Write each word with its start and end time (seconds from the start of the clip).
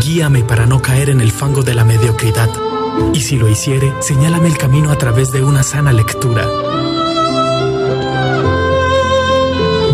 Guíame 0.05 0.45
para 0.45 0.67
no 0.67 0.81
caer 0.81 1.09
en 1.09 1.19
el 1.19 1.33
fango 1.33 1.63
de 1.63 1.73
la 1.73 1.83
mediocridad. 1.83 2.49
Y 3.13 3.19
si 3.19 3.35
lo 3.35 3.49
hiciere, 3.49 3.93
señálame 3.99 4.47
el 4.47 4.57
camino 4.57 4.89
a 4.89 4.97
través 4.97 5.33
de 5.33 5.43
una 5.43 5.63
sana 5.63 5.91
lectura. 5.91 6.47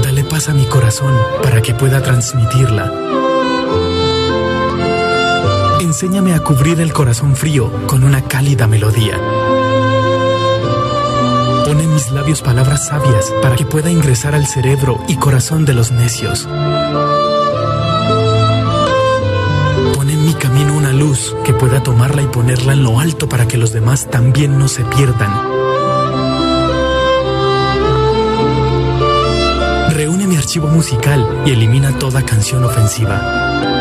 Dale 0.04 0.24
paz 0.24 0.50
a 0.50 0.54
mi 0.54 0.66
corazón 0.66 1.18
para 1.42 1.64
que 1.64 1.74
pueda 1.74 2.04
transmitirla. 2.04 3.21
Enséñame 5.92 6.34
a 6.34 6.40
cubrir 6.40 6.80
el 6.80 6.94
corazón 6.94 7.36
frío 7.36 7.70
con 7.86 8.06
una 8.06 8.24
cálida 8.24 8.66
melodía. 8.66 9.18
Pon 11.66 11.82
en 11.82 11.94
mis 11.94 12.10
labios 12.12 12.42
palabras 12.42 12.88
sabias 12.88 13.30
para 13.42 13.58
que 13.58 13.66
pueda 13.66 13.92
ingresar 13.92 14.34
al 14.34 14.48
cerebro 14.48 15.04
y 15.10 15.18
corazón 15.18 15.66
de 15.66 15.74
los 15.74 15.92
necios. 15.92 16.48
Pon 19.94 20.10
en 20.10 20.26
mi 20.26 20.34
camino 20.36 20.78
una 20.78 20.94
luz 20.94 21.36
que 21.44 21.54
pueda 21.54 21.84
tomarla 21.84 22.22
y 22.22 22.28
ponerla 22.28 22.72
en 22.72 22.86
lo 22.86 22.98
alto 22.98 23.28
para 23.28 23.46
que 23.46 23.58
los 23.58 23.74
demás 23.74 24.10
también 24.10 24.58
no 24.58 24.70
se 24.70 24.86
pierdan. 24.86 25.34
Reúne 29.94 30.26
mi 30.26 30.38
archivo 30.38 30.70
musical 30.70 31.44
y 31.46 31.52
elimina 31.52 32.00
toda 32.00 32.24
canción 32.24 32.64
ofensiva. 32.64 33.81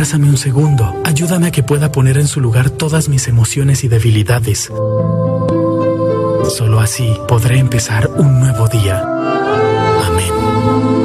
abrázame 0.00 0.30
un 0.30 0.38
segundo. 0.38 0.94
Ayúdame 1.04 1.48
a 1.48 1.50
que 1.50 1.62
pueda 1.62 1.92
poner 1.92 2.16
en 2.16 2.26
su 2.26 2.40
lugar 2.40 2.70
todas 2.70 3.10
mis 3.10 3.28
emociones 3.28 3.84
y 3.84 3.88
debilidades. 3.88 4.72
Solo 6.48 6.80
así 6.80 7.14
podré 7.28 7.58
empezar 7.58 8.08
un 8.16 8.40
nuevo 8.40 8.66
día. 8.68 9.04
Amén. 10.06 10.99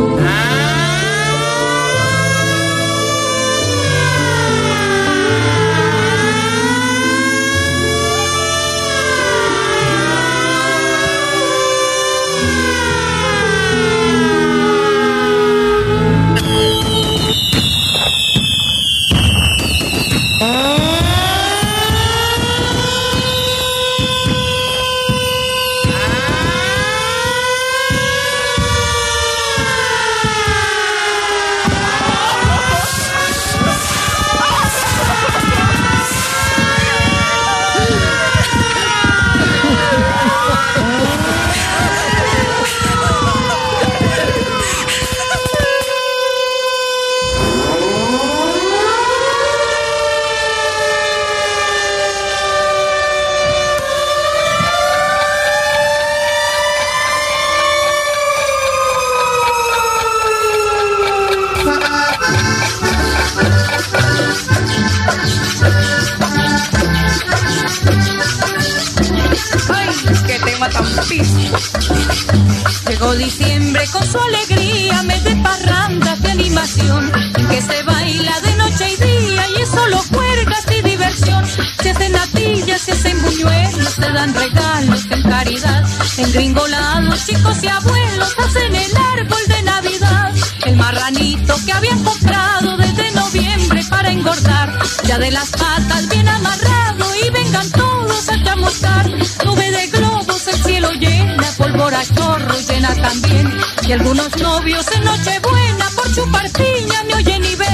Con 73.91 74.05
su 74.05 74.17
alegría, 74.17 75.03
mes 75.03 75.23
de 75.23 75.35
parrandas 75.37 76.21
de 76.21 76.31
animación, 76.31 77.11
que 77.49 77.61
se 77.61 77.83
baila 77.83 78.39
de 78.41 78.55
noche 78.55 78.93
y 78.93 79.03
día 79.03 79.49
y 79.49 79.61
es 79.61 79.69
solo 79.69 79.97
juergas 80.13 80.65
y 80.71 80.81
diversión. 80.81 81.45
Se 81.81 81.91
hacen 81.91 82.13
natillas, 82.13 82.81
se 82.81 82.91
hacen 82.93 83.21
buñuelos, 83.21 83.93
se 83.93 84.11
dan 84.11 84.33
regalos 84.33 85.05
en 85.09 85.21
caridad. 85.23 85.83
En 86.17 86.31
gringolados, 86.31 87.25
chicos 87.25 87.63
y 87.63 87.67
abuelos 87.67 88.35
hacen 88.37 88.75
el 88.75 88.97
árbol 88.97 89.41
de 89.47 89.61
Navidad. 89.63 90.33
El 90.65 90.75
marranito 90.77 91.55
que 91.65 91.73
habían 91.73 92.03
comprado 92.03 92.77
desde 92.77 93.11
noviembre 93.11 93.83
para 93.89 94.09
engordar, 94.11 94.79
ya 95.03 95.19
de 95.19 95.31
las 95.31 95.49
patas 95.49 96.09
bien 96.09 96.27
amarrado 96.27 97.05
y 97.23 97.29
vengan 97.29 97.69
todos 97.71 98.29
a 98.29 98.43
chamuscar. 98.43 99.09
Nube 99.45 99.71
de 99.71 99.87
globos, 99.87 100.47
el 100.47 100.63
cielo 100.63 100.91
llena, 100.93 101.51
pólvora 101.57 102.01
chorro 102.15 102.55
llena 102.67 102.95
también. 102.95 103.74
Y 103.87 103.91
algunos 103.91 104.35
novios 104.37 104.83
en 104.95 105.03
Nochebuena 105.03 105.85
por 105.95 106.11
chupar 106.11 106.49
piña 106.51 107.03
me 107.07 107.13
oyen 107.13 107.45
y 107.45 107.55
ven. 107.55 107.69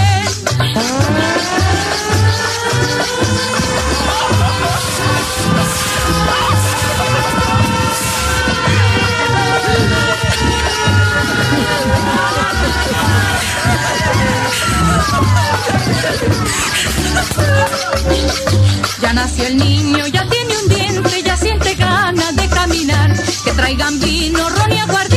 Ya 19.02 19.14
nació 19.14 19.48
el 19.48 19.58
niño, 19.58 20.08
ya 20.08 20.28
tiene 20.28 20.58
un 20.58 20.68
diente, 20.68 21.24
ya 21.24 21.38
siente 21.38 21.76
ganas 21.76 22.36
de 22.36 22.50
caminar. 22.50 23.14
Que 23.46 23.52
traigan 23.54 23.98
vino, 24.02 24.50
ron 24.50 24.72
y 24.74 24.78
aguardiente, 24.78 25.11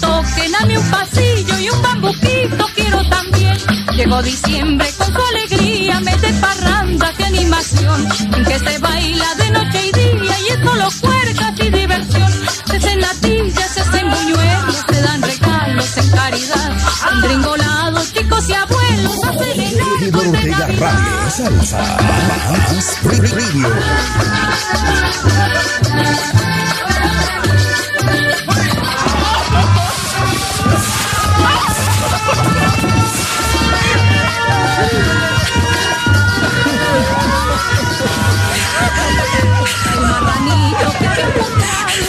toquen 0.00 0.54
a 0.54 0.66
mí 0.66 0.76
un 0.76 0.90
pasillo 0.90 1.58
y 1.58 1.68
un 1.70 1.82
bambuquito 1.82 2.66
quiero 2.74 3.08
también. 3.08 3.56
Llegó 3.96 4.22
diciembre 4.22 4.88
con 4.98 5.12
su 5.12 5.20
alegría, 5.20 6.00
mes 6.00 6.20
de 6.20 6.32
parrandas 6.34 7.16
de 7.18 7.24
animación. 7.24 8.08
En 8.34 8.44
que 8.44 8.58
se 8.58 8.78
baila 8.78 9.34
de 9.36 9.50
noche 9.50 9.86
y 9.86 9.92
día 9.92 10.40
y 10.40 10.48
es 10.52 10.58
solo 10.64 10.88
puercas 11.00 11.52
y 11.60 11.70
diversión. 11.70 12.32
Se 12.66 12.76
hacen 12.76 13.00
latillas, 13.00 13.70
se 13.70 13.80
hacen 13.80 14.10
buñuelos, 14.10 14.84
se 14.88 15.00
dan 15.02 15.22
regalos 15.22 15.96
en 15.96 16.10
caridad. 16.10 16.72
Gringolados, 17.22 18.12
chicos 18.12 18.48
y 18.48 18.54
abuelos 18.54 19.24
hacen 19.24 19.60
el 19.60 19.80
árbol 19.80 20.32
de 20.32 20.38
Navidad. 20.38 20.68
Radio 20.78 21.30
Salsa 21.30 21.98
más 22.74 23.02
Radio. 23.02 23.68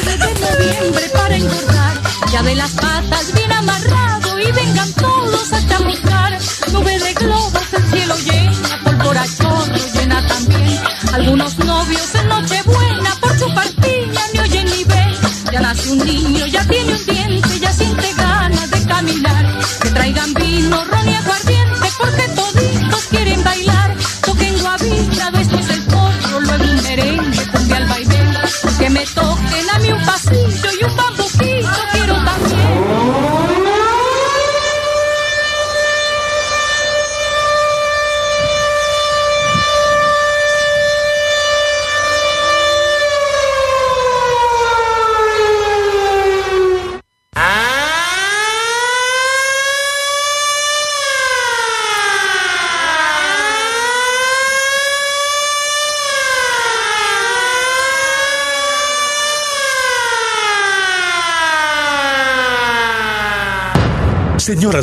Desde 0.06 0.34
noviembre 0.40 1.10
para 1.14 1.36
engordar. 1.36 2.02
Ya 2.32 2.44
de 2.44 2.56
las 2.56 2.72
patas 2.72 3.34
bien 3.34 3.52
amarrado 3.52 4.40
y 4.40 4.52
vengan 4.52 4.92
todos 4.94 5.54
a 5.54 5.68
chamuscar. 5.68 6.38
Nube 6.72 7.00
de 7.00 7.14
globos, 7.14 7.74
el 7.74 7.84
cielo 7.92 8.16
llena, 8.18 8.82
pólvora 8.84 9.26
chorro 9.38 9.76
llena 9.94 10.28
también. 10.28 10.80
Algunos 11.14 11.58
novios 11.60 12.16
en 12.16 12.28
Nochebuena 12.28 13.16
por 13.22 13.38
chupar 13.38 13.70
piña 13.82 14.22
ni 14.34 14.40
oyen 14.40 14.66
ni 14.66 14.84
ven. 14.84 15.16
Ya 15.52 15.62
nace 15.62 15.92
un 15.92 16.00
niño, 16.00 16.46
ya 16.48 16.66
tiene 16.68 16.94
un 16.94 17.05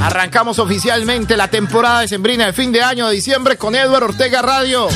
Arrancamos 0.00 0.58
oficialmente 0.58 1.36
la 1.36 1.46
temporada 1.46 2.00
de 2.00 2.08
Sembrina 2.08 2.46
de 2.46 2.52
fin 2.52 2.72
de 2.72 2.82
año 2.82 3.08
diciembre 3.08 3.56
con 3.56 3.76
Eduardo 3.76 4.06
Ortega 4.06 4.42
Radio. 4.42 4.88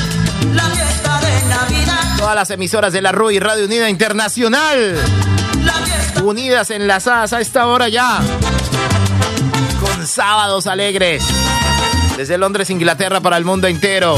Todas 2.17 2.35
las 2.35 2.49
emisoras 2.49 2.93
de 2.93 3.01
la 3.01 3.11
RUI 3.11 3.39
Radio 3.39 3.65
Unida 3.65 3.89
Internacional. 3.89 4.97
Unidas, 6.23 6.71
enlazadas 6.71 7.33
a 7.33 7.41
esta 7.41 7.67
hora 7.67 7.89
ya. 7.89 8.19
Con 9.79 10.07
sábados 10.07 10.67
alegres. 10.67 11.23
Desde 12.17 12.37
Londres, 12.37 12.69
Inglaterra 12.69 13.21
para 13.21 13.37
el 13.37 13.45
mundo 13.45 13.67
entero. 13.67 14.17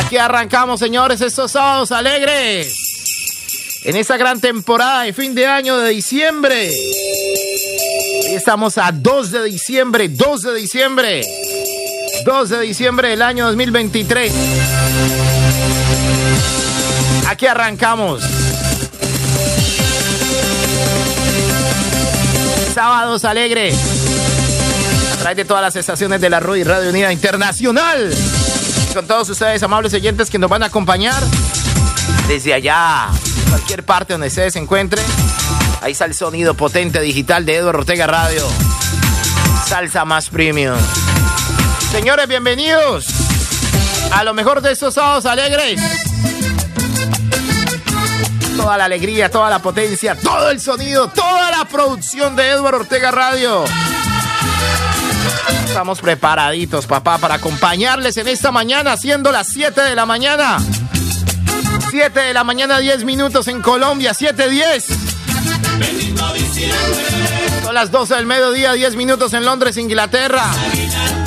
Aquí 0.00 0.16
arrancamos, 0.16 0.80
señores, 0.80 1.20
estos 1.20 1.52
sábados 1.52 1.92
alegres. 1.92 2.74
En 3.84 3.96
esta 3.96 4.16
gran 4.16 4.40
temporada 4.40 5.02
de 5.02 5.12
fin 5.12 5.34
de 5.34 5.46
año 5.46 5.78
de 5.78 5.90
diciembre. 5.90 6.70
Estamos 8.30 8.76
a 8.78 8.90
2 8.92 9.30
de 9.30 9.44
diciembre, 9.44 10.08
2 10.08 10.42
de 10.42 10.54
diciembre. 10.54 11.22
2 12.24 12.48
de 12.48 12.60
diciembre 12.62 13.10
del 13.10 13.22
año 13.22 13.46
2023. 13.46 15.35
Aquí 17.28 17.46
arrancamos. 17.46 18.22
Sábados 22.74 23.24
alegres. 23.24 23.76
A 25.14 25.16
través 25.16 25.36
de 25.36 25.44
todas 25.44 25.62
las 25.62 25.76
estaciones 25.76 26.20
de 26.20 26.30
la 26.30 26.40
RUI 26.40 26.62
Radio 26.62 26.90
Unida 26.90 27.12
Internacional. 27.12 28.14
Con 28.94 29.06
todos 29.06 29.28
ustedes, 29.28 29.62
amables 29.62 29.92
oyentes, 29.94 30.30
que 30.30 30.38
nos 30.38 30.48
van 30.48 30.62
a 30.62 30.66
acompañar 30.66 31.22
desde 32.28 32.54
allá, 32.54 33.08
cualquier 33.50 33.82
parte 33.82 34.14
donde 34.14 34.28
ustedes 34.28 34.52
se 34.52 34.58
encuentren. 34.58 35.04
Ahí 35.82 35.92
está 35.92 36.04
el 36.04 36.14
sonido 36.14 36.54
potente 36.54 37.00
digital 37.00 37.44
de 37.44 37.56
Eduardo 37.56 37.80
Ortega 37.80 38.06
Radio. 38.06 38.46
Salsa 39.66 40.04
más 40.04 40.28
premium. 40.28 40.76
Señores, 41.90 42.28
bienvenidos 42.28 43.06
a 44.12 44.24
lo 44.24 44.34
mejor 44.34 44.60
de 44.60 44.72
estos 44.72 44.94
sábados 44.94 45.26
alegres. 45.26 45.80
Toda 48.56 48.78
la 48.78 48.84
alegría, 48.86 49.30
toda 49.30 49.50
la 49.50 49.58
potencia, 49.60 50.14
todo 50.16 50.50
el 50.50 50.60
sonido, 50.60 51.08
toda 51.08 51.50
la 51.50 51.64
producción 51.66 52.34
de 52.36 52.50
Eduardo 52.50 52.80
Ortega 52.80 53.10
Radio. 53.10 53.64
Estamos 55.66 56.00
preparaditos, 56.00 56.86
papá, 56.86 57.18
para 57.18 57.34
acompañarles 57.34 58.16
en 58.16 58.28
esta 58.28 58.50
mañana, 58.50 58.96
siendo 58.96 59.30
las 59.30 59.48
7 59.48 59.82
de 59.82 59.94
la 59.94 60.06
mañana. 60.06 60.58
7 61.90 62.18
de 62.18 62.32
la 62.32 62.44
mañana, 62.44 62.78
10 62.78 63.04
minutos 63.04 63.46
en 63.48 63.60
Colombia, 63.60 64.12
7.10. 64.12 64.84
Son 67.62 67.74
las 67.74 67.90
12 67.90 68.14
del 68.14 68.26
mediodía, 68.26 68.72
10 68.72 68.96
minutos 68.96 69.34
en 69.34 69.44
Londres, 69.44 69.76
Inglaterra. 69.76 70.44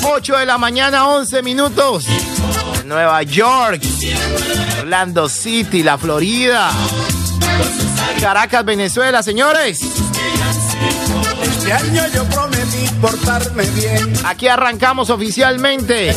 8 0.02 0.36
de 0.38 0.46
la 0.46 0.58
mañana, 0.58 1.06
11 1.08 1.42
minutos. 1.42 2.04
En 2.80 2.88
Nueva 2.88 3.22
York, 3.22 3.80
Orlando 4.80 5.28
City, 5.28 5.82
la 5.82 5.96
Florida. 5.96 6.70
Caracas, 8.20 8.64
Venezuela, 8.64 9.22
señores. 9.22 9.80
Este 11.42 11.72
año 11.72 12.02
yo 12.14 12.24
prometí 12.24 12.88
portarme 13.00 13.64
bien. 13.70 14.12
Aquí 14.24 14.48
arrancamos 14.48 15.08
oficialmente. 15.10 16.14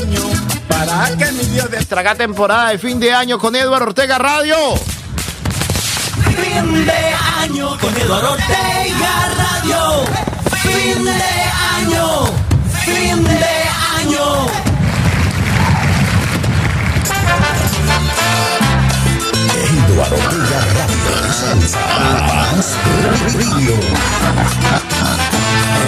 Para 0.68 1.16
que 1.16 1.32
mi 1.32 1.46
Dios 1.46 1.70
de 1.70 1.78
Nuestra 1.78 2.16
temporada 2.16 2.70
de 2.70 2.78
fin 2.78 3.00
de 3.00 3.14
año 3.14 3.38
con 3.38 3.56
Eduardo 3.56 3.88
Ortega 3.88 4.18
Radio. 4.18 4.56
Fin 6.26 6.86
de 6.86 7.16
año 7.40 7.78
con 7.80 7.96
Eduardo 7.96 8.34
Ortega 8.34 9.30
Radio. 9.38 10.06
Fin 10.62 11.06
de 11.06 11.12
año. 11.76 12.26
Fin 12.84 13.24
de 13.24 13.46
año. 14.00 14.48
Eduardo 19.88 20.16
Ortega 20.16 20.73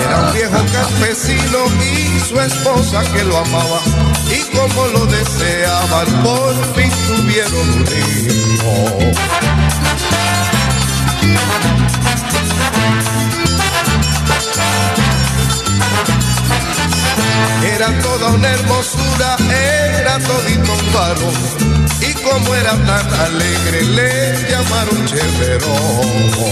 Era 0.04 0.22
un 0.22 0.34
viejo 0.34 0.66
campesino 0.74 1.60
y 1.82 2.20
su 2.20 2.40
esposa 2.40 3.02
que 3.14 3.24
lo 3.24 3.38
amaba. 3.38 3.80
Y 4.30 4.42
como 4.56 4.88
lo 4.88 5.06
deseaban, 5.06 6.24
por 6.24 6.54
fin 6.76 6.92
tuvieron 7.08 7.70
un 7.70 7.86
hijo. 7.88 9.00
Era 17.76 18.00
toda 18.02 18.30
una 18.32 18.50
hermosura, 18.50 19.38
era 19.50 20.20
todito 20.20 20.74
un 20.74 20.94
varón. 20.94 21.75
Como 22.26 22.56
era 22.56 22.72
tan 22.72 23.14
alegre, 23.14 23.84
le 23.84 24.50
llamaron 24.50 25.06
Cheverón. 25.06 26.46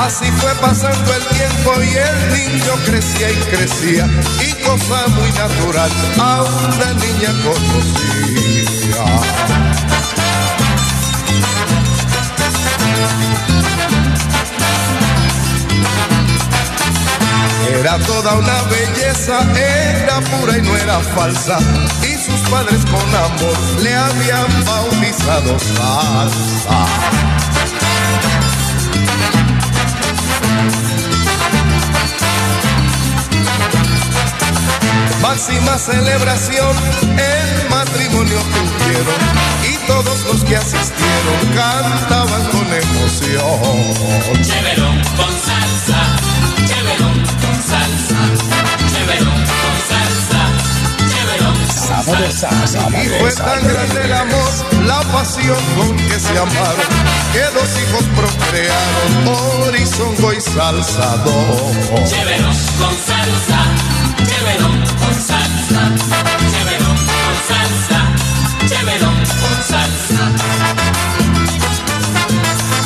Así 0.00 0.24
fue 0.40 0.52
pasando 0.56 1.14
el 1.14 1.24
tiempo 1.36 1.72
y 1.82 1.96
el 1.96 2.32
niño 2.32 2.72
crecía 2.84 3.30
y 3.30 3.36
crecía 3.54 4.08
y 4.40 4.52
cosa 4.64 5.06
muy 5.08 5.30
natural 5.32 5.90
a 6.18 6.42
una 6.42 6.94
niña 6.94 7.30
conocía. 7.44 9.04
Era 17.66 17.98
toda 17.98 18.34
una 18.34 18.62
belleza, 18.62 19.40
era 19.56 20.20
pura 20.20 20.58
y 20.58 20.62
no 20.62 20.76
era 20.76 21.00
falsa. 21.00 21.58
Y 22.02 22.14
sus 22.16 22.40
padres 22.50 22.80
con 22.86 23.14
amor 23.14 23.58
le 23.82 23.94
habían 23.94 24.64
bautizado 24.64 25.58
salsa. 25.58 26.86
Máxima 35.20 35.78
celebración, 35.78 36.76
el 37.02 37.68
matrimonio 37.70 38.38
tuvieron 38.38 39.48
y 39.70 39.76
todos 39.86 40.24
los 40.24 40.44
que 40.44 40.56
asistieron 40.56 41.54
cantaban 41.54 42.44
con 42.46 42.66
emoción. 42.72 44.42
Cheverón 44.42 45.02
con 45.16 45.32
salsa. 45.32 46.16
Cheverón. 46.66 47.27
Con 52.04 52.32
salsa. 52.32 52.78
Y 53.02 53.08
fue 53.20 53.32
tan 53.32 53.62
grande 53.66 54.04
el 54.04 54.12
amor, 54.12 54.50
la 54.86 55.00
pasión 55.12 55.58
con 55.76 55.96
que 55.96 56.18
se 56.18 56.38
amaron, 56.38 56.88
que 57.32 57.40
dos 57.52 57.68
hijos 57.82 58.04
procrearon, 58.16 59.28
Horizongo 59.66 60.32
y 60.32 60.40
Salsa 60.40 61.16
dos. 61.24 62.08
Cheverón 62.08 62.56
con 62.78 62.94
salsa. 62.94 63.60
Cheverón 64.26 64.76
con 65.00 65.14
salsa. 65.14 65.80
Cheverón 66.50 66.96
con 66.96 67.36
salsa. 67.48 68.00
Cheverón 68.68 69.16
con 69.16 69.56
salsa. 69.68 70.24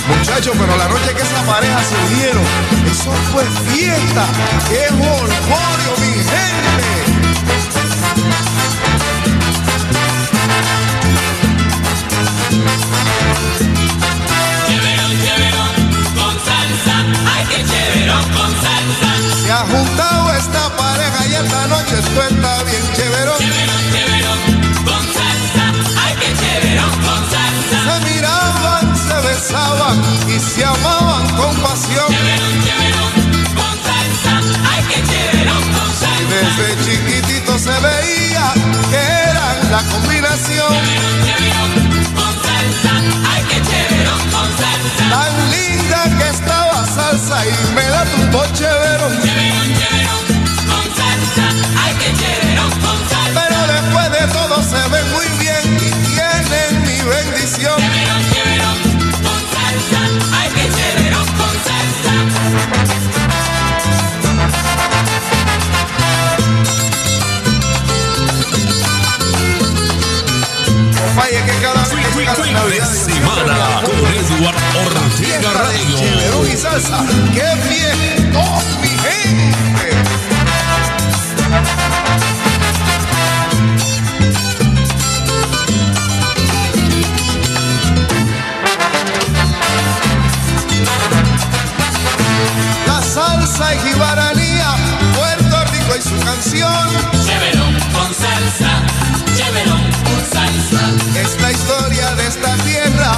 Muchachos, 0.08 0.54
pero 0.58 0.76
la 0.76 0.88
noche 0.88 1.14
que 1.14 1.22
esa 1.22 1.42
pareja 1.42 1.80
se 1.84 1.94
unieron, 2.12 2.44
eso 2.90 3.12
fue 3.32 3.44
fiesta, 3.70 4.24
qué 4.68 4.88
jolgorio, 4.90 5.92
mi 6.00 6.11
cheverón 18.22 18.32
con 18.34 18.52
salsa. 18.62 19.10
Se 19.44 19.52
ha 19.52 19.58
juntado 19.58 20.32
esta 20.34 20.68
pareja 20.76 21.26
y 21.26 21.34
esta 21.34 21.66
noche 21.68 21.98
esto 21.98 22.22
está 22.22 22.62
bien 22.64 22.82
chéverón. 22.94 23.38
Cheverón, 23.38 23.84
cheverón 23.92 24.38
con 24.84 25.02
salsa. 25.16 25.64
Ay, 26.04 26.14
qué 26.20 26.30
cheverón 26.40 26.90
con 27.06 27.20
salsa. 27.30 27.78
Se 27.84 28.12
miraban, 28.14 28.96
se 28.96 29.28
besaban 29.28 29.96
y 30.28 30.38
se 30.40 30.64
amaban 30.64 31.28
con 31.36 31.54
pasión. 31.56 32.08
Cheverón, 32.08 32.54
cheverón 32.64 33.12
con 33.58 33.74
salsa. 33.86 34.32
Ay, 34.70 34.82
qué 34.88 35.02
cheverón 35.10 35.62
con 35.74 35.88
Y 35.88 35.96
salsa. 36.00 36.30
desde 36.34 36.84
chiquitito 36.84 37.58
se 37.58 37.70
veía 37.80 38.52
que 38.90 39.02
eran 39.30 39.56
la 39.70 39.82
combinación 39.92 40.72
Cheverón, 40.72 41.16
cheverón 41.26 41.70
con 42.14 42.32
salsa. 42.46 42.92
Ay, 43.32 43.42
qué 43.48 43.58
cheverón 43.68 44.22
con 44.30 44.48
salsa. 44.60 45.04
tan 45.10 45.50
linda 45.50 46.00
que 46.18 46.28
estaba 46.30 46.61
salsa 46.94 47.46
y 47.46 47.74
me 47.74 47.84
da 47.88 48.04
tu 48.04 48.20
poche 48.30 48.64
verón. 48.64 49.12
Cheverón, 49.22 49.68
cheverón 49.78 50.24
con 50.68 50.86
salsa. 50.98 51.46
Ay, 51.82 51.92
qué 51.98 52.08
cheverón 52.20 52.72
con 52.84 52.98
salsa. 53.08 53.40
Pero 53.40 53.58
después 53.72 54.06
de 54.16 54.24
todo 54.32 54.56
se 54.62 54.80
ven 54.92 55.06
muy 55.12 55.28
bien 55.40 55.64
y 55.76 55.90
tienen 56.06 56.70
mi 56.82 56.98
bendición. 57.14 57.78
Cheverón, 57.78 58.22
cheverón 58.32 58.78
con 59.24 59.40
salsa. 59.54 60.00
Ay, 60.38 60.48
qué 60.54 60.64
cheverón 60.76 61.28
con 61.40 61.54
salsa. 61.66 62.14
Falle 71.16 71.40
que 71.44 71.54
cada 71.62 71.81
Fin 72.14 72.26
de 72.26 72.80
semana 72.84 73.80
con 73.84 73.94
Eduardo 73.94 74.60
Ortega 74.86 75.50
Radio. 75.54 76.46
y 76.46 76.56
salsa. 76.56 77.04
¡Qué 77.32 77.48
bien! 77.68 78.32
¡Oh, 78.36 78.62
mi 78.82 78.88
gente! 78.88 79.96
La 92.86 93.02
salsa 93.02 93.74
y 93.74 93.78
jibaranía, 93.78 94.74
Puerto 95.16 95.64
Rico 95.72 95.96
y 95.98 96.02
su 96.02 96.24
canción. 96.24 96.88
Cheverón 97.24 97.74
con 97.94 98.14
salsa. 98.14 98.82
Cheverón 99.34 99.91
historia 101.72 102.14
de 102.16 102.26
esta 102.26 102.54
tierra, 102.64 103.12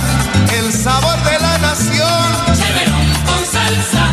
el 0.59 0.73
sabor 0.73 1.19
de 1.25 1.39
la 1.41 1.59
nación. 1.59 2.23
Cheverón 2.55 3.07
con 3.27 3.43
salsa, 3.47 4.05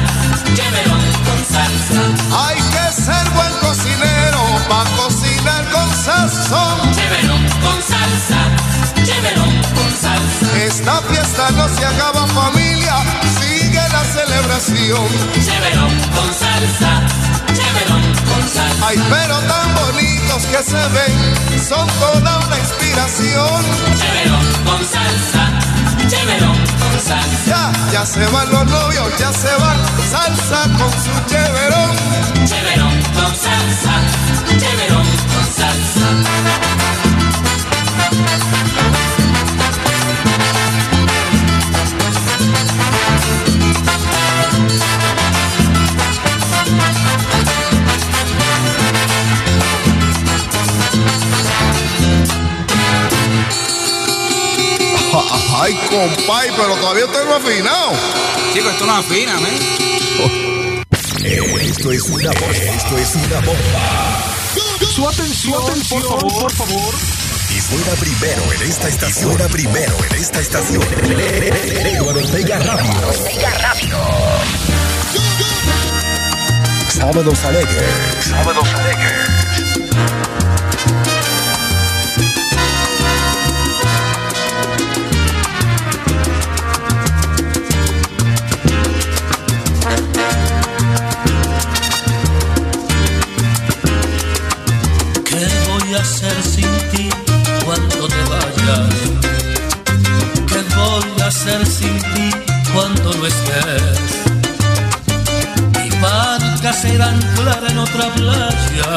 cheverón 0.55 1.05
con 1.27 1.39
salsa. 1.53 2.01
Hay 2.47 2.57
que 2.73 3.01
ser 3.01 3.29
buen 3.35 3.53
cocinero 3.61 4.41
para 4.69 4.89
cocinar 4.91 5.69
con 5.71 5.89
sazón. 5.95 6.91
Cheverón 6.93 7.43
con 7.63 7.77
salsa, 7.91 8.39
cheverón 9.03 9.53
con 9.75 9.91
salsa. 10.01 10.57
Esta 10.65 11.01
fiesta 11.01 11.51
no 11.51 11.67
se 11.69 11.85
acaba 11.85 12.25
familia, 12.27 12.95
sigue 13.39 13.83
la 13.95 14.03
celebración. 14.17 15.07
Cheverón 15.45 15.93
con 16.15 16.29
salsa, 16.33 16.91
cheverón 17.53 18.03
con 18.29 18.41
salsa. 18.49 18.87
Ay, 18.87 18.97
pero 19.09 19.37
tambor 19.39 19.90
bonitos 20.31 20.45
que 20.47 20.63
se 20.63 20.75
ven, 20.75 21.61
son 21.67 21.87
toda 21.99 22.39
una 22.39 22.57
inspiración. 22.59 23.63
Chéverón 23.95 24.45
con 24.65 24.85
salsa, 24.85 25.59
chéverón 26.07 26.57
con 26.79 26.99
salsa. 26.99 27.45
Ya, 27.47 27.71
ya 27.91 28.05
se 28.05 28.25
van 28.27 28.49
los 28.49 28.65
novios, 28.65 29.17
ya 29.17 29.31
se 29.33 29.53
van, 29.55 29.77
salsa 30.09 30.63
con 30.77 30.91
su 30.91 31.29
chéverón. 31.29 31.95
Chéverón 32.45 33.01
con 33.13 33.35
salsa, 33.35 33.93
chéverón 34.59 35.07
con 35.33 35.45
salsa. 35.53 37.00
Ay, 55.71 55.77
compay, 55.89 56.49
pero 56.57 56.75
todavía 56.75 57.05
estoy 57.05 57.25
no 57.25 57.35
afinado. 57.35 57.91
Chico, 58.53 58.69
esto 58.69 58.85
no 58.85 58.93
afina, 58.93 59.39
¿eh? 59.39 60.83
Esto 61.61 61.91
es 61.93 62.03
una 62.09 62.31
bomba. 62.31 62.51
Esto 62.51 62.97
es 62.97 63.15
una 63.15 63.39
bomba. 63.39 64.35
Su 64.93 65.07
atención, 65.07 65.63
por 65.89 66.01
favor, 66.01 66.41
por 66.41 66.51
favor. 66.51 66.93
Y 67.49 67.59
fuera 67.61 67.93
primero 67.93 68.51
en 68.51 68.61
esta 68.63 68.89
estación. 68.89 69.29
Fuera 69.31 69.47
primero 69.47 69.95
en 70.09 70.15
esta 70.21 70.41
estación. 70.41 70.83
Eduardo 71.85 72.19
Ortega 72.19 72.59
Radio. 72.59 72.91
Sábados 76.89 77.45
alegres. 77.45 77.85
Sábados 78.29 78.67
alegres. 78.73 79.41
No 103.21 103.27
estés? 103.27 104.25
Mi 105.77 105.89
barca 106.01 106.73
será 106.73 107.09
anclar 107.09 107.63
en 107.69 107.77
otra 107.77 108.05
playa 108.15 108.91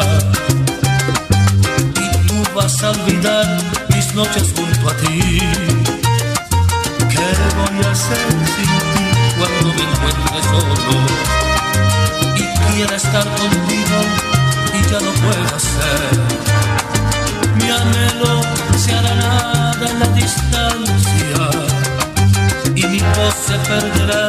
y 2.04 2.26
tú 2.26 2.34
vas 2.54 2.82
a 2.82 2.90
olvidar 2.90 3.46
mis 3.94 4.14
noches 4.14 4.54
junto 4.56 4.88
a 4.88 4.94
ti. 4.96 5.40
¿Qué 7.10 7.28
voy 7.58 7.84
a 7.84 7.90
hacer 7.90 8.28
sin 8.54 8.72
ti 8.94 9.06
cuando 9.38 9.68
me 9.76 9.82
encuentre 9.90 10.42
solo 10.50 10.74
y 12.36 12.72
quiera 12.72 12.96
estar 12.96 13.24
contigo? 13.24 13.98
y 14.76 14.90
ya 14.90 15.00
no 15.00 15.12
puedo 15.22 15.56
hacer. 15.56 16.10
Mi 17.56 17.70
anhelo 17.70 18.40
se 18.76 18.92
hará 18.94 19.14
nada 19.14 19.90
en 19.90 20.00
la 20.00 20.06
distancia 20.08 21.63
se 23.30 23.58
perderá 23.58 24.28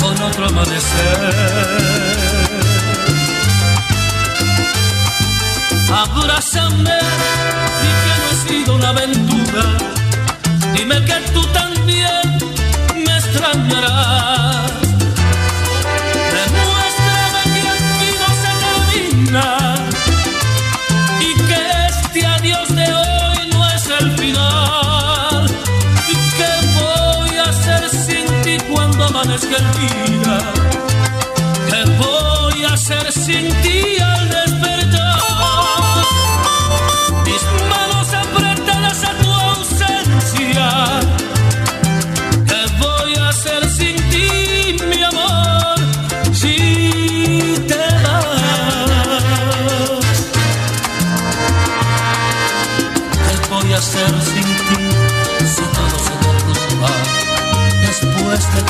con 0.00 0.22
otro 0.22 0.46
amanecer. 0.46 1.34
Abrázame 5.90 6.98
y 7.86 7.90
que 8.02 8.12
no 8.20 8.26
ha 8.30 8.48
sido 8.48 8.74
una 8.76 8.88
aventura. 8.90 9.64
Dime 10.74 11.04
que 11.04 11.14
tú 11.32 11.42
también 11.52 12.38
me 12.94 13.16
extrañarás. 13.16 14.75
El 29.44 29.70
día? 29.72 30.38
¿Qué 31.68 31.84
voy 31.98 32.64
a 32.64 32.72
hacer 32.72 33.12
sin 33.12 33.48
ti 33.62 34.15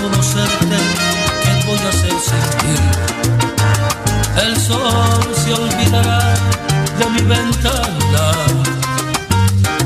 conocerte, 0.09 0.79
¿qué 1.43 1.67
voy 1.67 1.79
a 1.79 1.89
hacer 1.89 2.17
sin? 2.29 2.83
El 4.45 4.57
sol 4.57 5.35
se 5.35 5.53
olvidará 5.53 6.23
de 6.99 7.07
mi 7.15 7.23
ventana 7.23 8.27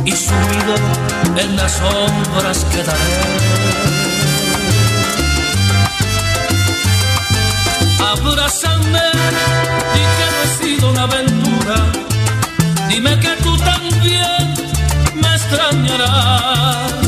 y 0.05 0.13
sumido 0.13 0.75
en 1.37 1.57
las 1.57 1.73
sombras 1.73 2.59
quedaré. 2.73 3.21
Abrázame 8.13 9.07
y 10.01 10.03
que 10.17 10.27
no 10.33 10.39
he 10.43 10.49
sido 10.61 10.91
una 10.91 11.03
aventura. 11.03 11.77
Dime 12.89 13.19
que 13.21 13.33
tú 13.43 13.57
también 13.59 14.55
me 15.15 15.35
extrañarás. 15.35 17.00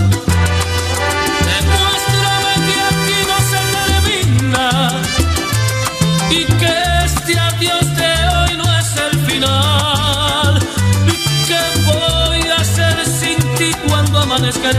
Amanezca 14.33 14.71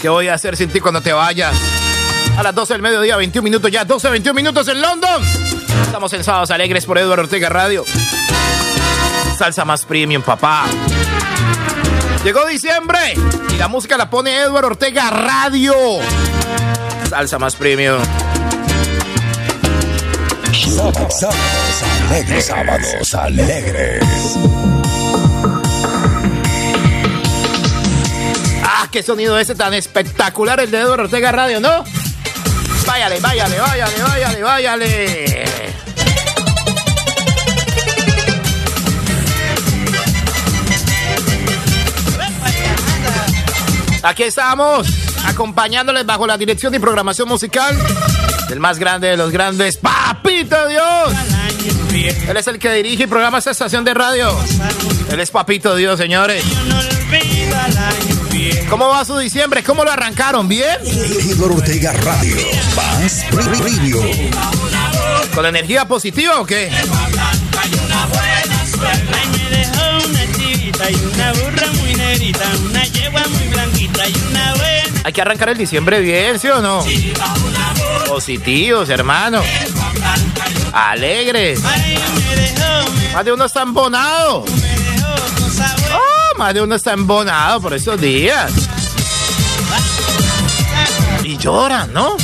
¿Qué 0.00 0.08
voy 0.08 0.28
a 0.28 0.34
hacer 0.34 0.56
sin 0.56 0.70
ti 0.70 0.80
cuando 0.80 1.02
te 1.02 1.12
vayas? 1.12 1.54
A 2.38 2.42
las 2.42 2.54
12 2.54 2.72
del 2.72 2.82
mediodía, 2.82 3.14
21 3.18 3.44
minutos 3.44 3.70
ya, 3.70 3.84
12, 3.84 4.08
21 4.08 4.34
minutos 4.34 4.66
en 4.68 4.80
London. 4.80 5.22
Estamos 5.84 6.10
en 6.14 6.24
Sábados 6.24 6.50
Alegres 6.50 6.86
por 6.86 6.96
Eduardo 6.96 7.24
Ortega 7.24 7.50
Radio. 7.50 7.84
Salsa 9.36 9.66
más 9.66 9.84
premium, 9.84 10.22
papá. 10.22 10.64
Llegó 12.24 12.46
diciembre 12.46 12.98
y 13.54 13.58
la 13.58 13.68
música 13.68 13.98
la 13.98 14.08
pone 14.08 14.34
Eduardo 14.34 14.68
Ortega 14.68 15.10
Radio. 15.10 15.74
Salsa 17.10 17.38
más 17.38 17.56
premium. 17.56 18.02
Sábados 20.52 21.22
alegres. 22.08 22.46
Sábados 22.46 23.14
alegres. 23.14 24.02
Qué 28.94 29.02
sonido 29.02 29.36
ese 29.36 29.56
tan 29.56 29.74
espectacular 29.74 30.60
el 30.60 30.70
de 30.70 30.78
Eduardo 30.78 31.02
Ortega 31.02 31.32
Radio, 31.32 31.58
¿no? 31.58 31.82
Váyale, 32.86 33.18
váyale, 33.18 33.58
váyale, 33.58 34.02
váyale, 34.04 34.42
váyale. 34.44 35.44
Aquí 44.04 44.22
estamos, 44.22 44.86
acompañándoles 45.26 46.06
bajo 46.06 46.28
la 46.28 46.38
dirección 46.38 46.72
y 46.76 46.78
programación 46.78 47.26
musical 47.26 47.76
del 48.48 48.60
más 48.60 48.78
grande 48.78 49.08
de 49.08 49.16
los 49.16 49.32
grandes, 49.32 49.76
Papito 49.76 50.68
Dios. 50.68 51.12
Él 52.28 52.36
es 52.36 52.46
el 52.46 52.60
que 52.60 52.72
dirige 52.74 53.02
y 53.02 53.06
programa 53.08 53.38
esta 53.38 53.50
estación 53.50 53.84
de 53.84 53.92
radio. 53.92 54.30
Él 55.10 55.18
es 55.18 55.32
Papito 55.32 55.74
Dios, 55.74 55.98
señores. 55.98 56.44
¿Cómo 58.68 58.88
va 58.88 59.04
su 59.04 59.16
diciembre? 59.18 59.62
¿Cómo 59.62 59.84
lo 59.84 59.90
arrancaron? 59.90 60.48
¿Bien? 60.48 60.76
Eduardo 60.84 61.56
Ortega 61.56 61.92
Radio. 61.92 62.36
Más 62.74 63.24
Radio. 63.60 64.00
¿Con 65.34 65.46
energía 65.46 65.86
positiva 65.86 66.40
o 66.40 66.46
qué? 66.46 66.70
Ay, 66.72 67.70
me 69.28 69.56
dejó 69.56 70.08
una 70.08 70.32
chivita 70.36 70.90
y 70.90 70.94
una 70.94 71.32
burra 71.32 71.66
muy 71.80 71.94
negrita, 71.94 72.44
una 72.64 72.84
yegua 72.84 73.22
muy 73.28 73.48
blanquita 73.48 74.08
y 74.08 74.14
una 74.30 74.54
buena. 74.54 75.00
Hay 75.04 75.12
que 75.12 75.20
arrancar 75.20 75.50
el 75.50 75.58
diciembre 75.58 76.00
bien, 76.00 76.38
¿sí 76.38 76.48
o 76.48 76.60
no? 76.60 76.84
Positivos, 78.06 78.88
hermano. 78.88 79.42
Alegres. 80.72 81.60
Más 83.12 83.24
de 83.24 83.32
uno 83.32 83.44
está 83.44 83.62
embonado. 83.62 84.44
Más 86.38 86.54
de 86.54 86.62
uno 86.62 86.74
está 86.74 86.92
embonado 86.92 87.60
por 87.60 87.74
estos 87.74 88.00
días. 88.00 88.52
Y 91.22 91.36
lloran, 91.38 91.92
¿no? 91.92 92.16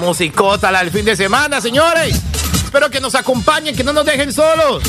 Musicota 0.00 0.68
al 0.68 0.90
fin 0.90 1.04
de 1.04 1.16
semana, 1.16 1.60
señores. 1.60 2.20
Espero 2.64 2.90
que 2.90 3.00
nos 3.00 3.14
acompañen, 3.14 3.74
que 3.74 3.82
no 3.82 3.92
nos 3.92 4.04
dejen 4.04 4.32
solos. 4.32 4.82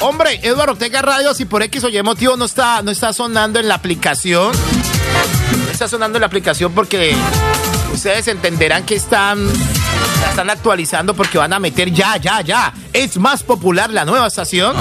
Hombre, 0.00 0.40
Eduardo 0.42 0.72
Ortega 0.72 1.02
Radio, 1.02 1.34
si 1.34 1.44
por 1.44 1.62
X 1.62 1.84
o 1.84 1.88
Y 1.88 2.02
motivo 2.02 2.36
no 2.36 2.44
está, 2.44 2.82
no 2.82 2.90
está 2.90 3.12
sonando 3.12 3.60
en 3.60 3.68
la 3.68 3.74
aplicación. 3.74 4.52
No 5.64 5.70
está 5.70 5.86
sonando 5.86 6.18
en 6.18 6.20
la 6.22 6.26
aplicación 6.26 6.72
porque 6.72 7.14
ustedes 7.92 8.28
entenderán 8.28 8.84
que 8.84 8.96
están, 8.96 9.46
la 10.24 10.30
están 10.30 10.50
actualizando 10.50 11.14
porque 11.14 11.38
van 11.38 11.52
a 11.52 11.58
meter 11.58 11.92
ya, 11.92 12.16
ya, 12.16 12.40
ya. 12.40 12.72
Es 12.92 13.18
más 13.18 13.42
popular 13.42 13.90
la 13.90 14.04
nueva 14.04 14.26
estación. 14.26 14.74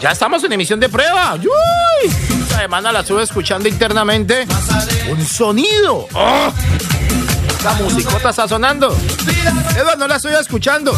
Ya 0.00 0.10
estamos 0.10 0.42
en 0.44 0.52
emisión 0.52 0.80
de 0.80 0.88
prueba. 0.88 1.34
¡Uy! 1.36 2.10
Esta 2.42 2.60
semana 2.60 2.90
la 2.92 3.00
estuve 3.00 3.22
escuchando 3.22 3.68
internamente. 3.68 4.46
Un 5.08 5.24
sonido. 5.24 6.08
¡Oh! 6.12 6.52
La 7.64 7.74
musicota 7.74 8.30
está 8.30 8.48
sonando. 8.48 8.96
Eduardo, 9.76 9.98
no 9.98 10.08
la 10.08 10.16
estoy 10.16 10.34
escuchando. 10.34 10.92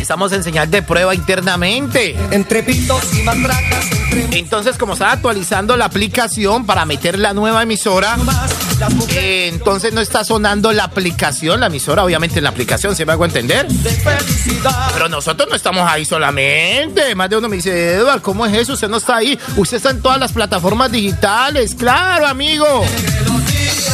Estamos 0.00 0.32
en 0.32 0.42
señal 0.42 0.70
de 0.70 0.82
prueba 0.82 1.14
internamente. 1.14 2.16
Entre 2.30 2.62
pitos 2.62 3.14
y 3.14 3.22
matracas, 3.22 3.86
Entonces, 4.32 4.78
como 4.78 4.94
está 4.94 5.12
actualizando 5.12 5.76
la 5.76 5.86
aplicación 5.86 6.66
para 6.66 6.84
meter 6.84 7.18
la 7.18 7.32
nueva 7.34 7.62
emisora, 7.62 8.16
eh, 9.10 9.48
entonces 9.52 9.92
no 9.92 10.00
está 10.00 10.24
sonando 10.24 10.72
la 10.72 10.84
aplicación, 10.84 11.60
la 11.60 11.66
emisora, 11.66 12.04
obviamente 12.04 12.38
en 12.38 12.44
la 12.44 12.50
aplicación, 12.50 12.94
¿se 12.94 13.06
me 13.06 13.12
hago 13.12 13.24
entender? 13.24 13.66
Pero 14.92 15.08
nosotros 15.08 15.48
no 15.48 15.56
estamos 15.56 15.88
ahí 15.90 16.04
solamente. 16.04 17.14
Más 17.14 17.30
de 17.30 17.36
uno 17.36 17.48
me 17.48 17.56
dice, 17.56 17.94
Eduardo, 17.94 18.22
¿cómo 18.22 18.46
es 18.46 18.54
eso? 18.54 18.74
Usted 18.74 18.88
no 18.88 18.98
está 18.98 19.16
ahí. 19.16 19.38
Usted 19.56 19.78
está 19.78 19.90
en 19.90 20.02
todas 20.02 20.18
las 20.18 20.32
plataformas 20.32 20.90
digitales. 20.90 21.74
Claro, 21.74 22.26
amigo. 22.26 22.84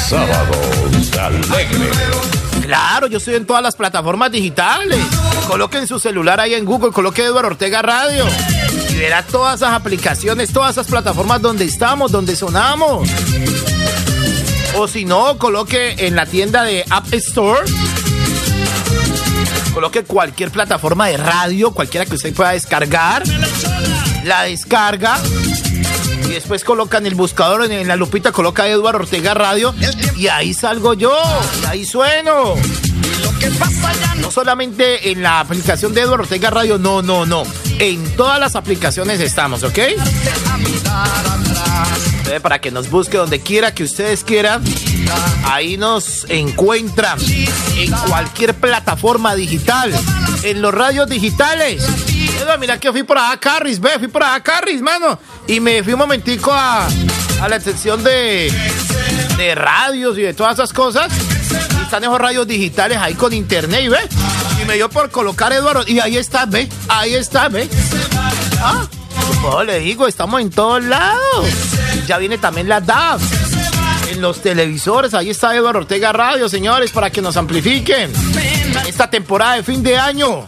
Sábados 0.09 0.79
alegres. 1.19 1.97
Claro, 2.63 3.07
yo 3.07 3.19
estoy 3.19 3.35
en 3.35 3.47
todas 3.47 3.63
las 3.63 3.77
plataformas 3.77 4.31
digitales. 4.31 4.99
Coloquen 5.47 5.87
su 5.87 5.99
celular 5.99 6.41
ahí 6.41 6.55
en 6.55 6.65
Google, 6.65 6.93
coloque 6.93 7.25
Eduardo 7.25 7.49
Ortega 7.49 7.83
Radio. 7.83 8.27
Todas 9.31 9.61
esas 9.61 9.75
aplicaciones, 9.75 10.53
todas 10.53 10.73
esas 10.73 10.87
plataformas 10.89 11.41
donde 11.41 11.65
estamos, 11.65 12.11
donde 12.11 12.35
sonamos. 12.35 13.09
O 14.77 14.89
si 14.89 15.05
no, 15.05 15.39
coloque 15.39 15.95
en 15.99 16.17
la 16.17 16.27
tienda 16.27 16.65
de 16.65 16.85
App 16.91 17.13
Store. 17.15 17.61
Coloque 19.73 20.03
cualquier 20.03 20.51
plataforma 20.51 21.07
de 21.07 21.17
radio, 21.17 21.71
cualquiera 21.71 22.07
que 22.07 22.17
usted 22.17 22.35
pueda 22.35 22.51
descargar. 22.51 23.23
La 24.25 24.43
descarga. 24.43 25.19
Después 26.39 26.63
coloca 26.63 26.99
en 26.99 27.07
el 27.07 27.17
buscador, 27.17 27.69
en, 27.69 27.89
la 27.89 27.97
lupita, 27.97 28.31
coloca 28.31 28.69
Eduardo 28.69 29.01
Ortega 29.01 29.35
Radio. 29.35 29.75
Y 30.17 30.29
ahí 30.29 30.55
salgo 30.55 30.95
yo. 30.95 31.13
Y 31.61 31.67
ahí 31.67 31.85
sueno. 31.85 32.55
No 34.21 34.31
solamente 34.31 35.11
en 35.11 35.21
la 35.21 35.41
aplicación 35.41 35.93
de 35.95 36.03
Eduardo 36.03 36.23
Ortega 36.23 36.51
Radio, 36.51 36.79
no, 36.79 37.03
no, 37.03 37.27
no. 37.27 37.43
En 37.81 38.15
todas 38.15 38.39
las 38.39 38.55
aplicaciones 38.55 39.19
estamos, 39.19 39.65
¿ok? 39.65 39.79
A 42.37 42.41
para 42.41 42.61
que 42.61 42.71
nos 42.71 42.91
busque 42.91 43.17
donde 43.17 43.41
quiera 43.41 43.73
que 43.73 43.85
ustedes 43.85 44.23
quieran, 44.23 44.63
ahí 45.45 45.77
nos 45.77 46.27
encuentran 46.29 47.19
en 47.77 47.91
cualquier 48.09 48.55
plataforma 48.55 49.35
digital, 49.35 49.93
en 50.43 50.61
los 50.61 50.75
radios 50.75 51.09
digitales. 51.09 51.85
Mira 52.61 52.79
que 52.79 52.91
fui 52.93 53.03
por 53.03 53.19
acá, 53.19 53.39
Carris, 53.39 53.81
ve, 53.81 53.99
fui 53.99 54.09
por 54.09 54.23
acá, 54.23 54.43
Carris, 54.43 54.81
mano. 54.81 55.19
Y 55.47 55.61
me 55.61 55.83
fui 55.83 55.95
un 55.95 55.99
momentico 55.99 56.53
a, 56.53 56.87
a 57.41 57.49
la 57.49 57.61
sección 57.61 58.03
de, 58.05 58.53
de 59.37 59.55
radios 59.55 60.17
y 60.19 60.23
de 60.23 60.35
todas 60.35 60.55
esas 60.55 60.73
cosas. 60.73 61.11
Están 61.83 62.05
esos 62.05 62.19
radios 62.19 62.47
digitales 62.47 62.99
ahí 62.99 63.15
con 63.15 63.33
internet, 63.33 63.89
ve. 63.91 63.99
Y 64.63 64.67
me 64.67 64.75
dio 64.75 64.89
por 64.91 65.11
colocar 65.11 65.53
Eduardo. 65.53 65.85
Y 65.87 66.01
ahí 66.01 66.17
está, 66.17 66.45
ve. 66.47 66.69
Ahí 66.89 67.15
está, 67.15 67.49
ve. 67.49 67.69
Ah, 68.61 68.87
le 69.65 69.81
digo, 69.81 70.07
estamos 70.07 70.41
en 70.41 70.51
todos 70.51 70.83
lados. 70.85 71.47
Ya 72.09 72.17
viene 72.17 72.39
también 72.39 72.71
la 72.71 72.81
DAF. 72.81 73.21
En 74.11 74.23
los 74.23 74.41
televisores, 74.41 75.13
ahí 75.13 75.29
está 75.29 75.55
Eduardo 75.55 75.81
Ortega 75.81 76.11
Radio, 76.11 76.49
señores, 76.49 76.91
para 76.91 77.11
que 77.11 77.21
nos 77.21 77.37
amplifiquen. 77.37 78.11
Esta 78.87 79.11
temporada 79.11 79.57
de 79.57 79.63
fin 79.63 79.83
de 79.83 79.99
año. 79.99 80.47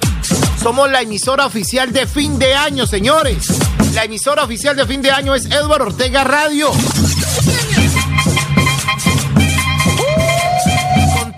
Somos 0.63 0.91
la 0.91 1.03
emisora 1.03 1.45
oficial 1.45 1.93
de 1.93 2.07
fin 2.07 2.39
de 2.39 2.55
año, 2.55 2.87
señores. 2.87 3.47
La 3.93 4.05
emisora 4.05 4.43
oficial 4.45 4.75
de 4.75 4.87
fin 4.87 5.03
de 5.03 5.11
año 5.11 5.35
es 5.35 5.45
Eduardo 5.45 5.89
Ortega 5.89 6.25
Radio. 6.25 6.71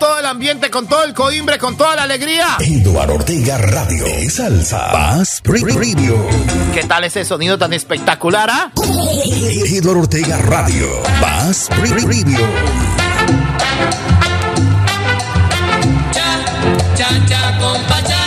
Todo 0.03 0.19
el 0.19 0.25
ambiente, 0.25 0.69
con 0.69 0.85
todo 0.85 1.05
el 1.05 1.13
coimbre, 1.13 1.57
con 1.57 1.77
toda 1.77 1.95
la 1.95 2.03
alegría. 2.03 2.57
Eduardo 2.59 3.13
Ortega 3.13 3.57
Radio. 3.57 4.03
De 4.03 4.29
salsa. 4.29 4.91
Paz 4.91 5.41
Radio. 5.45 6.27
¿Qué 6.73 6.83
tal 6.83 7.05
ese 7.05 7.23
sonido 7.23 7.57
tan 7.57 7.71
espectacular, 7.71 8.49
ah? 8.51 8.71
Eduardo 9.65 10.01
Ortega 10.01 10.37
Radio. 10.39 10.89
Paz 11.21 11.69
Radio. 11.69 12.37
Cha, 16.11 16.45
cha, 16.95 17.25
cha, 17.25 17.57
compa 17.57 18.03
changaque. 18.03 18.22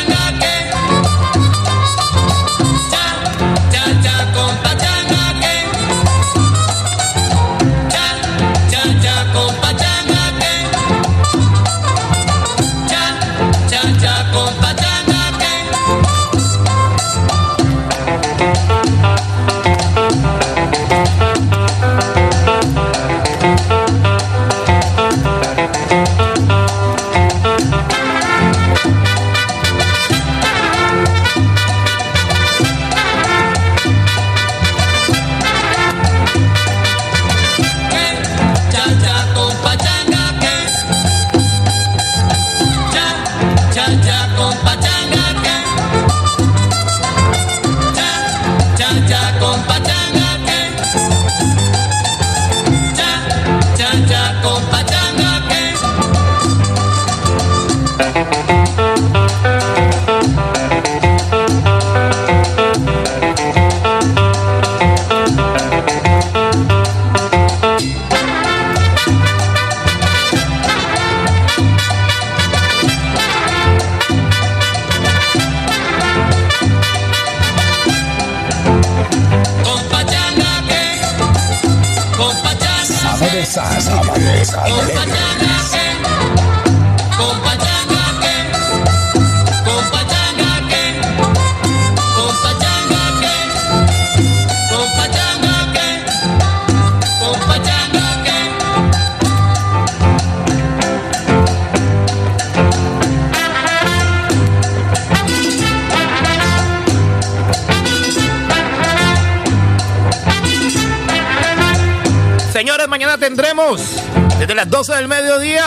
Desde 113.74 114.54
las 114.54 114.70
12 114.70 114.94
del 114.94 115.08
mediodía. 115.08 115.64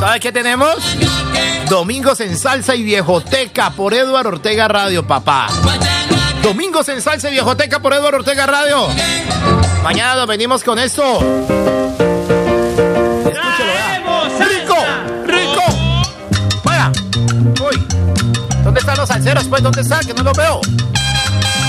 ¿Sabes 0.00 0.20
qué 0.20 0.32
tenemos? 0.32 0.76
Domingos 1.68 2.20
en 2.20 2.36
salsa 2.36 2.74
y 2.74 2.82
viejoteca 2.82 3.70
por 3.70 3.94
Eduardo 3.94 4.30
Ortega 4.30 4.66
Radio, 4.66 5.06
papá. 5.06 5.46
Domingos 6.42 6.88
en 6.88 7.00
salsa 7.00 7.28
y 7.28 7.32
viejoteca 7.32 7.80
por 7.80 7.92
Eduardo 7.92 8.18
Ortega 8.18 8.46
Radio. 8.46 8.88
Mañana 9.84 10.26
venimos 10.26 10.64
con 10.64 10.80
esto. 10.80 11.02
Escúchalo, 13.24 13.72
¡Rico! 14.48 14.76
¡Rico! 15.26 15.62
¡Vaya! 16.64 16.90
¡Uy! 17.68 17.86
¿Dónde 18.64 18.80
están 18.80 18.96
los 18.96 19.08
salseros? 19.08 19.44
Pues, 19.44 19.62
¿dónde 19.62 19.82
están? 19.82 20.04
Que 20.04 20.12
no 20.12 20.24
los 20.24 20.36
veo. 20.36 20.60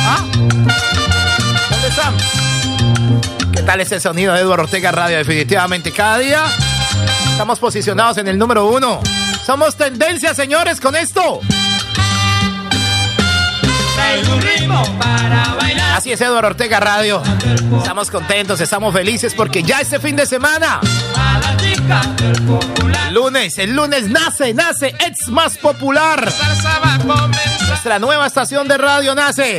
¿Ah? 0.06 0.26
¿Dónde 1.70 1.88
están? 1.90 2.47
Tal 3.68 3.82
es 3.82 3.92
el 3.92 4.00
sonido 4.00 4.34
de 4.34 4.40
Eduardo 4.40 4.64
Ortega 4.64 4.94
Radio? 4.94 5.18
Definitivamente, 5.18 5.92
cada 5.92 6.20
día 6.20 6.46
estamos 7.32 7.60
posicionados 7.60 8.18
en 8.18 8.30
el 8.30 8.38
número 8.38 8.66
uno. 8.66 9.02
Somos 9.46 9.76
tendencia, 9.76 10.34
señores, 10.34 10.80
con 10.80 10.96
esto. 10.96 11.42
Así 15.94 16.14
es, 16.14 16.22
Eduardo 16.22 16.48
Ortega 16.48 16.80
Radio. 16.80 17.22
Estamos 17.78 18.10
contentos, 18.10 18.62
estamos 18.62 18.94
felices 18.94 19.34
porque 19.36 19.62
ya 19.62 19.82
este 19.82 20.00
fin 20.00 20.16
de 20.16 20.26
semana. 20.26 20.80
El 23.08 23.14
lunes, 23.14 23.58
el 23.58 23.76
lunes 23.76 24.10
nace, 24.10 24.54
nace, 24.54 24.96
es 25.00 25.28
más 25.28 25.58
popular. 25.58 26.32
Nuestra 27.68 28.00
nueva 28.00 28.28
estación 28.28 28.66
de 28.70 28.78
radio 28.78 29.14
nace. 29.14 29.58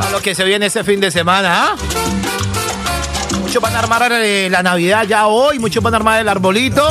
A 0.00 0.10
lo 0.10 0.20
que 0.20 0.34
se 0.34 0.42
viene 0.42 0.66
este 0.66 0.82
fin 0.82 0.98
de 0.98 1.12
semana, 1.12 1.68
¿ah? 1.68 2.25
Muchos 3.56 3.70
van 3.70 3.76
a 3.76 3.78
armar 3.78 4.12
eh, 4.12 4.50
la 4.50 4.62
Navidad 4.62 5.04
ya 5.04 5.28
hoy, 5.28 5.58
muchos 5.58 5.82
van 5.82 5.94
a 5.94 5.96
armar 5.96 6.20
el 6.20 6.28
arbolito. 6.28 6.90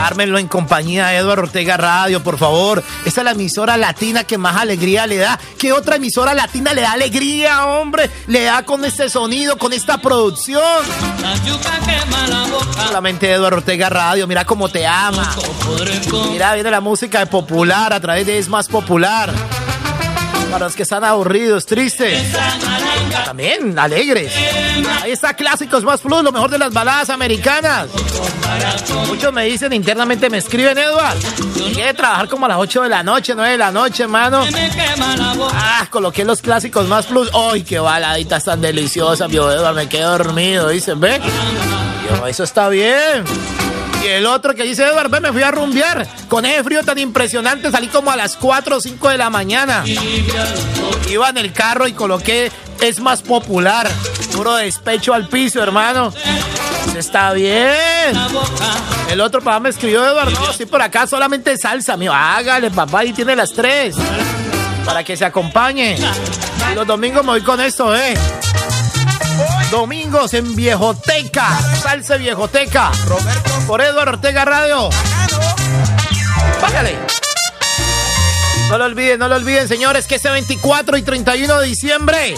Ármenlo 0.00 0.38
en 0.38 0.46
compañía 0.46 1.08
de 1.08 1.16
Eduardo 1.16 1.42
Ortega 1.42 1.76
Radio, 1.76 2.22
por 2.22 2.38
favor. 2.38 2.84
Esa 3.04 3.20
es 3.20 3.24
la 3.24 3.32
emisora 3.32 3.76
latina 3.76 4.22
que 4.22 4.38
más 4.38 4.54
alegría 4.54 5.08
le 5.08 5.16
da. 5.16 5.40
¿Qué 5.58 5.72
otra 5.72 5.96
emisora 5.96 6.34
latina 6.34 6.72
le 6.72 6.82
da 6.82 6.92
alegría, 6.92 7.66
hombre? 7.66 8.08
Le 8.28 8.44
da 8.44 8.64
con 8.64 8.84
este 8.84 9.10
sonido, 9.10 9.58
con 9.58 9.72
esta 9.72 9.98
producción. 9.98 10.62
Solamente 12.86 13.32
Eduardo 13.32 13.56
Ortega 13.56 13.88
Radio, 13.88 14.28
mira 14.28 14.44
cómo 14.44 14.68
te 14.68 14.86
ama. 14.86 15.34
Mira, 16.30 16.54
viene 16.54 16.70
la 16.70 16.80
música 16.80 17.18
de 17.18 17.26
popular 17.26 17.92
a 17.92 17.98
través 17.98 18.24
de 18.24 18.38
Es 18.38 18.48
Más 18.48 18.68
Popular. 18.68 19.34
Para 20.50 20.64
los 20.64 20.74
que 20.74 20.82
están 20.82 21.04
aburridos, 21.04 21.66
tristes. 21.66 22.32
También 23.24 23.78
alegres. 23.78 24.32
Ahí 25.02 25.12
está 25.12 25.34
Clásicos 25.34 25.84
Más 25.84 26.00
Plus, 26.00 26.22
lo 26.22 26.32
mejor 26.32 26.50
de 26.50 26.58
las 26.58 26.72
baladas 26.72 27.10
americanas. 27.10 27.88
Muchos 29.06 29.32
me 29.32 29.44
dicen 29.44 29.72
internamente, 29.72 30.30
me 30.30 30.38
escriben, 30.38 30.78
Edward. 30.78 31.18
Quiere 31.74 31.92
trabajar 31.94 32.28
como 32.28 32.46
a 32.46 32.48
las 32.48 32.58
8 32.58 32.82
de 32.82 32.88
la 32.88 33.02
noche, 33.02 33.34
9 33.34 33.52
de 33.52 33.58
la 33.58 33.70
noche, 33.70 34.04
hermano. 34.04 34.44
Ah, 35.52 35.86
coloqué 35.90 36.24
los 36.24 36.40
Clásicos 36.40 36.86
Más 36.88 37.06
Plus. 37.06 37.30
¡Ay, 37.34 37.62
qué 37.62 37.78
baladitas 37.78 38.44
tan 38.44 38.60
deliciosas, 38.60 39.28
mi 39.28 39.36
Edward! 39.36 39.74
Me 39.74 39.88
quedo 39.88 40.16
dormido, 40.16 40.68
dicen, 40.68 40.98
¿ve? 40.98 41.20
Yo, 42.08 42.26
eso 42.26 42.44
está 42.44 42.68
bien. 42.68 43.24
Y 44.02 44.06
el 44.06 44.26
otro 44.26 44.54
que 44.54 44.62
dice, 44.62 44.84
Eduardo, 44.84 45.20
me 45.20 45.32
fui 45.32 45.42
a 45.42 45.50
rumbear. 45.50 46.06
Con 46.28 46.44
ese 46.44 46.62
frío 46.64 46.82
tan 46.82 46.98
impresionante 46.98 47.70
salí 47.70 47.88
como 47.88 48.10
a 48.10 48.16
las 48.16 48.36
4 48.36 48.76
o 48.76 48.80
5 48.80 49.08
de 49.08 49.18
la 49.18 49.30
mañana. 49.30 49.84
Iba 51.10 51.28
en 51.30 51.38
el 51.38 51.52
carro 51.52 51.86
y 51.88 51.92
coloqué 51.92 52.52
Es 52.80 53.00
más 53.00 53.22
popular. 53.22 53.88
Puro 54.32 54.54
despecho 54.54 55.14
al 55.14 55.28
piso, 55.28 55.62
hermano. 55.62 56.12
Está 56.96 57.32
bien. 57.32 57.58
El 59.10 59.20
otro 59.20 59.40
papá 59.40 59.60
me 59.60 59.70
escribió, 59.70 60.04
Eduardo, 60.04 60.30
no, 60.30 60.50
estoy 60.50 60.66
por 60.66 60.82
acá 60.82 61.06
solamente 61.06 61.56
salsa. 61.56 61.96
Mío, 61.96 62.12
hágale, 62.14 62.70
papá, 62.70 63.04
y 63.04 63.12
tiene 63.12 63.34
las 63.34 63.52
tres. 63.52 63.96
Para 64.84 65.02
que 65.02 65.16
se 65.16 65.24
acompañe. 65.24 65.96
Y 66.70 66.74
los 66.74 66.86
domingos 66.86 67.24
me 67.24 67.32
voy 67.32 67.42
con 67.42 67.60
esto, 67.60 67.94
eh. 67.96 68.14
Domingos 69.70 70.34
en 70.34 70.54
Viejoteca. 70.56 71.58
Salsa 71.82 72.16
Viejoteca. 72.16 72.90
Roberto. 73.06 73.57
Por 73.68 73.82
Eduardo 73.82 74.12
Ortega 74.12 74.46
Radio. 74.46 74.88
Bájale. 76.62 76.96
No 78.70 78.78
lo 78.78 78.86
olviden, 78.86 79.18
no 79.18 79.28
lo 79.28 79.36
olviden, 79.36 79.68
señores, 79.68 80.06
que 80.06 80.14
ese 80.14 80.30
24 80.30 80.96
y 80.96 81.02
31 81.02 81.60
de 81.60 81.66
diciembre, 81.66 82.34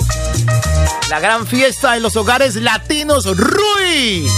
la 1.09 1.21
gran 1.21 1.47
fiesta 1.47 1.97
en 1.97 2.03
los 2.03 2.17
hogares 2.17 2.57
latinos 2.57 3.27
Rui. 3.27 4.29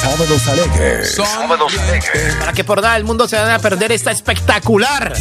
Sábados 0.00 0.48
alegres. 0.48 1.14
Sábados 1.14 1.78
alegres. 1.78 2.36
Para 2.36 2.54
que 2.54 2.64
por 2.64 2.80
nada 2.80 2.96
el 2.96 3.04
mundo 3.04 3.28
se 3.28 3.36
vaya 3.36 3.56
a 3.56 3.58
perder 3.58 3.92
esta 3.92 4.10
espectacular 4.10 5.14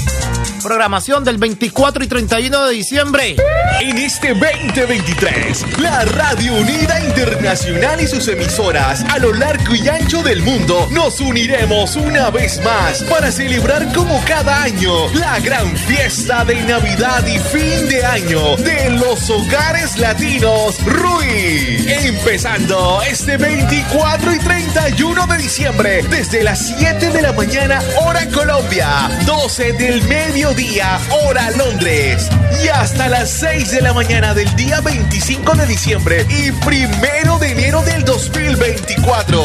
Programación 0.63 1.25
del 1.25 1.37
24 1.37 2.05
y 2.05 2.07
31 2.07 2.67
de 2.67 2.73
diciembre. 2.73 3.35
En 3.81 3.97
este 3.97 4.29
2023, 4.29 5.79
la 5.79 6.05
Radio 6.05 6.53
Unida 6.53 7.03
Internacional 7.03 7.99
y 7.99 8.07
sus 8.07 8.29
emisoras 8.29 9.03
a 9.09 9.19
lo 9.19 9.33
largo 9.33 9.75
y 9.75 9.89
ancho 9.89 10.23
del 10.23 10.41
mundo 10.41 10.87
nos 10.91 11.19
uniremos 11.19 11.97
una 11.97 12.29
vez 12.29 12.61
más 12.63 13.03
para 13.03 13.29
celebrar 13.29 13.91
como 13.93 14.23
cada 14.25 14.63
año 14.63 15.09
la 15.15 15.37
gran 15.41 15.75
fiesta 15.75 16.45
de 16.45 16.55
Navidad 16.63 17.25
y 17.27 17.39
fin 17.39 17.89
de 17.89 18.05
año 18.05 18.55
de 18.55 18.91
los 18.91 19.29
hogares 19.29 19.97
latinos 19.97 20.77
Rui. 20.85 21.85
Empezando 21.89 23.01
este 23.01 23.35
24 23.35 24.33
y 24.33 24.39
31 24.39 25.27
de 25.27 25.37
diciembre 25.37 26.03
desde 26.09 26.43
las 26.43 26.73
7 26.77 27.09
de 27.09 27.21
la 27.21 27.33
mañana 27.33 27.81
hora 28.01 28.25
Colombia, 28.29 29.09
12 29.25 29.73
del 29.73 30.01
medio 30.03 30.52
día, 30.55 30.99
hora 31.09 31.51
Londres. 31.51 32.29
Y 32.63 32.67
hasta 32.67 33.07
las 33.07 33.29
6 33.29 33.71
de 33.71 33.81
la 33.81 33.93
mañana 33.93 34.33
del 34.33 34.53
día 34.55 34.81
25 34.81 35.55
de 35.55 35.65
diciembre 35.65 36.25
y 36.29 36.51
primero 36.51 37.37
de 37.39 37.51
enero 37.51 37.81
del 37.83 38.03
2024. 38.03 39.41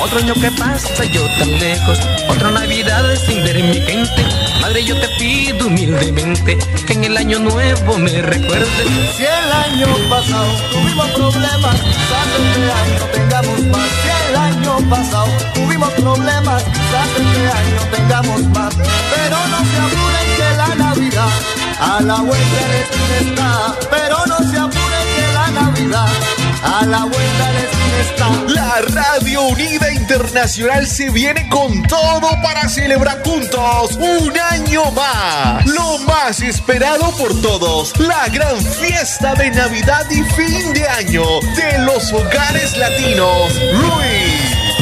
Otro 0.00 0.18
año 0.18 0.34
que 0.34 0.50
pasa 0.52 1.04
yo 1.04 1.24
tan 1.38 1.58
lejos, 1.58 1.98
otra 2.28 2.50
Navidad 2.50 3.04
sin 3.26 3.44
ver 3.44 3.62
mi 3.62 3.80
gente. 3.80 4.24
Madre, 4.60 4.84
yo 4.84 4.98
te 4.98 5.08
pido 5.18 5.66
humildemente 5.66 6.58
que 6.86 6.92
en 6.92 7.04
el 7.04 7.16
año 7.16 7.38
nuevo 7.38 7.98
me 7.98 8.20
recuerdes. 8.22 8.68
Si 9.16 9.22
el 9.24 9.52
año 9.52 9.86
pasado 10.08 10.52
tuvimos 10.72 11.10
problemas, 11.10 11.80
quizás 11.80 12.26
este 12.38 12.72
año 12.72 13.04
tengamos 13.12 13.60
más. 13.66 14.19
Año 14.40 14.78
pasado 14.88 15.28
tuvimos 15.54 15.92
problemas, 15.94 16.62
quizás 16.62 17.08
este 17.18 17.42
año 17.60 17.80
tengamos 17.94 18.42
más. 18.48 18.74
Pero 18.74 19.36
no 19.48 19.58
se 19.58 19.78
apuren 19.86 20.28
que 20.36 20.56
la 20.56 20.74
Navidad 20.74 21.30
a 21.80 22.00
la 22.00 22.16
vuelta 22.16 22.62
de 22.70 22.80
está. 23.20 23.74
Pero 23.90 24.16
no 24.26 24.38
se 24.50 24.58
apuren 24.58 25.06
que 25.16 25.32
la 25.34 25.50
Navidad 25.50 26.08
a 26.62 26.86
la 26.86 27.00
vuelta 27.00 27.52
de 27.52 27.62
está. 28.00 28.30
La 28.48 28.80
Radio 29.02 29.42
Unida 29.42 29.92
Internacional 29.92 30.86
se 30.86 31.10
viene 31.10 31.48
con 31.48 31.82
todo 31.84 32.30
para 32.42 32.68
celebrar 32.68 33.22
juntos 33.24 33.96
un 33.96 34.32
año 34.50 34.90
más. 34.92 35.66
Lo 35.66 35.98
más 35.98 36.40
esperado 36.40 37.10
por 37.16 37.40
todos, 37.40 37.98
la 37.98 38.28
gran 38.28 38.60
fiesta 38.60 39.34
de 39.34 39.50
Navidad 39.50 40.06
y 40.10 40.22
fin 40.34 40.72
de 40.72 40.86
año 40.88 41.24
de 41.56 41.78
los 41.80 42.12
hogares 42.12 42.76
latinos. 42.76 43.52
Luis, 43.72 44.29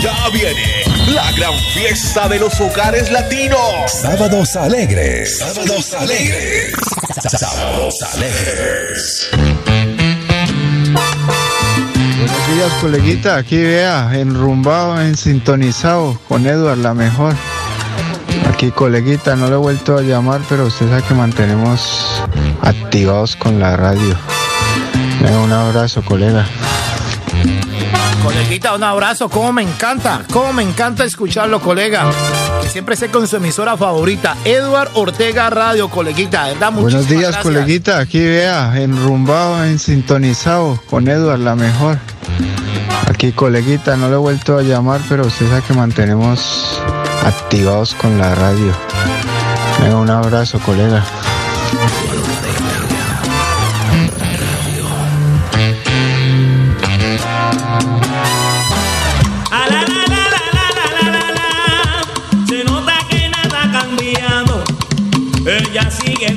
ya 0.00 0.28
viene 0.32 0.84
la 1.08 1.30
gran 1.32 1.54
fiesta 1.74 2.28
de 2.28 2.38
los 2.38 2.60
hogares 2.60 3.10
latinos. 3.10 3.90
Sábados 3.90 4.56
alegres. 4.56 5.38
Sábados 5.38 5.94
alegres. 5.94 6.72
Sábados 7.38 8.02
alegres. 8.14 9.30
Buenos 12.18 12.54
días, 12.54 12.72
coleguita. 12.80 13.36
Aquí 13.36 13.58
vea, 13.58 14.10
enrumbado, 14.14 15.00
en 15.00 15.16
sintonizado 15.16 16.18
con 16.28 16.46
Edward, 16.46 16.78
la 16.78 16.94
mejor. 16.94 17.34
Aquí, 18.52 18.70
coleguita, 18.70 19.36
no 19.36 19.46
le 19.48 19.54
he 19.54 19.58
vuelto 19.58 19.96
a 19.96 20.02
llamar, 20.02 20.40
pero 20.48 20.66
usted 20.66 20.88
sabe 20.88 21.02
que 21.02 21.14
mantenemos 21.14 22.22
activados 22.62 23.36
con 23.36 23.60
la 23.60 23.76
radio. 23.76 24.16
un 25.42 25.52
abrazo, 25.52 26.04
colega. 26.04 26.46
Coleguita, 28.22 28.74
un 28.74 28.82
abrazo. 28.82 29.28
Cómo 29.28 29.52
me 29.52 29.62
encanta, 29.62 30.22
cómo 30.32 30.52
me 30.52 30.62
encanta 30.62 31.04
escucharlo, 31.04 31.60
colega. 31.60 32.10
Que 32.62 32.68
siempre 32.68 32.96
sé 32.96 33.08
con 33.10 33.26
su 33.26 33.36
emisora 33.36 33.76
favorita, 33.76 34.36
Edward 34.44 34.90
Ortega 34.94 35.50
Radio, 35.50 35.88
coleguita. 35.88 36.52
Buenos 36.72 37.08
días, 37.08 37.36
coleguita. 37.38 37.98
Aquí 37.98 38.20
vea, 38.20 38.72
enrumbado, 38.80 39.64
en 39.64 39.78
sintonizado 39.78 40.80
con 40.90 41.08
Edward, 41.08 41.40
la 41.40 41.54
mejor. 41.54 41.98
Aquí, 43.08 43.32
coleguita, 43.32 43.96
no 43.96 44.08
le 44.08 44.14
he 44.14 44.18
vuelto 44.18 44.58
a 44.58 44.62
llamar, 44.62 45.00
pero 45.08 45.26
usted 45.26 45.48
sabe 45.48 45.62
que 45.62 45.74
mantenemos 45.74 46.80
activados 47.24 47.94
con 47.94 48.18
la 48.18 48.34
radio. 48.34 48.72
un 49.96 50.10
abrazo, 50.10 50.58
colega. 50.60 51.04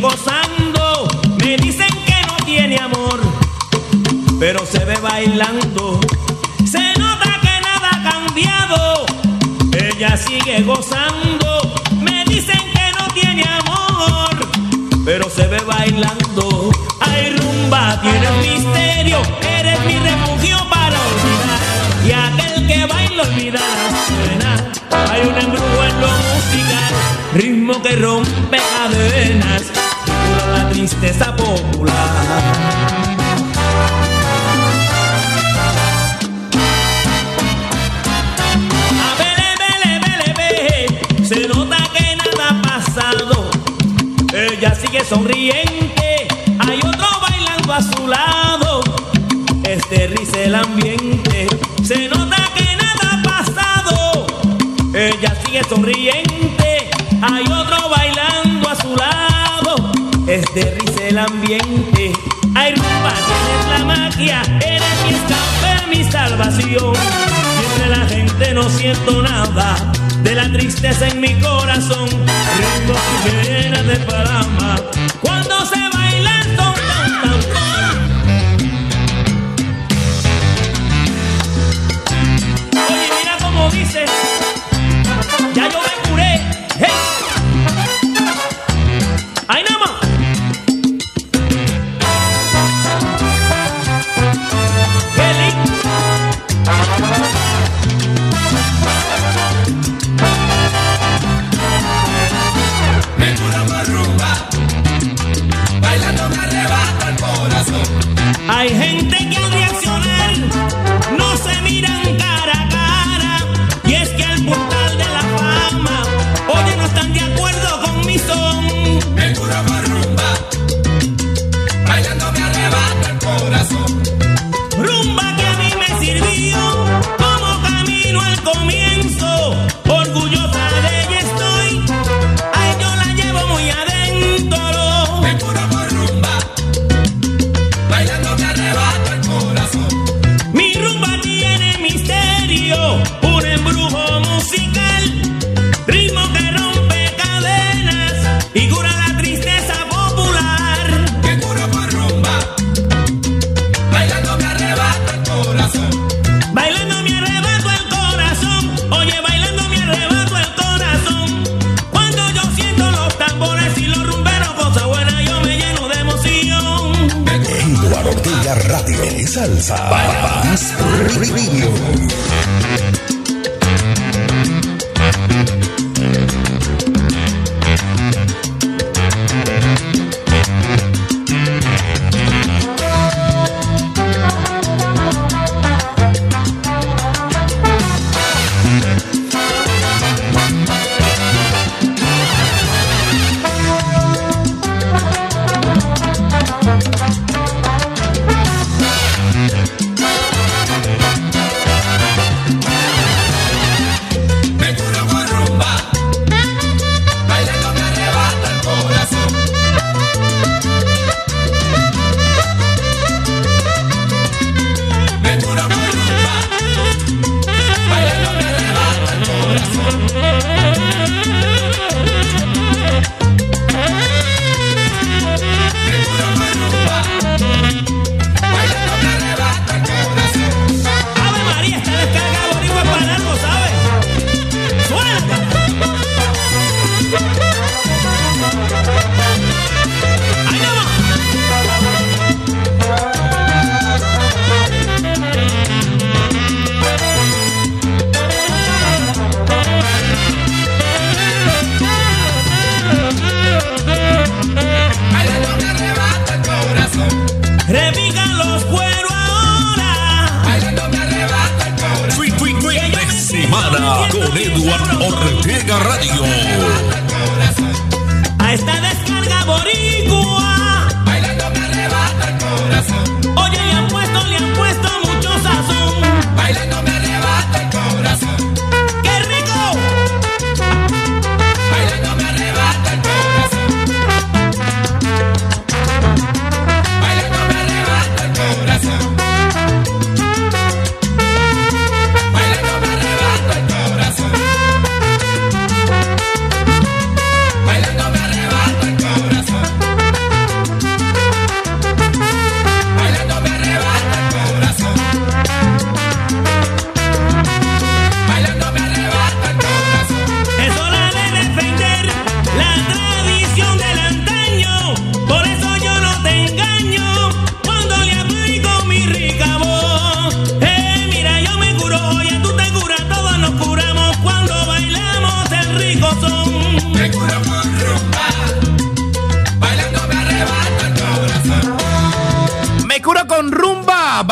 Gozando. 0.01 1.07
Me 1.37 1.55
dicen 1.57 1.89
que 2.05 2.15
no 2.27 2.35
tiene 2.45 2.77
amor, 2.77 3.19
pero 4.39 4.65
se 4.65 4.83
ve 4.83 4.97
bailando. 4.97 5.99
Se 6.65 6.93
nota 6.99 7.39
que 7.41 7.55
nada 7.61 7.89
ha 7.93 8.11
cambiado. 8.11 9.05
Ella 9.73 10.17
sigue 10.17 10.63
gozando. 10.63 11.73
Me 12.01 12.25
dicen 12.25 12.59
que 12.73 12.91
no 12.97 13.07
tiene 13.13 13.43
amor, 13.43 14.35
pero 15.05 15.29
se 15.29 15.47
ve 15.47 15.59
bailando. 15.59 16.71
Ay, 16.99 17.35
rumba, 17.37 18.01
tienes 18.01 18.31
misterio. 18.37 19.21
Eres 19.59 19.79
mi 19.85 19.97
refugio 19.99 20.57
para 20.69 20.97
olvidar. 21.09 21.59
Y 22.07 22.11
aquel 22.11 22.67
que 22.67 22.85
baila 22.85 23.23
olvidará. 23.23 24.01
Hay 25.11 25.21
un 25.21 25.37
embrujo 25.37 25.83
en 25.83 26.01
lo 26.01 26.07
musical, 26.07 26.93
ritmo 27.33 27.81
que 27.81 27.95
rompe 27.97 28.70
tristeza 30.81 31.35
popular. 31.35 32.09
Se 41.23 41.47
nota 41.47 41.77
que 41.93 42.15
nada 42.15 42.49
ha 42.49 42.61
pasado. 42.63 43.49
Ella 44.33 44.73
sigue 44.73 45.05
sonriente. 45.05 46.27
Hay 46.59 46.79
otro 46.79 47.07
bailando 47.21 47.73
a 47.73 47.81
su 47.83 48.07
lado. 48.07 48.81
Este 49.63 50.07
risa 50.07 50.39
el 50.39 50.55
ambiente. 50.55 51.47
Se 51.83 52.09
nota 52.09 52.37
que 52.55 52.75
nada 52.75 53.05
ha 53.11 53.21
pasado. 53.21 54.25
Ella 54.95 55.35
sigue 55.45 55.63
sonriente. 55.63 56.89
Hay 57.21 57.43
otro 57.43 57.87
bailando 57.87 58.67
a 58.67 58.75
su 58.75 58.95
lado 58.95 59.30
de 60.39 60.77
risa 60.79 61.07
el 61.09 61.17
ambiente. 61.17 62.13
Hay 62.55 62.73
rumba, 62.73 63.13
tienes 63.27 63.79
la 63.79 63.85
magia, 63.85 64.41
eres 64.65 65.03
mi 65.03 65.13
escape, 65.13 65.87
mi 65.89 66.09
salvación. 66.09 66.93
Entre 67.65 67.89
la 67.89 68.05
gente 68.07 68.53
no 68.53 68.69
siento 68.69 69.21
nada 69.21 69.91
de 70.23 70.35
la 70.35 70.49
tristeza 70.53 71.09
en 71.09 71.19
mi 71.19 71.37
corazón. 71.41 72.07
Que 73.23 73.43
llena 73.43 73.83
de 73.83 73.97
palama 74.05 74.75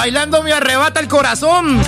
bailando 0.10 0.42
me 0.42 0.52
arrebata 0.52 1.00
el 1.00 1.08
corazón. 1.08 1.80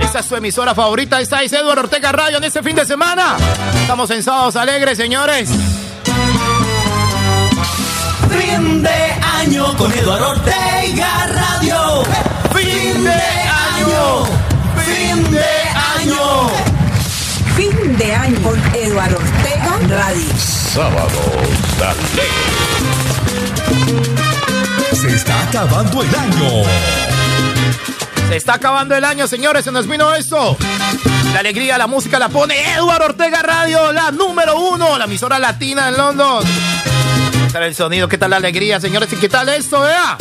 Esa 0.00 0.18
es 0.18 0.26
su 0.26 0.34
emisora 0.34 0.74
favorita. 0.74 1.20
Esta 1.20 1.44
es 1.44 1.52
Eduardo 1.52 1.82
Ortega 1.82 2.10
Radio 2.10 2.38
en 2.38 2.44
este 2.44 2.60
fin 2.60 2.74
de 2.74 2.84
semana. 2.84 3.36
Estamos 3.82 4.10
en 4.10 4.20
Sábados 4.20 4.56
Alegres, 4.56 4.98
señores. 4.98 5.48
Fin 8.30 8.82
de 8.82 9.12
año 9.38 9.76
con 9.76 9.92
Eduardo 9.92 10.30
Ortega 10.30 11.28
Radio. 11.28 12.02
Fin 12.52 13.04
de 13.04 13.12
año. 13.12 14.24
Fin 14.84 15.30
de 15.30 15.46
año. 16.00 16.50
Fin 17.54 17.96
de 17.96 18.12
año 18.12 18.42
con 18.42 18.60
Eduardo 18.74 19.18
Ortega 19.18 19.78
Radio. 19.88 20.26
Sábados 20.36 21.12
Alegres. 21.76 22.32
Se 25.00 25.14
está 25.14 25.40
acabando 25.44 26.02
el 26.02 26.12
año 26.16 27.17
se 28.28 28.36
está 28.36 28.54
acabando 28.54 28.94
el 28.94 29.04
año, 29.04 29.26
señores, 29.26 29.64
se 29.64 29.72
nos 29.72 29.86
vino 29.86 30.14
esto. 30.14 30.56
La 31.32 31.40
alegría, 31.40 31.78
la 31.78 31.86
música 31.86 32.18
la 32.18 32.28
pone 32.28 32.74
Eduardo 32.74 33.06
Ortega 33.06 33.42
Radio, 33.42 33.92
la 33.92 34.10
número 34.10 34.58
uno, 34.60 34.98
la 34.98 35.04
emisora 35.04 35.38
latina 35.38 35.88
en 35.88 35.96
Londres. 35.96 36.50
¿Qué 37.46 37.52
tal 37.52 37.62
el 37.62 37.74
sonido? 37.74 38.08
¿Qué 38.08 38.18
tal 38.18 38.30
la 38.30 38.36
alegría, 38.36 38.80
señores? 38.80 39.12
¿Y 39.12 39.16
qué 39.16 39.28
tal 39.28 39.48
esto, 39.48 39.80
vea? 39.80 40.18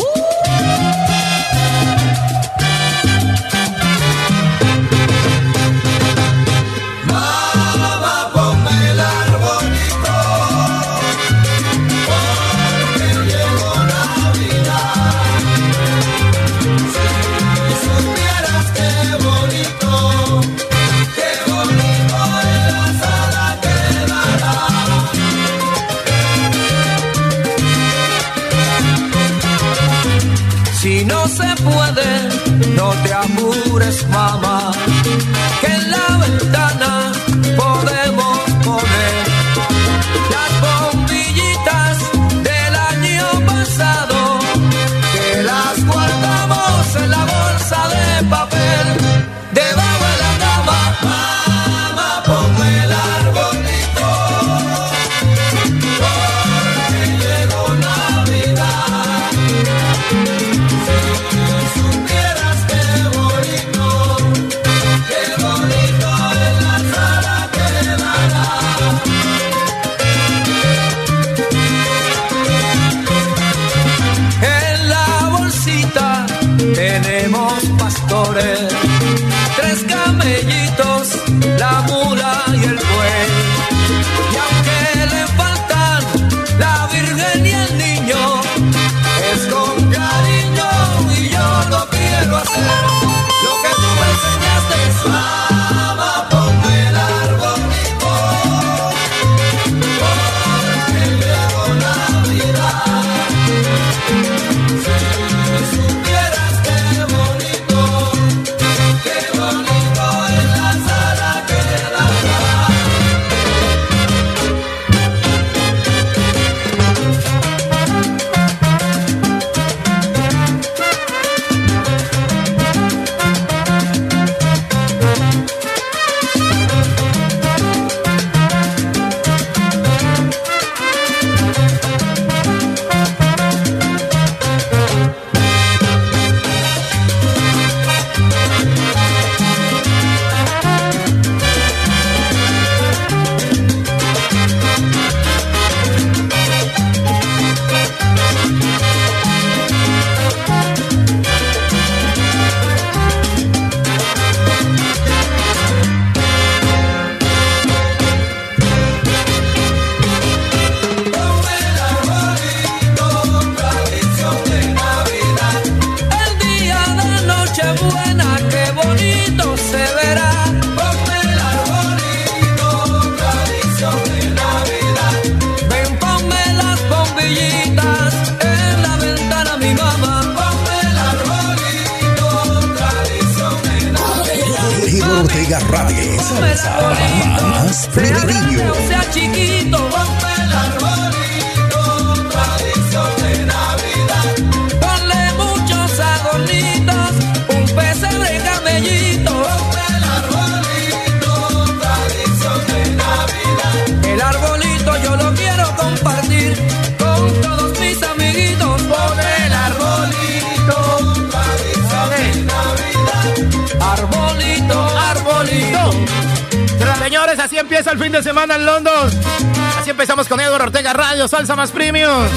Salsa 221.27 221.55
Más 221.55 221.71
Premium. 221.71 222.27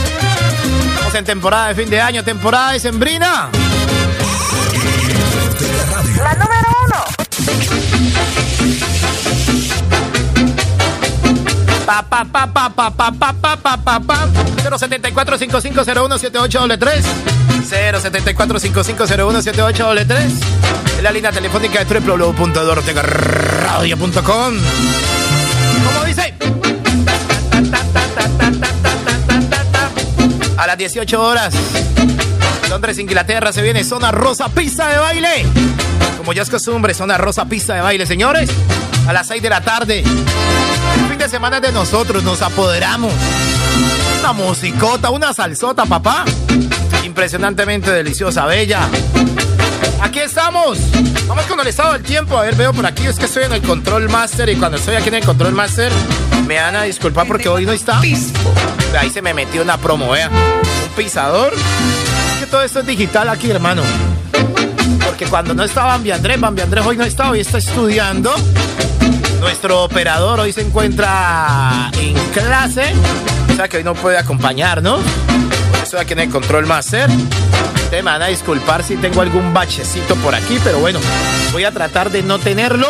Estamos 0.95 1.15
en 1.15 1.25
temporada 1.25 1.69
de 1.69 1.75
fin 1.75 1.89
de 1.91 2.01
año, 2.01 2.25
temporada 2.25 2.73
de 2.73 2.81
Sembrina. 2.81 3.51
La 6.17 6.35
número 6.35 6.69
uno. 6.87 7.05
Pa, 11.87 12.03
pa, 12.03 12.25
pa, 12.25 12.47
pa, 12.47 12.71
pa, 12.71 12.91
pa, 12.91 13.13
pa, 13.13 13.33
pa, 13.33 13.57
pa, 13.57 13.77
pa, 13.77 14.01
pa. 14.01 14.29
074 14.79 15.39
5501 15.39 16.19
7833 16.19 17.05
074 17.69 18.61
5501 18.61 19.43
7833 19.43 20.33
En 20.99 21.05
la 21.05 21.11
línea 21.11 21.33
telefónica 21.33 21.85
de 21.85 22.01
www.eduardotegarradio.com 22.01 24.55
A 30.61 30.67
las 30.67 30.77
18 30.77 31.23
horas 31.23 31.55
Londres, 32.69 32.99
Inglaterra 32.99 33.51
se 33.51 33.63
viene 33.63 33.83
Zona 33.83 34.13
Rosa 34.13 34.51
Pista 34.51 34.89
de 34.89 34.99
Baile 34.99 35.47
Como 36.19 36.35
ya 36.35 36.43
es 36.43 36.51
costumbre, 36.51 36.93
Zona 36.93 37.17
Rosa 37.17 37.47
Pista 37.47 37.77
de 37.77 37.81
Baile, 37.81 38.05
señores 38.05 38.51
A 39.09 39.15
las 39.15 39.27
6 39.29 39.41
de 39.41 39.49
la 39.49 39.63
tarde 39.63 40.01
El 40.01 41.09
fin 41.09 41.17
de 41.17 41.31
semana 41.31 41.57
es 41.57 41.63
de 41.63 41.73
nosotros, 41.73 42.23
nos 42.23 42.43
apoderamos 42.43 43.11
una 44.21 44.35
musicota, 44.35 45.09
una 45.09 45.33
salsota, 45.33 45.87
papá. 45.87 46.27
Impresionantemente 47.05 47.91
deliciosa, 47.91 48.45
bella. 48.45 48.87
Aquí 50.03 50.19
estamos. 50.19 50.79
Vamos 51.27 51.47
con 51.47 51.59
el 51.59 51.67
estado 51.67 51.95
del 51.95 52.03
tiempo. 52.03 52.37
A 52.37 52.43
ver, 52.43 52.55
veo 52.55 52.75
por 52.75 52.85
aquí. 52.85 53.07
Es 53.07 53.19
que 53.19 53.25
estoy 53.25 53.45
en 53.45 53.55
el 53.55 53.63
control 53.63 54.11
master 54.11 54.51
y 54.51 54.57
cuando 54.57 54.77
estoy 54.77 54.97
aquí 54.97 55.09
en 55.09 55.15
el 55.15 55.25
control 55.25 55.55
master, 55.55 55.91
me 56.47 56.57
van 56.57 56.77
a 56.77 56.83
disculpar 56.83 57.27
porque 57.27 57.49
hoy 57.49 57.65
no 57.65 57.73
está. 57.73 57.99
Ahí 58.99 59.11
se 59.11 59.23
me 59.23 59.35
metió 59.35 59.63
una 59.63 59.79
promo, 59.79 60.11
vea. 60.11 60.29
Un 60.29 60.95
pisador. 60.97 61.53
Es 61.55 62.41
que 62.41 62.47
todo 62.47 62.63
esto 62.63 62.81
es 62.81 62.87
digital 62.87 63.29
aquí, 63.29 63.51
hermano. 63.51 63.83
Porque 65.05 65.27
cuando 65.27 65.55
no 65.55 65.65
estaba 65.65 65.89
Bambi 65.89 66.11
Andrés, 66.11 66.41
Bambi 66.41 66.63
Andrés 66.63 66.85
hoy 66.87 66.97
no 66.97 67.05
está, 67.05 67.31
hoy 67.31 67.41
está 67.41 67.59
estudiando. 67.59 68.35
Nuestro 69.41 69.85
operador 69.85 70.41
hoy 70.41 70.53
se 70.53 70.61
encuentra 70.61 71.91
en 71.99 72.15
clase 72.33 72.93
que 73.69 73.77
hoy 73.77 73.85
no 73.85 73.95
puede 73.95 74.17
acompañarnos. 74.17 75.01
Estoy 75.83 76.01
aquí 76.01 76.15
en 76.15 76.21
el 76.21 76.31
Control 76.31 76.67
Master. 76.67 77.11
Te 77.91 78.01
van 78.01 78.23
a 78.23 78.27
disculpar 78.29 78.83
si 78.83 78.97
tengo 78.97 79.21
algún 79.21 79.53
bachecito 79.53 80.15
por 80.17 80.35
aquí, 80.35 80.59
pero 80.65 80.79
bueno, 80.79 80.99
voy 81.53 81.65
a 81.65 81.71
tratar 81.71 82.11
de 82.11 82.23
no 82.23 82.39
tenerlo. 82.39 82.89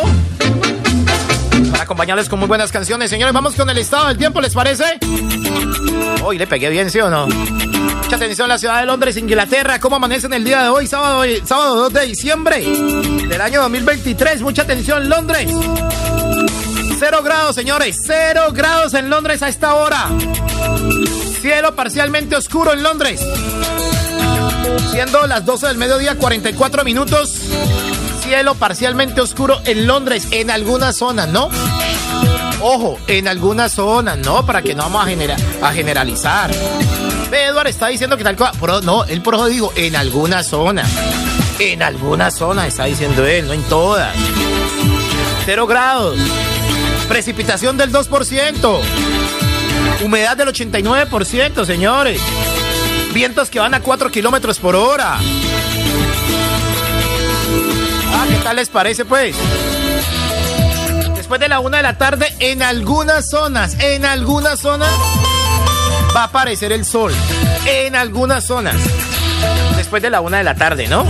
Para 1.72 1.82
acompañarles 1.82 2.28
con 2.28 2.38
muy 2.38 2.46
buenas 2.46 2.70
canciones. 2.70 3.10
Señores, 3.10 3.34
vamos 3.34 3.54
con 3.54 3.68
el 3.68 3.78
estado 3.78 4.08
del 4.08 4.18
tiempo, 4.18 4.40
¿les 4.40 4.54
parece? 4.54 4.98
Hoy 6.22 6.38
le 6.38 6.46
pegué 6.46 6.68
bien, 6.70 6.90
¿sí 6.90 7.00
o 7.00 7.10
no? 7.10 7.26
Mucha 7.26 8.16
atención 8.16 8.48
la 8.48 8.58
ciudad 8.58 8.80
de 8.80 8.86
Londres, 8.86 9.16
Inglaterra. 9.16 9.78
¿Cómo 9.78 9.96
amanece 9.96 10.26
el 10.26 10.44
día 10.44 10.64
de 10.64 10.68
hoy, 10.68 10.86
sábado, 10.86 11.22
sábado 11.44 11.76
2 11.76 11.92
de 11.92 12.06
diciembre 12.06 12.60
del 12.60 13.40
año 13.40 13.62
2023? 13.62 14.42
Mucha 14.42 14.62
atención, 14.62 15.08
Londres. 15.08 15.50
Cero 16.98 17.20
grados, 17.24 17.54
señores. 17.54 17.96
Cero 18.04 18.48
grados 18.52 18.94
en 18.94 19.08
Londres 19.08 19.42
a 19.42 19.48
esta 19.48 19.74
hora. 19.74 20.08
Cielo 21.40 21.74
parcialmente 21.74 22.36
oscuro 22.36 22.72
en 22.72 22.82
Londres. 22.82 23.20
Siendo 24.90 25.26
las 25.26 25.44
12 25.46 25.68
del 25.68 25.78
mediodía, 25.78 26.16
44 26.16 26.84
minutos. 26.84 27.30
Cielo 28.22 28.54
parcialmente 28.54 29.20
oscuro 29.20 29.60
en 29.64 29.86
Londres, 29.86 30.28
en 30.30 30.50
algunas 30.50 30.96
zonas, 30.96 31.28
¿no? 31.28 31.48
Ojo, 32.62 32.98
en 33.06 33.26
algunas 33.26 33.72
zonas, 33.72 34.18
¿no? 34.18 34.44
Para 34.44 34.62
que 34.62 34.74
no 34.74 34.82
vamos 34.82 35.06
a, 35.06 35.66
a 35.68 35.72
generalizar. 35.72 36.50
Edward 37.32 37.68
está 37.68 37.88
diciendo 37.88 38.16
que 38.16 38.24
tal 38.24 38.36
cosa. 38.36 38.52
no, 38.82 39.04
él 39.04 39.22
por 39.22 39.34
eso 39.34 39.46
digo, 39.46 39.72
en 39.76 39.96
algunas 39.96 40.46
zonas. 40.46 40.88
En 41.58 41.82
algunas 41.82 42.34
zonas 42.34 42.68
está 42.68 42.84
diciendo 42.84 43.26
él, 43.26 43.46
no 43.46 43.52
en 43.52 43.62
todas. 43.64 44.14
Cero 45.44 45.66
grados. 45.66 46.18
Precipitación 47.08 47.76
del 47.76 47.92
2%. 47.92 48.80
Humedad 50.04 50.36
del 50.36 50.48
89%, 50.48 51.64
señores. 51.64 52.20
Vientos 53.12 53.50
que 53.50 53.58
van 53.58 53.74
a 53.74 53.80
4 53.80 54.10
kilómetros 54.10 54.58
por 54.58 54.76
hora. 54.76 55.18
Ah, 58.12 58.26
¿qué 58.28 58.36
tal 58.42 58.56
les 58.56 58.68
parece, 58.68 59.04
pues? 59.04 59.34
Después 61.30 61.42
de 61.42 61.48
la 61.48 61.60
una 61.60 61.76
de 61.76 61.84
la 61.84 61.96
tarde, 61.96 62.34
en 62.40 62.60
algunas 62.60 63.30
zonas, 63.30 63.76
en 63.78 64.04
algunas 64.04 64.58
zonas, 64.58 64.90
va 66.12 66.22
a 66.22 66.24
aparecer 66.24 66.72
el 66.72 66.84
sol. 66.84 67.14
En 67.66 67.94
algunas 67.94 68.44
zonas. 68.44 68.74
Después 69.76 70.02
de 70.02 70.10
la 70.10 70.22
una 70.22 70.38
de 70.38 70.42
la 70.42 70.56
tarde, 70.56 70.88
¿no? 70.88 71.06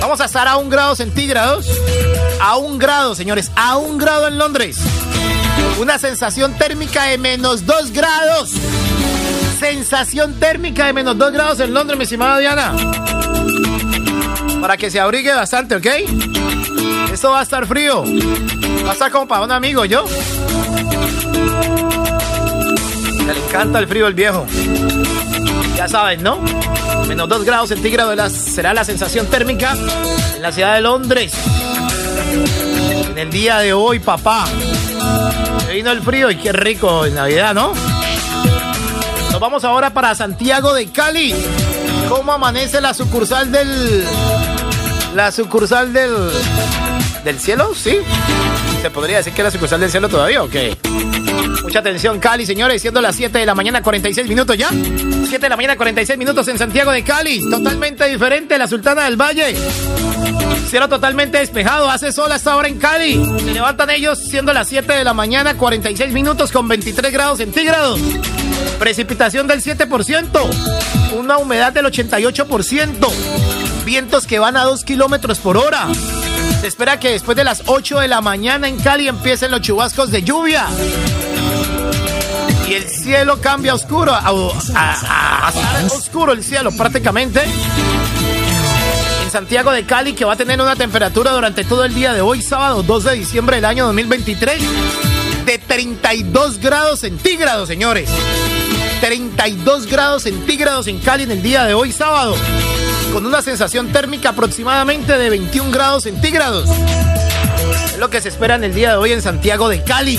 Vamos 0.00 0.20
a 0.20 0.24
estar 0.24 0.48
a 0.48 0.56
un 0.56 0.68
grado 0.68 0.96
centígrados. 0.96 1.68
A 2.40 2.56
un 2.56 2.80
grado, 2.80 3.14
señores. 3.14 3.52
A 3.54 3.76
un 3.76 3.98
grado 3.98 4.26
en 4.26 4.36
Londres. 4.36 4.78
Una 5.78 5.96
sensación 6.00 6.54
térmica 6.54 7.04
de 7.04 7.18
menos 7.18 7.66
2 7.66 7.92
grados. 7.92 8.50
Sensación 9.60 10.40
térmica 10.40 10.86
de 10.86 10.92
menos 10.92 11.16
2 11.16 11.32
grados 11.32 11.60
en 11.60 11.72
Londres, 11.72 11.96
mi 11.96 12.02
estimada 12.02 12.38
Diana. 12.38 12.74
Para 14.60 14.76
que 14.76 14.90
se 14.90 14.98
abrigue 14.98 15.32
bastante, 15.32 15.76
¿ok? 15.76 15.86
Esto 17.18 17.32
va 17.32 17.40
a 17.40 17.42
estar 17.42 17.66
frío. 17.66 18.04
Va 18.86 18.90
a 18.90 18.92
estar 18.92 19.10
como 19.10 19.26
para 19.26 19.42
un 19.42 19.50
amigo, 19.50 19.84
¿yo? 19.84 20.04
Le 23.26 23.44
encanta 23.44 23.80
el 23.80 23.88
frío 23.88 24.06
el 24.06 24.14
viejo. 24.14 24.46
Ya 25.76 25.88
saben, 25.88 26.22
¿no? 26.22 26.38
Menos 27.08 27.28
2 27.28 27.44
grados 27.44 27.70
centígrados 27.70 28.32
será 28.32 28.72
la 28.72 28.84
sensación 28.84 29.26
térmica 29.26 29.74
en 30.36 30.42
la 30.42 30.52
ciudad 30.52 30.76
de 30.76 30.80
Londres. 30.80 31.32
En 33.10 33.18
el 33.18 33.30
día 33.30 33.58
de 33.58 33.72
hoy, 33.72 33.98
papá. 33.98 34.44
Se 35.66 35.74
vino 35.74 35.90
el 35.90 36.00
frío 36.02 36.30
y 36.30 36.36
qué 36.36 36.52
rico 36.52 37.04
en 37.04 37.16
Navidad, 37.16 37.52
¿no? 37.52 37.72
Nos 39.32 39.40
vamos 39.40 39.64
ahora 39.64 39.90
para 39.90 40.14
Santiago 40.14 40.72
de 40.72 40.86
Cali. 40.92 41.34
¿Cómo 42.08 42.30
amanece 42.30 42.80
la 42.80 42.94
sucursal 42.94 43.50
del. 43.50 44.06
La 45.16 45.32
sucursal 45.32 45.92
del. 45.92 46.30
Del 47.24 47.38
cielo? 47.38 47.74
¿Sí? 47.74 47.98
¿Se 48.82 48.90
podría 48.90 49.18
decir 49.18 49.32
que 49.32 49.42
es 49.42 49.44
la 49.44 49.50
sucursal 49.50 49.80
del 49.80 49.90
cielo 49.90 50.08
todavía 50.08 50.42
o? 50.42 50.48
Mucha 51.62 51.80
atención, 51.80 52.18
Cali, 52.18 52.46
señores, 52.46 52.80
siendo 52.80 53.00
las 53.00 53.16
7 53.16 53.38
de 53.38 53.46
la 53.46 53.54
mañana, 53.54 53.82
46 53.82 54.28
minutos 54.28 54.56
ya. 54.56 54.68
7 54.70 55.38
de 55.38 55.48
la 55.48 55.56
mañana, 55.56 55.76
46 55.76 56.18
minutos 56.18 56.48
en 56.48 56.58
Santiago 56.58 56.92
de 56.92 57.02
Cali. 57.02 57.40
Totalmente 57.50 58.06
diferente 58.06 58.56
la 58.56 58.68
Sultana 58.68 59.04
del 59.04 59.20
Valle. 59.20 59.54
Cielo 60.68 60.88
totalmente 60.88 61.38
despejado, 61.38 61.90
hace 61.90 62.12
sol 62.12 62.30
hasta 62.30 62.52
ahora 62.52 62.68
en 62.68 62.78
Cali. 62.78 63.14
Se 63.38 63.52
levantan 63.52 63.90
ellos 63.90 64.18
siendo 64.18 64.52
las 64.52 64.68
7 64.68 64.92
de 64.92 65.04
la 65.04 65.14
mañana, 65.14 65.56
46 65.56 66.12
minutos 66.12 66.52
con 66.52 66.68
23 66.68 67.12
grados 67.12 67.38
centígrados. 67.38 68.00
Precipitación 68.78 69.46
del 69.46 69.62
7%. 69.62 71.14
Una 71.18 71.38
humedad 71.38 71.72
del 71.72 71.86
88%. 71.86 73.08
Vientos 73.84 74.26
que 74.26 74.38
van 74.38 74.56
a 74.56 74.64
2 74.64 74.84
kilómetros 74.84 75.38
por 75.38 75.56
hora. 75.56 75.88
Se 76.60 76.66
espera 76.66 76.98
que 76.98 77.10
después 77.10 77.36
de 77.36 77.44
las 77.44 77.62
8 77.66 78.00
de 78.00 78.08
la 78.08 78.20
mañana 78.20 78.66
en 78.68 78.78
Cali 78.78 79.06
empiecen 79.06 79.50
los 79.50 79.60
chubascos 79.60 80.10
de 80.10 80.22
lluvia. 80.22 80.66
Y 82.68 82.74
el 82.74 82.88
cielo 82.88 83.40
cambia 83.40 83.74
oscuro, 83.74 84.12
a, 84.12 85.52
oscuro 85.90 86.32
el 86.32 86.42
cielo 86.42 86.72
prácticamente. 86.72 87.42
Santiago 89.30 89.70
de 89.70 89.86
Cali, 89.86 90.14
que 90.14 90.24
va 90.24 90.32
a 90.32 90.36
tener 90.36 90.60
una 90.60 90.74
temperatura 90.74 91.32
durante 91.32 91.64
todo 91.64 91.84
el 91.84 91.94
día 91.94 92.12
de 92.12 92.20
hoy, 92.20 92.42
sábado 92.42 92.82
2 92.82 93.04
de 93.04 93.14
diciembre 93.14 93.56
del 93.56 93.64
año 93.64 93.86
2023, 93.86 94.62
de 95.44 95.58
32 95.58 96.58
grados 96.58 97.00
centígrados, 97.00 97.68
señores. 97.68 98.10
32 99.00 99.86
grados 99.86 100.24
centígrados 100.24 100.88
en 100.88 100.98
Cali 100.98 101.22
en 101.22 101.30
el 101.30 101.42
día 101.42 101.64
de 101.64 101.74
hoy, 101.74 101.92
sábado. 101.92 102.34
Con 103.12 103.26
una 103.26 103.42
sensación 103.42 103.92
térmica 103.92 104.30
aproximadamente 104.30 105.16
de 105.16 105.30
21 105.30 105.70
grados 105.70 106.04
centígrados. 106.04 106.68
Es 107.92 107.98
lo 107.98 108.10
que 108.10 108.20
se 108.20 108.28
espera 108.28 108.54
en 108.54 108.64
el 108.64 108.74
día 108.74 108.90
de 108.90 108.96
hoy 108.96 109.12
en 109.12 109.22
Santiago 109.22 109.68
de 109.68 109.82
Cali. 109.82 110.18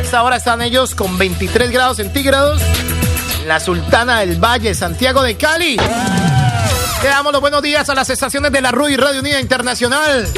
Esta 0.00 0.22
hora 0.22 0.36
están 0.36 0.62
ellos 0.62 0.94
con 0.94 1.18
23 1.18 1.70
grados 1.70 1.98
centígrados 1.98 2.62
en 3.40 3.48
la 3.48 3.60
Sultana 3.60 4.20
del 4.20 4.42
Valle, 4.42 4.74
Santiago 4.74 5.22
de 5.22 5.36
Cali. 5.36 5.76
Le 5.76 7.08
damos 7.08 7.32
los 7.32 7.40
buenos 7.40 7.62
días 7.62 7.88
a 7.88 7.94
las 7.94 8.10
estaciones 8.10 8.50
de 8.50 8.60
la 8.60 8.72
RUI 8.72 8.96
Radio 8.96 9.20
Unida 9.20 9.40
Internacional. 9.40 10.28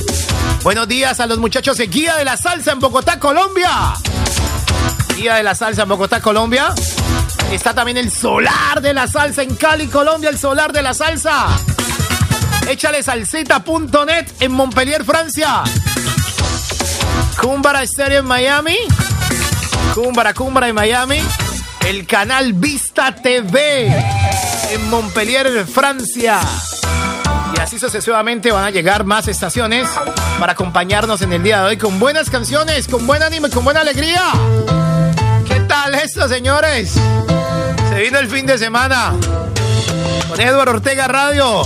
Buenos 0.62 0.89
días 0.89 1.20
a 1.20 1.26
los 1.26 1.39
muchachos 1.39 1.78
de 1.78 1.87
Guía 1.87 2.16
de 2.16 2.24
la 2.24 2.37
Salsa 2.37 2.72
en 2.72 2.81
Bogotá, 2.81 3.18
Colombia. 3.18 3.95
Guía 5.16 5.37
de 5.37 5.43
la 5.43 5.55
Salsa 5.55 5.83
en 5.83 5.89
Bogotá, 5.89 6.20
Colombia. 6.20 6.74
Está 7.53 7.74
también 7.74 7.97
el 7.97 8.11
Solar 8.11 8.80
de 8.80 8.95
la 8.95 9.07
Salsa 9.09 9.43
en 9.43 9.57
Cali, 9.57 9.88
Colombia, 9.88 10.30
el 10.30 10.38
Solar 10.38 10.72
de 10.72 10.82
la 10.82 10.95
Salsa. 10.95 11.47
Échale 12.68 13.03
salsita.net 13.03 14.26
en 14.41 14.53
Montpellier, 14.53 15.05
Francia. 15.05 15.64
Cumbara 17.41 17.84
Stereo 17.86 18.20
en 18.20 18.26
Miami. 18.26 18.76
Cumbara, 19.95 20.34
Cumbara 20.34 20.68
en 20.68 20.74
Miami. 20.74 21.20
El 21.86 22.07
canal 22.07 22.53
Vista 22.53 23.14
TV 23.14 23.86
en 24.70 24.91
Montpellier, 24.91 25.66
Francia. 25.66 26.41
Y 27.57 27.61
así 27.61 27.78
sucesivamente 27.78 28.53
van 28.53 28.64
a 28.64 28.70
llegar 28.70 29.05
más 29.05 29.26
estaciones 29.26 29.88
para 30.38 30.53
acompañarnos 30.53 31.22
en 31.22 31.32
el 31.32 31.43
día 31.43 31.62
de 31.62 31.68
hoy 31.70 31.76
con 31.76 31.99
buenas 31.99 32.30
canciones, 32.30 32.86
con 32.86 33.07
buen 33.07 33.22
ánimo 33.22 33.49
y 33.49 33.51
con 33.51 33.64
buena 33.64 33.80
alegría. 33.80 34.22
¿Qué 35.71 35.77
tal 35.77 35.95
esto, 35.95 36.29
señores? 36.29 36.95
Se 37.91 38.01
vino 38.01 38.18
el 38.18 38.27
fin 38.29 38.45
de 38.45 38.59
semana 38.59 39.14
con 40.29 40.41
Eduardo 40.41 40.73
Ortega 40.73 41.07
Radio. 41.07 41.62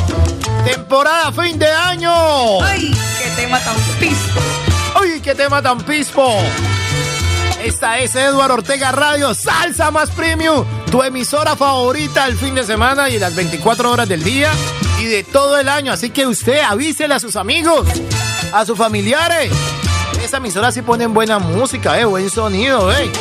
Temporada 0.63 1.33
fin 1.33 1.59
de 1.59 1.71
año. 1.71 2.63
¡Ay, 2.63 2.95
qué 3.19 3.31
tema 3.35 3.59
tan 3.61 3.75
pispo! 3.99 4.41
¡Ay, 5.01 5.21
qué 5.23 5.35
tema 5.35 5.63
tan 5.63 5.79
pispo! 5.79 6.37
Esta 7.65 7.99
es 7.99 8.15
Eduardo 8.15 8.57
Ortega 8.57 8.93
Radio, 8.93 9.35
Salsa 9.35 9.91
Más 9.91 10.11
Premium, 10.11 10.67
tu 10.91 11.03
emisora 11.03 11.57
favorita 11.57 12.27
el 12.27 12.37
fin 12.37 12.55
de 12.55 12.65
semana 12.65 13.09
y 13.09 13.19
las 13.19 13.35
24 13.35 13.91
horas 13.91 14.07
del 14.07 14.23
día 14.23 14.51
y 15.01 15.07
de 15.07 15.25
todo 15.25 15.59
el 15.59 15.67
año. 15.67 15.95
Así 15.95 16.11
que 16.11 16.27
usted 16.27 16.61
avísele 16.61 17.15
a 17.15 17.21
sus 17.21 17.37
amigos, 17.37 17.89
a 18.53 18.67
sus 18.67 18.77
familiares. 18.77 19.51
Esta 20.25 20.39
emisora 20.39 20.72
sí 20.72 20.81
ponen 20.81 21.12
buena 21.12 21.39
música, 21.39 22.01
eh, 22.01 22.07
buen 22.07 22.31
sonido, 22.31 22.91
eh. 22.91 23.12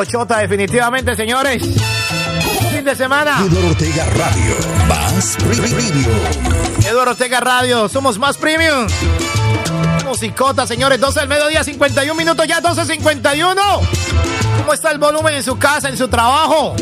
Que 0.00 0.06
me 0.06 0.18
lo 0.18 0.24
chota 0.24 0.38
definitivamente, 0.38 1.14
señores. 1.14 1.62
Fin 2.72 2.84
de 2.84 2.96
semana. 2.96 3.38
Eduardo 3.40 3.68
Ortega 3.68 4.06
Radio. 4.16 4.56
Más 4.88 5.36
Radio. 5.38 6.88
Eduardo 6.88 7.10
Ortega 7.10 7.40
Radio, 7.40 7.88
somos 7.88 8.18
más 8.18 8.38
premium. 8.38 8.86
Musicota, 10.04 10.66
señores, 10.66 11.00
12 11.00 11.20
del 11.20 11.28
mediodía, 11.28 11.64
51 11.64 12.14
minutos 12.14 12.46
ya, 12.46 12.60
12.51. 12.60 13.54
¿Cómo 14.58 14.72
está 14.72 14.90
el 14.90 14.98
volumen 14.98 15.34
en 15.34 15.42
su 15.42 15.58
casa, 15.58 15.88
en 15.88 15.96
su 15.96 16.08
trabajo? 16.08 16.74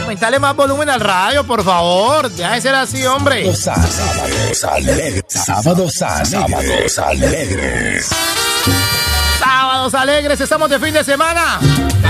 Aumentale 0.00 0.38
más 0.38 0.56
volumen 0.56 0.88
al 0.90 1.00
radio, 1.00 1.44
por 1.44 1.62
favor. 1.62 2.30
Deja 2.30 2.54
de 2.54 2.60
ser 2.60 2.74
así, 2.74 3.04
hombre. 3.06 3.54
Sábados 3.54 4.64
alegres. 4.64 5.24
Sábados 5.28 6.02
alegres. 6.02 6.94
Sábados 6.94 6.98
alegres. 6.98 8.10
Sábados 9.38 9.94
alegres, 9.94 10.40
estamos 10.40 10.70
de 10.70 10.78
fin 10.78 10.94
de 10.94 11.04
semana. 11.04 11.60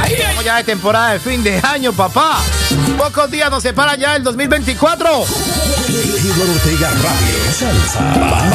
Estamos 0.07 0.45
ya 0.45 0.57
de 0.57 0.65
temporada 0.65 1.13
de 1.13 1.21
fin 1.21 1.43
de 1.43 1.59
año, 1.59 1.93
papá. 1.93 2.39
Pocos 2.99 3.31
días 3.31 3.51
nos 3.51 3.63
separan 3.63 3.99
ya 3.99 4.17
el 4.17 4.23
2024. 4.23 5.09
Eduardo 5.89 6.53
Ortega 6.53 6.91
Radio. 6.91 7.53
Salsa 7.53 8.01
Radio. 8.15 8.55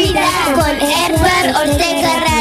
Navidad 0.00 0.54
con 0.54 0.70
Edward 0.80 1.68
Ortega 1.68 2.39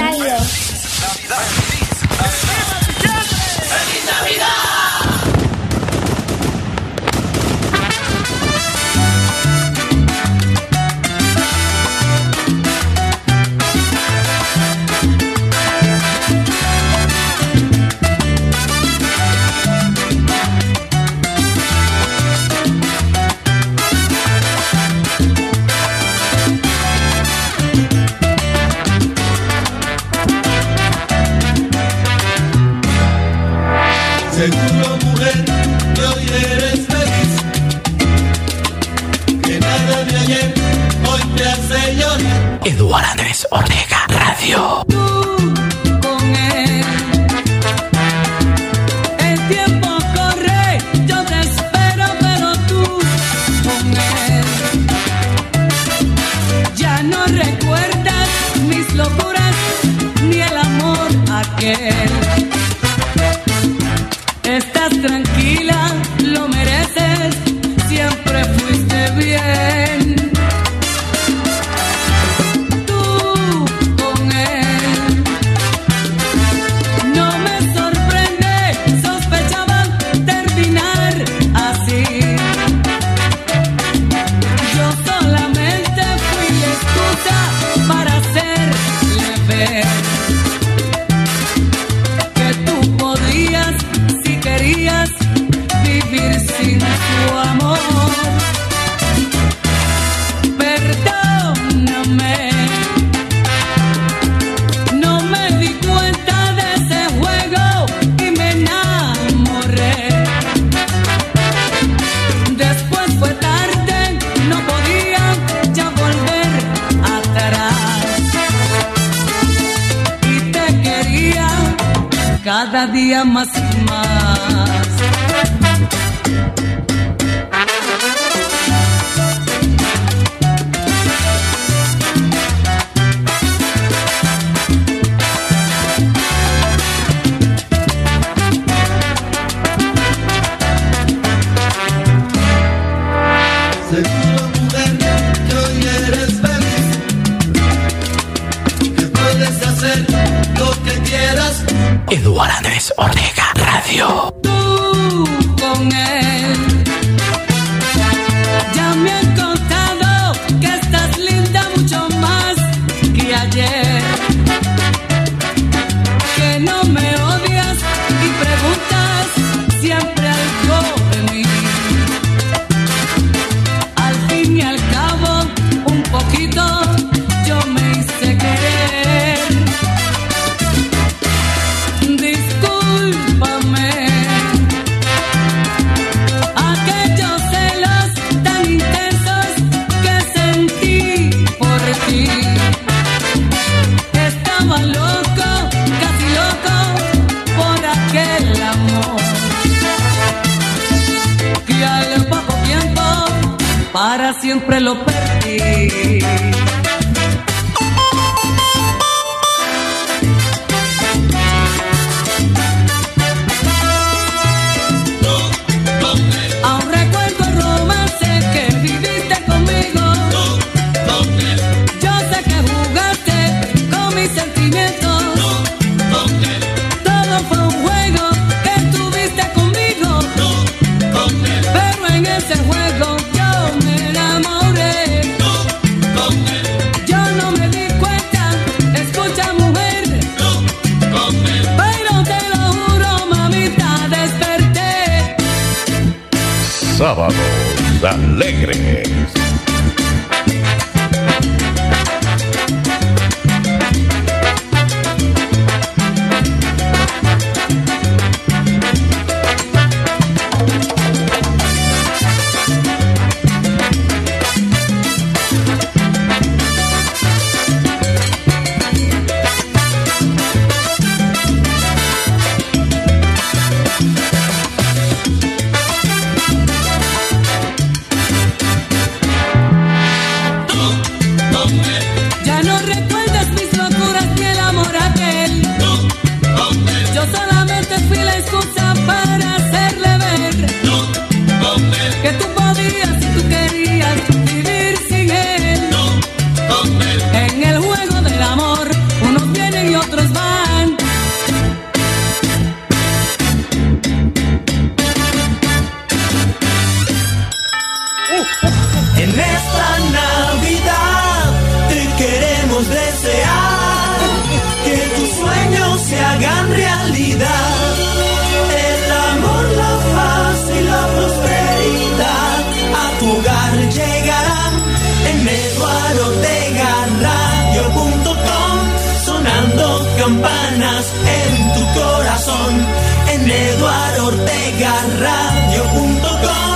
Eduardo 334.31 336.68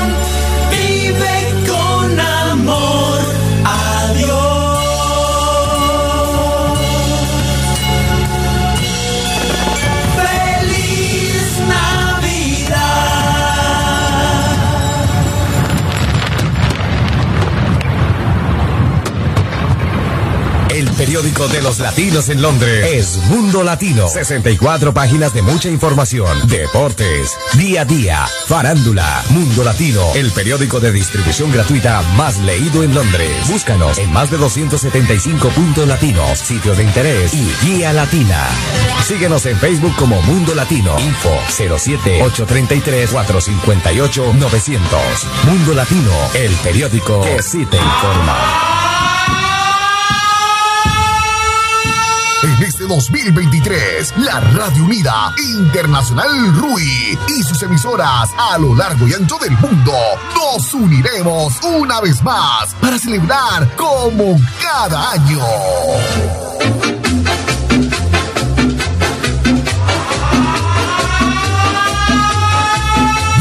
periódico 21.14 21.48
de 21.48 21.62
los 21.62 21.78
latinos 21.78 22.28
en 22.30 22.42
Londres 22.42 22.88
es 22.92 23.18
Mundo 23.30 23.64
Latino. 23.64 24.08
64 24.08 24.96
páginas 24.96 25.32
de 25.32 25.44
mucha 25.44 25.70
información, 25.70 26.48
deportes, 26.48 27.38
día 27.54 27.82
a 27.82 27.86
día, 27.86 28.26
farándula, 28.48 29.24
Mundo 29.30 29.64
Latino, 29.64 30.02
el 30.16 30.32
periódico 30.32 30.80
de 30.80 30.92
distribución 30.92 31.52
gratuita 31.52 32.02
más 32.18 32.40
leído 32.40 32.82
en 32.82 32.96
Londres. 32.96 33.30
Búscanos 33.48 34.00
en 34.00 34.12
más 34.12 34.32
de 34.32 34.38
275 34.38 35.50
puntos 35.50 35.88
latinos, 35.88 36.40
sitio 36.40 36.74
de 36.74 36.84
interés 36.84 37.32
y 37.36 37.48
guía 37.64 37.94
latina. 37.94 38.48
Síguenos 39.06 39.46
en 39.46 39.56
Facebook 39.60 39.96
como 39.96 40.20
Mundo 40.24 40.56
Latino. 40.56 41.00
Info 41.00 41.30
07 41.48 42.24
833 42.24 43.12
458 43.12 44.34
900. 44.34 45.00
Mundo 45.46 45.76
Latino, 45.76 46.12
el 46.34 46.52
periódico 46.56 47.22
que 47.22 47.44
sí 47.44 47.68
te 47.68 47.78
informa. 47.78 48.93
2023, 52.96 54.14
la 54.18 54.40
Radio 54.40 54.84
Unida 54.84 55.34
Internacional 55.44 56.54
RUI 56.54 57.18
y 57.28 57.42
sus 57.42 57.60
emisoras 57.64 58.30
a 58.38 58.60
lo 58.60 58.76
largo 58.76 59.08
y 59.08 59.16
ancho 59.16 59.40
del 59.40 59.58
mundo 59.58 59.92
nos 60.36 60.72
uniremos 60.76 61.54
una 61.64 62.00
vez 62.02 62.22
más 62.22 62.76
para 62.80 63.00
celebrar 63.00 63.76
como 63.76 64.40
cada 64.62 65.10
año. 65.10 65.40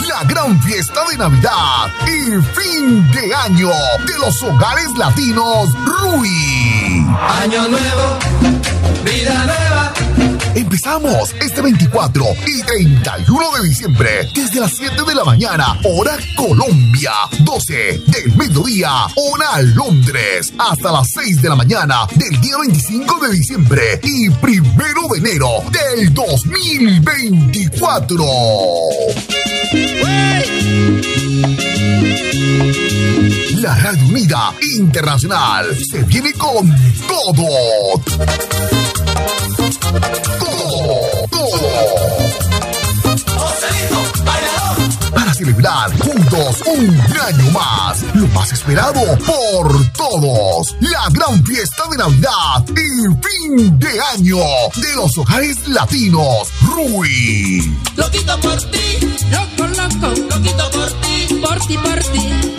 La 0.08 0.24
gran 0.24 0.62
fiesta 0.62 1.00
de 1.10 1.18
Navidad 1.18 1.90
y 2.06 2.42
fin 2.58 3.10
de 3.12 3.34
año 3.34 3.68
de 4.06 4.18
los 4.18 4.42
hogares 4.42 4.88
latinos 4.96 5.68
RUI. 5.84 7.06
Año 7.42 7.68
nuevo, 7.68 8.61
vida 9.04 9.44
nueva. 9.44 9.92
Empezamos 10.54 11.34
este 11.40 11.62
24 11.62 12.26
y 12.46 12.62
31 12.62 13.56
de 13.56 13.62
diciembre 13.68 14.28
desde 14.34 14.60
las 14.60 14.72
7 14.76 15.02
de 15.06 15.14
la 15.14 15.24
mañana, 15.24 15.78
hora 15.84 16.18
Colombia, 16.36 17.12
12 17.40 18.02
del 18.06 18.36
mediodía, 18.36 18.90
hora 19.16 19.62
Londres, 19.62 20.52
hasta 20.58 20.92
las 20.92 21.08
6 21.14 21.40
de 21.40 21.48
la 21.48 21.56
mañana 21.56 22.06
del 22.14 22.38
día 22.40 22.58
25 22.58 23.26
de 23.26 23.32
diciembre 23.32 23.98
y 24.02 24.28
primero 24.30 25.08
de 25.10 25.18
enero 25.18 25.48
del 25.70 26.12
2024. 26.12 28.26
La 33.62 33.74
Radio 33.76 34.04
Unida 34.06 34.52
Internacional 34.76 35.74
se 35.90 36.02
viene 36.02 36.34
con 36.34 36.70
todo. 37.06 38.02
Para 45.14 45.34
celebrar 45.34 45.90
juntos 45.98 46.62
un 46.66 47.00
año 47.20 47.50
más, 47.52 48.02
lo 48.14 48.26
más 48.28 48.52
esperado 48.52 49.00
por 49.18 49.92
todos, 49.92 50.76
la 50.80 51.08
gran 51.10 51.44
fiesta 51.44 51.84
de 51.90 51.98
Navidad 51.98 52.64
y 52.68 53.56
fin 53.56 53.78
de 53.78 54.00
año 54.14 54.38
de 54.76 54.96
los 54.96 55.16
hogares 55.18 55.68
latinos 55.68 56.48
RUI. 56.62 57.76
Loquito 57.96 58.40
por 58.40 58.62
ti, 58.70 59.14
loco, 59.30 59.66
loco, 59.68 60.08
loquito 60.30 60.70
por 60.70 60.90
ti, 61.00 61.34
por 61.34 61.58
ti, 61.66 61.78
por 61.78 61.98
ti, 62.12 62.51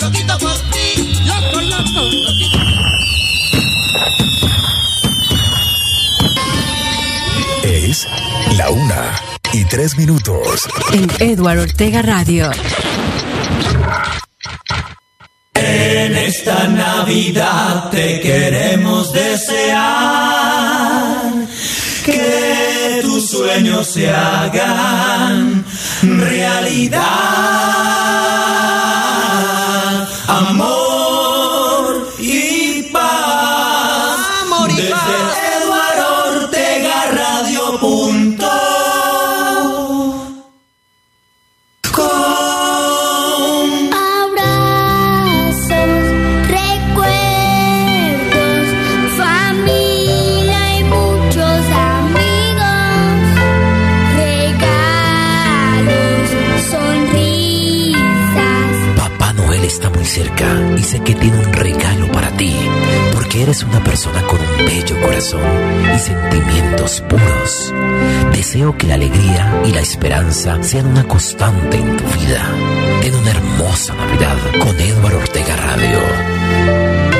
la 8.57 8.69
una 8.69 9.11
y 9.51 9.65
tres 9.65 9.97
minutos. 9.97 10.67
En 10.91 11.09
Edward 11.19 11.59
Ortega 11.59 12.01
Radio. 12.01 12.51
En 15.55 16.15
esta 16.17 16.67
Navidad 16.67 17.89
te 17.89 18.19
queremos 18.21 19.13
desear 19.13 19.81
que 22.05 22.99
tus 23.01 23.29
sueños 23.29 23.87
se 23.87 24.09
hagan 24.09 25.65
realidad. 26.01 27.01
Amor 30.27 30.82
que 60.99 61.15
tiene 61.15 61.37
un 61.37 61.51
regalo 61.53 62.11
para 62.11 62.29
ti, 62.31 62.55
porque 63.13 63.43
eres 63.43 63.63
una 63.63 63.83
persona 63.83 64.21
con 64.27 64.39
un 64.39 64.65
bello 64.65 65.01
corazón 65.01 65.41
y 65.95 65.99
sentimientos 65.99 67.01
puros. 67.09 67.73
Deseo 68.33 68.77
que 68.77 68.87
la 68.87 68.95
alegría 68.95 69.61
y 69.65 69.71
la 69.71 69.81
esperanza 69.81 70.61
sean 70.61 70.87
una 70.87 71.03
constante 71.07 71.77
en 71.77 71.97
tu 71.97 72.03
vida. 72.19 72.41
En 73.01 73.15
una 73.15 73.31
hermosa 73.31 73.93
Navidad 73.95 74.37
con 74.59 74.79
Edward 74.79 75.15
Ortega 75.15 75.55
Radio. 75.55 77.12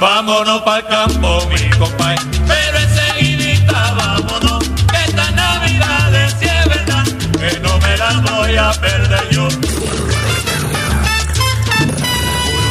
Vámonos 0.00 0.62
para 0.62 0.78
el 0.78 0.86
campo, 0.86 1.42
mi 1.50 1.70
compadre, 1.70 2.18
pero 2.46 2.78
enseguidita 2.78 3.94
vámonos, 3.94 4.68
que 4.68 5.04
esta 5.08 5.30
Navidad 5.32 6.30
sí 6.38 6.46
es 6.46 6.68
verdad, 6.68 7.04
que 7.32 7.58
no 7.58 7.78
me 7.78 7.96
la 7.96 8.12
voy 8.30 8.56
a 8.56 8.70
perder 8.80 9.28
yo. 9.30 9.48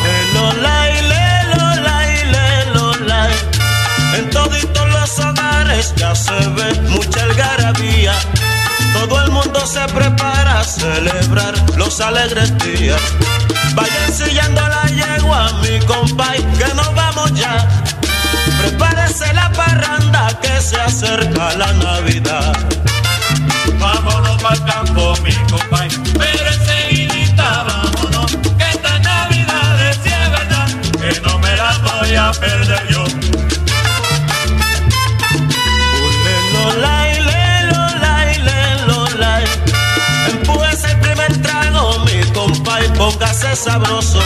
Lelolay, 0.04 1.02
lelolay, 1.02 2.26
lelolay. 2.32 3.34
En 4.16 4.30
toditos 4.30 4.90
los 4.90 5.20
hogares 5.20 5.94
ya 5.98 6.16
se 6.16 6.32
ve 6.32 6.82
mucha 6.90 7.24
algarabía. 7.24 8.14
Todo 9.00 9.24
el 9.24 9.32
mundo 9.32 9.66
se 9.66 9.86
prepara 9.93 10.60
a 10.60 10.64
celebrar 10.64 11.54
los 11.78 12.02
alegres 12.02 12.52
días. 12.58 13.00
Vayan 13.76 14.12
sillando 14.12 14.62
la 14.68 14.84
yegua, 14.86 15.52
mi 15.62 15.80
compay, 15.86 16.41
que 16.58 16.74
nos 16.74 16.93
vamos 16.95 17.32
ya. 17.34 17.68
Prepárese 18.60 19.32
la 19.34 19.52
parranda 19.52 20.28
que 20.41 20.60
se 20.62 20.78
acerca 20.78 21.56
la 21.56 21.72
Navidad. 21.74 22.54
Vámonos 23.80 24.41
para 24.41 24.66
campo, 24.66 25.14
mi 25.24 25.34
compay, 25.52 25.89
pero 26.18 26.48
enseguidita 26.48 27.66
vámonos, 27.68 28.32
que 28.58 28.70
esta 28.72 28.98
Navidad 29.00 29.89
es 29.91 30.04
verdad, 30.04 30.68
que 31.00 31.22
no 31.22 31.38
me 31.39 31.56
la 31.56 31.78
voy 31.78 32.16
a 32.16 32.32
perder 32.32 32.88
yo. 32.89 33.27
Póngase 43.38 43.56
sabroso. 43.56 44.20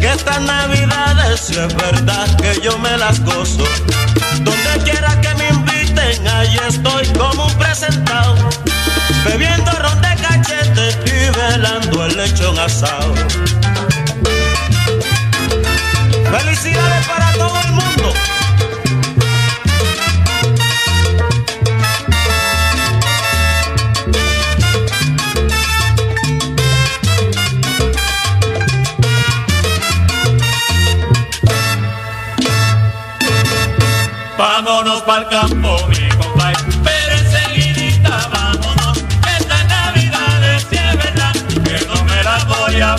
Que 0.00 0.12
estas 0.12 0.40
navidades, 0.40 1.40
si 1.40 1.54
es 1.54 1.74
verdad 1.74 2.36
que 2.36 2.60
yo 2.62 2.76
me 2.78 2.96
las 2.96 3.20
gozo. 3.20 3.64
Donde 4.40 4.84
quiera 4.84 5.20
que 5.20 5.34
me 5.34 5.48
inviten, 5.50 6.26
ahí 6.26 6.56
estoy 6.68 7.06
como 7.18 7.46
un 7.46 7.54
presentado. 7.54 8.36
Bebiendo 9.24 9.70
ron 9.72 10.00
de 10.00 10.16
cachete 10.16 10.98
y 11.06 11.30
velando 11.36 12.06
el 12.06 12.16
lechón 12.16 12.58
asado. 12.58 13.14
Felicidades 16.30 17.06
para 17.06 17.32
todo 17.32 17.60
el 17.60 17.72
mundo. 17.72 18.11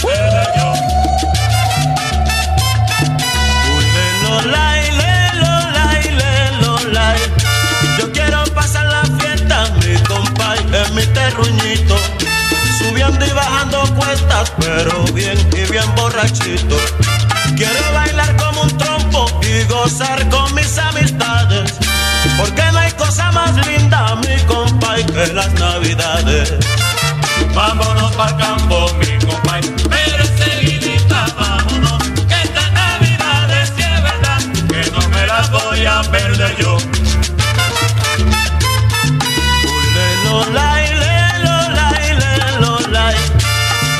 La 0.02 0.44
yo. 0.58 0.74
Lelolay. 6.20 7.20
Yo 7.98 8.12
quiero 8.12 8.44
pasar 8.56 8.86
la 8.86 9.04
fiesta, 9.18 9.70
mi 9.82 9.96
compay, 10.04 10.60
en 10.60 10.96
mi 10.96 11.06
terruñito. 11.08 11.96
Subiendo 12.78 13.26
y 13.26 13.32
bajando 13.32 13.84
cuestas, 13.96 14.52
pero 14.60 15.04
bien 15.14 15.38
y 15.52 15.72
bien 15.72 15.96
borrachito. 15.96 16.76
Quiero 17.56 17.94
bailar 17.94 18.36
como 18.38 18.64
un 18.64 18.78
trompo 18.78 19.42
y 19.44 19.64
gozar 19.72 20.28
con 20.30 20.54
mis 20.56 20.78
amistades. 20.78 21.74
Porque 22.38 22.64
no 22.72 22.80
hay 22.80 22.92
cosa 22.94 23.32
más 23.32 23.54
linda, 23.68 24.16
mi 24.16 24.38
compay, 24.46 25.06
que 25.06 25.28
las 25.34 25.54
navidades. 25.54 26.54
Vámonos 27.54 28.12
para 28.14 28.36
campo, 28.38 28.88
mi 29.00 29.26
compay, 29.26 29.62
la 35.84 36.02
voy 36.02 36.08
a 36.08 36.12
perder 36.12 36.56
yo. 36.58 36.78
Lelolay, 39.96 40.88
lelolay, 41.04 42.18
lelolay. 42.20 43.16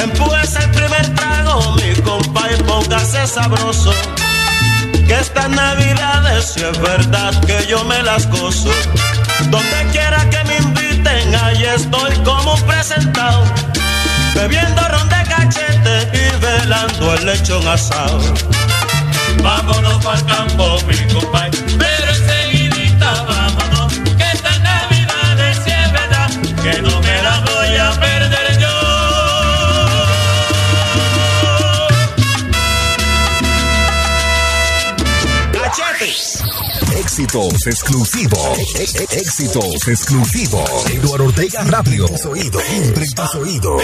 Empújese 0.02 0.60
el 0.64 0.72
primer 0.72 1.16
trago, 1.16 1.76
mi 1.76 1.94
compay, 2.02 2.56
póngase 2.64 3.28
sabroso. 3.28 3.94
Que 5.08 5.20
estas 5.20 5.50
navidades, 5.50 6.54
si 6.54 6.62
es 6.62 6.80
verdad 6.80 7.34
que 7.46 7.66
yo 7.68 7.84
me 7.86 8.02
las 8.04 8.28
gozo. 8.30 8.72
Donde 9.50 9.88
quiera 9.92 10.30
que 10.30 10.44
me 10.46 10.58
inviten, 10.58 11.36
ahí 11.36 11.66
estoy 11.66 12.16
como 12.24 12.56
presentado. 12.66 13.44
Bebiendo 14.36 14.82
ron 14.88 15.10
de 15.10 15.24
cachete 15.24 15.96
y 16.14 16.40
velando 16.40 17.14
el 17.16 17.26
lechón 17.26 17.68
asado. 17.68 18.20
Vámonos 19.44 20.04
para 20.04 20.20
el 20.20 20.26
campo, 20.26 20.78
mi 20.88 21.14
compay, 21.14 21.52
pero 21.78 22.10
enseguidita 22.12 23.12
vámonos, 23.24 23.94
que 24.18 24.24
esta 24.34 24.58
Navidad 24.60 25.40
es 25.48 25.92
verdad, 25.92 26.30
que 26.64 26.82
no 26.82 27.00
me 27.02 27.22
la 27.22 27.40
voy 27.42 27.78
a 27.78 27.92
perder 28.00 28.60
yo. 28.60 28.70
Éxitos 36.98 37.68
exclusivos. 37.68 38.58
Ex- 38.80 38.96
ex- 38.96 39.14
Éxitos 39.14 39.88
exclusivos. 39.88 40.70
Eduardo 40.90 41.26
Ortega 41.26 41.64
Radio. 41.66 42.06
Tus 42.08 42.26
oídos. 42.26 42.64
Siempre 42.64 43.06
en 43.06 43.14
tus 43.14 43.36
oídos. 43.36 43.84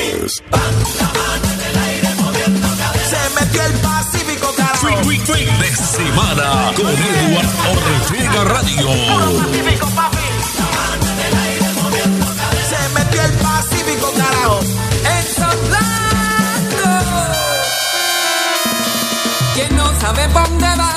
Fin, 4.80 4.98
fin, 5.04 5.22
fin 5.26 5.60
de 5.60 5.76
semana 5.76 6.72
con 6.74 6.88
Eduardo 6.88 7.50
Ortega 7.70 8.44
Radio. 8.46 8.88
Se 12.70 12.90
metió 12.94 13.22
el 13.24 13.32
Pacífico, 13.34 14.14
carajo. 14.16 14.60
En. 15.04 15.26
Quien 19.54 19.76
no 19.76 20.00
sabe 20.00 20.30
pa' 20.30 20.48
dónde 20.48 20.68
va, 20.78 20.94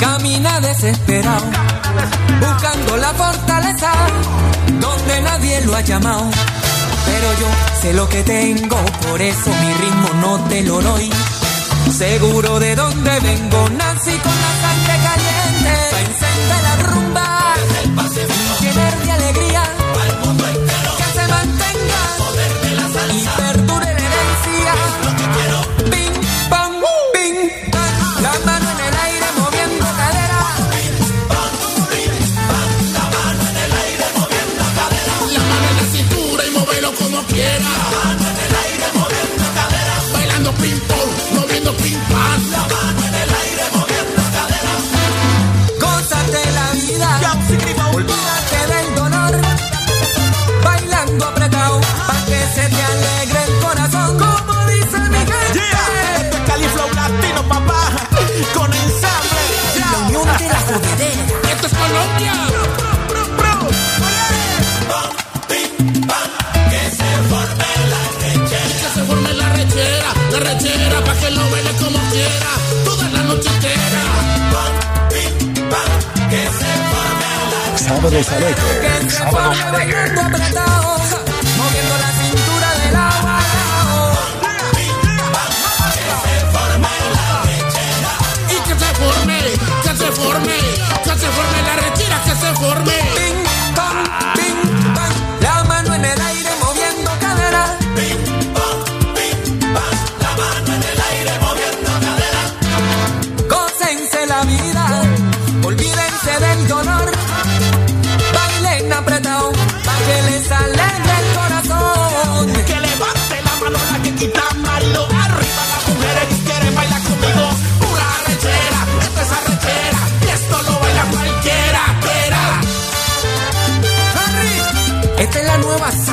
camina 0.00 0.60
desesperado, 0.60 1.44
buscando 2.40 2.96
la 2.96 3.12
fortaleza 3.12 3.92
donde 4.80 5.20
nadie 5.20 5.60
lo 5.66 5.76
ha 5.76 5.82
llamado. 5.82 6.30
Pero 7.04 7.32
yo 7.38 7.48
sé 7.82 7.92
lo 7.92 8.08
que 8.08 8.22
tengo, 8.22 8.82
por 9.10 9.20
eso 9.20 9.50
mi 9.60 9.74
ritmo 9.74 10.08
no 10.22 10.44
te 10.48 10.62
lo 10.62 10.80
doy. 10.80 11.10
Seguro 11.92 12.60
de 12.60 12.76
dónde 12.76 13.10
vengo, 13.20 13.68
nací 13.70 14.12
con 14.18 14.32
la 14.32 14.67
Sábados 78.08 78.32
alegres. 78.32 79.12
Sábados 79.12 79.60
alegres. 79.60 80.12
Moviendo 80.12 81.98
la 81.98 82.10
cintura 82.16 82.68
del 82.82 82.96
agua. 82.96 83.38
Y 88.48 88.56
que 88.66 88.74
se 88.78 88.94
forme, 88.94 89.38
que 89.82 89.88
se 89.90 90.12
forme, 90.12 90.56
que 91.04 91.10
se 91.10 91.26
forme 91.26 91.62
la 91.66 91.76
retira, 91.76 92.22
que 92.24 92.30
se 92.30 92.54
forme. 92.54 92.97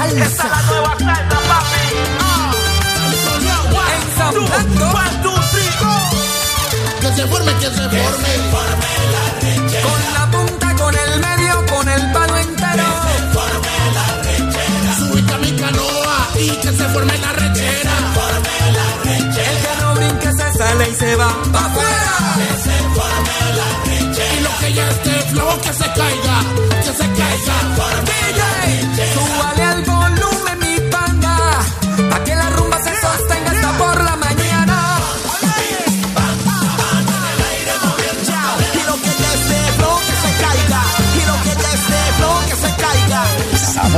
Salsa. 0.09 0.25
Esta 0.25 0.45
es 0.45 0.51
la 0.51 0.61
nueva 0.63 0.95
salsa, 0.99 1.39
papi. 1.49 1.85
Ah. 2.19 2.51
Ensamblando. 4.01 4.85
One, 4.85 5.15
two, 5.23 5.39
three, 5.51 5.71
go. 5.79 5.93
Que 7.01 7.09
se 7.15 7.27
forme, 7.27 7.53
que 7.53 7.65
se 7.65 7.83
forme. 7.89 8.31
Con 9.85 10.01
la 10.13 10.31
punta, 10.31 10.75
con 10.75 10.95
el 10.95 11.19
medio, 11.19 11.65
con 11.67 11.89
el 11.89 12.11
palo 12.11 12.37
entero. 12.37 12.87
Subite 14.97 15.33
a 15.33 15.37
mi 15.37 15.51
canoa 15.51 16.17
y 16.39 16.49
que 16.49 16.71
se 16.71 16.85
forme 16.89 17.17
la 17.17 17.31
rechera. 17.33 17.91
El 19.05 19.57
que 19.63 19.81
no 19.81 19.95
brinque 19.95 20.31
se 20.31 20.57
sale 20.57 20.89
y 20.89 20.95
se 20.95 21.15
va 21.15 21.29
pa' 21.51 21.65
afuera. 21.65 22.15
Y 24.15 24.39
lo 24.41 24.49
que 24.59 24.73
ya 24.73 24.89
esté 24.89 25.11
flow, 25.29 25.61
que 25.61 25.73
se 25.73 25.83
caiga, 25.83 26.37
que 26.83 26.93
se 26.99 27.07
caiga. 27.19 27.55
DJ, 28.05 29.13
súbale 29.13 29.63
al 29.63 29.84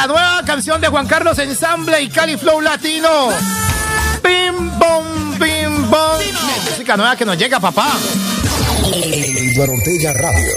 La 0.00 0.06
nueva 0.06 0.42
canción 0.46 0.80
de 0.80 0.88
Juan 0.88 1.06
Carlos 1.06 1.38
Ensamble 1.38 2.00
y 2.00 2.08
Cali 2.08 2.38
Flow 2.38 2.62
Latino. 2.62 3.28
Bim, 4.24 4.78
bom, 4.78 5.38
bim, 5.38 5.90
bom. 5.90 6.18
Música 6.70 6.96
nueva 6.96 7.14
que 7.16 7.26
nos 7.26 7.36
llega, 7.36 7.60
papá. 7.60 7.98
Eduardo 8.94 9.74
Ortega 9.74 10.14
Radio. 10.14 10.52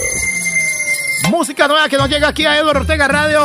Música 1.28 1.68
nueva 1.68 1.90
que 1.90 1.98
nos 1.98 2.08
llega 2.08 2.28
aquí 2.28 2.46
a 2.46 2.56
Eduardo 2.56 2.80
Ortega 2.80 3.06
Radio. 3.06 3.42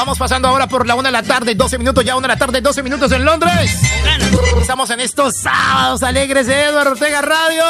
Vamos 0.00 0.18
pasando 0.18 0.48
ahora 0.48 0.66
por 0.66 0.86
la 0.86 0.94
una 0.94 1.10
de 1.10 1.12
la 1.12 1.22
tarde, 1.22 1.54
12 1.54 1.76
minutos, 1.76 2.02
ya 2.02 2.16
una 2.16 2.26
de 2.26 2.32
la 2.32 2.38
tarde, 2.38 2.62
12 2.62 2.82
minutos 2.82 3.12
en 3.12 3.22
Londres. 3.22 3.82
Estamos 4.58 4.88
en 4.88 5.00
estos 5.00 5.34
sábados 5.42 6.02
alegres 6.02 6.46
de 6.46 6.58
Eduardo 6.58 6.92
Ortega 6.92 7.20
Radio. 7.20 7.64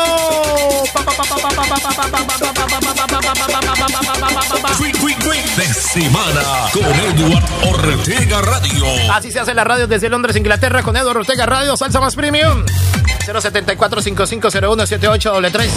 De 5.57 5.74
semana 5.74 6.40
con 6.73 6.85
Eduardo 6.85 7.69
Ortega 7.69 8.40
Radio. 8.43 8.85
Así 9.12 9.32
se 9.32 9.40
hace 9.40 9.52
la 9.52 9.65
radio 9.65 9.89
desde 9.89 10.09
Londres, 10.09 10.36
Inglaterra, 10.36 10.85
con 10.85 10.97
Eduardo 10.97 11.19
Ortega 11.23 11.47
Radio, 11.47 11.77
salsa 11.77 11.98
más 11.98 12.15
premium. 12.15 12.65
074 13.27 14.02
5501 14.02 14.86
7833 14.86 15.73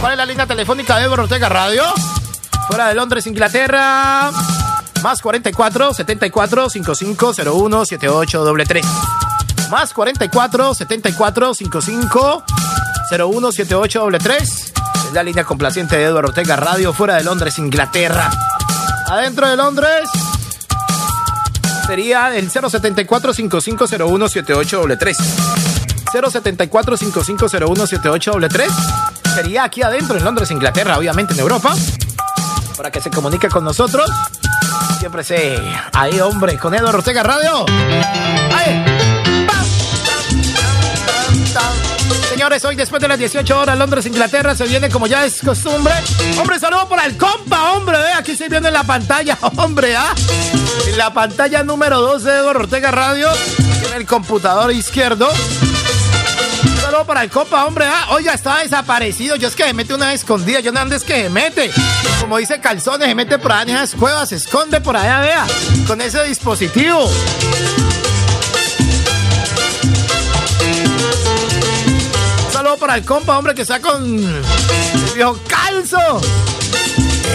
¿Cuál 0.00 0.12
es 0.12 0.18
la 0.18 0.26
línea 0.26 0.46
telefónica 0.46 0.96
de 0.96 1.08
Ortega 1.08 1.48
Radio? 1.48 1.82
Fuera 2.68 2.88
de 2.88 2.94
Londres, 2.94 3.26
Inglaterra. 3.26 4.30
Más 5.02 5.20
44 5.20 5.94
74 5.94 6.70
5501 6.70 7.84
7833 7.84 8.86
Más 9.70 9.92
44 9.92 10.74
74 10.74 11.54
55 11.54 12.44
017833 13.10 14.42
Es 14.42 15.12
la 15.12 15.22
línea 15.22 15.44
complaciente 15.44 15.96
de 15.96 16.04
Eduardo 16.04 16.28
Ortega 16.30 16.56
Radio 16.56 16.92
fuera 16.92 17.14
de 17.14 17.24
Londres, 17.24 17.58
Inglaterra. 17.58 18.30
Adentro 19.06 19.48
de 19.48 19.56
Londres 19.56 20.08
sería 21.86 22.36
el 22.36 22.50
074 22.50 23.32
5501 23.32 24.28
7833 24.28 25.16
074 26.12 26.96
5501 26.96 27.86
7833 27.86 28.72
Sería 29.38 29.62
aquí 29.62 29.82
adentro 29.82 30.18
en 30.18 30.24
Londres, 30.24 30.50
Inglaterra, 30.50 30.98
obviamente 30.98 31.32
en 31.32 31.38
Europa. 31.38 31.72
Para 32.76 32.90
que 32.90 33.00
se 33.00 33.08
comunique 33.08 33.48
con 33.48 33.62
nosotros. 33.62 34.10
Siempre 34.98 35.22
sé. 35.22 35.56
Ahí, 35.92 36.18
hombre, 36.18 36.58
con 36.58 36.74
Eduardo 36.74 36.98
Ortega 36.98 37.22
Radio. 37.22 37.64
Ahí. 38.52 38.84
Señores, 42.28 42.64
hoy 42.64 42.74
después 42.74 43.00
de 43.00 43.06
las 43.06 43.16
18 43.16 43.60
horas, 43.60 43.78
Londres, 43.78 44.06
Inglaterra, 44.06 44.56
se 44.56 44.66
viene 44.66 44.88
como 44.90 45.06
ya 45.06 45.24
es 45.24 45.40
costumbre. 45.40 45.94
Hombre, 46.36 46.58
saludo 46.58 46.88
para 46.88 47.06
el 47.06 47.16
compa, 47.16 47.74
hombre, 47.74 47.96
ve, 47.96 48.12
aquí 48.14 48.32
estoy 48.32 48.48
viendo 48.48 48.66
en 48.66 48.74
la 48.74 48.82
pantalla, 48.82 49.38
hombre, 49.56 49.94
¿ah? 49.94 50.16
En 50.88 50.98
la 50.98 51.14
pantalla 51.14 51.62
número 51.62 52.00
2 52.00 52.24
de 52.24 52.32
Eduardo 52.38 52.62
Ortega 52.62 52.90
Radio, 52.90 53.28
en 53.86 53.94
el 53.94 54.04
computador 54.04 54.72
izquierdo. 54.72 55.28
Saludo 56.98 57.06
para 57.06 57.22
el 57.22 57.30
compa, 57.30 57.64
hombre, 57.64 57.84
¿ah? 57.84 58.08
Oiga, 58.10 58.34
estaba 58.34 58.58
desaparecido, 58.58 59.36
yo 59.36 59.46
es 59.46 59.54
que 59.54 59.62
me 59.66 59.72
mete 59.72 59.94
una 59.94 60.12
escondida, 60.12 60.58
yo 60.58 60.72
no 60.72 60.80
ando 60.80 60.96
es 60.96 61.04
que 61.04 61.22
se 61.22 61.30
mete. 61.30 61.70
Como 62.20 62.38
dice 62.38 62.60
Calzones, 62.60 63.06
se 63.06 63.14
mete 63.14 63.38
por 63.38 63.52
allá 63.52 63.62
en 63.62 63.76
esas 63.76 63.94
cuevas, 63.94 64.30
se 64.30 64.34
esconde 64.34 64.80
por 64.80 64.96
allá, 64.96 65.20
vea, 65.20 65.46
con 65.86 66.00
ese 66.00 66.24
dispositivo. 66.24 67.04
Un 72.46 72.52
saludo 72.52 72.76
para 72.78 72.96
el 72.96 73.04
compa, 73.04 73.38
hombre, 73.38 73.54
que 73.54 73.62
está 73.62 73.80
con 73.80 74.04
el 74.04 75.14
viejo 75.14 75.38
calzo. 75.46 76.20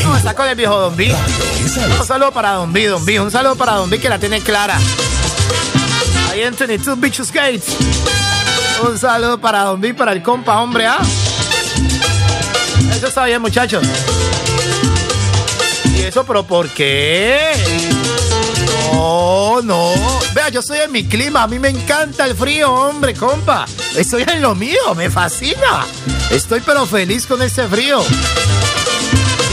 No, 0.03 0.17
está 0.17 0.35
con 0.35 0.45
el 0.49 0.55
viejo 0.55 0.77
Don 0.77 0.97
B. 0.97 1.15
Un 2.01 2.05
saludo 2.05 2.33
para 2.33 2.51
Don 2.51 2.73
B, 2.73 2.85
Don 2.87 3.05
B. 3.05 3.17
Un 3.21 3.31
saludo 3.31 3.55
para 3.55 3.75
Don 3.75 3.89
B 3.89 3.97
que 3.97 4.09
la 4.09 4.19
tiene 4.19 4.41
clara. 4.41 4.77
Ahí 6.29 6.41
en 6.41 6.53
22 6.53 6.99
Beaches 6.99 7.31
Gates. 7.31 7.77
Un 8.81 8.97
saludo 8.97 9.39
para 9.39 9.63
Don 9.63 9.79
B, 9.79 9.93
para 9.93 10.11
el 10.11 10.21
compa, 10.21 10.59
hombre, 10.59 10.87
¿ah? 10.87 10.99
Eso 12.95 13.07
está 13.07 13.25
bien, 13.25 13.41
muchachos. 13.41 13.83
¿Y 15.95 16.01
eso, 16.01 16.25
pero 16.25 16.43
por 16.45 16.67
qué? 16.69 17.51
No, 18.91 19.61
no. 19.61 19.93
Vea, 20.33 20.49
yo 20.49 20.59
estoy 20.61 20.79
en 20.79 20.91
mi 20.91 21.05
clima. 21.05 21.43
A 21.43 21.47
mí 21.47 21.59
me 21.59 21.69
encanta 21.69 22.25
el 22.25 22.35
frío, 22.35 22.73
hombre, 22.73 23.13
compa. 23.13 23.65
Estoy 23.95 24.23
en 24.23 24.41
lo 24.41 24.55
mío, 24.55 24.95
me 24.95 25.09
fascina. 25.09 25.85
Estoy 26.31 26.61
pero 26.61 26.85
feliz 26.85 27.27
con 27.27 27.41
este 27.41 27.67
frío. 27.67 28.03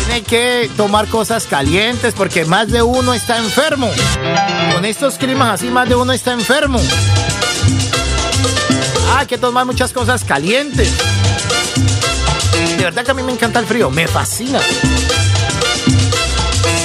Tiene 0.07 0.23
que 0.23 0.71
tomar 0.77 1.09
cosas 1.09 1.47
calientes 1.47 2.15
porque 2.15 2.45
más 2.45 2.69
de 2.69 2.83
uno 2.83 3.15
está 3.15 3.39
enfermo. 3.39 3.91
Con 4.73 4.85
estos 4.85 5.19
climas 5.19 5.55
así, 5.55 5.69
más 5.69 5.89
de 5.89 5.95
uno 5.95 6.13
está 6.13 6.33
enfermo. 6.33 6.81
Ah, 9.11 9.21
hay 9.21 9.27
que 9.27 9.39
tomar 9.39 9.67
muchas 9.67 9.93
cosas 9.93 10.25
calientes. 10.25 10.89
De 12.77 12.85
verdad 12.85 13.05
que 13.05 13.11
a 13.11 13.15
mí 13.15 13.23
me 13.23 13.33
encanta 13.33 13.59
el 13.59 13.67
frío, 13.67 13.91
me 13.91 14.07
fascina. 14.07 14.61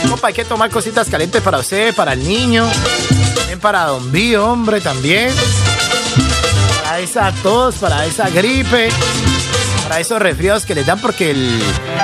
Compa, 0.10 0.30
hay 0.30 0.34
que 0.34 0.44
tomar 0.44 0.72
cositas 0.72 1.08
calientes 1.08 1.42
para 1.44 1.60
usted, 1.60 1.94
para 1.94 2.14
el 2.14 2.24
niño. 2.28 2.68
También 3.36 3.60
para 3.60 3.86
Don 3.86 4.12
Bío, 4.12 4.46
hombre, 4.52 4.82
también. 4.82 5.32
Para 6.84 7.00
esa 7.00 7.32
tos, 7.44 7.76
para 7.76 8.06
esa 8.06 8.30
gripe. 8.30 8.90
Para 9.84 10.00
esos 10.00 10.20
resfriados 10.20 10.66
que 10.66 10.74
les 10.74 10.86
dan, 10.88 11.00
porque 11.00 11.30
el, 11.30 11.60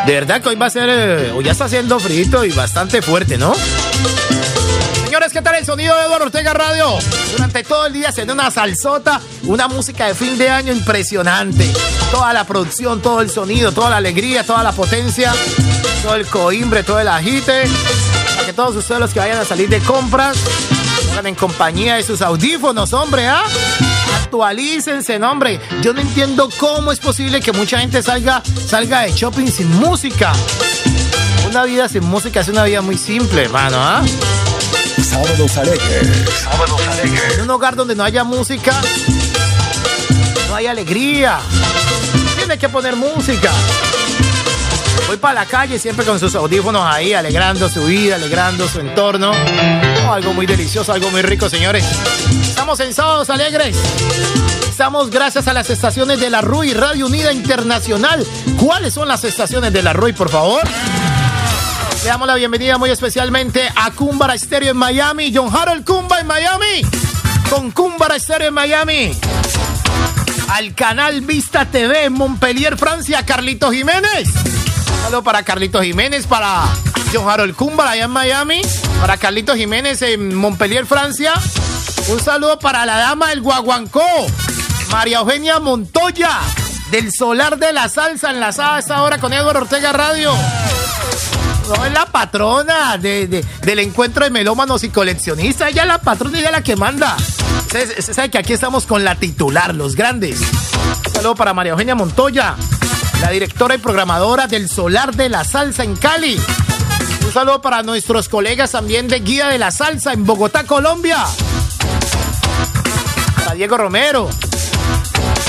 de 0.06 0.14
verdad 0.14 0.40
que 0.40 0.50
hoy 0.50 0.56
va 0.56 0.68
a 0.68 0.70
ser, 0.70 0.88
eh, 0.88 1.32
o 1.36 1.42
ya 1.42 1.52
está 1.52 1.66
haciendo 1.66 2.00
frío 2.00 2.46
y 2.46 2.52
bastante 2.52 3.02
fuerte, 3.02 3.40
¿no? 3.40 3.54
Señores, 5.22 5.38
¿qué 5.38 5.44
tal 5.44 5.56
el 5.56 5.66
sonido 5.68 5.96
de 5.96 6.06
Eduardo 6.06 6.26
Ortega 6.26 6.52
Radio? 6.52 6.98
Durante 7.34 7.64
todo 7.64 7.86
el 7.86 7.94
día 7.94 8.10
haciendo 8.10 8.34
una 8.34 8.50
salsota, 8.50 9.22
una 9.44 9.68
música 9.68 10.08
de 10.08 10.16
fin 10.16 10.36
de 10.36 10.50
año 10.50 10.74
impresionante. 10.74 11.72
Toda 12.10 12.34
la 12.34 12.44
producción, 12.44 13.04
todo 13.04 13.22
el 13.22 13.30
sonido, 13.30 13.72
toda 13.72 13.92
la 13.92 13.98
alegría, 13.98 14.44
toda 14.44 14.64
la 14.64 14.72
potencia, 14.72 15.32
todo 16.02 16.16
el 16.16 16.26
coimbre, 16.26 16.82
todo 16.82 17.00
el 17.00 17.08
agite. 17.08 17.66
Para 18.34 18.46
que 18.48 18.54
todos 18.54 18.76
ustedes 18.76 19.00
los 19.00 19.14
que 19.14 19.20
vayan 19.20 19.38
a 19.38 19.46
salir 19.46 19.70
de 19.70 19.80
compras, 19.82 20.40
hagan 21.12 21.28
en 21.28 21.36
compañía 21.36 21.98
de 21.98 22.04
sus 22.04 22.24
audífonos, 22.24 22.92
hombre, 22.94 23.28
¿ah? 23.28 23.44
Actualícense, 24.24 25.18
hombre. 25.18 25.60
Yo 25.84 25.94
no 25.94 26.02
entiendo 26.02 26.50
cómo 26.58 26.92
es 26.92 26.98
posible 26.98 27.42
que 27.42 27.52
mucha 27.52 27.78
gente 27.78 28.02
salga, 28.02 28.42
salga 28.68 29.02
de 29.02 29.12
shopping 29.12 29.46
sin 29.46 29.70
música. 29.80 30.34
Una 31.48 31.66
vida 31.66 31.88
sin 31.88 32.06
música 32.06 32.40
es 32.40 32.48
una 32.48 32.64
vida 32.64 32.82
muy 32.82 32.98
simple, 32.98 33.44
hermano, 33.44 33.78
¿ah? 33.80 34.02
Sábados 35.04 35.58
alegres. 35.58 36.08
Sábados 36.44 36.82
alegres. 36.88 37.34
En 37.36 37.42
un 37.42 37.50
hogar 37.50 37.76
donde 37.76 37.96
no 37.96 38.04
haya 38.04 38.24
música, 38.24 38.74
no 40.50 40.56
hay 40.56 40.68
alegría. 40.68 41.40
Tiene 42.38 42.58
que 42.58 42.70
poner 42.70 42.96
música. 42.96 43.52
Voy 45.08 45.18
para 45.18 45.42
la 45.42 45.46
calle 45.46 45.78
siempre 45.78 46.06
con 46.06 46.20
sus 46.20 46.36
audífonos 46.36 46.84
ahí, 46.86 47.14
alegrando 47.14 47.68
su 47.68 47.84
vida, 47.84 48.16
alegrando 48.16 48.68
su 48.68 48.80
entorno. 48.80 49.32
Oh, 50.08 50.14
algo 50.14 50.34
muy 50.34 50.46
delicioso, 50.46 50.94
algo 50.94 51.10
muy 51.10 51.22
rico, 51.22 51.50
señores. 51.50 51.86
Estamos 52.42 52.80
en 52.80 52.94
Sábados 52.94 53.30
Alegres. 53.30 53.76
Estamos 54.70 55.10
gracias 55.10 55.48
a 55.48 55.54
las 55.54 55.70
estaciones 55.70 56.20
de 56.20 56.30
la 56.30 56.42
RUI, 56.42 56.74
Radio 56.74 57.08
Unida 57.08 57.34
Internacional. 57.34 58.26
¿Cuáles 58.58 58.94
son 58.94 59.08
las 59.08 59.24
estaciones 59.24 59.74
de 59.74 59.84
la 59.84 59.94
RUI, 59.94 60.14
por 60.14 60.30
favor? 60.30 60.62
Le 62.04 62.08
damos 62.08 62.28
la 62.28 62.34
bienvenida 62.34 62.80
muy 62.80 62.90
especialmente 62.90 63.70
a 63.76 63.92
Cumbara 63.92 64.34
Estéreo 64.34 64.72
en 64.72 64.78
Miami. 64.78 65.32
John 65.34 65.56
Harold 65.56 65.86
Cumba 65.86 66.20
en 66.20 66.26
Miami. 66.26 66.82
Con 67.48 67.70
Cumbara 67.70 68.16
Estéreo 68.16 68.48
en 68.48 68.56
Miami. 68.56 69.12
Al 70.50 70.74
canal 70.74 71.22
Vista 71.22 71.66
TV 71.66 72.06
en 72.06 72.14
Montpellier, 72.14 72.76
Francia, 72.76 73.24
Carlitos 73.24 73.72
Jiménez. 73.74 74.30
Un 74.30 75.02
saludo 75.04 75.24
para 75.24 75.44
Carlitos 75.44 75.84
Jiménez, 75.84 76.26
para 76.26 76.64
John 77.14 77.30
Harold 77.30 77.56
Cumbara 77.56 77.92
allá 77.92 78.06
en 78.06 78.12
Miami. 78.12 78.62
Para 79.00 79.18
Carlitos 79.18 79.56
Jiménez 79.56 80.02
en 80.02 80.34
Montpellier, 80.34 80.88
Francia. 80.88 81.34
Un 82.08 82.20
saludo 82.20 82.58
para 82.58 82.84
la 82.88 82.98
dama 82.98 83.30
del 83.30 83.42
Guaguancó, 83.42 84.02
María 84.90 85.20
Eugenia 85.20 85.60
Montoya, 85.60 86.40
del 86.90 87.14
Solar 87.14 87.60
de 87.60 87.74
la 87.74 87.90
Salsa, 87.90 88.32
enlazada 88.32 88.78
a 88.78 88.80
esta 88.80 89.04
hora 89.04 89.20
con 89.20 89.32
Eduardo 89.34 89.62
Ortega 89.62 89.94
Radio. 89.94 90.34
No, 91.74 91.86
es 91.86 91.94
la 91.94 92.06
patrona 92.06 92.98
de, 92.98 93.46
del 93.62 93.80
encuentro 93.80 94.26
de 94.26 94.30
melómanos 94.30 94.84
y 94.84 94.90
coleccionistas. 94.90 95.70
Ella 95.70 95.84
es 95.84 95.88
la 95.88 96.00
patrona, 96.00 96.38
ella 96.38 96.48
es 96.48 96.52
la 96.52 96.64
que 96.64 96.76
manda. 96.76 97.16
Se, 97.72 98.02
sabe 98.02 98.30
que 98.30 98.38
aquí 98.38 98.52
estamos 98.52 98.86
con 98.86 99.06
la 99.06 99.16
titular, 99.16 99.74
los 99.74 99.96
grandes. 99.96 100.42
Un 100.42 101.14
saludo 101.14 101.36
para 101.36 101.54
María 101.54 101.72
Eugenia 101.72 101.96
Montoya, 101.96 102.58
la 103.22 103.30
directora 103.30 103.76
y 103.76 103.78
programadora 103.78 104.48
del 104.48 104.68
Solar 104.68 105.16
de 105.16 105.30
la 105.30 105.46
Salsa 105.46 105.86
en 105.86 105.96
Cali. 105.96 106.38
Un 107.26 107.32
saludo 107.32 107.62
para 107.62 107.84
nuestros 107.84 108.28
colegas 108.28 108.72
también 108.72 109.08
de 109.08 109.22
Guía 109.22 109.48
de 109.48 109.58
la 109.58 109.72
Salsa 109.72 110.12
en 110.12 110.26
Bogotá, 110.26 110.66
Colombia. 110.66 111.26
Para 113.38 113.54
Diego 113.54 113.78
Romero. 113.78 114.30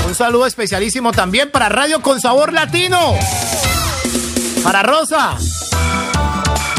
Un 0.06 0.14
saludo 0.14 0.46
especialísimo 0.46 1.10
también 1.10 1.50
para 1.50 1.68
Radio 1.68 2.00
con 2.00 2.20
Sabor 2.20 2.52
Latino. 2.52 3.14
Para 4.62 4.84
Rosa. 4.84 5.36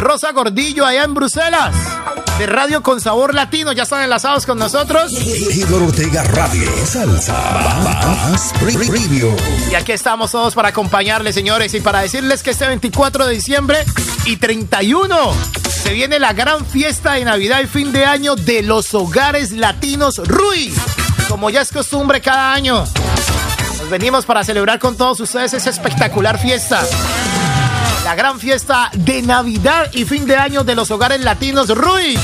Rosa 0.03 0.33
Gordillo 0.33 0.85
allá 0.85 1.05
en 1.05 1.13
Bruselas. 1.13 1.73
De 2.37 2.45
Radio 2.45 2.83
con 2.83 2.99
Sabor 2.99 3.33
Latino, 3.33 3.71
ya 3.71 3.83
están 3.83 4.03
enlazados 4.03 4.45
con 4.45 4.59
nosotros. 4.59 5.13
Igor 5.13 5.83
Ortega 5.83 6.23
Radio, 6.23 6.69
Salsa, 6.85 7.33
Y 9.71 9.75
aquí 9.75 9.93
estamos 9.93 10.31
todos 10.31 10.55
para 10.55 10.69
acompañarles, 10.69 11.33
señores, 11.33 11.73
y 11.73 11.79
para 11.79 12.01
decirles 12.01 12.43
que 12.43 12.51
este 12.51 12.67
24 12.67 13.27
de 13.27 13.33
diciembre 13.35 13.85
y 14.25 14.35
31 14.35 15.33
se 15.69 15.93
viene 15.93 16.19
la 16.19 16.33
gran 16.33 16.65
fiesta 16.65 17.13
de 17.13 17.23
Navidad 17.23 17.61
y 17.61 17.67
fin 17.67 17.93
de 17.93 18.03
año 18.05 18.35
de 18.35 18.61
los 18.61 18.93
hogares 18.93 19.51
latinos 19.51 20.17
Rui. 20.25 20.73
Como 21.29 21.49
ya 21.49 21.61
es 21.61 21.71
costumbre 21.71 22.19
cada 22.19 22.53
año, 22.53 22.83
nos 23.79 23.89
venimos 23.89 24.25
para 24.25 24.43
celebrar 24.43 24.79
con 24.79 24.97
todos 24.97 25.21
ustedes 25.21 25.53
esa 25.53 25.69
espectacular 25.69 26.37
fiesta 26.39 26.83
la 28.03 28.15
gran 28.15 28.39
fiesta 28.39 28.89
de 28.93 29.21
Navidad 29.21 29.89
y 29.93 30.05
fin 30.05 30.25
de 30.25 30.35
año 30.35 30.63
de 30.63 30.75
los 30.75 30.91
hogares 30.91 31.21
latinos 31.21 31.69
Rui. 31.69 32.17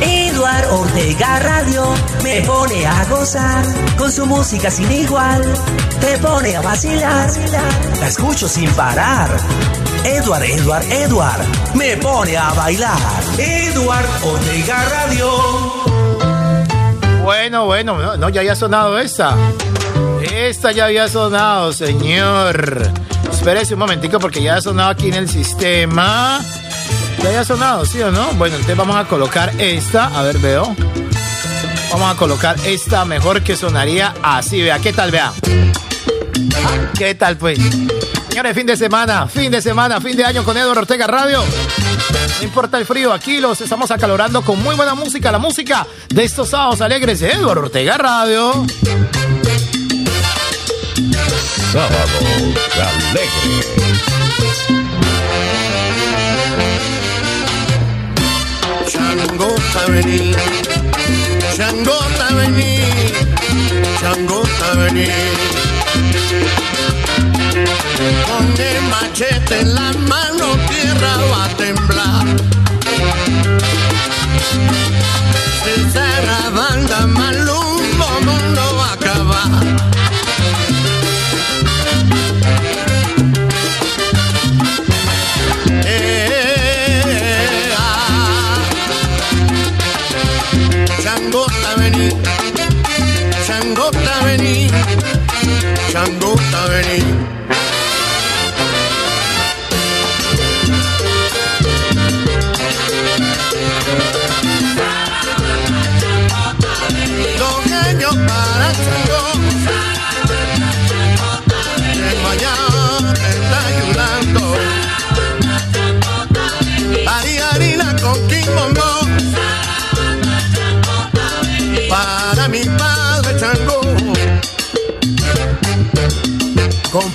Eduard 0.00 0.72
Ortega 0.72 1.38
Radio 1.40 1.84
me 2.22 2.40
pone 2.42 2.86
a 2.86 3.04
gozar 3.06 3.64
con 3.98 4.10
su 4.10 4.24
música 4.24 4.70
sin 4.70 4.90
igual. 4.90 5.42
Te 6.00 6.16
pone 6.18 6.56
a 6.56 6.62
vacilar, 6.62 7.30
la 8.00 8.08
escucho 8.08 8.48
sin 8.48 8.70
parar. 8.70 9.28
Eduard, 10.04 10.44
Eduard, 10.44 10.84
Eduard 10.90 11.40
me 11.74 11.96
pone 11.98 12.36
a 12.36 12.52
bailar. 12.54 12.98
Eduard 13.38 14.06
Ortega 14.24 14.84
Radio. 14.88 15.30
Bueno, 17.22 17.66
bueno, 17.66 18.16
no, 18.16 18.28
ya 18.30 18.40
había 18.40 18.56
sonado 18.56 18.98
esta. 18.98 19.36
Esta 20.32 20.72
ya 20.72 20.86
había 20.86 21.08
sonado, 21.08 21.72
señor. 21.74 22.90
Espérese 23.32 23.74
un 23.74 23.80
momentico 23.80 24.18
porque 24.18 24.42
ya 24.42 24.56
ha 24.56 24.60
sonado 24.60 24.90
aquí 24.90 25.08
en 25.08 25.14
el 25.14 25.28
sistema. 25.28 26.40
Ya 27.22 27.40
ha 27.40 27.44
sonado, 27.44 27.84
¿sí 27.84 28.00
o 28.00 28.10
no? 28.10 28.32
Bueno, 28.32 28.56
entonces 28.56 28.76
vamos 28.76 28.96
a 28.96 29.04
colocar 29.04 29.52
esta. 29.58 30.06
A 30.06 30.22
ver, 30.22 30.38
veo. 30.38 30.74
Vamos 31.92 32.14
a 32.14 32.16
colocar 32.16 32.56
esta 32.64 33.04
mejor 33.04 33.42
que 33.42 33.56
sonaría 33.56 34.14
así. 34.22 34.62
Vea, 34.62 34.78
¿qué 34.78 34.92
tal? 34.92 35.10
Vea. 35.10 35.32
¿Qué 36.96 37.14
tal, 37.14 37.36
pues? 37.36 37.58
Señores, 38.28 38.54
fin 38.54 38.66
de 38.66 38.76
semana, 38.76 39.26
fin 39.26 39.50
de 39.50 39.60
semana, 39.60 40.00
fin 40.00 40.16
de 40.16 40.24
año 40.24 40.44
con 40.44 40.56
Eduardo 40.56 40.82
Ortega 40.82 41.06
Radio. 41.06 41.42
No 42.38 42.44
importa 42.44 42.78
el 42.78 42.86
frío, 42.86 43.12
aquí 43.12 43.38
los 43.38 43.60
estamos 43.60 43.90
acalorando 43.90 44.42
con 44.42 44.62
muy 44.62 44.76
buena 44.76 44.94
música, 44.94 45.32
la 45.32 45.38
música 45.38 45.86
de 46.08 46.24
estos 46.24 46.50
sábados 46.50 46.80
alegres 46.80 47.20
de 47.20 47.32
Eduardo 47.32 47.62
Ortega 47.62 47.98
Radio. 47.98 48.64
Sábado 51.72 52.18
Alegre. 52.74 53.62
Changota 58.88 59.86
vení, 59.86 60.34
Changota 61.56 62.34
vení, 62.34 62.80
Changota 64.00 64.74
vení. 64.78 65.06
Con 68.26 68.46
el 68.58 68.82
machete 68.90 69.60
en 69.60 69.72
la 69.72 69.92
mano 70.08 70.56
tierra 70.68 71.16
va 71.30 71.44
a 71.44 71.48
temblar. 71.56 72.26
Changota 96.00 96.30
vení. 96.30 96.39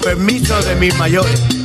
Permiso 0.06 0.61
de 0.61 0.76
mis 0.76 0.95
mayores. 0.99 1.65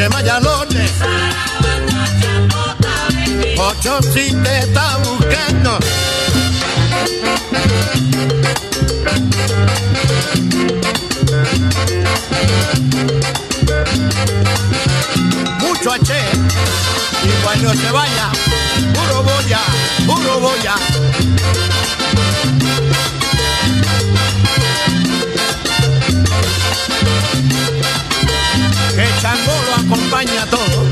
Yema 0.00 0.22
Yalote. 0.22 0.82
Ocho 3.58 4.00
si 4.00 4.32
te 4.32 4.58
está 4.60 4.96
buscando. 4.96 5.78
Mucho 15.58 15.92
H 15.92 16.14
y 17.22 17.42
cuando 17.44 17.74
se 17.74 17.90
vaya, 17.90 18.30
puro 18.94 19.22
boya, 19.22 19.60
puro 20.06 20.40
boya. 20.40 20.74
Acompaña 30.10 30.44
todo, 30.46 30.84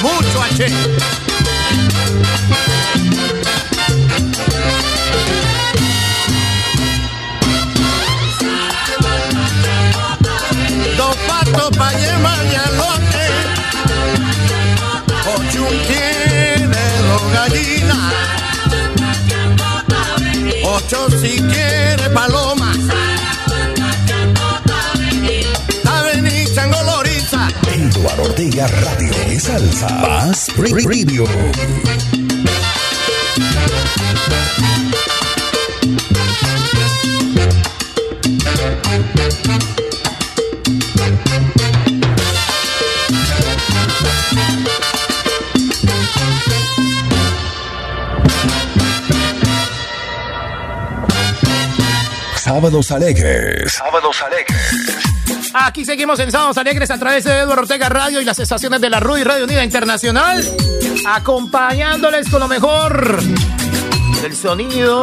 mucho 0.00 0.42
H. 0.42 0.70
Dos 10.96 11.16
patos 11.26 11.76
pa' 11.76 11.92
llevar 11.92 12.46
y 12.46 12.54
alote. 12.54 13.26
Ochun 15.34 15.78
quiere 15.88 16.84
dos 17.08 17.32
gallinas. 17.32 18.12
Ocho 20.62 21.10
si 21.20 21.40
quiere 21.42 22.10
paloma. 22.10 22.72
Eduardo 27.98 28.22
Ortega 28.22 28.66
Radio 28.68 29.12
de 29.26 29.40
Salsa. 29.40 29.88
Más 29.88 30.46
Radio. 30.56 31.24
Sábados 52.36 52.90
Alegres. 52.92 53.72
Sábados 53.74 54.22
Alegres. 54.22 54.97
Aquí 55.60 55.84
seguimos 55.84 56.18
en 56.20 56.30
Sábados 56.30 56.56
Alegres 56.56 56.90
a 56.90 56.98
través 56.98 57.24
de 57.24 57.32
Eduardo 57.32 57.62
Ortega 57.62 57.88
Radio 57.88 58.20
y 58.20 58.24
las 58.24 58.38
estaciones 58.38 58.80
de 58.80 58.90
la 58.90 59.00
RUI 59.00 59.24
Radio 59.24 59.44
Unida 59.44 59.64
Internacional, 59.64 60.42
acompañándoles 61.06 62.28
con 62.28 62.40
lo 62.40 62.48
mejor 62.48 63.20
del 64.22 64.36
sonido, 64.36 65.02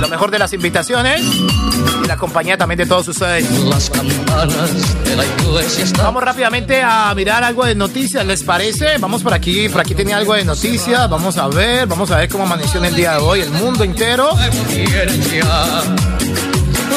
lo 0.00 0.08
mejor 0.08 0.30
de 0.30 0.38
las 0.38 0.52
invitaciones 0.52 1.22
y 1.22 2.06
la 2.06 2.16
compañía 2.16 2.56
también 2.56 2.78
de 2.78 2.86
todos 2.86 3.08
ustedes. 3.08 3.50
Las 3.64 3.90
campanas 3.90 5.04
de 5.04 5.16
la 5.16 5.24
iglesia 5.24 5.84
están 5.84 6.04
Vamos 6.04 6.22
rápidamente 6.22 6.82
a 6.82 7.12
mirar 7.14 7.42
algo 7.42 7.64
de 7.64 7.74
noticias, 7.74 8.24
¿les 8.24 8.42
parece? 8.44 8.98
Vamos 8.98 9.22
por 9.22 9.34
aquí, 9.34 9.68
por 9.68 9.80
aquí 9.80 9.94
tenía 9.94 10.16
algo 10.16 10.34
de 10.34 10.44
noticias, 10.44 11.10
vamos 11.10 11.36
a 11.36 11.48
ver, 11.48 11.86
vamos 11.86 12.10
a 12.10 12.18
ver 12.18 12.28
cómo 12.28 12.44
amaneció 12.44 12.78
en 12.80 12.86
el 12.86 12.96
día 12.96 13.12
de 13.12 13.18
hoy 13.18 13.40
el 13.40 13.50
mundo 13.50 13.82
entero. 13.84 14.30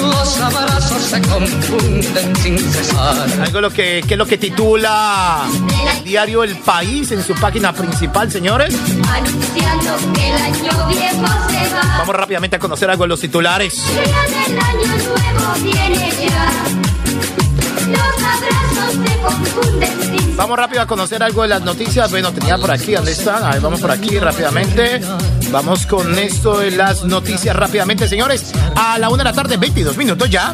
Los 0.02 0.40
abrazos 0.40 1.02
se 1.04 1.22
confunden 1.22 2.36
sin 2.38 2.60
cesar. 2.60 3.28
Algo 3.42 3.62
lo 3.62 3.70
que, 3.70 4.04
que 4.08 4.14
es 4.14 4.18
lo 4.18 4.26
que 4.26 4.38
titula 4.38 5.44
el 5.98 6.04
diario 6.04 6.44
El 6.44 6.58
País 6.58 7.12
en 7.12 7.24
su 7.24 7.34
página 7.36 7.74
principal, 7.74 8.32
señores. 8.32 8.76
Anunciando 9.10 10.14
que 10.14 10.30
el 10.30 10.36
año 10.36 10.88
viejo 10.88 11.28
se 11.50 11.74
va. 11.74 11.98
Vamos 12.00 12.16
rápidamente 12.16 12.56
a 12.56 12.60
conocer 12.60 12.90
algo 12.90 13.04
de 13.04 13.08
los 13.10 13.20
titulares. 13.20 13.74
El 13.90 14.60
año 14.60 14.88
nuevo 14.88 15.54
viene 15.64 16.12
ya. 16.28 16.54
Vamos 20.36 20.58
rápido 20.58 20.82
a 20.84 20.86
conocer 20.86 21.24
algo 21.24 21.42
de 21.42 21.48
las 21.48 21.62
noticias. 21.64 22.12
Bueno, 22.12 22.32
tenía 22.32 22.58
por 22.58 22.70
aquí, 22.72 22.94
¿dónde 22.94 23.12
están? 23.12 23.44
A 23.44 23.52
ver, 23.54 23.62
vamos 23.62 23.82
por 23.82 23.90
aquí 23.90 24.20
rápidamente. 24.20 25.02
Vamos 25.52 25.86
con 25.86 26.18
esto 26.20 26.60
de 26.60 26.72
las 26.72 27.04
noticias 27.04 27.56
rápidamente, 27.56 28.08
señores. 28.08 28.52
A 28.76 29.00
la 29.00 29.10
una 29.10 29.24
de 29.24 29.30
la 29.30 29.34
tarde, 29.34 29.58
22 29.58 29.98
minutos 29.98 30.30
ya. 30.30 30.54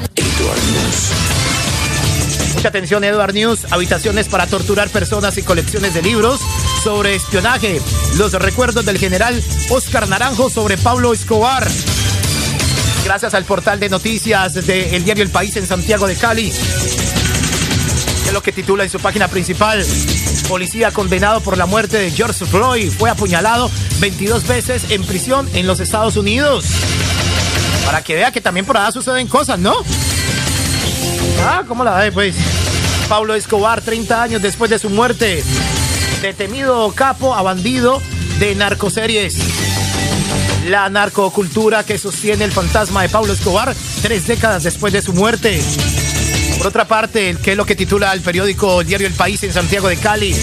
Mucha 2.54 2.68
atención, 2.68 3.04
Edward 3.04 3.34
News. 3.34 3.72
Habitaciones 3.72 4.28
para 4.28 4.46
torturar 4.46 4.90
personas 4.90 5.38
y 5.38 5.44
colecciones 5.44 5.94
de 5.94 6.02
libros 6.04 6.40
sobre 6.84 7.16
espionaje. 7.16 7.82
Los 8.18 8.34
recuerdos 8.34 8.86
del 8.86 9.00
general 9.00 9.42
Oscar 9.70 10.08
Naranjo 10.08 10.50
sobre 10.50 10.78
Pablo 10.78 11.12
Escobar. 11.12 11.68
Gracias 13.04 13.34
al 13.34 13.44
portal 13.44 13.80
de 13.80 13.90
noticias 13.90 14.54
del 14.54 15.04
diario 15.04 15.24
El 15.24 15.30
País 15.30 15.56
en 15.58 15.66
Santiago 15.66 16.08
de 16.08 16.16
Cali. 16.16 16.54
Lo 18.34 18.42
que 18.42 18.52
titula 18.52 18.84
en 18.84 18.90
su 18.90 19.00
página 19.00 19.28
principal. 19.28 19.86
Policía 20.50 20.90
condenado 20.90 21.40
por 21.42 21.56
la 21.56 21.68
muerte 21.68 22.00
de 22.00 22.10
George 22.10 22.46
Floyd 22.46 22.92
fue 22.92 23.12
apuñalado 23.12 23.70
22 24.00 24.48
veces 24.48 24.90
en 24.90 25.04
prisión 25.04 25.48
en 25.54 25.68
los 25.68 25.80
Estados 25.80 26.18
Unidos. 26.18 26.66
Para 27.86 28.02
que 28.02 28.16
vea 28.16 28.32
que 28.32 28.42
también 28.42 28.66
por 28.66 28.76
allá 28.76 28.92
suceden 28.92 29.28
cosas, 29.28 29.60
¿no? 29.60 29.76
Ah, 31.44 31.62
¿cómo 31.68 31.84
la 31.84 31.96
ve, 32.00 32.12
pues? 32.12 32.36
Pablo 33.08 33.36
Escobar, 33.36 33.82
30 33.82 34.24
años 34.24 34.42
después 34.42 34.72
de 34.72 34.80
su 34.80 34.90
muerte. 34.90 35.44
Detenido 36.24 36.92
capo 36.94 37.36
a 37.36 37.44
bandido 37.44 38.02
de 38.40 38.56
narcoseries. 38.56 39.38
La 40.70 40.90
narcocultura 40.90 41.84
que 41.84 42.00
sostiene 42.00 42.46
el 42.46 42.52
fantasma 42.52 43.04
de 43.04 43.10
Pablo 43.10 43.32
Escobar 43.32 43.76
tres 44.02 44.26
décadas 44.26 44.64
después 44.64 44.92
de 44.92 45.04
su 45.04 45.14
muerte. 45.14 45.62
Por 46.64 46.70
otra 46.70 46.88
parte, 46.88 47.30
el 47.30 47.40
que 47.40 47.52
es 47.52 47.58
lo 47.58 47.66
que 47.66 47.76
titula 47.76 48.14
el 48.14 48.22
periódico 48.22 48.86
Diario 48.86 49.06
El 49.06 49.14
País 49.14 49.44
en 49.44 49.52
Santiago 49.52 49.90
de 49.90 49.98
Cali. 49.98 50.34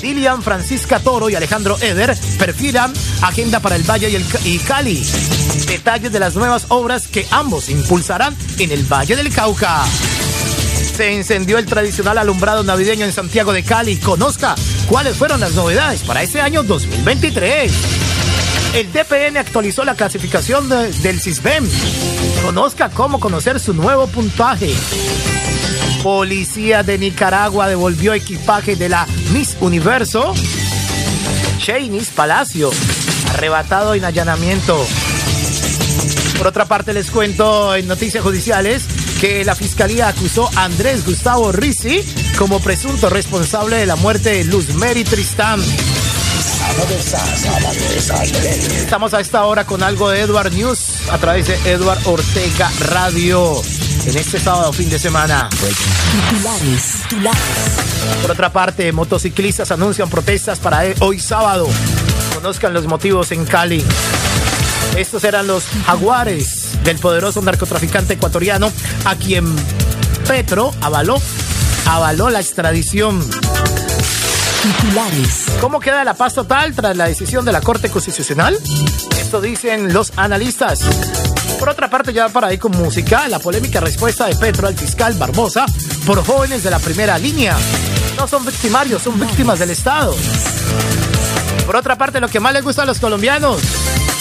Dilian 0.00 0.42
Francisca 0.42 1.00
Toro 1.00 1.28
y 1.28 1.34
Alejandro 1.34 1.76
Eder 1.82 2.16
perfilan 2.38 2.94
agenda 3.20 3.60
para 3.60 3.76
el 3.76 3.82
Valle 3.82 4.08
y, 4.46 4.58
Cali. 4.60 5.06
Detalles 5.66 6.10
de 6.12 6.18
las 6.18 6.34
nuevas 6.34 6.64
obras 6.68 7.08
que 7.08 7.26
ambos 7.30 7.68
impulsarán 7.68 8.34
en 8.58 8.72
el 8.72 8.84
Valle 8.84 9.16
del 9.16 9.30
Cauca. 9.34 9.84
Se 10.96 11.12
encendió 11.12 11.58
el 11.58 11.66
tradicional 11.66 12.16
alumbrado 12.16 12.62
navideño 12.64 13.04
en 13.04 13.12
Santiago 13.12 13.52
de 13.52 13.62
Cali. 13.64 13.98
Conozca 13.98 14.54
cuáles 14.88 15.14
fueron 15.18 15.40
las 15.40 15.52
novedades 15.52 16.04
para 16.04 16.22
este 16.22 16.40
año 16.40 16.62
2023. 16.62 17.70
El 18.76 18.90
DPN 18.90 19.36
actualizó 19.36 19.84
la 19.84 19.94
clasificación 19.94 20.70
de- 20.70 20.90
del 20.90 21.20
CISBEM. 21.20 21.68
Conozca 22.44 22.90
cómo 22.90 23.20
conocer 23.20 23.58
su 23.58 23.72
nuevo 23.72 24.06
puntaje. 24.06 24.74
Policía 26.02 26.82
de 26.82 26.98
Nicaragua 26.98 27.66
devolvió 27.68 28.12
equipaje 28.12 28.76
de 28.76 28.90
la 28.90 29.06
Miss 29.32 29.56
Universo. 29.60 30.34
Chainis 31.56 32.10
Palacio, 32.10 32.70
arrebatado 33.30 33.94
en 33.94 34.04
allanamiento. 34.04 34.86
Por 36.36 36.46
otra 36.46 36.66
parte, 36.66 36.92
les 36.92 37.10
cuento 37.10 37.74
en 37.74 37.88
noticias 37.88 38.22
judiciales 38.22 38.84
que 39.22 39.42
la 39.42 39.54
fiscalía 39.54 40.08
acusó 40.08 40.50
a 40.54 40.64
Andrés 40.64 41.06
Gustavo 41.06 41.50
Rizzi 41.50 42.04
como 42.36 42.60
presunto 42.60 43.08
responsable 43.08 43.76
de 43.76 43.86
la 43.86 43.96
muerte 43.96 44.30
de 44.30 44.44
Luz 44.44 44.74
Mary 44.74 45.04
Tristán. 45.04 45.62
Estamos 48.76 49.14
a 49.14 49.20
esta 49.20 49.44
hora 49.44 49.64
con 49.64 49.82
algo 49.82 50.08
de 50.10 50.20
Edward 50.20 50.52
News 50.52 50.78
a 51.10 51.18
través 51.18 51.46
de 51.48 51.54
Edward 51.70 51.98
Ortega 52.06 52.70
Radio 52.80 53.60
en 54.06 54.16
este 54.16 54.38
sábado 54.38 54.72
fin 54.72 54.88
de 54.90 54.98
semana. 54.98 55.48
Titulares, 55.50 57.02
titulares. 57.08 57.40
Por 58.22 58.30
otra 58.30 58.52
parte, 58.52 58.92
motociclistas 58.92 59.70
anuncian 59.70 60.08
protestas 60.08 60.58
para 60.58 60.86
e- 60.86 60.94
hoy 61.00 61.18
sábado. 61.18 61.68
Conozcan 62.34 62.72
los 62.74 62.86
motivos 62.86 63.32
en 63.32 63.44
Cali. 63.44 63.84
Estos 64.96 65.24
eran 65.24 65.46
los 65.46 65.64
jaguares 65.86 66.82
del 66.84 66.98
poderoso 66.98 67.40
narcotraficante 67.42 68.14
ecuatoriano 68.14 68.70
a 69.04 69.16
quien 69.16 69.44
Petro 70.28 70.72
avaló, 70.80 71.20
avaló 71.86 72.30
la 72.30 72.40
extradición. 72.40 73.24
Titulares. 74.64 75.44
¿Cómo 75.60 75.78
queda 75.78 76.02
la 76.04 76.14
paz 76.14 76.32
total 76.32 76.74
tras 76.74 76.96
la 76.96 77.06
decisión 77.06 77.44
de 77.44 77.52
la 77.52 77.60
Corte 77.60 77.90
Constitucional? 77.90 78.58
Esto 79.20 79.42
dicen 79.42 79.92
los 79.92 80.16
analistas. 80.16 80.80
Por 81.58 81.68
otra 81.68 81.90
parte, 81.90 82.14
ya 82.14 82.30
para 82.30 82.50
ir 82.50 82.58
con 82.58 82.72
música, 82.72 83.28
la 83.28 83.40
polémica 83.40 83.80
respuesta 83.80 84.24
de 84.24 84.34
Petro 84.36 84.66
al 84.66 84.74
fiscal 84.74 85.12
Barbosa 85.18 85.66
por 86.06 86.24
jóvenes 86.24 86.62
de 86.62 86.70
la 86.70 86.78
primera 86.78 87.18
línea. 87.18 87.54
No 88.16 88.26
son 88.26 88.46
victimarios, 88.46 89.02
son 89.02 89.20
víctimas 89.20 89.58
del 89.58 89.68
Estado. 89.68 90.16
Por 91.66 91.76
otra 91.76 91.98
parte, 91.98 92.18
lo 92.18 92.28
que 92.28 92.40
más 92.40 92.54
les 92.54 92.64
gusta 92.64 92.84
a 92.84 92.86
los 92.86 93.00
colombianos, 93.00 93.60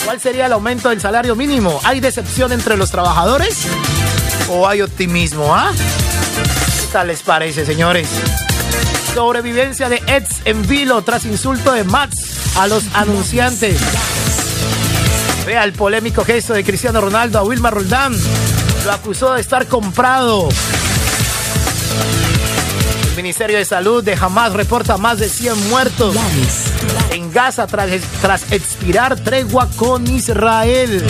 ¿cuál 0.03 0.19
sería 0.19 0.47
el 0.47 0.51
aumento 0.51 0.89
del 0.89 0.99
salario 0.99 1.37
mínimo? 1.37 1.79
¿Hay 1.85 2.01
decepción 2.01 2.51
entre 2.51 2.75
los 2.75 2.91
trabajadores? 2.91 3.65
¿O 4.49 4.67
hay 4.67 4.81
optimismo, 4.81 5.55
ah? 5.55 5.71
¿Qué 5.71 6.87
tal 6.91 7.07
les 7.07 7.21
parece, 7.21 7.65
señores? 7.65 8.09
Sobrevivencia 9.13 9.89
de 9.89 10.01
Eds 10.07 10.41
en 10.45 10.67
vilo 10.67 11.01
tras 11.03 11.25
insulto 11.25 11.71
de 11.71 11.83
Mats 11.83 12.57
a 12.57 12.65
los 12.65 12.83
anunciantes. 12.95 13.79
Vea 15.45 15.63
el 15.63 15.73
polémico 15.73 16.25
gesto 16.25 16.53
de 16.53 16.63
Cristiano 16.63 16.99
Ronaldo 16.99 17.37
a 17.37 17.43
Wilmar 17.43 17.75
Roldán. 17.75 18.15
Lo 18.85 18.91
acusó 18.91 19.33
de 19.33 19.41
estar 19.41 19.67
comprado. 19.67 20.49
El 23.09 23.15
Ministerio 23.15 23.59
de 23.59 23.65
Salud 23.65 24.03
de 24.03 24.15
Hamas 24.15 24.53
reporta 24.53 24.97
más 24.97 25.19
de 25.19 25.29
100 25.29 25.69
muertos 25.69 26.15
en 27.11 27.31
Gaza 27.31 27.67
tras, 27.67 27.91
tras 28.19 28.51
expirar 28.51 29.19
tregua 29.19 29.69
con 29.75 30.07
Israel. 30.07 31.05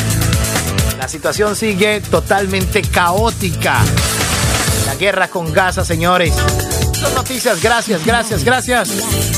La 0.99 1.07
situación 1.07 1.55
sigue 1.55 2.01
totalmente 2.01 2.81
caótica. 2.81 3.79
La 4.85 4.95
guerra 4.95 5.29
con 5.29 5.53
Gaza, 5.53 5.85
señores. 5.85 6.33
Noticias, 7.11 7.61
gracias, 7.61 8.05
gracias, 8.05 8.43
gracias 8.43 8.89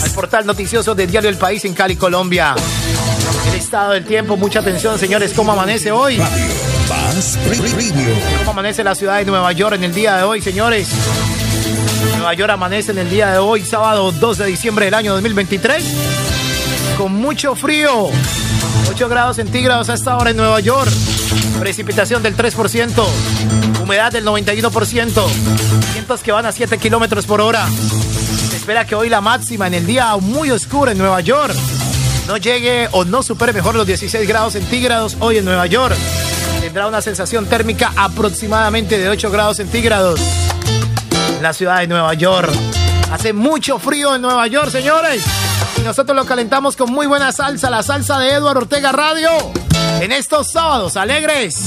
al 0.04 0.12
portal 0.12 0.46
noticioso 0.46 0.96
de 0.96 1.08
Diario 1.08 1.30
El 1.30 1.38
País 1.38 1.66
en 1.66 1.74
Cali, 1.74 1.96
Colombia. 1.96 2.56
El 3.50 3.56
estado 3.56 3.94
del 3.94 4.06
tiempo, 4.06 4.38
mucha 4.38 4.60
atención, 4.60 4.98
señores, 5.00 5.34
¿cómo 5.34 5.52
amanece 5.52 5.92
hoy? 5.92 6.20
¿Cómo 8.40 8.52
amanece 8.52 8.84
la 8.84 8.96
ciudad 8.96 9.18
de 9.18 9.26
Nueva 9.26 9.52
York 9.52 9.76
en 9.76 9.84
el 9.84 9.94
día 9.94 10.18
de 10.18 10.24
hoy, 10.24 10.42
señores? 10.42 10.90
Nueva 12.18 12.34
York 12.34 12.52
amanece 12.52 12.92
en 12.92 13.00
el 13.00 13.10
día 13.10 13.32
de 13.32 13.38
hoy, 13.38 13.64
sábado 13.64 14.12
2 14.12 14.38
de 14.38 14.46
diciembre 14.46 14.86
del 14.86 14.94
año 14.94 15.14
2023, 15.14 15.84
con 16.98 17.14
mucho 17.14 17.56
frío. 17.56 18.10
8 18.90 19.10
grados 19.10 19.38
centígrados 19.38 19.90
a 19.90 19.94
esta 19.96 20.18
en 20.30 20.38
Nueva 20.38 20.60
York. 20.60 20.92
Precipitación 21.60 22.22
del 22.24 22.36
3%. 22.36 23.75
Humedad 23.86 24.12
del 24.12 24.26
91%. 24.26 25.28
Vientos 25.94 26.22
que 26.24 26.32
van 26.32 26.48
a 26.48 26.52
7 26.52 26.80
kilómetros 26.80 27.28
por 27.28 27.40
hora. 27.40 27.68
Se 28.50 28.56
espera 28.56 28.84
que 28.84 28.96
hoy 28.96 29.10
la 29.10 29.22
máxima 29.22 29.68
en 29.68 29.76
el 29.76 29.86
día 29.86 30.18
muy 30.18 30.50
oscuro 30.50 30.90
en 30.90 30.98
Nueva 30.98 31.22
York 31.22 31.54
no 32.28 32.38
llegue 32.38 32.90
o 32.94 33.06
no 33.06 33.22
supere 33.22 33.54
mejor 33.54 33.76
los 33.76 33.86
16 33.86 34.28
grados 34.28 34.54
centígrados 34.54 35.18
hoy 35.20 35.38
en 35.38 35.46
Nueva 35.46 35.68
York. 35.68 35.96
Tendrá 36.62 36.88
una 36.88 37.00
sensación 37.00 37.46
térmica 37.46 37.94
aproximadamente 37.96 38.98
de 38.98 39.08
8 39.08 39.30
grados 39.30 39.58
centígrados 39.58 40.20
en 41.38 41.44
la 41.44 41.54
ciudad 41.54 41.82
de 41.82 41.86
Nueva 41.86 42.16
York. 42.16 42.50
Hace 43.12 43.34
mucho 43.34 43.78
frío 43.78 44.16
en 44.16 44.24
Nueva 44.24 44.48
York, 44.48 44.72
señores. 44.72 45.24
Y 45.78 45.82
nosotros 45.82 46.16
lo 46.16 46.26
calentamos 46.26 46.76
con 46.76 46.92
muy 46.92 47.06
buena 47.06 47.32
salsa, 47.32 47.70
la 47.70 47.84
salsa 47.84 48.18
de 48.18 48.32
Eduardo 48.32 48.62
Ortega 48.62 48.92
Radio. 48.92 49.30
En 50.02 50.12
estos 50.12 50.52
sábados 50.52 50.98
alegres. 50.98 51.60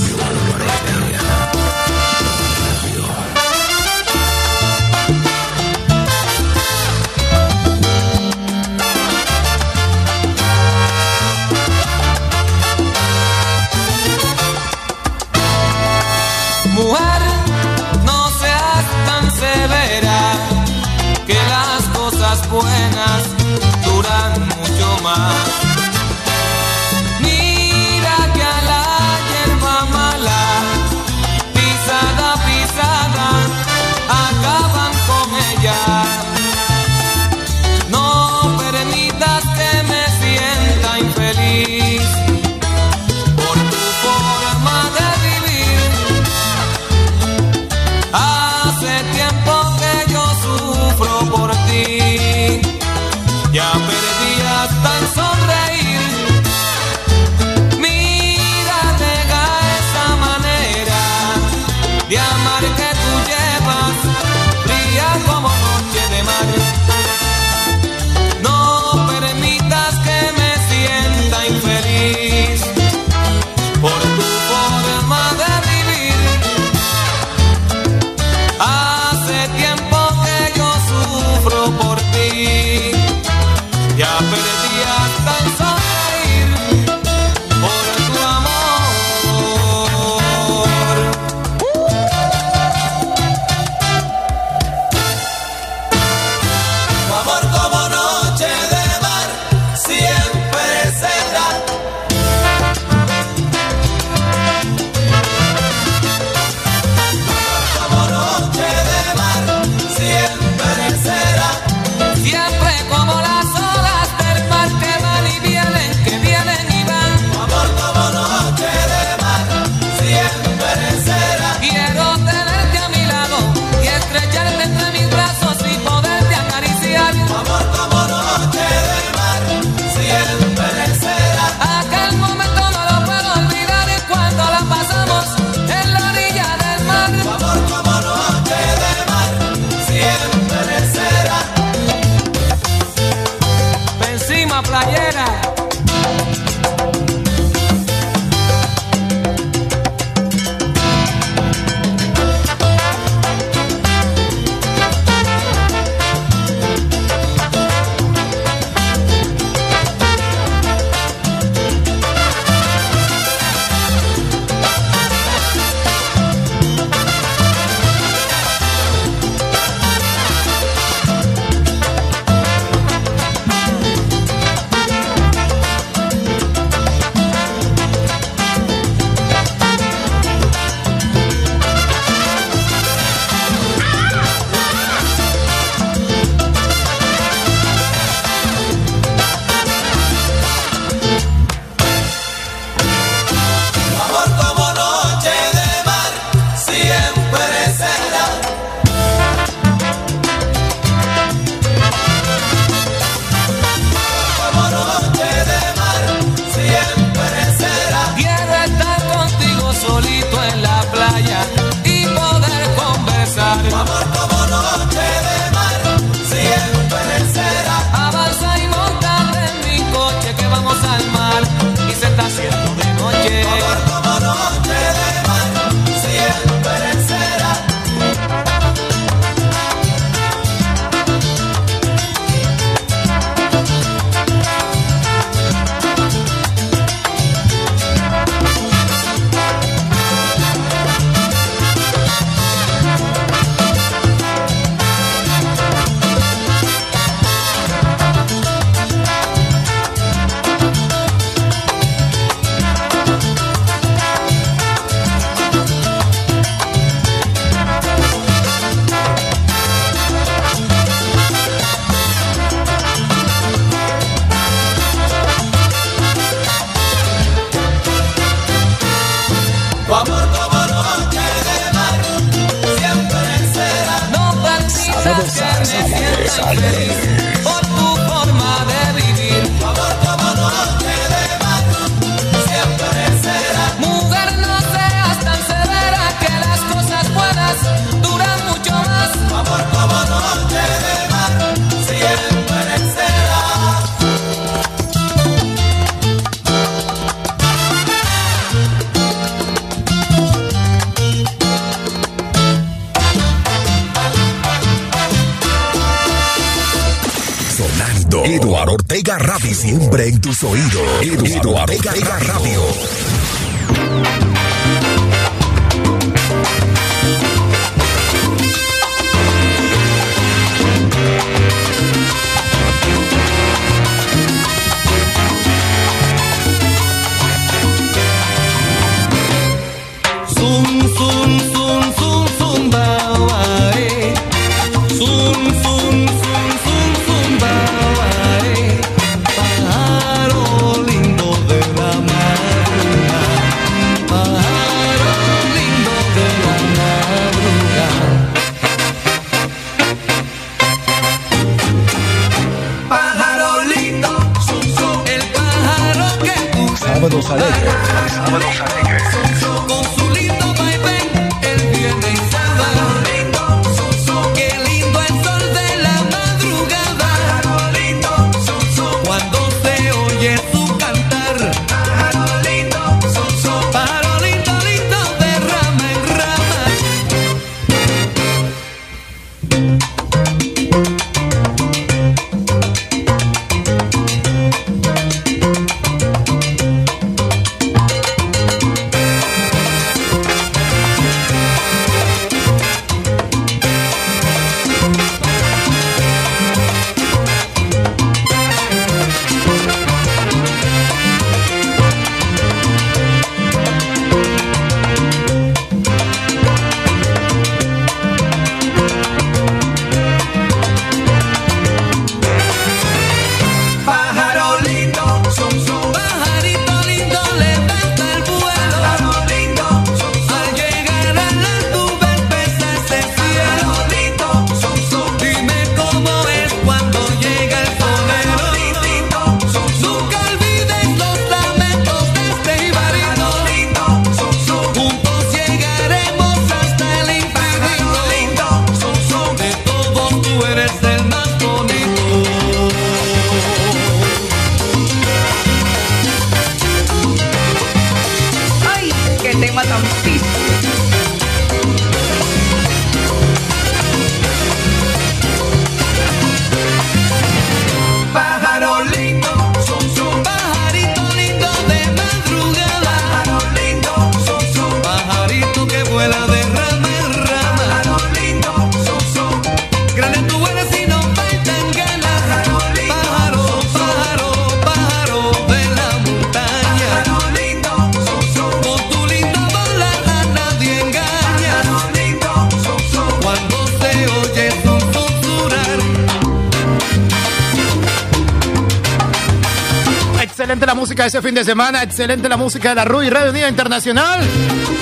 Excelente 490.21 490.67
la 490.67 490.75
música 490.75 491.03
de 491.03 491.09
ese 491.09 491.21
fin 491.21 491.35
de 491.35 491.45
semana, 491.45 491.83
excelente 491.83 492.29
la 492.29 492.37
música 492.37 492.69
de 492.71 492.75
la 492.77 492.85
RUI 492.85 493.11
Radio 493.11 493.31
Unida 493.31 493.49
Internacional. 493.49 494.21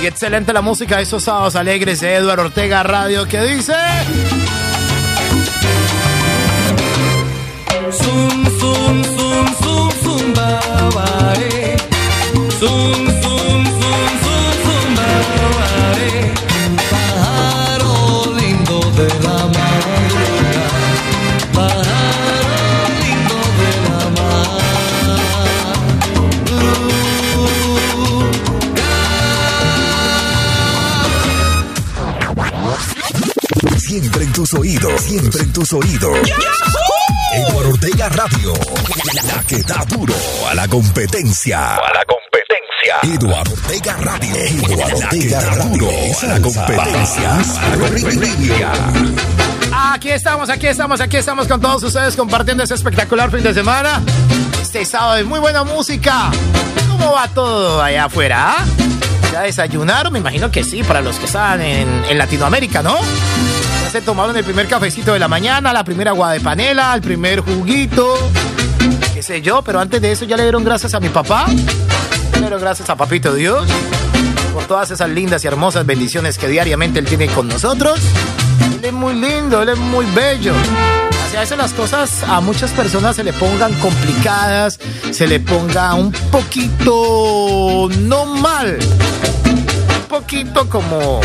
Y 0.02 0.06
excelente 0.06 0.52
la 0.52 0.60
música 0.60 0.98
de 0.98 1.04
esos 1.04 1.24
sábados 1.24 1.56
alegres 1.56 2.00
de 2.00 2.14
Eduardo 2.14 2.44
Ortega 2.44 2.82
Radio 2.82 3.26
que 3.26 3.40
dice... 3.42 3.74
Siempre 33.78 34.24
en 34.24 34.32
tus 34.32 34.52
oídos. 34.54 35.00
Siempre 35.02 35.42
en 35.42 35.52
tus 35.52 35.72
oídos. 35.72 36.18
Eduardo 37.36 37.68
Ortega 37.70 38.08
Radio. 38.08 38.54
La 39.24 39.42
que 39.42 39.62
da 39.62 39.84
duro 39.88 40.14
a 40.48 40.54
la 40.54 40.66
competencia. 40.68 41.76
A 41.76 41.92
la 41.92 42.04
competencia. 42.06 43.14
Eduardo 43.14 43.52
Ortega 43.52 43.96
Radio. 43.98 44.36
Eduardo 44.36 44.96
Ortega 44.96 45.40
Radio. 45.40 45.88
A 46.22 46.26
la 46.26 46.40
competencia. 46.40 47.38
Aquí 49.92 50.10
estamos, 50.10 50.48
aquí 50.48 50.66
estamos, 50.66 51.00
aquí 51.02 51.18
estamos 51.18 51.46
con 51.46 51.60
todos 51.60 51.82
ustedes 51.82 52.16
compartiendo 52.16 52.62
ese 52.62 52.74
espectacular 52.74 53.30
fin 53.30 53.42
de 53.42 53.52
semana. 53.52 54.00
Este 54.62 54.84
sábado 54.86 55.16
de 55.16 55.24
muy 55.24 55.38
buena 55.38 55.62
música. 55.62 56.30
¿Cómo 56.88 57.12
va 57.12 57.28
todo 57.28 57.82
allá 57.82 58.06
afuera? 58.06 58.54
¿Ya 59.30 59.42
desayunaron? 59.42 60.10
Me 60.10 60.20
imagino 60.20 60.50
que 60.50 60.64
sí, 60.64 60.82
para 60.82 61.02
los 61.02 61.18
que 61.18 61.26
están 61.26 61.60
en, 61.60 62.04
en 62.08 62.16
Latinoamérica, 62.16 62.82
¿no? 62.82 62.98
Se 63.90 64.02
tomaron 64.02 64.36
el 64.36 64.44
primer 64.44 64.68
cafecito 64.68 65.14
de 65.14 65.18
la 65.18 65.26
mañana, 65.26 65.72
la 65.72 65.82
primera 65.82 66.10
agua 66.10 66.32
de 66.32 66.40
panela, 66.40 66.94
el 66.94 67.00
primer 67.00 67.40
juguito, 67.40 68.14
qué 69.14 69.22
sé 69.22 69.40
yo, 69.40 69.62
pero 69.62 69.80
antes 69.80 70.02
de 70.02 70.12
eso 70.12 70.26
ya 70.26 70.36
le 70.36 70.42
dieron 70.42 70.64
gracias 70.64 70.92
a 70.92 71.00
mi 71.00 71.08
papá, 71.08 71.46
le 72.34 72.40
dieron 72.40 72.60
gracias 72.60 72.90
a 72.90 72.96
Papito 72.96 73.32
Dios 73.32 73.66
por 74.52 74.64
todas 74.64 74.90
esas 74.90 75.08
lindas 75.08 75.44
y 75.44 75.46
hermosas 75.46 75.86
bendiciones 75.86 76.36
que 76.36 76.46
diariamente 76.48 76.98
él 76.98 77.06
tiene 77.06 77.28
con 77.28 77.48
nosotros. 77.48 78.00
Él 78.74 78.84
es 78.84 78.92
muy 78.92 79.14
lindo, 79.14 79.62
él 79.62 79.70
es 79.70 79.78
muy 79.78 80.04
bello. 80.14 80.52
Hace 81.26 81.36
a 81.38 81.40
veces 81.40 81.56
las 81.56 81.72
cosas 81.72 82.22
a 82.24 82.40
muchas 82.40 82.72
personas 82.72 83.16
se 83.16 83.24
le 83.24 83.32
pongan 83.32 83.72
complicadas, 83.74 84.78
se 85.10 85.26
le 85.26 85.40
ponga 85.40 85.94
un 85.94 86.12
poquito 86.12 87.88
no 88.00 88.26
mal, 88.26 88.78
un 89.48 90.08
poquito 90.08 90.68
como 90.68 91.20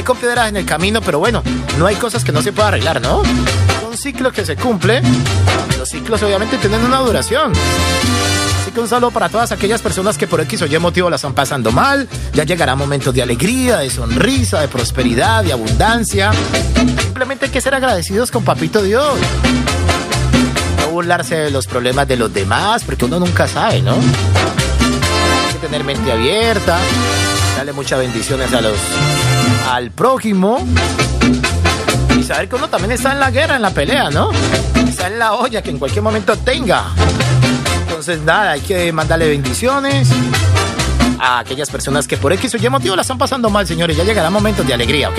hay 0.00 0.04
con 0.04 0.16
en 0.48 0.56
el 0.56 0.64
camino, 0.64 1.02
pero 1.02 1.18
bueno, 1.18 1.42
no 1.78 1.86
hay 1.86 1.94
cosas 1.96 2.24
que 2.24 2.32
no 2.32 2.40
se 2.40 2.52
pueda 2.52 2.68
arreglar, 2.68 3.02
¿no? 3.02 3.22
Son 3.82 3.96
ciclos 3.96 4.32
que 4.32 4.46
se 4.46 4.56
cumplen. 4.56 5.04
Los 5.78 5.90
ciclos 5.90 6.22
obviamente 6.22 6.56
tienen 6.56 6.82
una 6.82 6.98
duración. 7.00 7.52
Así 8.62 8.70
que 8.70 8.80
un 8.80 8.88
saludo 8.88 9.10
para 9.10 9.28
todas 9.28 9.52
aquellas 9.52 9.82
personas 9.82 10.16
que 10.16 10.26
por 10.26 10.40
X 10.40 10.62
o 10.62 10.66
Y 10.66 10.78
motivo 10.78 11.10
la 11.10 11.16
están 11.16 11.34
pasando 11.34 11.70
mal. 11.70 12.08
Ya 12.32 12.44
llegará 12.44 12.76
momentos 12.76 13.12
de 13.12 13.20
alegría, 13.20 13.78
de 13.78 13.90
sonrisa, 13.90 14.60
de 14.60 14.68
prosperidad, 14.68 15.44
de 15.44 15.52
abundancia. 15.52 16.30
Simplemente 17.02 17.46
hay 17.46 17.50
que 17.50 17.60
ser 17.60 17.74
agradecidos 17.74 18.30
con 18.30 18.42
Papito 18.42 18.80
Dios. 18.82 19.18
No 20.78 20.88
burlarse 20.92 21.36
de 21.36 21.50
los 21.50 21.66
problemas 21.66 22.08
de 22.08 22.16
los 22.16 22.32
demás, 22.32 22.84
porque 22.84 23.04
uno 23.04 23.20
nunca 23.20 23.46
sabe, 23.46 23.82
¿no? 23.82 23.96
Hay 23.96 25.52
que 25.52 25.58
tener 25.60 25.84
mente 25.84 26.10
abierta, 26.10 26.78
darle 27.58 27.74
muchas 27.74 27.98
bendiciones 27.98 28.50
a 28.54 28.62
los 28.62 28.78
al 29.70 29.92
prójimo 29.92 30.66
y 32.18 32.22
saber 32.24 32.48
que 32.48 32.56
uno 32.56 32.68
también 32.68 32.90
está 32.90 33.12
en 33.12 33.20
la 33.20 33.30
guerra, 33.30 33.54
en 33.56 33.62
la 33.62 33.70
pelea, 33.70 34.10
¿no? 34.10 34.30
Está 34.88 35.06
en 35.06 35.18
la 35.18 35.34
olla 35.34 35.62
que 35.62 35.70
en 35.70 35.78
cualquier 35.78 36.02
momento 36.02 36.36
tenga. 36.36 36.86
Entonces, 37.86 38.20
nada, 38.22 38.52
hay 38.52 38.60
que 38.62 38.92
mandarle 38.92 39.28
bendiciones 39.28 40.08
a 41.20 41.38
aquellas 41.38 41.70
personas 41.70 42.08
que 42.08 42.16
por 42.16 42.32
X 42.32 42.54
o 42.54 42.56
Y 42.56 42.68
motivo 42.68 42.96
la 42.96 43.02
están 43.02 43.16
pasando 43.16 43.48
mal, 43.48 43.64
señores. 43.66 43.96
Ya 43.96 44.02
llegará 44.02 44.28
momentos 44.28 44.66
de 44.66 44.74
alegría, 44.74 45.08
¿ok? 45.08 45.18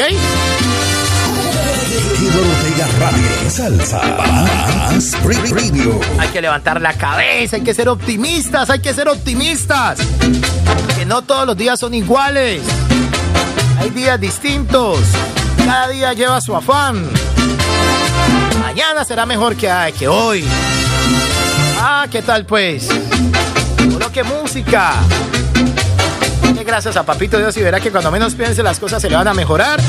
Hay 6.19 6.27
que 6.27 6.41
levantar 6.41 6.81
la 6.81 6.93
cabeza, 6.93 7.55
hay 7.55 7.61
que 7.61 7.73
ser 7.73 7.87
optimistas, 7.87 8.69
hay 8.69 8.79
que 8.79 8.93
ser 8.93 9.07
optimistas. 9.07 9.99
Que 10.97 11.05
no 11.05 11.21
todos 11.21 11.47
los 11.47 11.55
días 11.55 11.79
son 11.79 11.93
iguales. 11.93 12.61
Hay 13.81 13.89
días 13.89 14.21
distintos. 14.21 14.99
Cada 15.57 15.87
día 15.87 16.13
lleva 16.13 16.39
su 16.39 16.55
afán. 16.55 17.09
Mañana 18.59 19.03
será 19.03 19.25
mejor 19.25 19.55
que, 19.55 19.67
que 19.97 20.07
hoy. 20.07 20.45
Ah, 21.79 22.05
¿qué 22.11 22.21
tal 22.21 22.45
pues? 22.45 22.89
Coloque 23.91 24.23
música. 24.23 24.93
Gracias 26.63 26.95
a 26.95 27.03
Papito 27.03 27.39
Dios 27.39 27.57
y 27.57 27.63
verá 27.63 27.79
que 27.79 27.91
cuando 27.91 28.11
menos 28.11 28.35
piense 28.35 28.61
las 28.61 28.79
cosas 28.79 29.01
se 29.01 29.09
le 29.09 29.15
van 29.15 29.27
a 29.27 29.33
mejorar. 29.33 29.79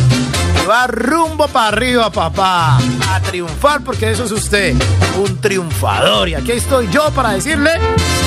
Y 0.63 0.67
va 0.67 0.87
rumbo 0.87 1.47
para 1.49 1.69
arriba, 1.69 2.11
papá. 2.11 2.79
A 2.79 3.21
triunfar 3.21 3.83
porque 3.83 4.11
eso 4.11 4.25
es 4.25 4.33
usted. 4.33 4.75
Un 5.23 5.39
triunfador. 5.39 6.31
Y 6.31 6.35
aquí 6.35 6.53
estoy 6.53 6.89
yo 6.91 7.11
para 7.11 7.33
decirle 7.33 7.73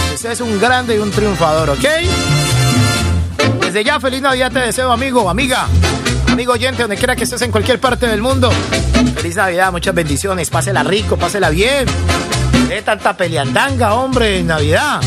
que 0.10 0.16
usted 0.16 0.30
es 0.30 0.42
un 0.42 0.60
grande 0.60 0.96
y 0.96 1.00
un 1.00 1.10
triunfador, 1.10 1.72
¿ok? 1.72 1.86
Desde 3.76 3.88
ya, 3.88 4.00
feliz 4.00 4.22
Navidad 4.22 4.54
te 4.54 4.60
deseo, 4.60 4.90
amigo, 4.90 5.30
amiga, 5.30 5.68
amigo 6.32 6.54
oyente, 6.54 6.84
donde 6.84 6.96
quiera 6.96 7.14
que 7.14 7.26
estés 7.26 7.42
en 7.42 7.52
cualquier 7.52 7.78
parte 7.78 8.08
del 8.08 8.22
mundo. 8.22 8.50
Feliz 9.18 9.36
Navidad, 9.36 9.70
muchas 9.70 9.94
bendiciones, 9.94 10.50
pásela 10.50 10.82
rico, 10.82 11.18
pásela 11.18 11.50
bien. 11.50 11.86
De 12.70 12.82
tanta 12.84 13.18
peleandanga, 13.18 13.96
hombre, 13.96 14.40
en 14.40 14.48
Navidad. 14.48 15.02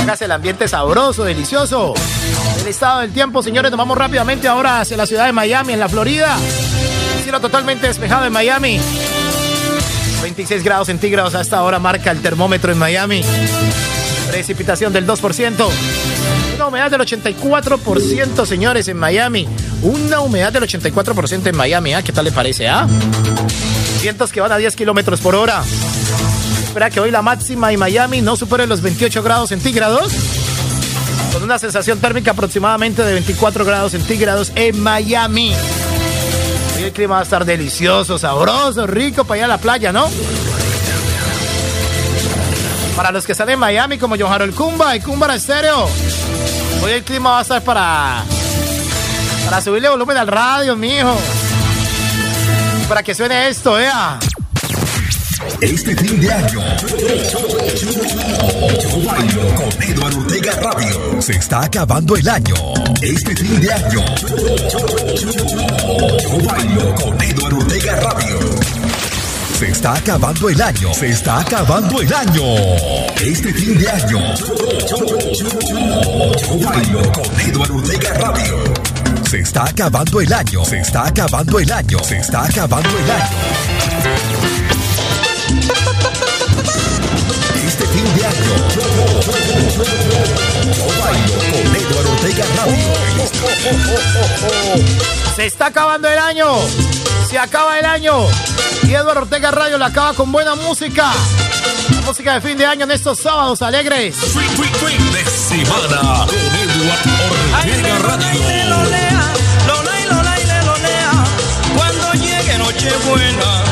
Hágase 0.00 0.24
el 0.24 0.32
ambiente 0.32 0.68
sabroso, 0.68 1.22
delicioso. 1.22 1.92
El 2.62 2.66
estado 2.66 3.00
del 3.00 3.12
tiempo, 3.12 3.42
señores, 3.42 3.70
nos 3.70 3.76
vamos 3.76 3.98
rápidamente 3.98 4.48
ahora 4.48 4.80
hacia 4.80 4.96
la 4.96 5.04
ciudad 5.04 5.26
de 5.26 5.32
Miami, 5.32 5.74
en 5.74 5.80
la 5.80 5.88
Florida. 5.90 6.38
Cielo 7.22 7.40
totalmente 7.40 7.88
despejado 7.88 8.24
en 8.24 8.32
Miami. 8.32 8.80
26 10.22 10.64
grados 10.64 10.86
centígrados 10.86 11.34
a 11.34 11.42
esta 11.42 11.62
hora 11.62 11.78
marca 11.78 12.10
el 12.10 12.22
termómetro 12.22 12.72
en 12.72 12.78
Miami. 12.78 13.22
Precipitación 14.28 14.92
del 14.92 15.06
2%. 15.06 15.68
Una 16.56 16.66
humedad 16.66 16.90
del 16.90 17.00
84%, 17.00 18.46
señores, 18.46 18.88
en 18.88 18.96
Miami. 18.96 19.48
Una 19.82 20.20
humedad 20.20 20.52
del 20.52 20.64
84% 20.64 21.46
en 21.46 21.56
Miami, 21.56 21.94
¿ah? 21.94 22.02
¿Qué 22.02 22.12
tal 22.12 22.24
le 22.24 22.32
parece, 22.32 22.68
ah? 22.68 22.86
Vientos 24.02 24.32
que 24.32 24.40
van 24.40 24.52
a 24.52 24.56
10 24.56 24.76
kilómetros 24.76 25.20
por 25.20 25.34
hora. 25.34 25.62
Espera 26.64 26.90
que 26.90 27.00
hoy 27.00 27.10
la 27.10 27.22
máxima 27.22 27.72
en 27.72 27.78
Miami 27.78 28.20
no 28.20 28.36
supere 28.36 28.66
los 28.66 28.80
28 28.80 29.22
grados 29.22 29.48
centígrados. 29.48 30.12
Con 31.32 31.42
una 31.42 31.58
sensación 31.58 31.98
térmica 31.98 32.32
aproximadamente 32.32 33.02
de 33.02 33.12
24 33.14 33.64
grados 33.64 33.92
centígrados 33.92 34.52
en 34.54 34.80
Miami. 34.80 35.54
El 36.78 36.92
clima 36.92 37.14
va 37.14 37.20
a 37.20 37.24
estar 37.24 37.44
delicioso, 37.44 38.18
sabroso, 38.18 38.86
rico 38.86 39.24
para 39.24 39.38
ir 39.38 39.44
a 39.44 39.48
la 39.48 39.58
playa, 39.58 39.92
¿no? 39.92 40.08
Para 43.00 43.12
los 43.12 43.24
que 43.24 43.32
están 43.32 43.48
en 43.48 43.58
Miami, 43.58 43.96
como 43.96 44.14
John 44.18 44.30
Harold 44.30 44.54
Kumba 44.54 44.94
y 44.94 45.00
Kumba 45.00 45.34
Estéreo. 45.34 45.88
Hoy 46.82 46.92
el 46.92 47.02
clima 47.02 47.30
va 47.30 47.38
a 47.38 47.42
estar 47.42 47.64
para. 47.64 48.24
Para 49.46 49.62
subirle 49.62 49.88
volumen 49.88 50.18
al 50.18 50.26
radio, 50.26 50.76
mijo. 50.76 51.16
Para 52.90 53.02
que 53.02 53.14
suene 53.14 53.48
esto, 53.48 53.72
vea. 53.72 54.18
Este 55.62 55.96
fin 55.96 56.20
de 56.20 56.30
año, 56.30 56.60
yo 59.30 59.54
con 59.54 59.82
Eduardo 59.82 60.18
Ortega 60.18 60.52
Radio. 60.60 61.22
Se 61.22 61.32
está 61.32 61.64
acabando 61.64 62.16
el 62.16 62.28
año. 62.28 62.54
Este 63.00 63.34
fin 63.34 63.62
de 63.62 63.72
año, 63.72 64.04
yo 66.74 66.94
con 66.96 67.22
Eduardo 67.22 67.56
Ortega 67.60 67.96
Radio. 67.96 68.59
Se 69.60 69.68
está 69.68 69.92
acabando 69.92 70.48
el 70.48 70.58
año. 70.58 70.94
Se 70.94 71.08
está 71.08 71.40
acabando 71.40 72.00
el 72.00 72.10
año. 72.14 72.42
Este 73.20 73.52
fin 73.52 73.76
de 73.78 73.90
año, 73.90 74.18
con 77.12 77.40
Eduardo 77.40 77.76
Ortega 77.76 78.14
Radio. 78.14 78.64
Se 79.28 79.40
está 79.40 79.64
acabando 79.64 80.22
el 80.22 80.32
año. 80.32 80.64
Se 80.64 80.80
está 80.80 81.08
acabando 81.08 81.58
el 81.58 81.70
año. 81.70 81.98
Se 82.02 82.16
está 82.16 82.44
acabando 82.46 82.88
el 82.88 83.10
año. 83.10 83.36
Este 87.66 87.84
fin 87.84 88.14
de 88.16 88.24
año, 88.24 88.54
con 91.52 91.76
Eduardo 91.76 92.12
Ortega 92.12 92.46
Radio. 92.56 92.94
Se 95.36 95.44
está 95.44 95.66
acabando 95.66 96.08
el 96.08 96.18
año. 96.18 96.46
Se 97.28 97.38
acaba 97.38 97.78
el 97.78 97.84
año. 97.84 98.26
Y 98.90 98.94
Eduardo 98.94 99.20
Ortega 99.20 99.52
Radio 99.52 99.78
la 99.78 99.86
acaba 99.86 100.14
con 100.14 100.32
buena 100.32 100.56
música. 100.56 101.12
La 101.94 102.00
música 102.00 102.34
de 102.34 102.40
fin 102.40 102.58
de 102.58 102.66
año 102.66 102.86
en 102.86 102.90
estos 102.90 103.20
sábados 103.20 103.62
alegres. 103.62 104.16
Fin 104.16 105.12
de 105.12 105.24
semana 105.30 106.26
con 106.26 106.34
Eduardo 106.34 107.54
Ortega 107.54 107.98
Radio. 108.00 108.40
Cuando 111.76 112.12
llegue 112.14 112.58
Nochebuena, 112.58 113.62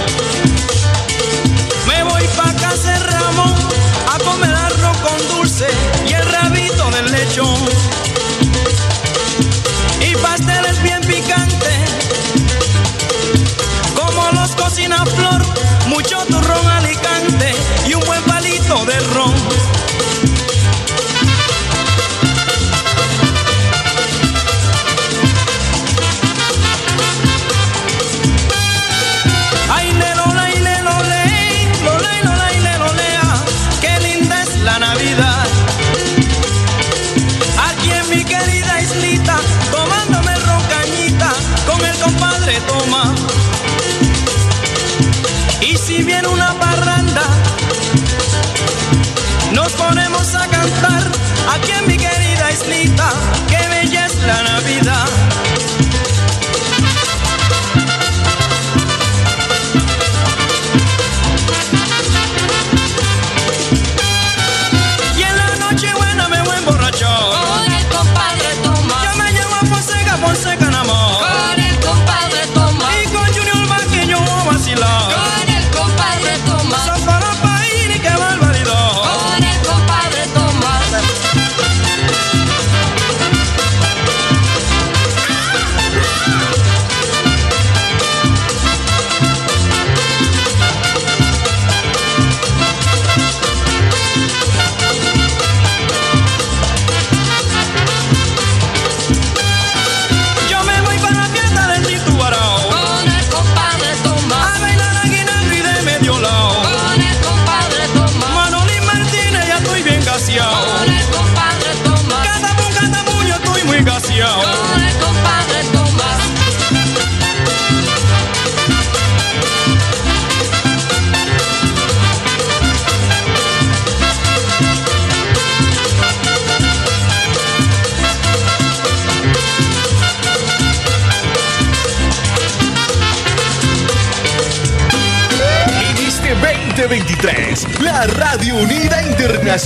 me 1.89 2.05
voy 2.05 2.23
pa' 2.37 2.53
casa 2.53 2.97
Ramón 2.99 3.55
a 4.15 4.19
comer 4.21 4.55
arroz 4.55 4.99
con 4.99 5.37
dulce 5.37 5.67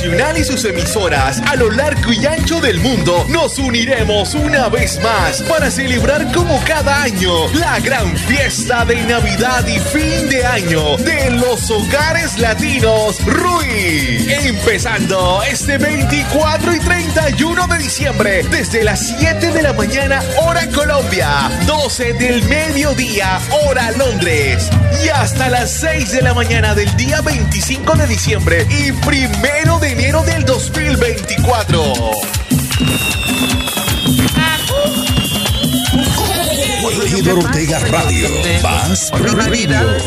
Internacional 0.03 0.39
y 0.39 0.45
sus 0.45 0.65
emisoras 0.65 1.41
a 1.47 1.55
lo 1.55 1.71
largo 1.71 2.13
y 2.13 2.27
ancho 2.27 2.61
del 2.61 2.81
mundo 2.81 3.25
nos 3.29 3.57
uniremos 3.59 4.35
una 4.35 4.69
vez 4.69 5.01
más 5.01 5.43
para 5.43 5.71
celebrar 5.71 6.33
como 6.33 6.61
cada 6.65 7.03
año 7.03 7.31
la 7.55 7.79
gran 7.79 8.17
fiesta 8.17 8.85
de 8.85 8.97
Navidad 9.05 9.65
y 9.65 9.79
fin 9.79 10.29
de 10.29 10.45
año 10.45 10.97
de 10.97 11.31
los 11.31 11.71
hogares 11.71 12.37
latinos 12.39 13.25
RUI. 13.25 14.27
Empezando 14.45 15.41
este 15.49 15.79
24 15.79 16.75
y 16.75 16.81
31 16.81 17.67
de 17.69 17.79
diciembre 17.79 18.43
desde 18.51 18.83
las 18.83 19.07
7 19.07 19.53
de 19.53 19.63
la 19.63 19.73
mañana 19.73 20.21
hora 20.43 20.69
Colombia, 20.71 21.49
12 21.65 22.15
del 22.15 22.43
mediodía 22.49 23.39
hora 23.65 23.93
Londres 23.93 24.69
y 25.05 25.09
hasta 25.09 25.49
las 25.49 25.71
6 25.71 26.13
de 26.13 26.23
la 26.23 26.35
mañana 26.35 26.75
del 26.75 26.95
día 26.97 27.21
25 27.23 27.95
de 27.95 28.07
diciembre 28.07 28.67
y 28.69 28.93
primero 28.93 29.79
de 29.79 29.93
enero 29.93 30.23
del 30.23 30.45
2024. 30.45 31.83
Eduardo 37.19 37.41
Ortega 37.41 37.79
Radio. 37.79 38.29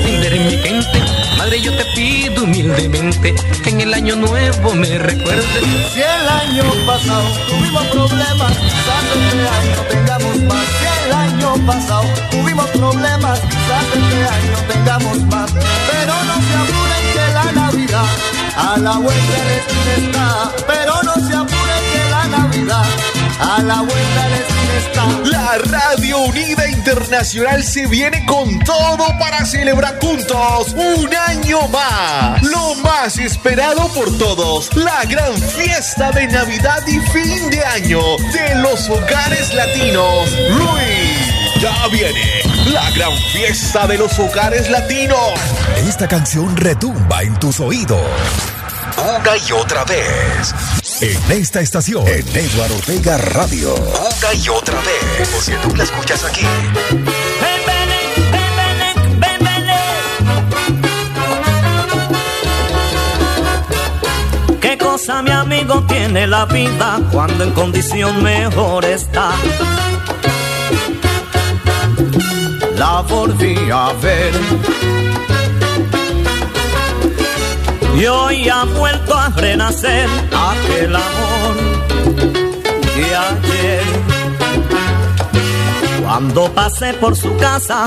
Mi 0.01 0.57
gente. 0.57 1.03
Madre, 1.37 1.61
yo 1.61 1.75
te 1.75 1.85
pido 1.95 2.43
humildemente 2.43 3.35
que 3.63 3.69
en 3.69 3.81
el 3.81 3.93
año 3.93 4.15
nuevo 4.15 4.73
me 4.75 4.97
recuerdes. 4.97 5.45
Si 5.93 6.01
el 6.01 6.27
año 6.27 6.63
pasado 6.85 7.27
tuvimos 7.47 7.85
problemas, 7.87 8.57
quizás 8.57 9.03
este 9.15 9.47
año 9.47 9.81
tengamos 9.89 10.37
más. 10.43 10.94
Año 11.15 11.55
pasado 11.65 12.03
tuvimos 12.31 12.67
problemas, 12.71 13.39
quizás 13.39 13.85
este 13.93 14.27
año 14.37 14.57
tengamos 14.71 15.17
más. 15.25 15.51
Pero 15.51 16.13
no 16.23 16.35
se 16.35 16.53
apuren 16.63 17.03
que 17.13 17.33
la 17.33 17.51
Navidad 17.51 18.05
a 18.57 18.77
la 18.77 18.97
vuelta 18.97 19.43
de 19.47 19.57
esquina 19.57 19.93
está. 19.97 20.51
Pero 20.67 20.93
no 21.03 21.13
se 21.27 21.33
apuren 21.35 21.83
que 21.93 22.09
la 22.09 22.27
Navidad 22.37 22.85
a 23.39 23.61
la 23.63 23.81
vuelta 23.81 24.27
de 24.29 24.35
esquina 24.35 24.75
está. 24.77 25.29
La 25.29 25.57
Radio 25.57 26.19
Unida 26.19 26.67
Internacional 26.69 27.63
se 27.63 27.87
viene 27.87 28.25
con 28.25 28.59
todo 28.59 29.07
para 29.19 29.45
celebrar 29.45 29.99
juntos 29.99 30.73
un 30.73 31.09
año 31.15 31.67
más. 31.69 32.41
Lo 32.43 32.75
más 32.75 33.17
esperado 33.17 33.87
por 33.89 34.17
todos, 34.17 34.75
la 34.75 35.05
gran 35.05 35.33
fiesta 35.37 36.11
de 36.11 36.27
Navidad 36.27 36.85
y 36.87 36.99
fin 36.99 37.49
de 37.49 37.63
año 37.63 37.99
de 38.33 38.55
los 38.55 38.89
hogares 38.89 39.53
latinos. 39.53 40.31
Luis, 40.49 40.94
ya 41.65 41.87
viene 41.87 42.43
la 42.71 42.91
gran 42.91 43.11
fiesta 43.33 43.87
de 43.87 43.97
los 43.97 44.19
hogares 44.19 44.69
latinos. 44.69 45.33
Esta 45.77 46.07
canción 46.07 46.55
retumba 46.55 47.23
en 47.23 47.39
tus 47.39 47.59
oídos. 47.59 48.05
Una 48.97 49.35
y 49.35 49.51
otra 49.51 49.83
vez. 49.83 50.53
En 51.01 51.31
esta 51.31 51.61
estación, 51.61 52.07
en 52.07 52.27
Eduardo 52.37 52.75
Ortega 52.75 53.17
Radio. 53.17 53.73
Una 53.73 54.33
y 54.35 54.47
otra 54.47 54.75
vez. 54.75 55.27
Porque 55.29 55.67
tú 55.67 55.75
la 55.75 55.83
escuchas 55.85 56.23
aquí. 56.23 56.45
¿Qué 64.61 64.77
cosa 64.77 65.23
mi 65.23 65.31
amigo 65.31 65.83
tiene 65.87 66.27
la 66.27 66.45
vida 66.45 66.99
cuando 67.11 67.43
en 67.43 67.51
condición 67.53 68.21
mejor 68.21 68.85
está? 68.85 69.31
La 72.77 73.01
volví 73.01 73.55
a 73.71 73.93
ver 74.01 74.33
y 77.97 78.05
hoy 78.05 78.49
ha 78.49 78.65
vuelto 78.65 79.17
a 79.17 79.29
renacer 79.29 80.09
aquel 80.31 80.95
amor 80.95 81.55
de 82.95 83.15
ayer. 83.15 83.83
Cuando 86.03 86.51
pasé 86.53 86.93
por 86.95 87.15
su 87.15 87.35
casa, 87.37 87.85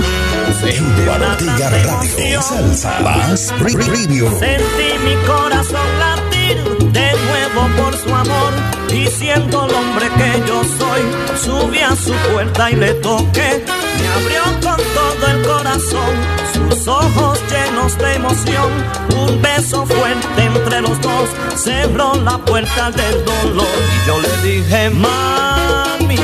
sentí 0.61 1.03
una 1.03 1.37
Radio. 1.37 2.43
Salsa. 2.43 3.01
Más 3.01 3.53
Preview. 3.61 4.29
Sentí 4.39 4.89
mi 5.05 5.15
corazón 5.27 5.87
latir 5.99 6.57
de 6.93 7.13
nuevo 7.27 7.69
por 7.77 7.95
su 7.95 8.15
amor 8.15 8.53
y 8.93 9.07
siendo 9.07 9.67
el 9.67 9.75
hombre 9.75 10.07
que 10.17 10.49
yo 10.49 10.63
soy, 10.65 11.03
subí 11.45 11.79
a 11.81 11.95
su 11.95 12.13
puerta 12.33 12.71
y 12.71 12.77
le 12.77 12.95
toqué. 12.95 13.78
Abrió 14.17 14.43
con 14.63 14.77
todo 14.95 15.27
el 15.31 15.47
corazón, 15.47 16.15
sus 16.53 16.89
ojos 16.89 17.41
llenos 17.51 17.99
de 17.99 18.15
emoción, 18.15 18.71
un 19.17 19.41
beso 19.43 19.87
fuerte 19.87 20.45
entre 20.45 20.81
los 20.81 21.01
dos, 21.01 21.29
cerró 21.57 22.15
la 22.17 22.39
puerta 22.39 22.91
del 22.91 23.25
dolor 23.25 23.67
y 23.95 24.07
yo 24.07 24.21
le 24.21 24.43
dije, 24.43 24.91
mami, 24.91 26.19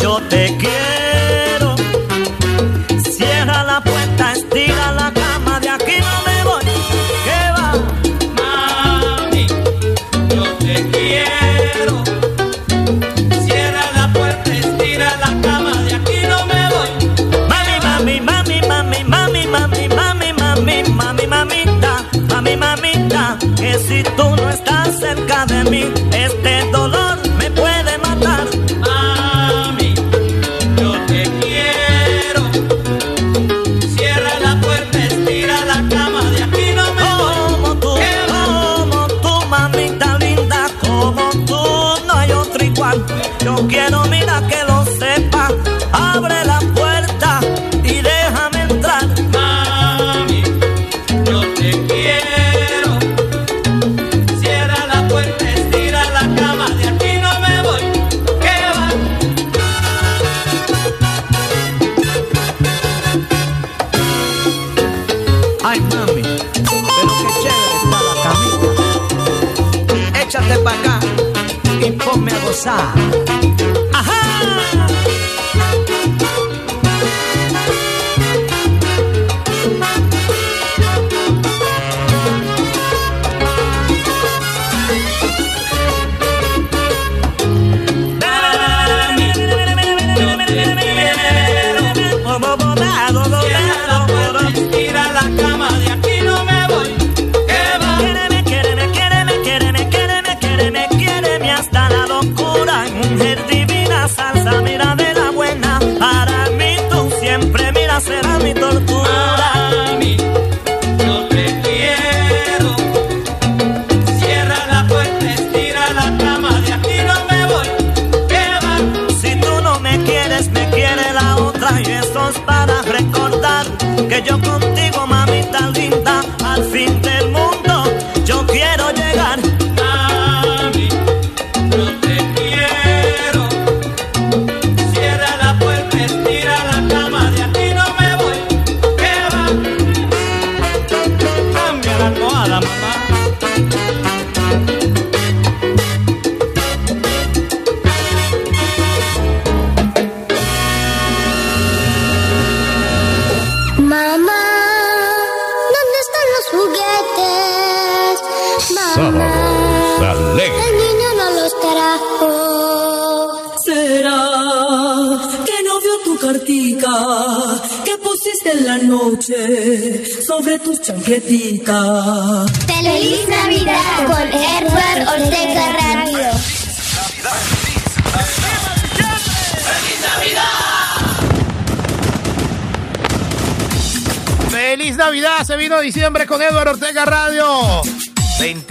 yo 0.00 0.20
te 0.28 0.56
quiero. 0.58 1.01
Tú 24.16 24.36
no 24.36 24.48
estás 24.50 24.98
cerca 24.98 25.46
de 25.46 25.64
mí, 25.70 25.84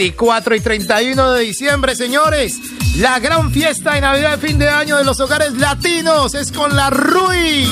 24 0.02 0.56
y 0.56 0.60
31 0.62 1.32
de 1.34 1.44
diciembre, 1.44 1.96
señores. 1.96 2.58
La 2.98 3.20
gran 3.20 3.52
fiesta 3.52 3.94
de 3.94 4.02
Navidad 4.02 4.40
de 4.40 4.48
fin 4.48 4.58
de 4.58 4.68
año 4.68 4.98
de 4.98 5.04
los 5.04 5.20
hogares 5.20 5.54
latinos 5.54 6.34
es 6.34 6.52
con 6.52 6.76
la 6.76 6.90
RUI. 6.90 7.68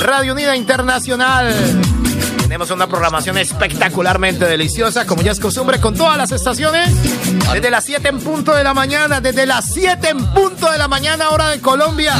Radio 0.00 0.34
Unida 0.34 0.54
Internacional. 0.54 1.54
Tenemos 2.36 2.70
una 2.70 2.86
programación 2.88 3.38
espectacularmente 3.38 4.44
deliciosa, 4.44 5.06
como 5.06 5.22
ya 5.22 5.32
es 5.32 5.40
costumbre, 5.40 5.80
con 5.80 5.94
todas 5.94 6.18
las 6.18 6.30
estaciones. 6.30 6.90
Desde 7.52 7.70
las 7.70 7.84
7 7.84 8.08
en 8.08 8.20
punto 8.20 8.54
de 8.54 8.64
la 8.64 8.74
mañana, 8.74 9.20
desde 9.20 9.46
las 9.46 9.72
7 9.72 10.08
en 10.08 10.24
punto 10.32 10.70
de 10.70 10.78
la 10.78 10.88
mañana, 10.88 11.30
hora 11.30 11.48
de 11.48 11.60
Colombia. 11.60 12.14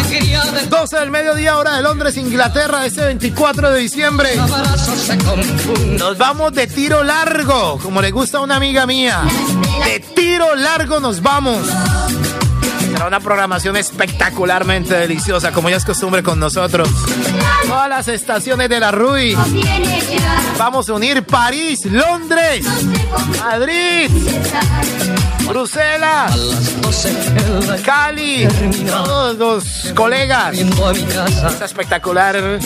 12 0.68 0.96
del 0.98 1.10
mediodía, 1.10 1.58
hora 1.58 1.76
de 1.76 1.82
Londres, 1.82 2.16
Inglaterra, 2.16 2.86
ese 2.86 3.04
24 3.04 3.70
de 3.70 3.80
diciembre. 3.80 4.30
Nos 5.98 6.18
vamos 6.18 6.52
de 6.52 6.66
tiro 6.66 7.02
largo, 7.02 7.78
como 7.82 8.00
le 8.00 8.10
gusta 8.10 8.38
a 8.38 8.40
una 8.42 8.56
amiga 8.56 8.86
mía. 8.86 9.22
De 9.84 10.00
tiro 10.00 10.54
largo 10.54 11.00
nos 11.00 11.20
vamos. 11.20 11.66
Será 12.94 13.08
una 13.08 13.18
programación 13.18 13.76
espectacularmente 13.76 14.94
deliciosa, 14.94 15.50
como 15.50 15.68
ya 15.68 15.76
es 15.76 15.84
costumbre 15.84 16.22
con 16.22 16.38
nosotros. 16.38 16.88
Todas 17.66 17.88
las 17.88 18.06
estaciones 18.06 18.68
de 18.68 18.78
la 18.78 18.92
RUI. 18.92 19.36
Vamos 20.58 20.88
a 20.88 20.92
unir 20.92 21.24
París, 21.24 21.84
Londres, 21.86 22.64
Madrid, 23.40 24.08
Bruselas, 25.46 26.34
Cali, 27.84 28.48
todos 28.86 29.36
los 29.36 29.92
colegas. 29.94 30.56
Esta 30.56 31.64
espectacular 31.64 32.58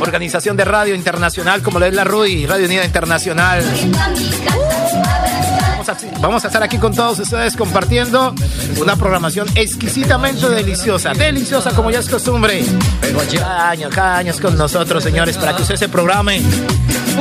organización 0.00 0.56
de 0.56 0.64
radio 0.64 0.94
internacional 0.94 1.62
como 1.62 1.78
lo 1.78 1.86
es 1.86 1.94
la 1.94 2.04
RUI, 2.04 2.46
Radio 2.46 2.66
Unida 2.66 2.84
Internacional. 2.84 3.62
Vamos 5.70 5.88
a, 5.88 5.96
vamos 6.20 6.44
a 6.44 6.48
estar 6.48 6.62
aquí 6.62 6.78
con 6.78 6.94
todos 6.94 7.18
ustedes 7.20 7.56
compartiendo 7.56 8.34
una 8.80 8.96
programación 8.96 9.48
exquisitamente 9.54 10.48
deliciosa, 10.48 11.12
deliciosa 11.14 11.70
como 11.70 11.90
ya 11.90 12.00
es 12.00 12.08
costumbre. 12.08 12.64
Cada 13.38 13.70
año, 13.70 13.88
cada 13.90 14.18
año 14.18 14.32
es 14.32 14.40
con 14.40 14.56
nosotros, 14.56 15.02
señores, 15.02 15.36
para 15.38 15.56
que 15.56 15.62
usted 15.62 15.76
se 15.76 15.88
programe, 15.88 16.42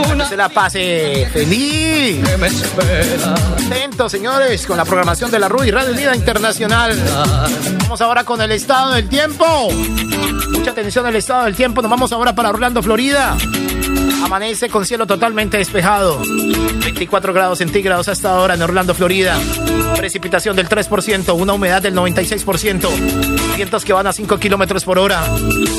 que 0.04 0.26
se 0.26 0.38
la 0.38 0.50
pase 0.50 1.28
feliz. 1.34 2.24
Atentos, 3.66 4.12
señores, 4.12 4.66
con 4.66 4.78
la 4.78 4.86
programación 4.86 5.32
de 5.32 5.40
la 5.40 5.48
RUI, 5.48 5.72
Radio 5.72 5.92
Unida 5.92 6.16
Internacional. 6.16 6.96
Vamos 7.82 8.02
ahora 8.02 8.24
con 8.24 8.42
el 8.42 8.52
estado 8.52 8.94
del 8.94 9.10
tiempo. 9.10 9.46
Mucha 10.52 10.72
atención 10.72 11.06
al 11.06 11.16
estado 11.16 11.46
del 11.46 11.56
tiempo. 11.56 11.82
Nos 11.82 11.90
vamos 11.90 12.12
ahora 12.12 12.36
para 12.36 12.50
Orlando, 12.50 12.84
Florida. 12.84 13.36
Amanece 14.28 14.68
con 14.68 14.86
cielo 14.86 15.08
totalmente 15.08 15.56
despejado. 15.56 16.20
24 16.20 17.32
grados 17.32 17.60
centígrados 17.60 18.10
hasta 18.10 18.32
ahora 18.32 18.56
en 18.56 18.62
Orlando, 18.62 18.94
Florida. 18.94 19.40
Precipitación 19.96 20.54
del 20.54 20.68
3%, 20.68 21.34
una 21.34 21.54
humedad 21.54 21.82
del 21.82 21.96
96%. 21.96 22.90
Vientos 23.56 23.86
que 23.86 23.94
van 23.94 24.06
a 24.06 24.12
5 24.12 24.38
kilómetros 24.38 24.84
por 24.84 25.00
hora. 25.00 25.24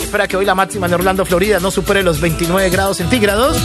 Espera 0.00 0.26
que 0.26 0.38
hoy 0.38 0.46
la 0.46 0.54
máxima 0.54 0.86
en 0.86 0.94
Orlando, 0.94 1.26
Florida 1.26 1.60
no 1.60 1.70
supere 1.70 2.02
los 2.02 2.22
29 2.22 2.70
grados 2.70 2.96
centígrados. 2.96 3.58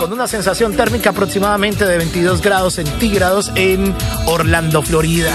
Con 0.00 0.12
una 0.12 0.26
sensación 0.26 0.74
térmica 0.74 1.10
aproximadamente 1.10 1.86
de 1.86 1.96
22 1.96 2.42
grados 2.42 2.74
centígrados 2.74 3.52
en 3.54 3.94
Orlando, 4.26 4.82
Florida. 4.82 5.30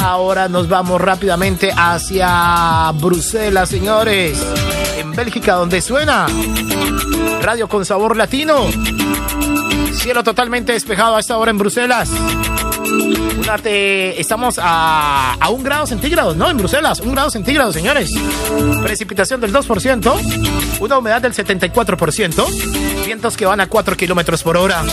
Ahora 0.00 0.48
nos 0.48 0.68
vamos 0.68 1.00
rápidamente 1.00 1.72
hacia 1.76 2.92
Bruselas, 2.92 3.68
señores. 3.68 4.38
Bélgica, 5.16 5.54
donde 5.54 5.80
suena 5.80 6.26
Radio 7.40 7.68
con 7.68 7.84
sabor 7.84 8.16
latino. 8.16 8.66
Cielo 9.94 10.22
totalmente 10.22 10.72
despejado 10.72 11.16
a 11.16 11.20
esta 11.20 11.38
hora 11.38 11.50
en 11.50 11.58
Bruselas. 11.58 12.10
Estamos 13.64 14.58
a, 14.60 15.34
a 15.34 15.48
un 15.48 15.62
grado 15.62 15.86
centígrado, 15.86 16.34
¿no? 16.34 16.50
En 16.50 16.56
Bruselas, 16.58 17.00
un 17.00 17.12
grado 17.12 17.30
centígrado, 17.30 17.72
señores. 17.72 18.10
Precipitación 18.82 19.40
del 19.40 19.52
2%, 19.52 20.80
una 20.80 20.98
humedad 20.98 21.22
del 21.22 21.32
74%, 21.32 23.04
vientos 23.06 23.36
que 23.36 23.46
van 23.46 23.60
a 23.60 23.68
4 23.68 23.96
kilómetros 23.96 24.42
por 24.42 24.56
hora. 24.56 24.84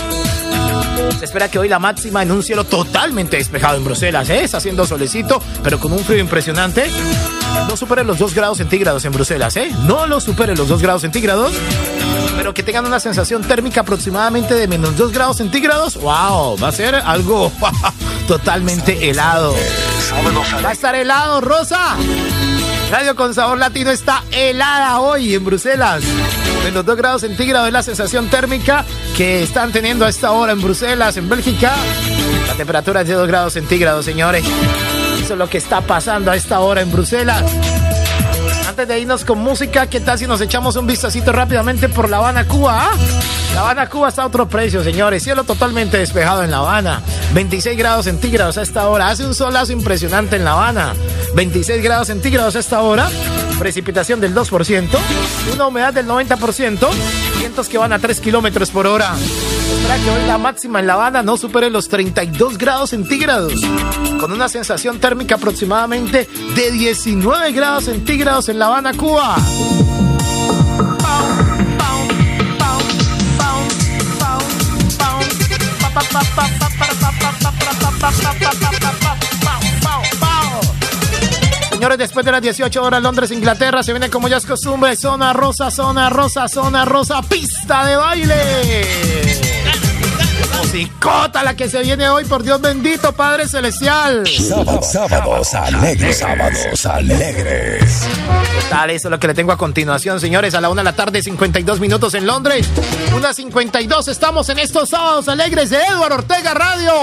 Se 1.19 1.25
espera 1.25 1.49
que 1.49 1.59
hoy 1.59 1.69
la 1.69 1.79
máxima 1.79 2.21
en 2.21 2.31
un 2.31 2.43
cielo 2.43 2.63
totalmente 2.65 3.37
despejado 3.37 3.77
en 3.77 3.85
Bruselas, 3.85 4.29
¿eh? 4.29 4.43
Está 4.43 4.57
haciendo 4.57 4.85
solecito, 4.85 5.41
pero 5.63 5.79
con 5.79 5.93
un 5.93 5.99
frío 5.99 6.19
impresionante. 6.19 6.89
No 7.67 7.77
supere 7.77 8.03
los 8.03 8.19
2 8.19 8.33
grados 8.33 8.57
centígrados 8.57 9.05
en 9.05 9.13
Bruselas, 9.13 9.55
¿eh? 9.57 9.71
No 9.85 10.05
lo 10.07 10.19
supere 10.19 10.55
los 10.55 10.67
2 10.67 10.81
grados 10.81 11.01
centígrados, 11.01 11.53
pero 12.35 12.53
que 12.53 12.63
tengan 12.63 12.85
una 12.85 12.99
sensación 12.99 13.43
térmica 13.43 13.81
aproximadamente 13.81 14.53
de 14.53 14.67
menos 14.67 14.97
2 14.97 15.11
grados 15.11 15.37
centígrados. 15.37 15.95
¡Wow! 15.95 16.57
Va 16.61 16.67
a 16.67 16.71
ser 16.71 16.95
algo 16.95 17.51
totalmente 18.27 19.09
helado. 19.09 19.55
Va 20.63 20.69
a 20.69 20.73
estar 20.73 20.95
helado, 20.95 21.41
Rosa. 21.41 21.95
Radio 22.91 23.15
con 23.15 23.33
sabor 23.33 23.57
latino 23.57 23.89
está 23.89 24.23
helada 24.31 24.99
hoy 24.99 25.33
en 25.33 25.43
Bruselas. 25.43 26.03
Menos 26.64 26.85
2 26.85 26.95
grados 26.95 27.22
centígrados 27.22 27.68
es 27.68 27.73
la 27.73 27.84
sensación 27.84 28.30
térmica 28.30 28.85
que 29.18 29.44
están 29.44 29.72
teniendo 29.72 30.06
a 30.06 30.10
esta 30.10 30.31
hora 30.31 30.53
en 30.53 30.61
Bruselas, 30.61 31.18
en 31.18 31.27
Bélgica. 31.27 31.73
La 32.48 32.53
temperatura 32.53 33.02
es 33.02 33.07
de 33.07 33.14
2 33.15 33.27
grados 33.27 33.53
centígrados, 33.53 34.06
señores. 34.06 34.45
Eso 35.22 35.34
es 35.34 35.40
lo 35.40 35.49
que 35.49 35.57
está 35.57 35.81
pasando 35.81 36.31
a 36.31 36.35
esta 36.35 36.60
hora 36.61 36.81
en 36.81 36.91
Bruselas. 36.91 37.44
Antes 38.73 38.87
de 38.87 38.99
irnos 39.01 39.23
con 39.23 39.37
música, 39.37 39.85
¿qué 39.85 39.99
tal 39.99 40.17
si 40.17 40.25
nos 40.25 40.41
echamos 40.41 40.75
un 40.77 40.87
vistacito 40.87 41.31
rápidamente 41.31 41.89
por 41.89 42.09
La 42.09 42.17
Habana, 42.17 42.47
Cuba? 42.47 42.87
ah? 42.89 42.97
La 43.53 43.59
Habana, 43.61 43.87
Cuba 43.87 44.09
está 44.09 44.23
a 44.23 44.25
otro 44.25 44.49
precio, 44.49 44.83
señores. 44.83 45.21
Cielo 45.21 45.43
totalmente 45.43 45.99
despejado 45.99 46.41
en 46.43 46.49
La 46.49 46.57
Habana. 46.57 47.03
26 47.35 47.77
grados 47.77 48.05
centígrados 48.05 48.57
a 48.57 48.63
esta 48.63 48.87
hora. 48.89 49.09
Hace 49.09 49.27
un 49.27 49.35
solazo 49.35 49.73
impresionante 49.73 50.37
en 50.37 50.43
La 50.43 50.53
Habana. 50.53 50.95
26 51.35 51.83
grados 51.83 52.07
centígrados 52.07 52.55
a 52.55 52.59
esta 52.61 52.81
hora. 52.81 53.11
Precipitación 53.59 54.19
del 54.19 54.33
2%. 54.33 54.87
Una 55.53 55.67
humedad 55.67 55.93
del 55.93 56.07
90%. 56.07 56.87
Vientos 57.43 57.67
que 57.67 57.77
van 57.77 57.91
a 57.91 57.99
3 57.99 58.21
kilómetros 58.21 58.71
por 58.71 58.87
hora. 58.87 59.13
La 60.27 60.37
máxima 60.37 60.79
en 60.79 60.87
La 60.87 60.93
Habana 60.93 61.23
no 61.23 61.35
supere 61.35 61.69
los 61.69 61.89
32 61.89 62.57
grados 62.57 62.91
centígrados. 62.91 63.51
Con 64.17 64.31
una 64.31 64.47
sensación 64.47 64.97
térmica 64.97 65.35
aproximadamente 65.35 66.25
de 66.55 66.71
19 66.71 67.51
grados 67.51 67.83
centígrados 67.83 68.47
en 68.47 68.59
La 68.59 68.67
Habana, 68.67 68.93
Cuba. 68.93 69.35
Señores, 81.84 81.97
después 81.97 82.26
de 82.26 82.31
las 82.31 82.41
18 82.41 82.81
horas, 82.81 83.03
Londres, 83.03 83.30
Inglaterra, 83.31 83.84
se 83.84 83.91
viene 83.91 84.10
como 84.10 84.30
ya 84.30 84.38
es 84.38 84.45
costumbre, 84.45 84.95
zona 84.95 85.34
rosa, 85.34 85.69
zona 85.69 86.10
rosa, 86.10 86.47
zona 86.47 86.85
rosa, 86.85 87.22
pista 87.23 87.85
de 87.85 87.97
baile. 87.97 88.88
Musicota 90.60 91.43
la 91.43 91.57
que 91.57 91.68
se 91.68 91.81
viene 91.81 92.07
hoy, 92.07 92.23
por 92.23 92.41
Dios 92.41 92.61
bendito, 92.61 93.11
Padre 93.11 93.49
Celestial. 93.49 94.23
Sábados, 94.26 94.91
sábados 94.93 95.53
alegres. 95.55 96.19
Sábados 96.19 96.85
alegres. 96.85 98.03
¿Qué 98.05 98.69
tal? 98.69 98.89
Eso 98.89 99.10
es 99.10 99.11
lo 99.11 99.19
que 99.19 99.27
le 99.27 99.34
tengo 99.34 99.51
a 99.51 99.57
continuación, 99.57 100.22
señores. 100.22 100.55
A 100.55 100.61
la 100.61 100.69
una 100.69 100.84
de 100.84 100.85
la 100.85 100.95
tarde, 100.95 101.22
52 101.22 101.81
minutos 101.81 102.14
en 102.14 102.26
Londres. 102.26 102.65
Una 103.14 103.34
52, 103.34 104.07
estamos 104.07 104.47
en 104.47 104.60
estos 104.60 104.88
sábados 104.88 105.27
alegres 105.27 105.69
de 105.69 105.84
Eduardo 105.84 106.15
Ortega 106.15 106.53
Radio. 106.53 106.93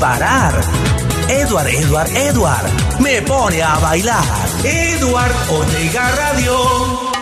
Parar. 0.00 0.54
Edward, 1.28 1.68
Edward, 1.68 2.08
Edward 2.16 3.00
me 3.00 3.20
pone 3.22 3.62
a 3.62 3.78
bailar. 3.78 4.24
Eduard 4.64 5.32
Ortega 5.50 6.10
Radio. 6.16 7.19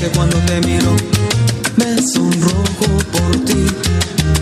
Que 0.00 0.08
cuando 0.16 0.38
te 0.38 0.58
miro 0.66 0.96
me 1.76 2.00
sonrojo 2.00 2.86
por 3.12 3.44
ti, 3.44 3.66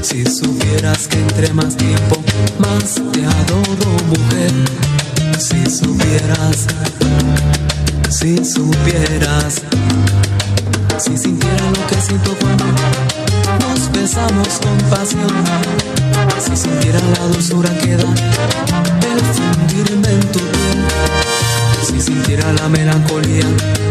si 0.02 0.24
supieras 0.24 1.08
que 1.08 1.18
entre 1.18 1.52
más 1.52 1.76
tiempo 1.76 2.22
más 2.58 2.94
te 3.12 3.24
adoro 3.24 3.90
mujer, 4.06 4.52
si 5.36 5.68
supieras, 5.68 6.66
si 8.08 8.44
supieras, 8.44 9.62
si 10.96 11.18
sintiera 11.18 11.70
lo 11.70 11.86
que 11.88 12.00
siento 12.02 12.36
cuando 12.40 12.64
nos 13.58 13.90
besamos 13.90 14.48
con 14.62 14.78
pasión, 14.88 15.44
si 16.38 16.56
sintiera 16.56 17.00
la 17.18 17.26
dulzura 17.26 17.70
que 17.80 17.96
da 17.96 18.04
el 19.10 19.20
fundirme 19.34 20.08
en 20.08 20.20
tu 20.30 20.38
piel, 20.38 20.84
si 21.84 22.00
sintiera 22.00 22.52
la 22.52 22.68
melancolía 22.68 23.87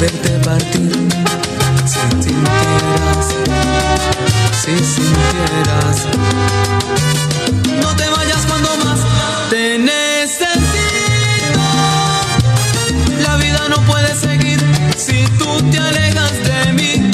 verte 0.00 0.30
partir. 0.38 0.90
Si 1.84 1.98
sintieras, 2.22 3.26
si 4.62 4.78
sintieras, 4.94 6.06
no 7.82 7.96
te 7.96 8.08
vayas 8.08 8.46
cuando 8.48 8.68
más 8.84 9.00
te 9.50 9.78
necesito. 9.78 11.60
La 13.22 13.36
vida 13.36 13.60
no 13.68 13.76
puede 13.82 14.14
seguir 14.14 14.58
si 14.96 15.24
tú 15.38 15.60
te 15.70 15.78
alejas 15.78 16.32
de 16.48 16.72
mí. 16.72 17.10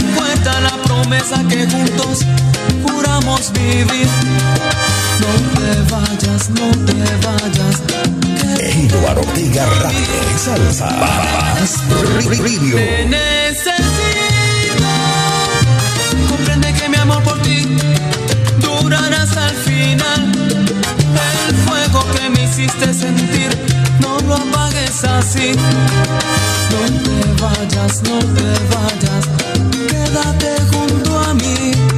Recuerda 0.00 0.60
la 0.60 0.76
promesa 0.82 1.40
que 1.48 1.68
juntos 1.68 2.26
juramos 2.82 3.52
vivir. 3.52 4.08
No 5.22 5.32
te 5.54 5.94
vayas, 5.94 6.50
no 6.50 6.68
te 6.84 6.94
vayas. 7.26 8.19
Ejido 8.70 9.08
Artiga 9.08 9.66
Radio 9.66 10.38
Salsa. 10.38 10.86
Más 10.86 11.82
Radio. 12.38 12.76
Te 12.76 13.04
necesito. 13.04 13.74
Comprende 16.28 16.72
que 16.74 16.88
mi 16.88 16.96
amor 16.98 17.20
por 17.24 17.42
ti 17.42 17.66
durará 18.60 19.22
hasta 19.22 19.48
el 19.48 19.56
final. 19.56 20.32
El 21.48 21.56
fuego 21.66 22.06
que 22.14 22.30
me 22.30 22.44
hiciste 22.44 22.94
sentir 22.94 23.50
no 23.98 24.20
lo 24.28 24.36
apagues 24.36 25.02
así. 25.02 25.50
No 26.70 26.82
te 27.02 27.42
vayas, 27.42 28.02
no 28.04 28.18
te 28.20 28.50
vayas. 28.72 29.24
Quédate 29.72 30.50
junto 30.70 31.18
a 31.18 31.34
mí. 31.34 31.89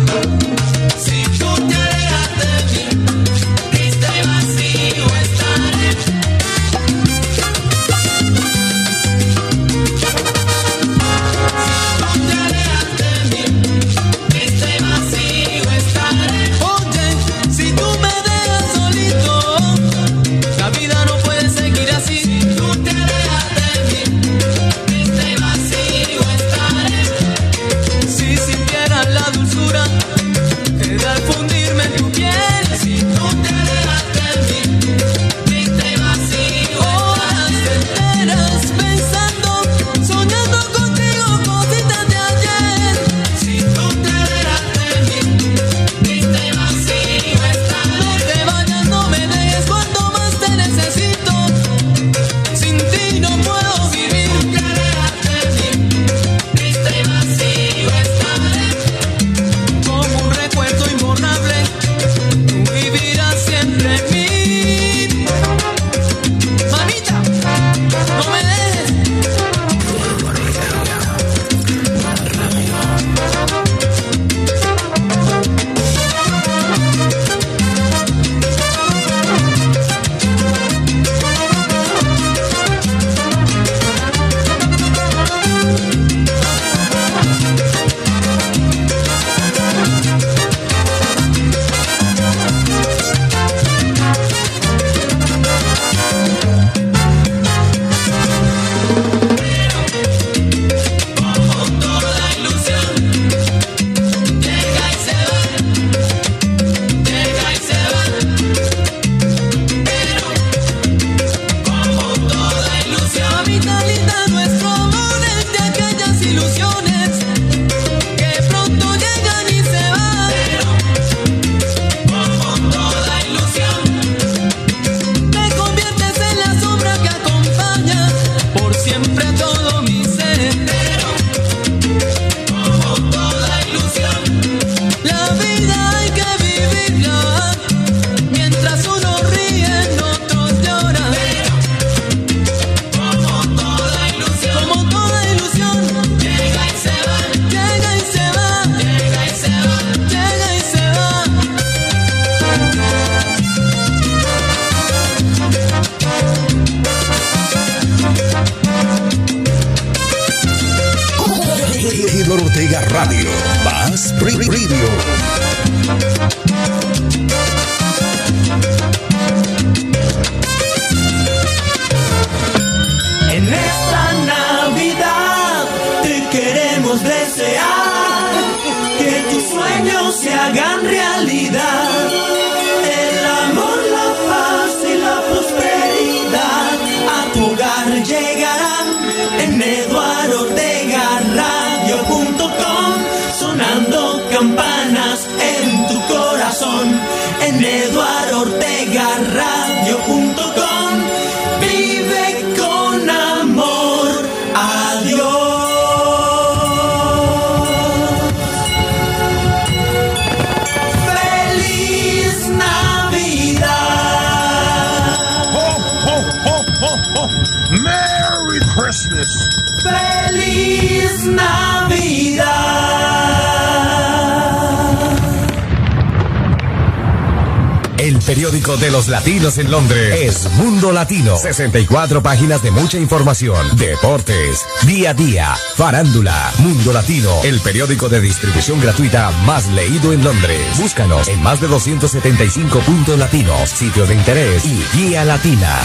El 227.99 228.19
periódico 228.19 228.77
de 228.77 228.91
los 228.91 229.09
latinos 229.09 229.59
en 229.59 229.71
Londres 229.71 230.19
es 230.21 230.51
Mundo 230.53 230.93
Latino. 230.93 231.37
64 231.37 232.23
páginas 232.23 232.63
de 232.63 232.71
mucha 232.71 232.99
información, 232.99 233.77
deportes, 233.77 234.65
día 234.87 235.11
a 235.11 235.15
día, 235.15 235.55
farándula, 235.77 236.53
Mundo 236.59 236.93
Latino. 236.93 237.31
El 237.45 237.61
periódico 237.61 238.09
de 238.09 238.21
distribución 238.21 238.81
gratuita 238.81 239.31
más 239.47 239.69
leído 239.69 240.13
en 240.13 240.25
Londres. 240.25 240.61
Búscanos 240.79 241.29
en 241.29 241.43
más 241.43 241.61
de 241.61 241.69
275 241.69 242.81
puntos 242.81 243.19
latinos, 243.19 243.71
sitios 243.71 244.09
de 244.09 244.15
interés 244.15 244.65
y 244.65 244.83
guía 244.97 245.25
latina. 245.25 245.79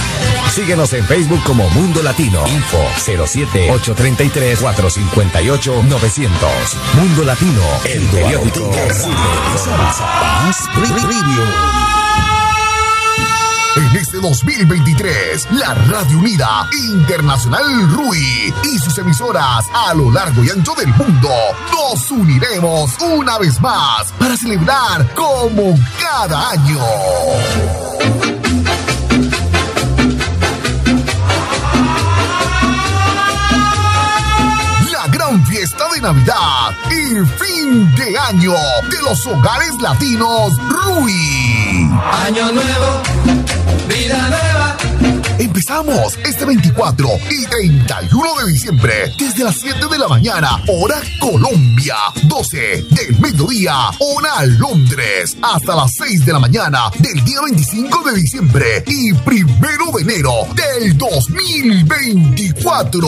Síguenos 0.53 0.93
en 0.93 1.05
Facebook 1.05 1.43
como 1.43 1.69
Mundo 1.69 2.01
Latino. 2.01 2.47
Info 2.47 2.83
07 2.97 3.69
833 3.71 4.59
458 4.59 5.83
900. 5.83 6.49
Mundo 6.95 7.23
Latino, 7.23 7.61
el 7.85 8.01
periódico. 8.07 8.71
Más 10.45 10.67
en 13.77 13.95
este 13.95 14.17
2023, 14.17 15.51
la 15.51 15.75
Radio 15.75 16.17
Unida 16.17 16.67
Internacional 16.89 17.87
RUI 17.91 18.51
y 18.63 18.79
sus 18.79 18.97
emisoras 18.97 19.67
a 19.71 19.93
lo 19.93 20.09
largo 20.09 20.43
y 20.43 20.49
ancho 20.49 20.73
del 20.73 20.87
mundo 20.87 21.29
nos 21.71 22.09
uniremos 22.09 22.97
una 22.99 23.37
vez 23.37 23.61
más 23.61 24.11
para 24.17 24.35
celebrar 24.35 25.13
como 25.13 25.75
cada 26.01 26.49
año. 26.49 26.79
La 34.91 35.07
gran 35.09 35.45
fiesta 35.45 35.85
de 35.93 36.01
Navidad 36.01 36.75
y 36.89 37.43
fin 37.43 37.95
de 37.95 38.17
año 38.17 38.53
de 38.89 39.01
los 39.03 39.23
hogares 39.27 39.79
latinos 39.79 40.53
RUI. 40.67 41.91
Año 42.25 42.51
nuevo 42.53 43.36
vida 43.87 44.29
nueva. 44.29 44.77
Empezamos 45.39 46.17
este 46.25 46.45
24 46.45 47.07
y 47.29 47.45
31 47.45 48.41
de 48.43 48.51
diciembre 48.51 49.13
desde 49.19 49.43
las 49.43 49.55
7 49.57 49.85
de 49.91 49.99
la 49.99 50.07
mañana, 50.07 50.63
hora 50.67 50.99
Colombia, 51.19 51.93
12 52.23 52.87
del 52.89 53.19
mediodía, 53.19 53.75
hora 53.99 54.43
Londres, 54.45 55.37
hasta 55.41 55.75
las 55.75 55.93
6 55.93 56.25
de 56.25 56.33
la 56.33 56.39
mañana 56.39 56.89
del 56.97 57.23
día 57.23 57.39
25 57.43 58.09
de 58.09 58.15
diciembre 58.15 58.83
y 58.87 59.13
primero 59.13 59.91
de 59.95 60.01
enero 60.01 60.47
del 60.55 60.97
2024. 60.97 63.07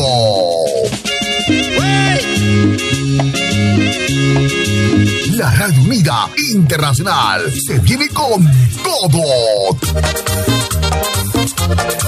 La 5.40 5.52
Radio 5.52 5.82
Unida 5.84 6.30
Internacional. 6.52 7.50
Se 7.66 7.80
viene 7.80 8.10
con 8.10 8.46
todo. 8.84 9.24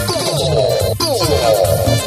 Todo, 0.05 0.95
todo. 0.97 2.01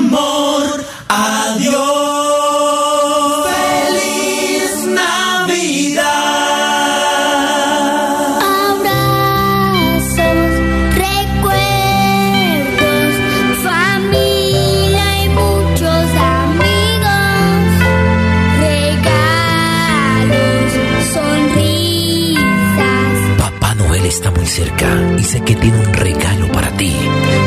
cerca 24.79 25.19
y 25.19 25.25
sé 25.25 25.41
que 25.43 25.55
tiene 25.57 25.79
un 25.79 25.93
regalo 25.93 26.51
para 26.53 26.71
ti, 26.77 26.95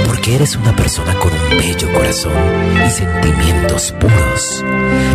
porque 0.06 0.36
eres 0.36 0.56
una 0.56 0.76
persona 0.76 1.14
con 1.16 1.32
un 1.32 1.50
bello 1.58 1.94
corazón 1.94 2.34
y 2.86 2.90
sentimientos 2.90 3.94
puros. 4.00 4.64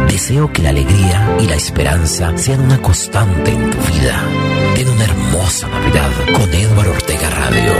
Deseo 0.08 0.52
que 0.52 0.62
la 0.62 0.70
alegría 0.70 1.36
y 1.40 1.46
la 1.46 1.56
esperanza 1.56 2.36
sean 2.36 2.60
una 2.60 2.80
constante 2.80 3.50
en 3.50 3.70
tu 3.70 3.78
vida. 3.78 4.22
Ten 4.74 4.88
una 4.88 5.04
hermosa 5.04 5.68
Navidad 5.68 6.10
con 6.34 6.52
Edward 6.54 6.88
Ortega 6.88 7.30
Radio. 7.30 7.72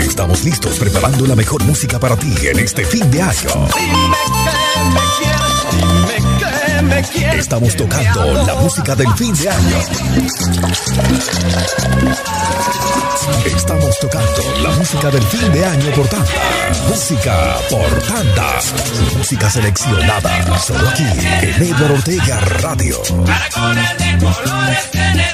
Estamos 0.00 0.44
listos 0.44 0.78
preparando 0.78 1.26
la 1.26 1.34
mejor 1.34 1.62
música 1.64 1.98
para 1.98 2.16
ti 2.16 2.34
en 2.46 2.58
este 2.58 2.84
fin 2.84 3.10
de 3.10 3.22
año. 3.22 3.68
Estamos 6.92 7.74
tocando 7.74 8.44
la 8.46 8.54
música 8.56 8.94
del 8.94 9.10
fin 9.14 9.34
de 9.34 9.48
año. 9.48 9.78
Estamos 13.46 13.98
tocando 13.98 14.60
la 14.62 14.70
música 14.72 15.10
del 15.10 15.22
fin 15.22 15.52
de 15.52 15.64
año 15.64 15.90
por 15.96 16.06
tanda. 16.08 16.28
Música 16.88 17.56
por 17.70 18.02
tanda. 18.02 18.60
Música 19.16 19.48
seleccionada 19.48 20.58
solo 20.58 20.86
aquí 20.90 21.06
en 21.42 21.62
Edward 21.62 21.92
Ortega 21.92 22.40
Radio. 22.40 23.00
Caracoles 23.24 23.98
de 23.98 24.18
colores 24.18 24.88
en 24.92 25.20
el 25.20 25.32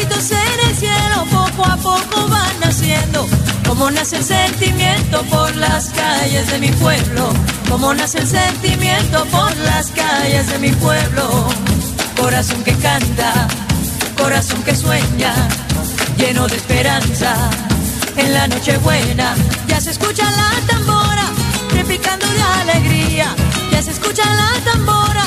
Farolitos 0.00 0.30
en 0.30 0.68
el 0.68 0.76
cielo, 0.76 1.26
poco 1.30 1.64
a 1.64 1.76
poco 1.76 2.28
van 2.28 2.60
naciendo. 2.60 3.26
Como 3.66 3.90
nace 3.90 4.16
el 4.16 4.24
sentimiento 4.24 5.22
por 5.24 5.54
las 5.56 5.90
calles 5.90 6.50
de 6.50 6.58
mi 6.58 6.68
pueblo. 6.68 7.30
Como 7.68 7.92
nace 7.92 8.18
el 8.18 8.26
sentimiento 8.26 9.24
por 9.26 9.54
las 9.58 9.88
calles 9.88 10.46
de 10.48 10.58
mi 10.58 10.70
pueblo. 10.72 11.48
Corazón 12.18 12.62
que 12.62 12.74
canta, 12.76 13.48
corazón 14.16 14.62
que 14.62 14.74
sueña, 14.74 15.34
lleno 16.16 16.46
de 16.48 16.56
esperanza. 16.56 17.34
En 18.16 18.32
la 18.32 18.48
noche 18.48 18.78
buena 18.78 19.34
ya 19.66 19.80
se 19.80 19.90
escucha 19.90 20.24
la 20.30 20.66
tambora, 20.66 21.26
repicando 21.72 22.26
de 22.26 22.42
alegría. 22.42 23.34
Ya 23.70 23.82
se 23.82 23.90
escucha 23.90 24.24
la 24.24 24.72
tambora, 24.72 25.24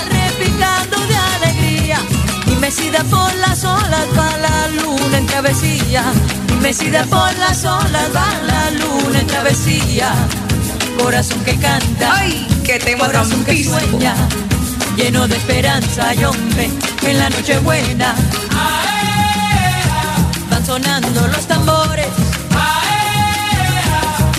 mecida 2.64 3.04
por 3.04 3.36
las 3.46 3.62
olas 3.66 4.08
va 4.18 4.38
la 4.38 4.68
luna 4.82 5.18
en 5.18 5.26
travesía. 5.26 6.02
Mecida 6.62 7.04
por 7.04 7.38
las 7.38 7.66
olas 7.66 8.10
va 8.16 8.28
la 8.52 8.72
luna 8.72 9.20
en 9.20 9.28
travesía. 9.28 10.14
Corazón 10.98 11.44
que 11.44 11.58
canta, 11.58 12.16
Ay, 12.16 12.48
qué 12.64 12.80
tema 12.80 13.08
tan 13.08 13.24
corazón 13.24 13.44
que 13.44 13.66
sueña, 13.66 14.16
lleno 14.96 15.28
de 15.28 15.36
esperanza 15.36 16.16
y 16.16 16.24
hombre 16.24 16.70
en 17.02 17.20
la 17.20 17.30
noche 17.32 17.60
buena. 17.60 18.16
Van 20.50 20.66
sonando 20.66 21.28
los 21.28 21.46
tambores, 21.46 22.14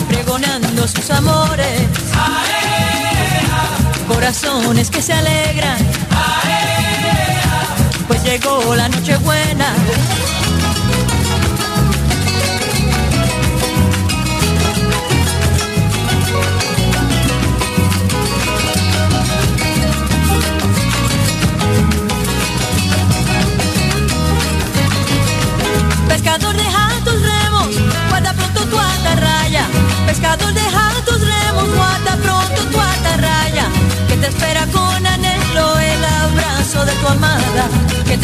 pregonando 0.08 0.88
sus 0.88 1.10
amores. 1.10 1.82
Corazones 4.08 4.90
que 4.90 5.02
se 5.02 5.12
alegran, 5.12 5.78
llegó 8.24 8.74
la 8.74 8.88
noche 8.88 9.16
buena. 9.18 9.74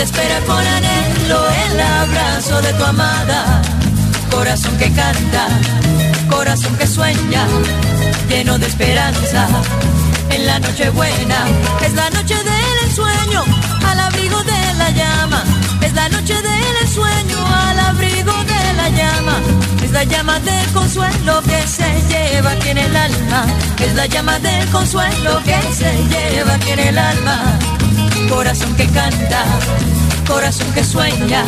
Te 0.00 0.04
espera 0.04 0.40
con 0.46 0.66
anhelo 0.66 1.40
el 1.66 1.78
abrazo 1.78 2.62
de 2.62 2.72
tu 2.72 2.84
amada. 2.84 3.60
Corazón 4.30 4.74
que 4.78 4.90
canta, 4.92 5.46
corazón 6.30 6.74
que 6.78 6.86
sueña, 6.86 7.44
lleno 8.26 8.58
de 8.58 8.66
esperanza. 8.66 9.46
En 10.30 10.46
la 10.46 10.58
noche 10.58 10.88
buena 10.88 11.38
es 11.84 11.92
la 11.92 12.08
noche 12.16 12.34
del 12.34 12.76
ensueño, 12.86 13.44
al 13.90 14.00
abrigo 14.00 14.42
de 14.42 14.74
la 14.78 14.90
llama. 14.90 15.44
Es 15.82 15.92
la 15.92 16.08
noche 16.08 16.34
del 16.34 16.76
ensueño, 16.80 17.38
al 17.54 17.80
abrigo 17.80 18.32
de 18.52 18.72
la 18.80 18.88
llama. 18.88 19.36
Es 19.84 19.90
la 19.90 20.04
llama 20.04 20.40
del 20.40 20.66
consuelo 20.72 21.42
que 21.42 21.60
se 21.76 21.88
lleva 22.08 22.52
aquí 22.52 22.70
en 22.70 22.78
el 22.78 22.96
alma. 22.96 23.44
Es 23.78 23.94
la 23.94 24.06
llama 24.06 24.38
del 24.38 24.66
consuelo 24.70 25.42
que 25.44 25.60
se 25.74 25.92
lleva 26.08 26.54
aquí 26.54 26.70
en 26.70 26.78
el 26.78 26.96
alma. 26.96 27.79
Corazón 28.30 28.74
que 28.76 28.86
canta, 28.86 29.44
corazón 30.26 30.72
que 30.72 30.84
sueña, 30.84 31.44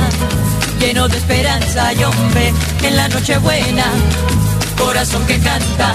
lleno 0.79 1.09
de 1.09 1.17
esperanza 1.17 1.93
y 1.95 2.05
hombre 2.05 2.53
en 2.83 2.97
la 2.97 3.09
noche 3.09 3.39
buena. 3.39 3.85
Corazón 4.79 5.25
que 5.27 5.39
canta, 5.39 5.95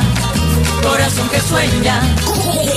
corazón 0.82 1.28
que 1.30 1.42
sueña. 1.42 2.02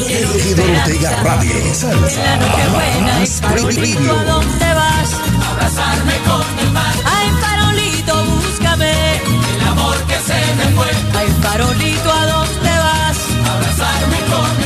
lleno 0.09 0.33
de 0.33 0.39
esperanza. 0.51 1.23
Radio. 1.23 1.51
En 1.53 2.25
la 2.25 2.37
noche 2.37 2.69
buena, 2.73 3.13
Salsa. 3.27 3.49
farolito, 3.49 4.19
¿a 4.19 4.25
dónde 4.25 4.75
vas? 4.75 5.11
Abrazarme 5.53 6.15
con 6.29 6.59
el 6.67 6.71
mar, 6.73 6.95
Ay, 7.05 7.29
farolito, 7.41 8.25
búscame. 8.25 8.93
el 9.17 9.69
amor 9.69 9.97
que 10.09 10.15
se 10.15 10.55
me 10.59 10.77
fue. 10.77 10.91
Ay, 11.19 11.29
farolito, 11.43 12.13
¿a 12.13 12.27
dónde 12.27 12.71
vas? 12.87 13.19
Abrazarme 13.55 14.19
con 14.33 14.51
el 14.51 14.59
mar, 14.59 14.60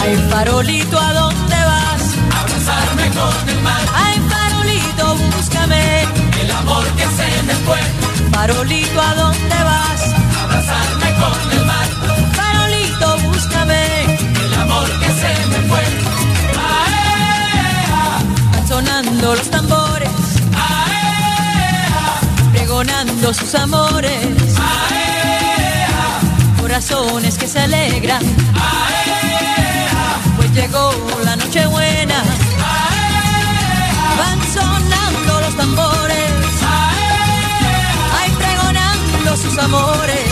Ay, 0.00 0.16
farolito, 0.30 0.98
¿a 0.98 1.12
dónde 1.12 1.56
vas? 1.56 2.02
Abrazarme 2.40 3.08
con 3.10 3.48
el 3.48 3.60
mar, 3.62 3.80
Ay, 3.94 4.20
farolito, 4.30 5.16
búscame. 5.36 6.02
el 6.42 6.50
amor 6.50 6.84
que 6.96 7.04
se 7.04 7.42
me 7.46 7.54
fue. 7.66 7.78
Farolito, 8.32 9.00
¿a 9.00 9.14
dónde 9.14 9.56
vas? 9.64 10.00
Abrazarme 10.42 11.08
con 11.20 11.52
el 11.58 11.66
mar, 11.66 11.88
se 15.20 15.46
me 15.50 15.58
fue. 15.68 15.82
Aea, 16.76 18.08
sonando 18.68 19.34
los 19.34 19.50
tambores, 19.50 20.10
pregonando 22.52 23.34
sus 23.34 23.54
amores. 23.54 24.26
Corazones 26.60 27.38
que 27.38 27.48
se 27.48 27.60
alegran, 27.60 28.22
pues 30.36 30.52
llegó 30.52 30.92
la 31.24 31.34
noche 31.36 31.66
buena. 31.66 32.22
Van 34.18 34.40
sonando 34.56 35.40
los 35.40 35.56
tambores, 35.56 36.32
ay, 38.20 38.30
pregonando 38.42 39.36
sus 39.36 39.58
amores. 39.58 40.28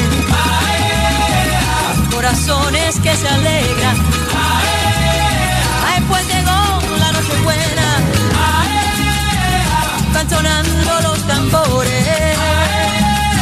Corazones 2.12 3.00
que 3.00 3.16
se 3.16 3.28
alegran, 3.28 3.96
noche 7.28 7.42
buena. 7.42 7.98
Van 10.12 10.30
sonando 10.30 11.00
los 11.02 11.26
tambores. 11.26 12.36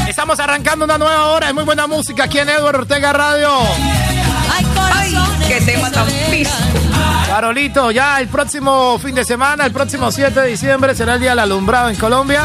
Estamos 0.08 0.38
arrancando 0.40 0.84
una 0.84 0.98
nueva 0.98 1.26
hora 1.26 1.48
de 1.48 1.52
muy 1.52 1.64
buena 1.64 1.86
música 1.86 2.24
aquí 2.24 2.38
en 2.38 2.48
Edward 2.48 2.76
Ortega 2.76 3.12
Radio. 3.12 3.50
Ay, 4.50 5.14
qué 5.48 5.60
tema 5.60 5.90
tan. 5.90 6.06
Carolito, 7.26 7.90
ya 7.90 8.20
el 8.20 8.28
próximo 8.28 8.98
fin 8.98 9.14
de 9.14 9.24
semana, 9.24 9.66
el 9.66 9.72
próximo 9.72 10.12
7 10.12 10.40
de 10.40 10.48
diciembre, 10.48 10.94
será 10.94 11.14
el 11.14 11.20
Día 11.20 11.30
del 11.30 11.40
Alumbrado 11.40 11.90
en 11.90 11.96
Colombia. 11.96 12.42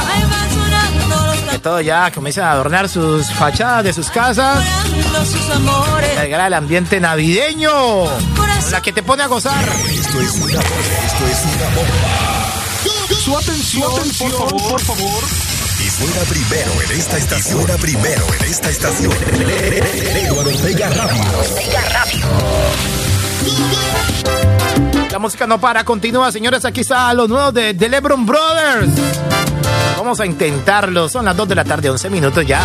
Que 1.51 1.59
todo 1.59 1.81
ya 1.81 2.11
comienzan 2.11 2.45
a 2.45 2.51
adornar 2.51 2.89
sus 2.89 3.31
fachadas 3.31 3.83
de 3.83 3.93
sus 3.93 4.09
casas. 4.09 4.63
tambores, 5.13 5.25
sus 5.25 5.49
amores. 5.49 6.19
Llegar 6.19 6.41
al 6.41 6.53
ambiente 6.53 6.99
navideño. 6.99 7.71
La 8.71 8.81
que 8.81 8.93
te 8.93 9.01
pone 9.01 9.23
a 9.23 9.27
gozar. 9.27 9.67
Esto 9.89 10.21
es 10.21 10.33
una. 10.35 10.59
Esto 11.19 11.31
es 11.31 11.43
una 11.53 11.67
bomba. 11.75 12.53
Su 13.19 13.37
atención, 13.37 13.91
por 13.91 14.31
favor, 14.31 14.69
por 14.69 14.79
favor. 14.79 15.23
Y 15.77 15.89
suena 15.89 16.21
primero 16.29 16.71
en 16.81 16.91
esta 16.97 17.17
estación. 17.17 17.59
Suena 17.59 17.77
primero 17.77 18.25
en 18.39 18.45
esta 18.49 18.69
estación. 18.69 19.11
Eduardo 20.15 20.49
Ortega 20.49 20.89
Radio. 20.89 21.23
La 25.11 25.19
música 25.19 25.45
no 25.45 25.59
para, 25.59 25.83
continúa, 25.83 26.31
señores. 26.31 26.63
Aquí 26.63 26.79
está 26.81 27.13
lo 27.13 27.27
nuevo 27.27 27.51
de 27.51 27.73
The 27.73 27.89
Lebron 27.89 28.25
Brothers. 28.25 28.89
Vamos 29.97 30.21
a 30.21 30.25
intentarlo. 30.25 31.09
Son 31.09 31.25
las 31.25 31.35
2 31.35 31.49
de 31.49 31.55
la 31.55 31.65
tarde, 31.65 31.89
11 31.89 32.09
minutos 32.09 32.45
ya. 32.45 32.61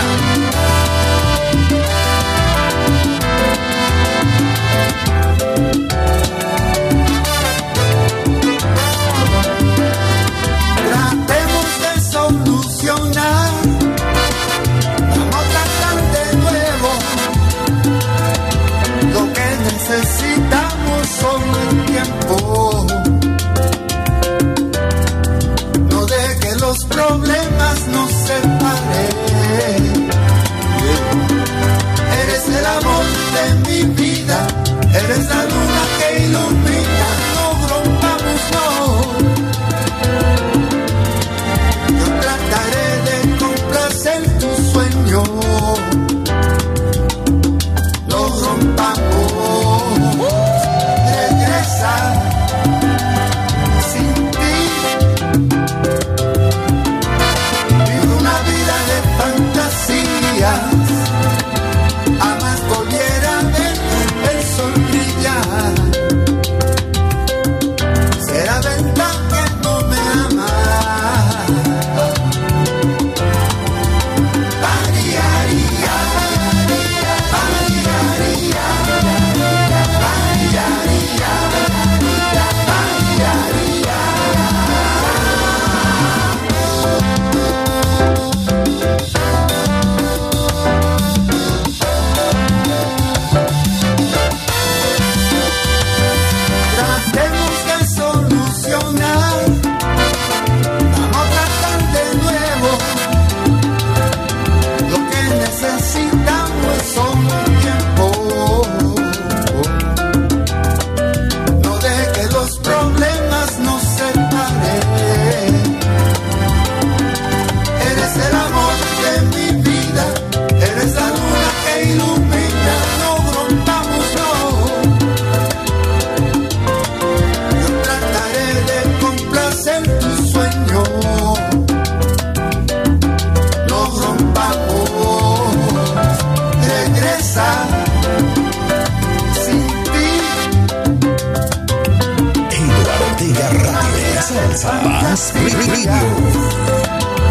Paz 144.63 145.33
Radio. 145.35 147.24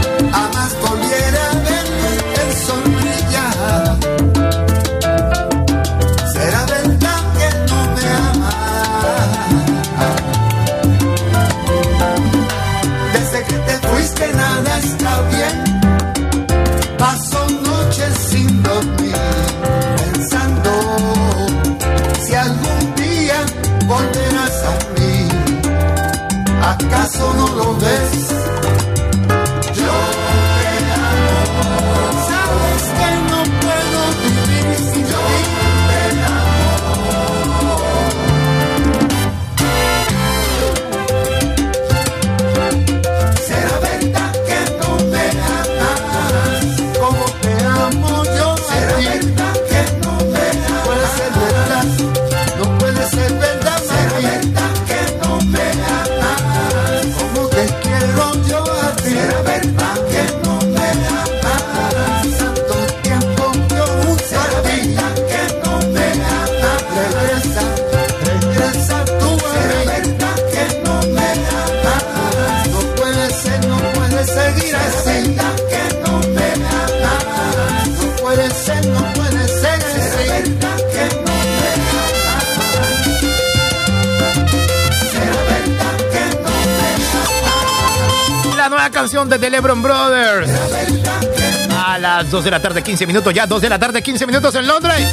2 92.34 92.46
de 92.46 92.50
la 92.50 92.60
tarde, 92.60 92.82
15 92.82 93.06
minutos. 93.06 93.32
Ya 93.32 93.46
2 93.46 93.62
de 93.62 93.70
la 93.70 93.78
tarde, 93.78 94.02
15 94.02 94.26
minutos 94.26 94.56
en 94.56 94.66
Londres. 94.66 95.08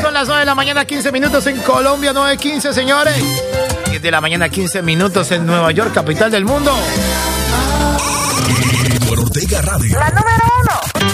Son 0.00 0.14
las 0.14 0.26
9 0.26 0.40
de 0.40 0.46
la 0.46 0.54
mañana, 0.54 0.86
15 0.86 1.12
minutos 1.12 1.46
en 1.46 1.58
Colombia, 1.58 2.14
9.15, 2.14 2.72
señores. 2.72 3.22
10 3.90 4.00
de 4.00 4.10
la 4.10 4.22
mañana, 4.22 4.48
15 4.48 4.80
minutos 4.80 5.30
en 5.32 5.44
Nueva 5.44 5.70
York, 5.72 5.92
capital 5.92 6.30
del 6.30 6.46
mundo. 6.46 6.74
Ortega 9.10 9.60
Radio. 9.60 9.98
La 9.98 10.08
número 10.08 10.44
uno. 10.62 11.04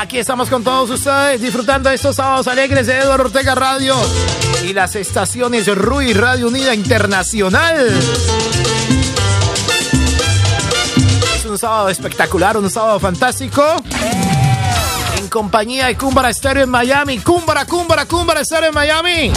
Aquí 0.00 0.18
estamos 0.18 0.48
con 0.48 0.62
todos 0.62 0.88
ustedes 0.90 1.40
disfrutando 1.40 1.88
de 1.88 1.96
estos 1.96 2.14
sábados 2.14 2.46
alegres 2.46 2.86
de 2.86 2.96
Eduardo 2.96 3.24
Ortega 3.24 3.56
Radio 3.56 3.96
y 4.62 4.72
las 4.72 4.94
estaciones 4.94 5.66
RUI 5.66 6.12
Radio 6.12 6.46
Unida 6.46 6.74
Internacional. 6.74 7.88
Es 11.34 11.44
un 11.44 11.58
sábado 11.58 11.88
espectacular, 11.88 12.56
un 12.56 12.70
sábado 12.70 13.00
fantástico. 13.00 13.64
Compañía 15.30 15.86
de 15.86 15.96
Cúmbara 15.96 16.28
Estéreo 16.28 16.64
en 16.64 16.70
Miami. 16.70 17.20
Cúmbara, 17.20 17.64
Cúmbara, 17.64 18.04
Cúmbara 18.04 18.40
Estéreo 18.40 18.68
en 18.68 18.74
Miami. 18.74 19.32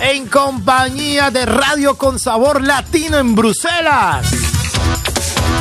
En 0.00 0.28
compañía 0.28 1.30
de 1.30 1.44
Radio 1.44 1.98
con 1.98 2.18
Sabor 2.18 2.62
Latino 2.62 3.18
en 3.18 3.34
Bruselas. 3.34 4.26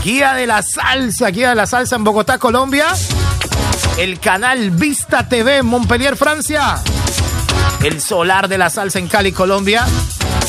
Guía 0.04 0.34
de 0.34 0.46
la 0.46 0.62
Salsa, 0.62 1.30
Guía 1.30 1.50
de 1.50 1.56
la 1.56 1.66
Salsa 1.66 1.96
en 1.96 2.04
Bogotá, 2.04 2.38
Colombia. 2.38 2.88
El 3.98 4.20
canal 4.20 4.70
Vista 4.70 5.28
TV 5.28 5.58
en 5.58 5.66
Montpellier, 5.66 6.16
Francia. 6.16 6.80
El 7.84 8.00
Solar 8.02 8.48
de 8.48 8.60
la 8.60 8.70
Salsa 8.70 9.00
en 9.00 9.08
Cali, 9.08 9.32
Colombia. 9.32 9.86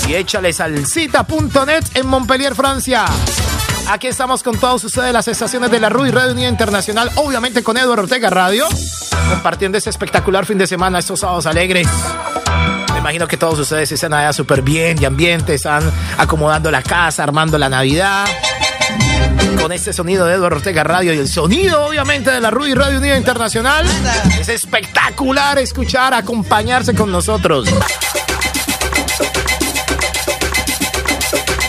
Y 0.06 0.14
échale 0.14 0.52
salsita.net 0.52 1.84
en 1.94 2.06
Montpellier, 2.06 2.54
Francia. 2.54 3.06
Aquí 3.88 4.08
estamos 4.08 4.42
con 4.42 4.58
todos 4.58 4.82
ustedes, 4.84 5.12
las 5.12 5.28
estaciones 5.28 5.70
de 5.70 5.80
la 5.80 5.88
RUI 5.88 6.10
Radio 6.10 6.32
Unida 6.32 6.48
Internacional, 6.48 7.10
obviamente 7.16 7.62
con 7.62 7.76
Eduardo 7.76 8.02
Ortega 8.02 8.30
Radio, 8.30 8.66
compartiendo 9.30 9.78
este 9.78 9.90
espectacular 9.90 10.46
fin 10.46 10.58
de 10.58 10.66
semana, 10.66 10.98
estos 10.98 11.20
sábados 11.20 11.46
alegres. 11.46 11.86
Me 12.92 12.98
imagino 12.98 13.28
que 13.28 13.36
todos 13.36 13.58
ustedes 13.58 13.92
están 13.92 14.14
allá 14.14 14.32
súper 14.32 14.62
bien, 14.62 14.96
de 14.96 15.06
ambiente, 15.06 15.54
están 15.54 15.90
acomodando 16.18 16.70
la 16.70 16.82
casa, 16.82 17.22
armando 17.22 17.58
la 17.58 17.68
Navidad. 17.68 18.26
Con 19.60 19.72
este 19.72 19.92
sonido 19.92 20.26
de 20.26 20.34
Eduardo 20.34 20.56
Ortega 20.56 20.84
Radio 20.84 21.12
y 21.12 21.18
el 21.18 21.28
sonido, 21.28 21.86
obviamente, 21.86 22.30
de 22.30 22.40
la 22.40 22.50
RUI 22.50 22.74
Radio 22.74 22.98
Unida 22.98 23.16
Internacional. 23.16 23.86
Es 24.38 24.48
espectacular 24.48 25.58
escuchar, 25.58 26.14
acompañarse 26.14 26.94
con 26.94 27.10
nosotros. 27.10 27.68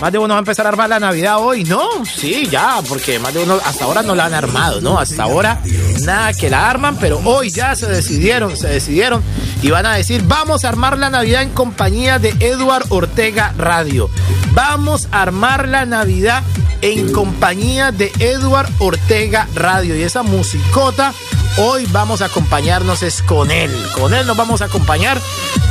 Más 0.02 0.12
de 0.12 0.20
uno 0.20 0.36
va 0.36 0.36
a 0.36 0.40
empezar 0.40 0.66
a 0.68 0.70
armar 0.70 0.90
la 0.90 1.00
Navidad 1.00 1.40
hoy, 1.40 1.64
¿no? 1.64 1.82
Sí, 2.06 2.48
ya, 2.50 2.82
porque 2.88 3.18
más 3.18 3.34
de 3.34 3.44
uno 3.44 3.60
hasta 3.66 3.86
ahora 3.86 4.04
no 4.04 4.14
la 4.14 4.26
han 4.26 4.34
armado, 4.34 4.80
¿no? 4.80 5.00
Hasta 5.00 5.24
ahora 5.24 5.60
nada 6.02 6.34
que 6.34 6.52
la 6.52 6.70
arman, 6.70 6.98
pero 6.98 7.20
hoy 7.26 7.50
ya 7.50 7.76
se 7.76 7.88
decidieron, 7.88 8.56
se 8.56 8.68
decidieron 8.68 9.24
y 9.62 9.72
van 9.72 9.88
a 9.88 9.96
decir, 9.96 10.24
vamos 10.24 10.66
a 10.66 10.70
armar 10.70 11.00
la 11.00 11.10
Navidad 11.10 11.42
en 11.42 11.50
compañía 11.50 12.20
de 12.20 12.30
Eduard 12.40 12.86
Ortega 12.90 13.54
Radio. 13.58 14.10
Vamos 14.52 15.08
a 15.12 15.24
armar 15.24 15.68
la 15.68 15.86
Navidad 15.86 16.44
en 16.82 17.12
compañía 17.12 17.92
de 17.92 18.12
Eduard 18.20 18.70
Ortega 18.80 19.48
Radio. 19.56 19.96
Y 19.96 20.04
esa 20.04 20.24
musicota 20.24 21.14
hoy 21.58 21.88
vamos 21.92 22.22
a 22.22 22.26
acompañarnos 22.26 23.04
es 23.04 23.22
con 23.22 23.52
él. 23.52 23.72
Con 23.96 24.14
él 24.14 24.26
nos 24.28 24.38
vamos 24.38 24.62
a 24.62 24.66
acompañar 24.66 25.20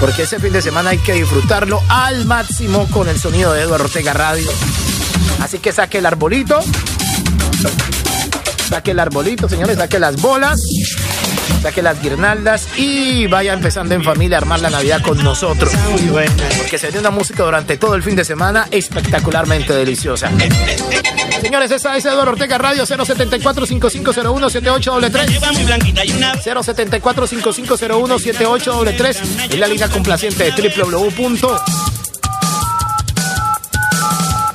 porque 0.01 0.23
ese 0.23 0.39
fin 0.39 0.53
de 0.53 0.63
semana 0.63 0.91
hay 0.91 0.99
que 0.99 1.15
disfrutarlo 1.15 1.83
al 1.89 2.25
máximo 2.27 2.89
con 2.91 3.09
el 3.09 3.19
sonido 3.19 3.53
de 3.53 3.63
Eduardo 3.63 3.85
Ortega 3.85 4.13
Radio. 4.13 4.51
Así 5.41 5.59
que 5.59 5.73
saque 5.73 5.99
el 5.99 6.07
arbolito. 6.07 6.61
Saque 8.69 8.91
el 8.91 8.99
arbolito, 8.99 9.49
señores, 9.49 9.77
saque 9.77 9.99
las 9.99 10.21
bolas. 10.21 10.61
Saque 11.63 11.83
las 11.83 12.01
guirnaldas 12.01 12.69
y 12.77 13.27
vaya 13.27 13.53
empezando 13.53 13.95
en 13.95 14.03
familia 14.05 14.39
a 14.39 14.41
armar 14.41 14.61
la 14.61 14.71
Navidad 14.71 15.03
con 15.03 15.23
nosotros. 15.23 15.73
Porque 16.59 16.79
se 16.79 16.91
dio 16.91 17.01
una 17.01 17.11
música 17.11 17.43
durante 17.45 17.77
todo 17.77 17.95
el 17.95 18.03
fin 18.03 18.17
de 18.17 18.25
semana 18.25 18.67
espectacularmente 18.71 19.73
deliciosa. 19.73 20.31
Señores, 21.41 21.71
esa 21.71 21.97
es 21.97 22.05
Eduardo 22.05 22.33
Ortega 22.33 22.59
Radio 22.59 22.87
074 22.87 23.67
5501 23.67 24.51
7833 24.51 25.41
074 26.43 27.27
5501 27.27 28.19
7833 28.19 29.51
Es 29.51 29.59
la 29.59 29.67
línea 29.67 29.89
complaciente 29.89 30.51
de 30.51 30.73
www. 30.83 31.57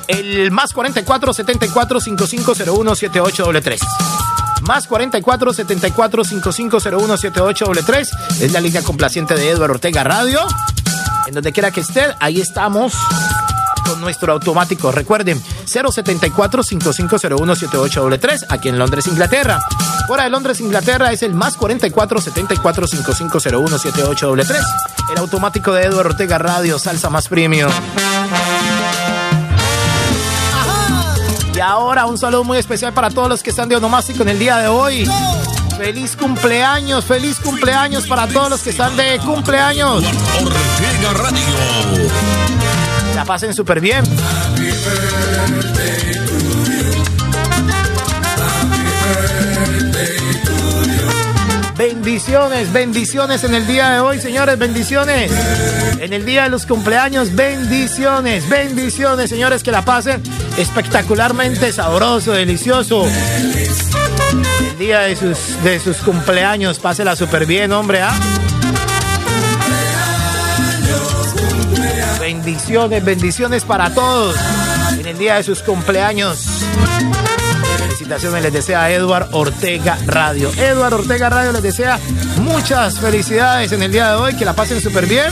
El 0.08 0.50
más 0.50 0.72
44 0.72 1.32
74 1.32 2.00
5501 2.00 2.94
7833 2.94 3.80
más 4.62 4.86
44 4.86 5.52
74 5.52 6.24
5501 6.24 7.16
7833 7.16 8.10
es 8.40 8.52
la 8.52 8.60
línea 8.60 8.82
complaciente 8.82 9.34
de 9.34 9.50
Eduardo 9.50 9.74
Ortega 9.74 10.04
Radio. 10.04 10.40
En 11.26 11.34
donde 11.34 11.52
quiera 11.52 11.70
que 11.70 11.80
esté, 11.80 12.14
ahí 12.20 12.40
estamos 12.40 12.94
con 13.84 14.00
nuestro 14.00 14.32
automático. 14.32 14.92
Recuerden, 14.92 15.42
074 15.66 16.62
5501 16.62 17.56
7833 17.56 18.46
aquí 18.48 18.68
en 18.68 18.78
Londres, 18.78 19.06
Inglaterra. 19.06 19.60
Fuera 20.06 20.24
de 20.24 20.30
Londres, 20.30 20.60
Inglaterra 20.60 21.12
es 21.12 21.22
el 21.22 21.34
más 21.34 21.56
44 21.56 22.20
74 22.20 22.86
5501 22.86 23.78
7833 23.78 24.64
El 25.12 25.18
automático 25.18 25.72
de 25.72 25.84
Eduardo 25.84 26.10
Ortega 26.10 26.38
Radio, 26.38 26.78
salsa 26.78 27.10
más 27.10 27.28
premium. 27.28 27.70
Ahora 31.62 32.06
un 32.06 32.18
saludo 32.18 32.44
muy 32.44 32.58
especial 32.58 32.92
para 32.92 33.10
todos 33.10 33.28
los 33.28 33.42
que 33.42 33.50
están 33.50 33.68
de 33.68 33.76
onomástico 33.76 34.22
en 34.22 34.30
el 34.30 34.38
día 34.38 34.56
de 34.58 34.68
hoy. 34.68 35.08
Feliz 35.76 36.16
cumpleaños, 36.16 37.04
feliz 37.04 37.38
cumpleaños 37.40 38.06
para 38.06 38.26
todos 38.26 38.50
los 38.50 38.62
que 38.62 38.70
están 38.70 38.96
de 38.96 39.18
cumpleaños. 39.20 40.04
La 43.14 43.24
pasen 43.24 43.54
súper 43.54 43.80
bien. 43.80 44.04
Bendiciones, 51.82 52.72
bendiciones 52.72 53.42
en 53.42 53.54
el 53.54 53.66
día 53.66 53.90
de 53.90 53.98
hoy, 53.98 54.20
señores, 54.20 54.56
bendiciones. 54.56 55.32
En 55.98 56.12
el 56.12 56.24
día 56.24 56.44
de 56.44 56.48
los 56.48 56.64
cumpleaños, 56.64 57.34
bendiciones, 57.34 58.48
bendiciones, 58.48 59.28
señores, 59.28 59.64
que 59.64 59.72
la 59.72 59.84
pasen 59.84 60.22
espectacularmente 60.56 61.72
sabroso, 61.72 62.30
delicioso. 62.30 63.04
El 63.04 64.78
día 64.78 65.00
de 65.00 65.16
sus, 65.16 65.60
de 65.64 65.80
sus 65.80 65.96
cumpleaños, 65.96 66.78
pásela 66.78 67.16
súper 67.16 67.46
bien, 67.46 67.72
hombre, 67.72 68.00
¿ah? 68.00 68.14
Bendiciones, 72.20 73.04
bendiciones 73.04 73.64
para 73.64 73.92
todos 73.92 74.36
en 75.00 75.06
el 75.06 75.18
día 75.18 75.34
de 75.34 75.42
sus 75.42 75.64
cumpleaños. 75.64 76.46
Felicitaciones 78.02 78.42
les 78.42 78.52
desea 78.52 78.90
Eduard 78.90 79.28
Ortega 79.30 79.96
Radio. 80.06 80.50
Eduard 80.56 80.94
Ortega 80.94 81.30
Radio 81.30 81.52
les 81.52 81.62
desea 81.62 82.00
muchas 82.38 82.98
felicidades 82.98 83.70
en 83.70 83.80
el 83.80 83.92
día 83.92 84.08
de 84.10 84.16
hoy, 84.16 84.34
que 84.34 84.44
la 84.44 84.54
pasen 84.54 84.80
súper 84.80 85.06
bien, 85.06 85.30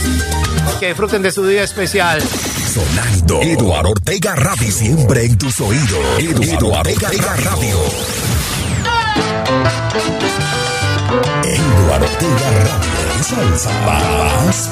que 0.79 0.87
disfruten 0.87 1.21
de 1.21 1.33
su 1.33 1.45
día 1.45 1.63
especial. 1.63 2.21
Sonando. 2.21 3.41
Eduardo 3.41 3.89
Ortega 3.89 4.35
Radio. 4.35 4.71
Siempre 4.71 5.25
en 5.25 5.37
tus 5.37 5.59
oídos. 5.59 5.99
Eduardo 6.17 6.69
Ortega, 6.69 7.09
Radio. 7.43 7.77
Eduardo 11.43 12.05
Ortega 12.05 12.51
Radio. 12.51 13.21
Salsa 13.21 13.71
más 13.85 14.69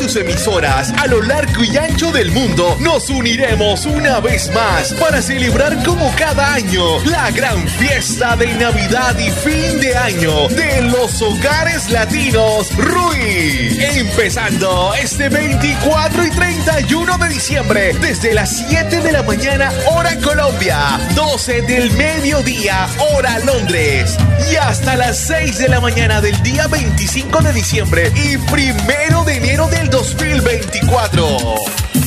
sus 0.00 0.16
emisoras 0.16 0.94
a 0.96 1.06
lo 1.08 1.20
largo 1.20 1.62
y 1.62 1.76
ancho 2.10 2.12
del 2.12 2.30
mundo 2.32 2.76
nos 2.80 3.08
uniremos 3.10 3.86
una 3.86 4.20
vez 4.20 4.50
más 4.52 4.92
para 4.94 5.22
celebrar 5.22 5.82
como 5.84 6.12
cada 6.16 6.54
año 6.54 6.82
la 7.04 7.30
gran 7.30 7.66
fiesta 7.68 8.36
de 8.36 8.46
Navidad 8.54 9.16
y 9.18 9.30
fin 9.30 9.80
de 9.80 9.96
año 9.96 10.48
de 10.48 10.82
los 10.82 11.20
hogares 11.22 11.90
latinos 11.90 12.74
RUI. 12.76 13.78
Empezando 13.96 14.94
este 14.94 15.28
24 15.28 16.26
y 16.26 16.30
31 16.30 17.18
de 17.18 17.28
diciembre 17.28 17.92
desde 18.00 18.34
las 18.34 18.56
7 18.68 19.00
de 19.00 19.12
la 19.12 19.22
mañana 19.22 19.72
hora 19.92 20.16
Colombia, 20.18 20.98
12 21.14 21.62
del 21.62 21.90
mediodía 21.92 22.88
hora 23.12 23.38
Londres 23.40 24.16
y 24.50 24.56
hasta 24.56 24.96
las 24.96 25.18
6 25.18 25.58
de 25.58 25.68
la 25.68 25.80
mañana 25.80 26.20
del 26.20 26.40
día 26.42 26.66
25 26.66 27.42
de 27.42 27.52
diciembre 27.52 28.12
y 28.14 28.36
primero 28.50 29.24
de 29.24 29.36
enero 29.36 29.68
del 29.68 29.88
2024. 29.90 31.99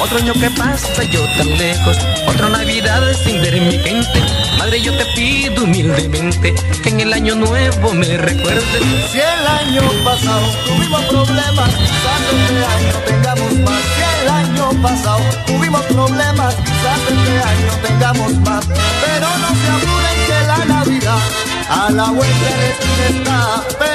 Otro 0.00 0.18
año 0.18 0.32
que 0.34 0.50
pasa 0.50 1.04
yo 1.04 1.24
tan 1.36 1.56
lejos, 1.56 1.96
otra 2.26 2.48
Navidad 2.48 3.02
sin 3.24 3.40
ver 3.40 3.60
mi 3.60 3.78
gente. 3.78 4.22
Madre, 4.58 4.80
yo 4.80 4.96
te 4.96 5.04
pido 5.14 5.64
humildemente 5.64 6.54
que 6.82 6.88
en 6.88 7.00
el 7.00 7.12
año 7.12 7.36
nuevo 7.36 7.94
me 7.94 8.16
recuerdes. 8.16 8.64
Si 9.12 9.18
el 9.18 9.46
año 9.46 9.82
pasado 10.04 10.46
tuvimos 10.66 11.04
problemas, 11.04 11.70
quizás 11.76 12.20
este 12.32 12.64
año 12.64 12.92
tengamos 13.06 13.52
más. 13.60 13.82
Si 13.94 14.22
el 14.22 14.28
año 14.28 14.82
pasado 14.82 15.20
tuvimos 15.46 15.82
problemas, 15.82 16.54
quizás 16.56 16.98
este 17.08 17.42
año 17.42 17.72
tengamos 17.86 18.34
más. 18.40 18.66
Pero 18.66 19.28
no 19.38 19.48
se 19.48 19.68
apuren 19.68 20.18
que 20.26 20.46
la 20.46 20.64
Navidad 20.64 21.20
a 21.68 21.90
la 21.90 22.10
vuelta 22.10 22.50
de 22.56 23.18
está. 23.18 23.93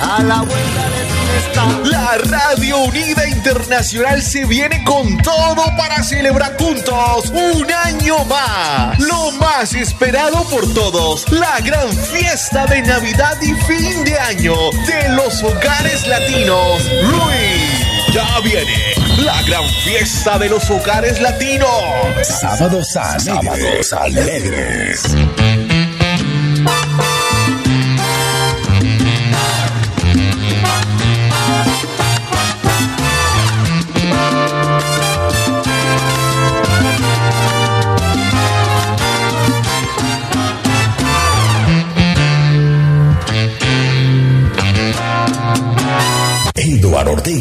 A 0.00 0.22
la 0.22 0.42
vuelta 0.42 0.90
de 0.90 1.14
está. 1.38 1.66
La 1.84 2.18
Radio 2.18 2.78
Unida 2.78 3.26
Internacional 3.28 4.22
se 4.22 4.44
viene 4.44 4.82
con 4.84 5.16
todo 5.18 5.64
para 5.76 6.02
celebrar 6.02 6.56
juntos 6.58 7.30
un 7.30 7.66
año 7.72 8.24
más. 8.24 8.98
Lo 8.98 9.32
más 9.32 9.74
esperado 9.74 10.44
por 10.44 10.72
todos, 10.74 11.30
la 11.30 11.60
gran 11.60 11.92
fiesta 11.92 12.66
de 12.66 12.82
Navidad 12.82 13.40
y 13.42 13.54
fin 13.64 14.04
de 14.04 14.18
año 14.18 14.54
de 14.86 15.08
los 15.10 15.42
hogares 15.42 16.06
latinos. 16.06 16.82
Luis, 17.02 18.12
ya 18.12 18.40
viene 18.40 18.94
la 19.18 19.42
gran 19.42 19.68
fiesta 19.84 20.38
de 20.38 20.48
los 20.48 20.68
hogares 20.70 21.20
latinos. 21.20 21.68
Sábados 22.22 22.96
Alegres. 22.96 23.88
Sábados 23.88 23.92
Alegres. 23.92 25.53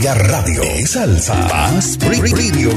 Radio. 0.03 0.61
Salsa. 0.85 1.33
Más 1.47 1.97
Radio. 2.01 2.71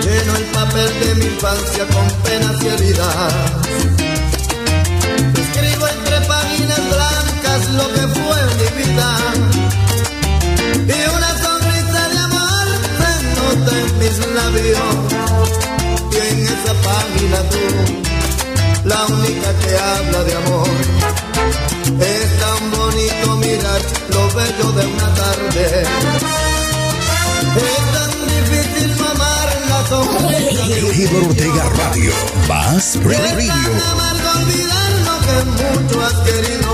Lleno 0.00 0.36
el 0.36 0.44
papel 0.44 1.00
de 1.00 1.14
mi 1.16 1.24
infancia 1.26 1.86
con 1.88 2.08
penas 2.22 2.62
y 2.62 2.68
heridas. 2.68 3.16
Escribo 5.36 5.86
entre 5.86 6.20
páginas 6.26 6.80
blancas 6.88 7.68
lo 7.76 7.86
que 7.92 8.08
fue 8.16 8.38
mi 8.60 8.68
vida. 8.82 9.08
Y 10.88 11.16
una 11.16 11.30
sonrisa 11.36 12.08
de 12.08 12.18
amor 12.18 12.66
se 12.98 13.12
nota 13.36 13.72
en 13.78 13.98
mis 13.98 14.16
labios. 14.34 14.93
Esa 16.64 16.72
página 16.80 17.38
tú, 17.50 17.58
la 18.84 19.04
única 19.04 19.52
que 19.60 19.76
habla 19.76 20.24
de 20.24 20.34
amor. 20.34 20.68
Es 22.00 22.38
tan 22.40 22.70
bonito 22.70 23.36
mirar 23.36 23.82
lo 24.08 24.22
bello 24.32 24.72
de 24.72 24.86
una 24.86 25.14
tarde. 25.14 25.82
Es 27.56 27.82
tan 27.92 28.12
difícil 28.32 28.90
mamar 28.96 29.48
la 29.68 29.80
sonrisa 29.90 30.64
Eduardo 30.74 31.28
Ortega 31.28 31.64
Radio. 31.76 32.12
Más 32.48 32.98
Radio. 33.04 33.52
amargo 33.92 34.28
olvidar 34.40 34.92
lo 35.04 35.14
que 35.26 35.36
mucho 35.60 35.96
has 36.02 36.18
querido. 36.28 36.72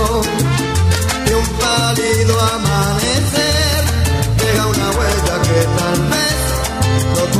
Y 1.27 1.33
un 1.33 1.49
pálido 1.59 2.41
amanecer 2.41 3.83
deja 4.39 4.67
una 4.67 4.89
huella 4.91 5.35
que 5.43 5.59
tal 5.79 6.01
vez 6.11 6.31
no 6.50 6.50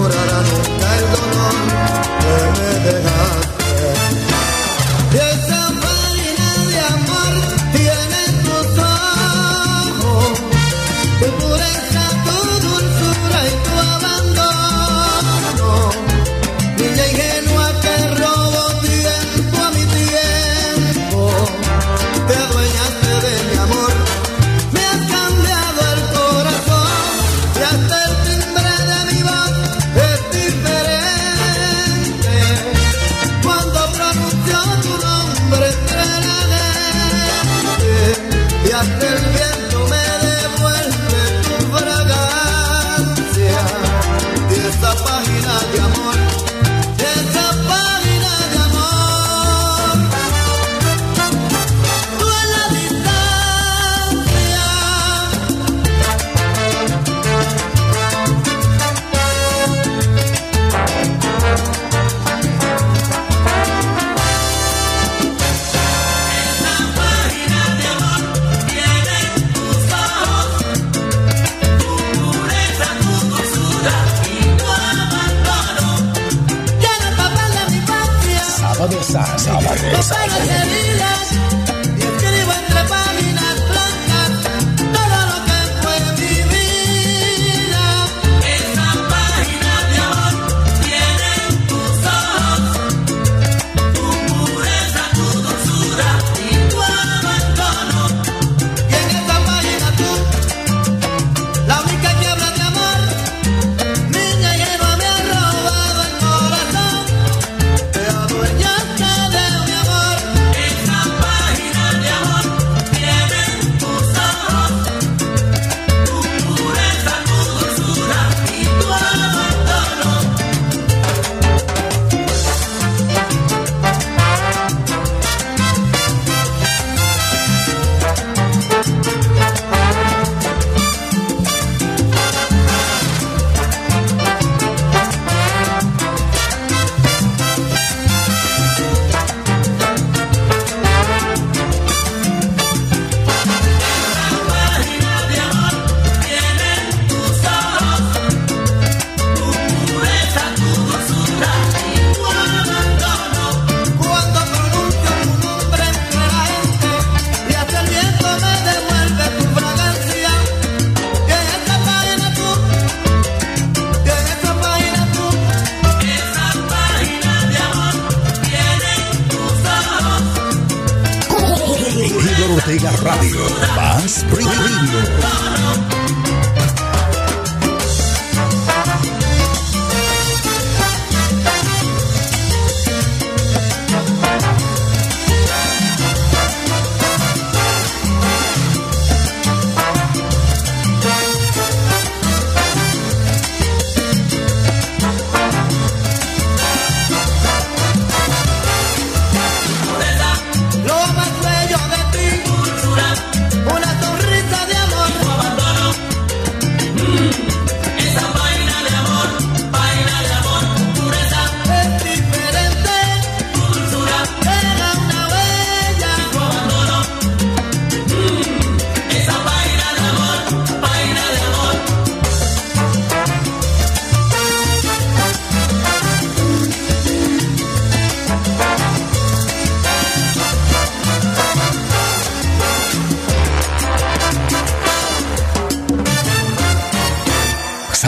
curará 0.01 0.41
nunca 0.43 0.97
el 0.97 1.05
dolor 1.13 1.55
que 2.21 2.61
me 2.61 2.69
dejaste. 2.85 3.10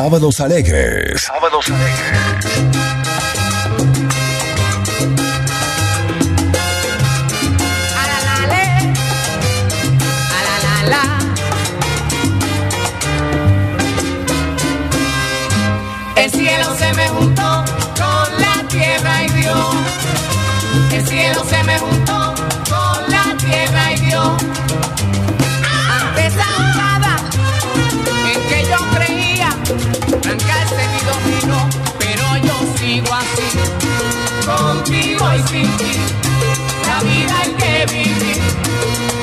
Sábados 0.03 0.41
Alegres. 0.41 1.29
la 35.51 37.01
vida 37.03 37.35
hay 37.43 37.51
que 37.55 37.87
vivir, 37.93 38.41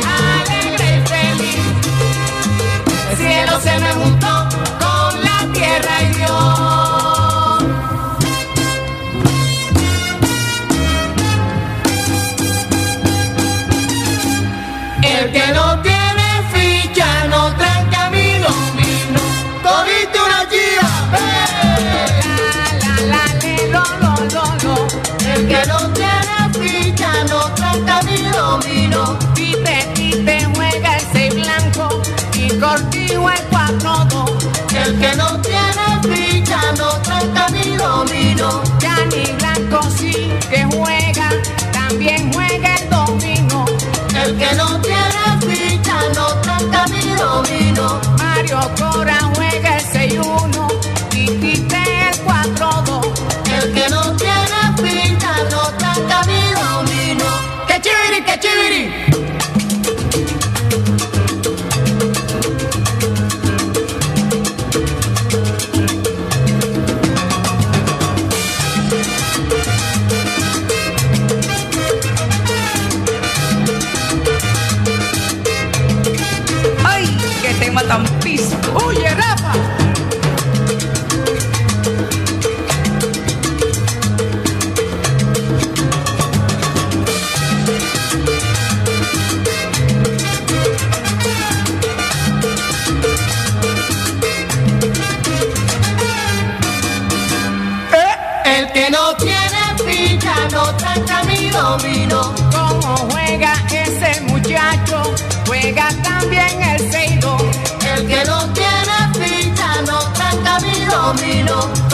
alegre 0.06 0.88
y 0.98 1.08
feliz. 1.08 1.66
El 3.12 3.18
cielo 3.18 3.60
se 3.62 3.80
me 3.80 3.92
juntó 3.94 4.48
con 4.80 5.24
la 5.24 5.54
tierra 5.54 6.02
y 6.02 6.08
Dios. 6.16 7.64
El 15.04 15.32
que 15.32 15.54
no 15.54 15.82
tiene 15.82 15.99
domino. 101.70 102.34
Como 102.52 102.96
juega 103.12 103.54
ese 103.72 104.22
muchacho, 104.22 105.04
juega 105.46 105.90
también 106.04 106.62
el 106.62 106.92
seido. 106.92 107.38
El 107.96 108.08
que 108.08 108.24
no 108.26 108.40
tiene 108.54 108.98
ficha 109.14 109.82
no 109.86 110.00
tranca 110.14 110.60
mi 110.62 110.86
domino. 110.86 111.89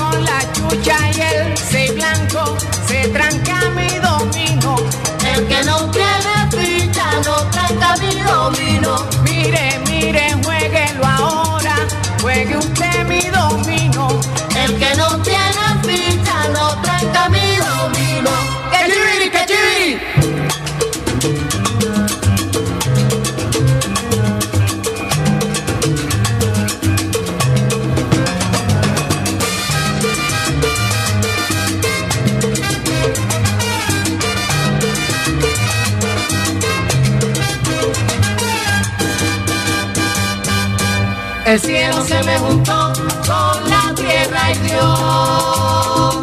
Se 42.08 42.24
me 42.24 42.38
juntó 42.38 42.94
con 43.26 43.70
la 43.70 43.94
tierra 43.96 44.52
y 44.52 44.58
Dios. 44.60 46.16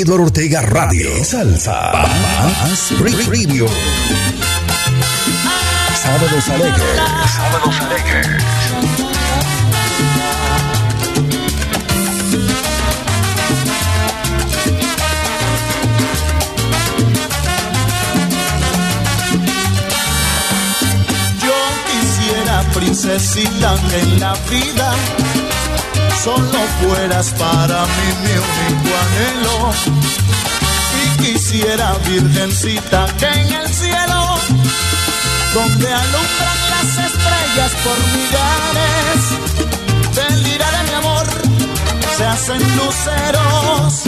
Eduardo 0.00 0.24
Ortega 0.24 0.60
Radio. 0.62 1.24
Salsa. 1.24 1.92
Más 1.92 2.92
Radio. 3.00 3.66
Sábados 6.02 6.48
alegres. 6.48 7.00
Sábados 7.34 7.80
alegres. 7.80 8.53
Que 23.02 23.98
en 23.98 24.20
la 24.20 24.34
vida 24.48 24.94
solo 26.22 26.58
fueras 26.80 27.34
para 27.36 27.84
mí 27.86 28.08
mi 28.22 28.30
único 28.30 28.90
anhelo. 29.04 29.72
Y 31.02 31.22
quisiera, 31.22 31.94
virgencita, 32.06 33.06
que 33.18 33.26
en 33.26 33.52
el 33.52 33.68
cielo, 33.74 34.38
donde 35.54 35.92
alumbran 35.92 36.58
las 36.70 36.90
estrellas 37.08 37.72
por 37.82 37.98
millares, 38.14 39.22
del 40.14 40.42
lira 40.44 40.70
de 40.70 40.82
mi 40.84 40.94
amor 40.94 41.26
se 42.16 42.24
hacen 42.26 42.62
luceros, 42.76 44.02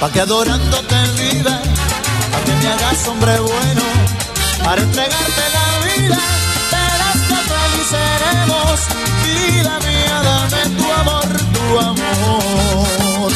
pa' 0.00 0.10
que 0.10 0.20
adorándote 0.22 0.96
viva, 1.18 1.60
pa' 2.32 2.44
que 2.46 2.54
me 2.62 2.68
hagas 2.72 3.08
hombre 3.08 3.38
bueno, 3.40 3.82
para 4.64 4.80
entregarte 4.80 5.42
la 5.52 5.66
vida, 5.84 6.35
seremos, 8.76 9.10
vida 9.24 9.78
mía, 9.80 10.16
dame 10.22 10.62
tu 10.76 10.86
amor, 10.92 11.28
tu 11.52 11.78
amor. 11.78 13.32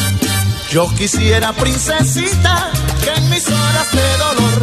Yo 0.71 0.83
quisiera, 0.95 1.51
princesita, 1.53 2.71
que 3.03 3.11
en 3.13 3.29
mis 3.29 3.45
horas 3.47 3.91
de 3.91 4.17
dolor, 4.17 4.59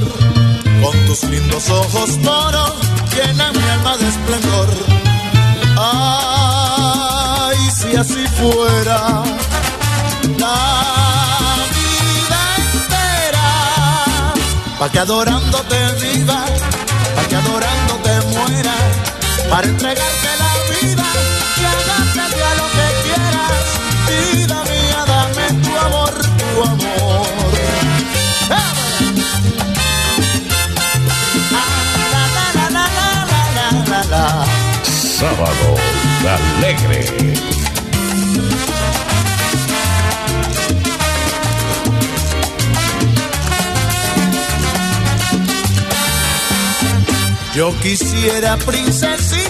con 0.82 1.06
tus 1.06 1.24
lindos 1.24 1.68
ojos 1.70 2.16
moros, 2.18 2.72
llena 3.14 3.52
mi 3.52 3.62
alma 3.68 3.96
de 3.98 4.08
esplendor. 4.08 4.68
Ay, 5.80 7.58
si 7.70 7.94
así 7.96 8.26
fuera 8.38 9.22
la 10.38 10.56
vida 11.76 12.40
entera, 12.72 13.48
pa' 14.78 14.88
que 14.90 14.98
adorándote 14.98 15.78
viva, 16.00 16.44
pa' 17.14 17.24
que 17.28 17.36
adorándote 17.36 18.20
muera, 18.32 18.74
para 19.50 19.66
entregarte 19.66 20.37
la 20.82 20.86
vida 20.86 21.04
y 21.56 21.64
hagarte 21.64 22.42
a 22.42 22.54
lo 22.54 22.66
que 22.76 22.86
quieras. 23.04 23.64
Vida 24.08 24.58
mía, 24.64 25.00
dame 25.06 25.46
tu 25.62 25.72
amor, 25.78 26.14
tu 26.38 26.62
amor. 26.62 27.28
Sábados 35.18 35.80
alegres. 36.28 37.12
Yo 47.54 47.74
quisiera, 47.80 48.56
princesita, 48.58 49.47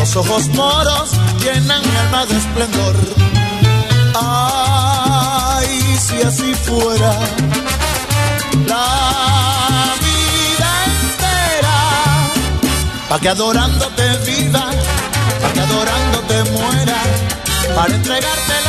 lindos 0.00 0.16
ojos 0.16 0.48
moros, 0.48 1.10
llenan 1.40 1.82
mi 1.82 1.96
alma 1.96 2.26
de 2.26 2.36
esplendor. 2.36 2.96
Ay, 4.14 5.98
si 5.98 6.22
así 6.22 6.54
fuera 6.54 7.12
la 8.66 9.94
vida 10.06 10.70
entera, 10.86 11.78
pa' 13.08 13.20
que 13.20 13.28
adorándote 13.28 14.16
viva, 14.26 14.70
pa' 15.42 15.52
que 15.52 15.60
adorándote 15.60 16.44
muera, 16.50 16.96
para 17.74 17.94
entregarte 17.94 18.59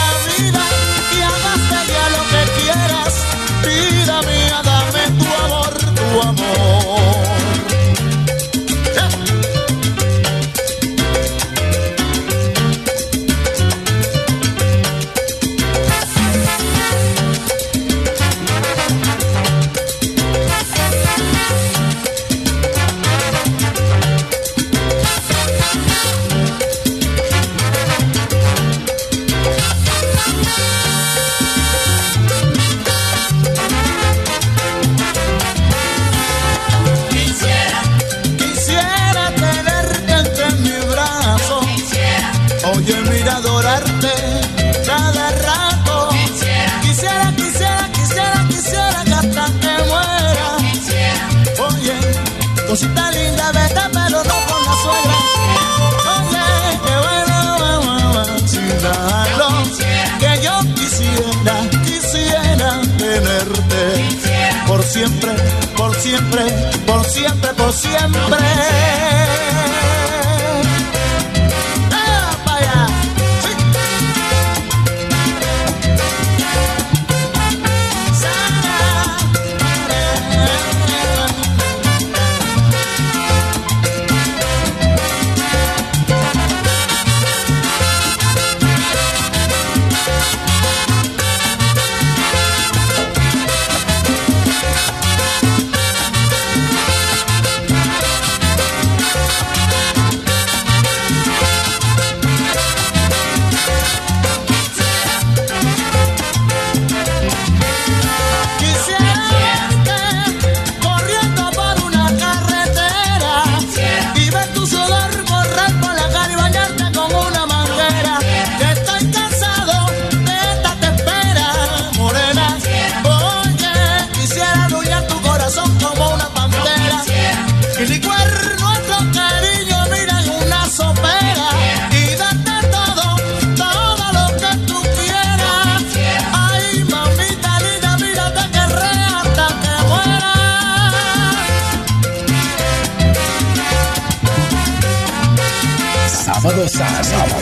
siempre, 66.01 66.43
por 66.87 67.05
siempre, 67.05 67.53
por 67.53 67.71
siempre. 67.71 68.37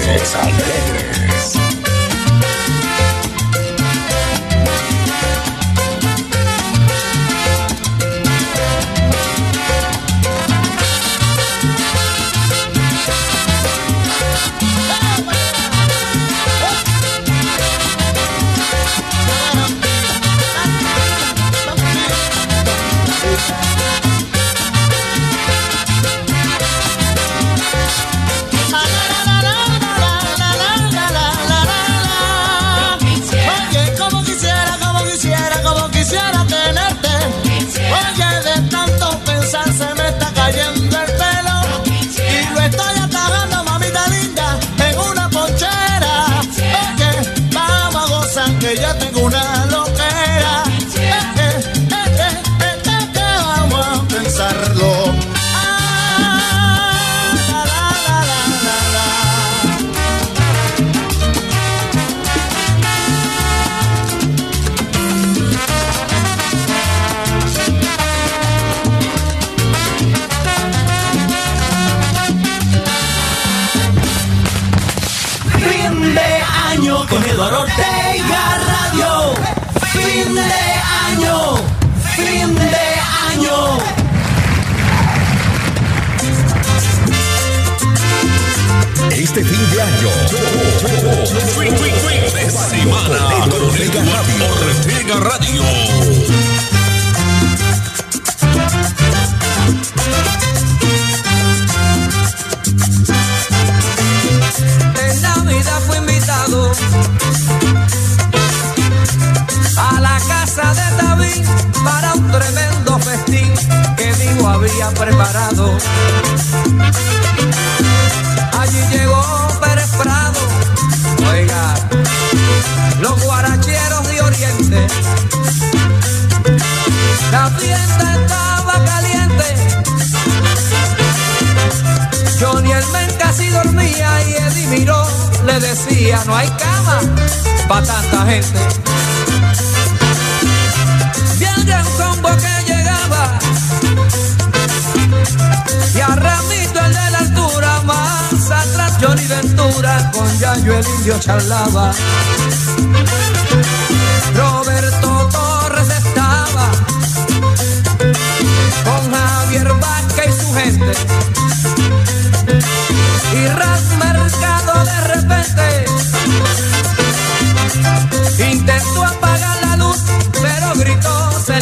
A 0.09 1.08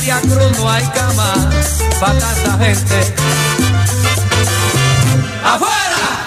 Celia 0.07 0.21
Cruz, 0.21 0.57
no 0.57 0.69
hay 0.69 0.85
cama 0.85 1.33
para 1.99 2.17
tanta 2.17 2.57
gente. 2.63 3.13
¡Afuera! 5.43 6.25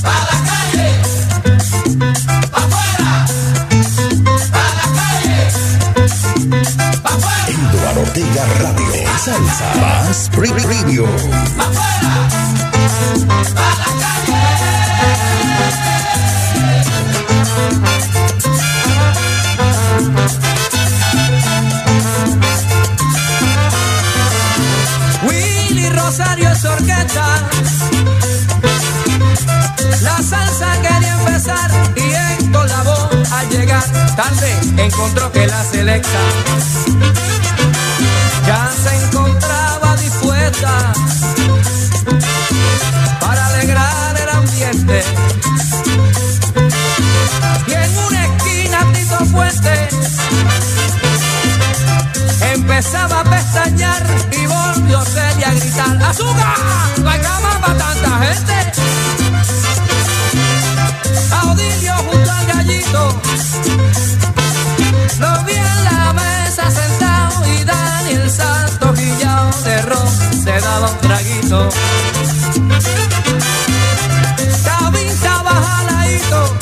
¡Para 0.00 0.24
la 0.24 0.38
calle! 0.48 0.88
¡Afuera! 2.54 3.26
¡Para 4.52 4.72
la 4.72 4.86
calle! 4.96 5.38
Eduardo 7.74 8.00
Ortega 8.00 8.44
Radio. 8.62 8.88
Salsa 9.22 9.68
más 9.78 10.30
Pre- 10.34 10.48
Preview. 10.48 11.04
Willy 11.04 11.36
La 30.06 30.22
salsa 30.22 30.70
quería 30.82 31.14
empezar 31.18 31.70
y 31.96 32.52
con 32.52 32.66
la 32.68 32.82
voz 32.84 33.32
al 33.32 33.48
llegar 33.50 33.84
tarde 34.14 34.50
encontró 34.76 35.32
que 35.32 35.46
la 35.48 35.64
selecta 35.64 36.20
ya 38.46 38.70
se 38.82 39.04
encontraba 39.04 39.96
dispuesta 39.96 40.92
para 43.20 43.46
alegrar 43.48 44.16
el 44.22 44.28
ambiente. 44.28 45.02
Y 47.66 47.72
en 47.72 47.98
una 48.06 48.26
esquina 48.26 48.78
Tito 48.92 49.24
Fuente 49.26 49.88
empezaba 52.54 53.20
a 53.20 53.24
pestañear 53.24 54.06
y 54.30 54.46
volvió 54.46 55.04
Celia 55.04 55.48
a 55.48 55.54
gritar 55.54 56.02
¡Azúcar! 56.04 56.56
¡No 57.02 57.10
hay 57.10 57.20
cama 57.20 57.60
para 57.60 57.78
tanta 57.78 58.10
gente! 58.24 58.55
Se 70.46 70.60
daba 70.60 70.88
un 70.88 70.98
traguito 70.98 71.68
Cabin 74.64 75.08
estaba 75.08 75.50
jaladito 75.50 76.56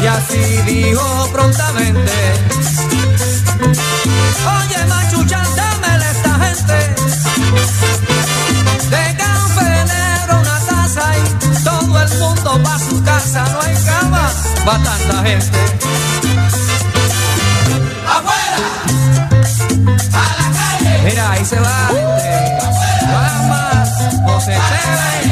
y 0.00 0.06
así 0.06 0.62
dijo 0.66 1.28
prontamente 1.32 2.12
Oye, 3.62 4.84
machuchan, 4.88 5.46
dámele 5.56 6.10
esta 6.10 6.32
gente. 6.44 6.78
De 8.88 9.16
canfelero 9.16 10.40
una 10.40 10.58
taza 10.60 11.12
y 11.18 11.64
todo 11.64 12.00
el 12.00 12.18
mundo 12.18 12.62
va 12.64 12.74
a 12.74 12.78
su 12.78 13.02
casa. 13.02 13.44
No 13.52 13.60
hay 13.60 13.76
cama 13.84 14.32
para 14.64 14.82
tanta 14.82 15.22
gente. 15.24 16.09
Ahí 21.40 21.46
se 21.46 21.58
va. 21.58 21.88
gente. 21.88 22.58
Vamos, 23.12 24.32
José 24.32 24.52
Esteban. 24.52 25.29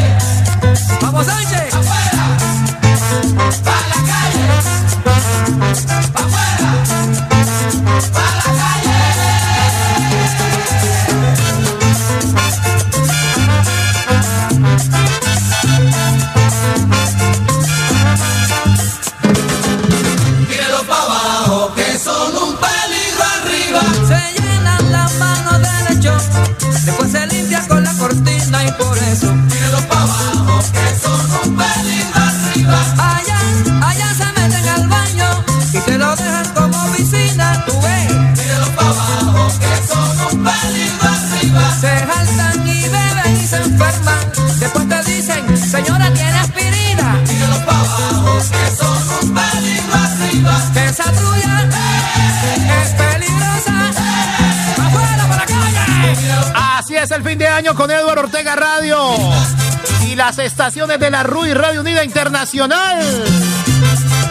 Las 60.19 60.39
estaciones 60.41 60.99
de 60.99 61.11
la 61.13 61.23
RUI 61.23 61.55
Radio 61.55 61.81
Unida 61.81 62.03
Internacional. 62.03 62.99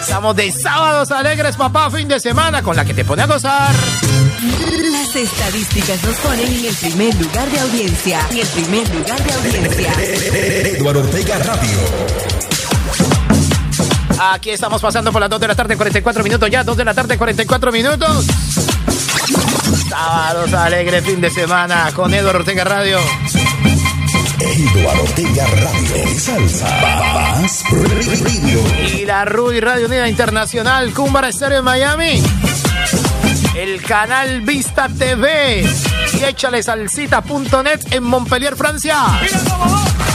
Estamos 0.02 0.36
de 0.36 0.52
sábados 0.52 1.12
alegres, 1.12 1.56
papá, 1.56 1.90
fin 1.90 2.10
de 2.10 2.20
semana, 2.20 2.62
con 2.62 2.76
la 2.76 2.84
que 2.84 2.94
te 2.94 3.06
pone 3.06 3.22
a 3.22 3.26
gozar. 3.26 3.74
Las 4.92 5.16
estadísticas 5.16 6.04
nos 6.04 6.16
ponen 6.18 6.54
en 6.54 6.66
el 6.66 6.76
primer 6.76 7.16
lugar 7.16 7.50
de 7.50 7.60
audiencia. 7.62 8.20
En 8.32 8.38
el 8.38 8.48
primer 8.48 8.96
lugar 8.96 9.24
de 9.24 9.34
audiencia. 9.34 9.94
Eduardo 10.78 11.00
Ortega 11.00 11.38
Radio. 11.40 11.78
Aquí 14.20 14.50
estamos 14.50 14.82
pasando 14.82 15.14
por 15.14 15.22
las 15.22 15.30
2 15.30 15.40
de 15.40 15.48
la 15.48 15.56
tarde, 15.56 15.78
44 15.78 16.22
minutos 16.22 16.50
ya, 16.50 16.66
2 16.66 16.76
de 16.76 16.86
la 16.86 16.94
tarde, 16.94 17.18
44 17.18 17.72
minutos. 17.72 18.26
Sábados 19.90 20.54
alegre 20.54 21.02
fin 21.02 21.22
de 21.22 21.30
semana 21.30 21.92
con 21.94 22.14
Eduardo 22.14 22.40
Ortega 22.40 22.66
Radio. 22.66 23.00
Radio. 24.48 26.20
Salsa. 26.20 26.66
Más. 27.14 27.64
Y 28.94 29.04
la 29.04 29.26
RUI 29.26 29.60
Radio 29.60 29.88
Unida 29.88 30.08
Internacional, 30.08 30.94
Cúmbara 30.94 31.28
Estéreo 31.28 31.60
en 31.60 31.66
Miami. 31.66 32.24
El 33.56 33.82
canal 33.82 34.42
Vista 34.42 34.88
TV. 34.88 35.66
Y 36.14 36.24
échale 36.24 36.64
salsita.net 36.64 37.80
en 37.92 38.04
Montpellier, 38.04 38.56
Francia. 38.56 39.20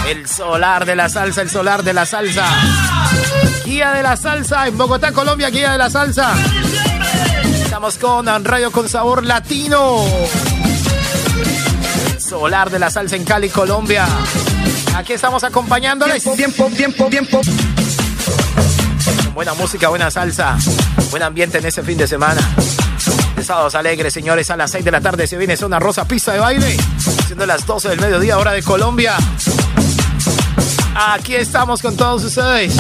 El 0.09 0.27
solar 0.27 0.87
de 0.87 0.97
la 0.97 1.11
salsa, 1.11 1.43
el 1.43 1.51
solar 1.51 1.83
de 1.83 1.93
la 1.93 2.07
salsa. 2.07 2.47
Guía 3.67 3.91
de 3.91 4.03
la 4.03 4.17
salsa 4.17 4.67
en 4.67 4.79
Bogotá, 4.79 5.13
Colombia, 5.13 5.51
guía 5.51 5.73
de 5.73 5.79
la 5.79 5.91
salsa. 5.91 6.33
Estamos 7.65 7.99
con 7.99 8.27
Radio 8.45 8.73
con 8.73 8.89
Sabor 8.89 9.27
Latino. 9.27 10.07
Solar 12.33 12.71
de 12.71 12.79
la 12.79 12.89
salsa 12.89 13.15
en 13.15 13.25
Cali, 13.25 13.51
Colombia. 13.51 14.07
Aquí 14.97 15.13
estamos 15.13 15.45
acompañándoles. 15.45 16.25
Tiempo, 16.35 16.71
tiempo, 16.75 17.11
tiempo. 17.11 17.43
Con 19.25 19.35
buena 19.35 19.53
música, 19.53 19.91
buena 19.91 20.11
salsa. 20.11 20.57
Buen 21.11 21.23
ambiente 21.23 21.59
en 21.59 21.67
ese 21.67 21.83
fin 21.83 21.99
de 21.99 22.07
semana. 22.07 22.41
De 23.37 23.45
sábados 23.45 23.75
alegres, 23.75 24.15
señores. 24.15 24.49
A 24.49 24.57
las 24.57 24.71
6 24.71 24.83
de 24.83 24.91
la 24.91 25.03
tarde 25.03 25.27
se 25.27 25.37
viene 25.37 25.59
Zona 25.59 25.79
Rosa 25.79 26.09
Pista 26.09 26.33
de 26.33 26.39
Baile. 26.39 26.75
Siendo 27.27 27.45
las 27.45 27.67
12 27.67 27.91
del 27.91 28.01
mediodía, 28.01 28.39
hora 28.39 28.53
de 28.53 28.63
Colombia. 28.63 29.15
Aquí 30.95 31.35
estamos 31.35 31.83
con 31.83 31.99
todos 31.99 32.25
ustedes. 32.25 32.75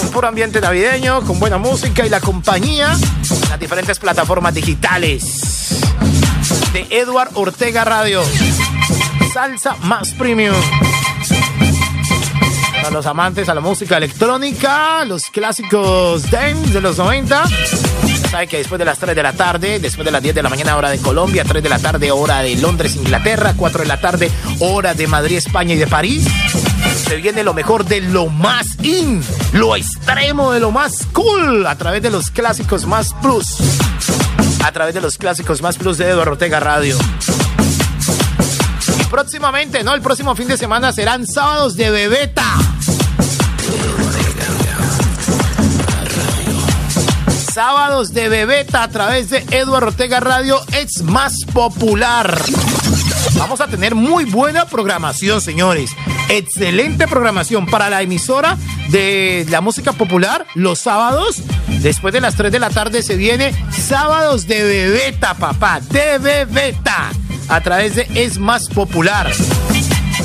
Con 0.00 0.08
puro 0.12 0.28
ambiente 0.28 0.62
navideño, 0.62 1.20
con 1.26 1.38
buena 1.38 1.58
música 1.58 2.06
y 2.06 2.08
la 2.08 2.20
compañía. 2.20 2.96
Las 3.50 3.60
diferentes 3.60 3.98
plataformas 3.98 4.54
digitales. 4.54 5.37
De 6.78 6.86
Edward 6.96 7.30
Ortega 7.34 7.84
Radio. 7.84 8.22
Salsa 9.32 9.74
más 9.82 10.12
premium. 10.12 10.54
Para 12.70 12.90
los 12.90 13.04
amantes 13.04 13.48
a 13.48 13.54
la 13.54 13.60
música 13.60 13.96
electrónica, 13.96 15.04
los 15.04 15.24
clásicos 15.24 16.30
dance 16.30 16.70
de 16.72 16.80
los 16.80 16.98
90. 16.98 17.42
Ya 18.06 18.28
sabe 18.30 18.46
que 18.46 18.58
después 18.58 18.78
de 18.78 18.84
las 18.84 18.96
3 19.00 19.16
de 19.16 19.22
la 19.24 19.32
tarde, 19.32 19.80
después 19.80 20.04
de 20.04 20.12
las 20.12 20.22
10 20.22 20.36
de 20.36 20.42
la 20.44 20.48
mañana, 20.50 20.76
hora 20.76 20.90
de 20.90 20.98
Colombia, 20.98 21.42
3 21.42 21.64
de 21.64 21.68
la 21.68 21.80
tarde, 21.80 22.12
hora 22.12 22.42
de 22.42 22.54
Londres, 22.54 22.94
Inglaterra, 22.94 23.54
4 23.56 23.80
de 23.80 23.88
la 23.88 24.00
tarde, 24.00 24.30
hora 24.60 24.94
de 24.94 25.08
Madrid, 25.08 25.38
España 25.38 25.74
y 25.74 25.78
de 25.78 25.88
París, 25.88 26.28
se 27.08 27.16
viene 27.16 27.42
lo 27.42 27.54
mejor 27.54 27.86
de 27.86 28.02
lo 28.02 28.28
más 28.28 28.66
in, 28.84 29.20
lo 29.52 29.74
extremo 29.74 30.52
de 30.52 30.60
lo 30.60 30.70
más 30.70 31.08
cool, 31.12 31.66
a 31.66 31.76
través 31.76 32.02
de 32.02 32.10
los 32.10 32.30
clásicos 32.30 32.86
más 32.86 33.14
plus. 33.14 33.56
A 34.64 34.72
través 34.72 34.94
de 34.94 35.00
los 35.00 35.16
clásicos 35.18 35.62
más 35.62 35.76
plus 35.76 35.98
de 35.98 36.08
Eduardo 36.08 36.32
Ortega 36.32 36.60
Radio. 36.60 36.96
Y 39.00 39.04
próximamente, 39.04 39.82
no, 39.82 39.94
el 39.94 40.02
próximo 40.02 40.34
fin 40.34 40.48
de 40.48 40.56
semana 40.56 40.92
serán 40.92 41.26
sábados 41.26 41.76
de 41.76 41.90
bebeta. 41.90 42.44
Sábados 47.52 48.12
de 48.12 48.28
bebeta 48.28 48.84
a 48.84 48.88
través 48.88 49.30
de 49.30 49.44
Eduardo 49.50 49.88
Ortega 49.88 50.20
Radio 50.20 50.60
es 50.72 51.02
más 51.02 51.34
popular. 51.52 52.40
Vamos 53.36 53.60
a 53.60 53.66
tener 53.66 53.94
muy 53.94 54.24
buena 54.24 54.64
programación, 54.66 55.40
señores. 55.40 55.90
Excelente 56.28 57.08
programación 57.08 57.66
para 57.66 57.88
la 57.88 58.02
emisora 58.02 58.56
de 58.90 59.46
la 59.48 59.60
música 59.60 59.92
popular 59.92 60.46
los 60.54 60.80
sábados. 60.80 61.42
Después 61.80 62.12
de 62.12 62.20
las 62.20 62.36
3 62.36 62.52
de 62.52 62.58
la 62.58 62.70
tarde 62.70 63.02
se 63.02 63.16
viene 63.16 63.54
sábados 63.70 64.46
de 64.46 64.62
bebeta, 64.62 65.34
papá. 65.34 65.80
De 65.80 66.18
bebeta. 66.18 67.10
A 67.48 67.60
través 67.62 67.94
de 67.94 68.06
Es 68.14 68.38
Más 68.38 68.68
Popular. 68.68 69.32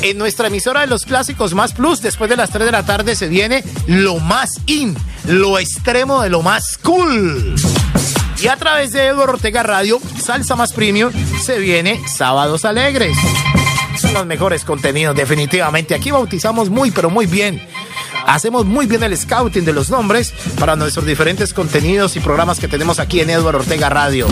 En 0.02 0.18
nuestra 0.18 0.48
emisora 0.48 0.82
de 0.82 0.86
los 0.88 1.06
clásicos 1.06 1.54
Más 1.54 1.72
Plus, 1.72 2.02
después 2.02 2.28
de 2.28 2.36
las 2.36 2.50
3 2.50 2.66
de 2.66 2.72
la 2.72 2.84
tarde 2.84 3.16
se 3.16 3.28
viene 3.28 3.64
lo 3.86 4.18
más 4.18 4.60
in, 4.66 4.94
lo 5.26 5.58
extremo 5.58 6.20
de 6.20 6.28
lo 6.28 6.42
más 6.42 6.76
cool. 6.76 7.54
Y 8.42 8.48
a 8.48 8.56
través 8.56 8.92
de 8.92 9.06
Eduardo 9.06 9.34
Ortega 9.34 9.62
Radio, 9.62 9.98
Salsa 10.22 10.54
Más 10.56 10.74
Premium, 10.74 11.10
se 11.40 11.58
viene 11.58 11.98
Sábados 12.06 12.66
Alegres. 12.66 13.16
Los 14.14 14.26
mejores 14.26 14.64
contenidos, 14.64 15.16
definitivamente. 15.16 15.92
Aquí 15.92 16.12
bautizamos 16.12 16.70
muy, 16.70 16.92
pero 16.92 17.10
muy 17.10 17.26
bien. 17.26 17.60
Hacemos 18.28 18.64
muy 18.64 18.86
bien 18.86 19.02
el 19.02 19.16
scouting 19.18 19.64
de 19.64 19.72
los 19.72 19.90
nombres 19.90 20.32
para 20.56 20.76
nuestros 20.76 21.04
diferentes 21.04 21.52
contenidos 21.52 22.14
y 22.14 22.20
programas 22.20 22.60
que 22.60 22.68
tenemos 22.68 23.00
aquí 23.00 23.20
en 23.20 23.30
Eduardo 23.30 23.58
Ortega 23.58 23.88
Radio. 23.88 24.28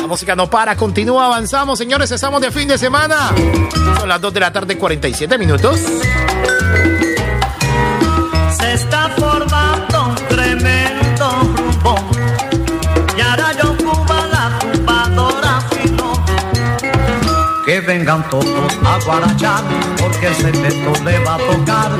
La 0.00 0.08
música 0.08 0.34
no 0.34 0.50
para, 0.50 0.74
continúa, 0.74 1.26
avanzamos, 1.26 1.78
señores, 1.78 2.10
estamos 2.10 2.40
de 2.40 2.50
fin 2.50 2.66
de 2.66 2.76
semana. 2.76 3.32
Son 4.00 4.08
las 4.08 4.20
2 4.20 4.34
de 4.34 4.40
la 4.40 4.52
tarde, 4.52 4.76
47 4.76 5.38
minutos. 5.38 5.78
Se 8.58 8.72
está 8.72 9.08
formando 9.16 9.93
vengan 17.84 18.28
todos 18.30 18.78
a 18.84 18.98
guarachar, 19.04 19.62
porque 20.00 20.28
ese 20.28 20.52
teto 20.52 20.92
le 21.04 21.18
va 21.20 21.34
a 21.34 21.38
tocar. 21.38 21.90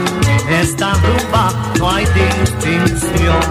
En 0.48 0.54
esta 0.54 0.92
rumba 0.94 1.52
no 1.78 1.90
hay 1.90 2.06
distinción. 2.06 3.42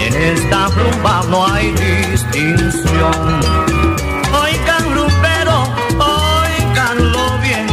En 0.00 0.14
esta 0.14 0.68
rumba 0.68 1.22
no 1.28 1.46
hay 1.46 1.70
distinción. 1.72 3.40
Oigan, 4.42 4.94
rumbero, 4.94 5.64
oiganlo 5.98 7.38
bien. 7.42 7.66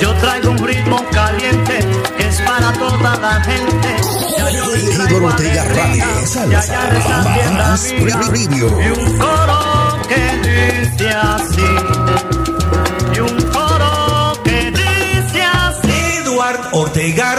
Yo 0.00 0.14
traigo 0.14 0.50
un 0.52 0.58
ritmo 0.58 1.04
caliente 1.10 1.78
que 2.16 2.28
es 2.28 2.40
para 2.42 2.72
toda 2.74 3.16
la 3.16 3.40
gente. 3.42 3.96
Ya 4.38 4.50
yo 4.50 4.66
les 4.74 4.94
traigo 4.94 5.18
Eduardo 5.18 5.26
Ortega 5.26 5.64
Radio. 5.64 6.04
alegría, 6.04 6.06
y 7.46 7.52
Más. 7.52 8.30
Radio. 8.30 8.66
Un 8.68 9.18
coro 9.18 9.98
que 10.08 10.22
dice 10.42 11.08
así. 11.10 11.47
Ortega 16.72 17.37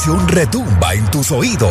Canción 0.00 0.26
retumba 0.28 0.94
en 0.94 1.04
tus 1.10 1.30
oídos. 1.30 1.70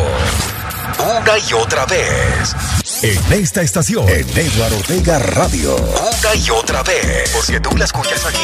Una 1.00 1.36
y 1.36 1.52
otra 1.52 1.84
vez. 1.84 2.54
En 3.02 3.32
esta 3.32 3.60
estación, 3.62 4.08
en 4.08 4.28
Eduardo 4.38 4.76
Ortega 4.76 5.18
Radio. 5.18 5.74
Una 5.74 6.34
y 6.36 6.48
otra 6.50 6.80
vez. 6.84 7.28
Porque 7.32 7.58
tú 7.58 7.76
la 7.76 7.86
escuchas 7.86 8.24
aquí. 8.26 8.38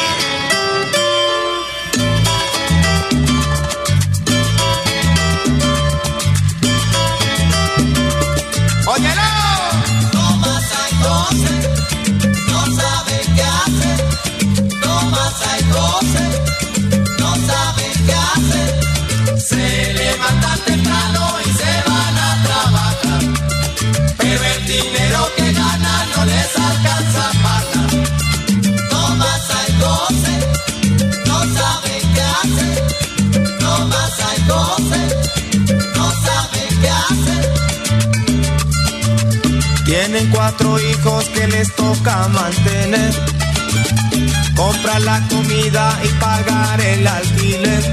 La 45.07 45.21
comida 45.29 45.97
y 46.03 46.07
pagar 46.19 46.81
el 46.81 47.07
alquiler. 47.07 47.83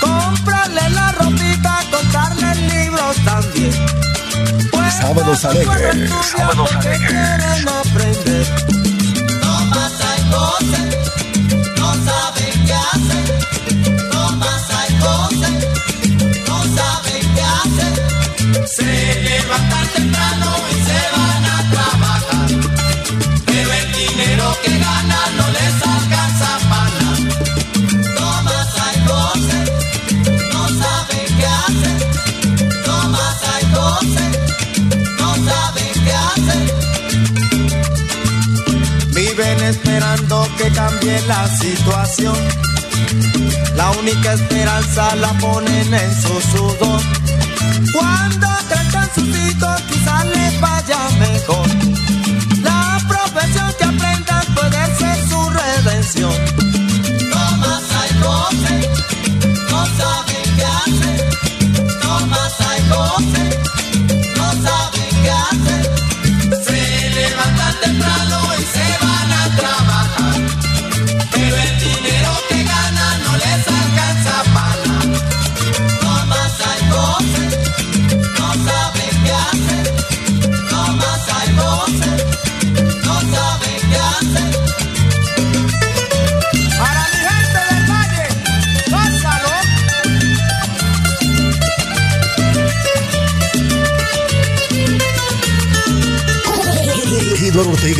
Comprarle 0.00 0.88
la 0.90 1.10
ropita, 1.12 1.74
comprarle 1.90 2.54
libros 2.72 3.16
también. 3.24 3.74
Pues 4.70 4.94
Sábados 4.94 5.44
alegres. 5.44 6.10
Sábados 6.36 6.72
alegres. 6.76 7.66
aprender. 7.84 8.46
Toma 9.42 9.84
Saicose, 9.98 10.82
no 11.80 11.88
sabe 12.08 12.44
qué 12.66 12.74
hacer. 12.92 13.59
Cambie 40.90 41.20
la 41.26 41.46
situación. 41.48 42.36
La 43.76 43.90
única 43.92 44.32
esperanza 44.32 45.14
la 45.16 45.32
ponen 45.34 45.94
en 45.94 46.22
su 46.22 46.40
sudor. 46.40 47.00
Cuando 47.92 48.46
crezcan 48.68 49.08
sus 49.14 49.28
hijos 49.28 49.80
quizás 49.88 50.26
les 50.26 50.60
vaya 50.60 50.98
mejor. 51.18 51.66
La 52.62 52.98
profesión 53.08 53.72
que 53.78 53.84
aprendan 53.84 54.44
puede 54.54 54.96
ser 54.96 55.28
su 55.28 55.50
redención. 55.50 56.49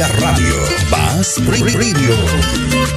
Radio. 0.09 0.55
Más 0.91 1.39
Radio. 1.47 2.90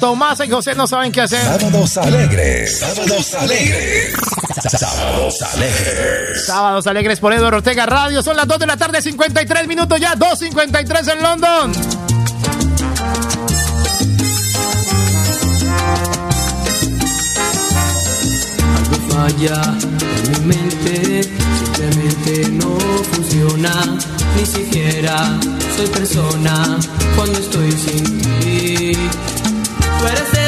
Tomás 0.00 0.40
y 0.40 0.48
José 0.50 0.74
no 0.74 0.86
saben 0.86 1.12
qué 1.12 1.20
hacer. 1.20 1.44
Sábados 1.44 1.98
alegres. 1.98 2.78
Sábados 2.80 3.34
alegres. 3.34 4.14
Sábados 4.70 5.42
alegres. 5.42 6.46
Sábados 6.46 6.86
alegres 6.86 7.20
por 7.20 7.34
Eduardo 7.34 7.58
Ortega 7.58 7.84
Radio. 7.84 8.22
Son 8.22 8.34
las 8.34 8.48
2 8.48 8.58
de 8.60 8.66
la 8.66 8.78
tarde, 8.78 9.02
53 9.02 9.68
minutos 9.68 10.00
ya. 10.00 10.14
2.53 10.14 11.12
en 11.12 11.22
London. 11.22 11.72
Algo 18.76 18.96
falla 19.10 19.78
en 20.24 20.48
mi 20.48 20.54
mente, 20.54 21.22
simplemente 21.58 22.48
no 22.52 22.78
funciona. 23.12 23.98
Ni 24.36 24.46
siquiera 24.46 25.38
soy 25.76 25.86
persona 25.88 26.78
cuando 27.14 27.38
estoy 27.38 27.72
sin 27.72 28.22
ti. 28.40 28.92
Tú 30.00 30.06
eres 30.06 30.39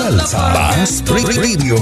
Salsa. 0.00 0.48
Más 0.54 1.04
Radio. 1.10 1.76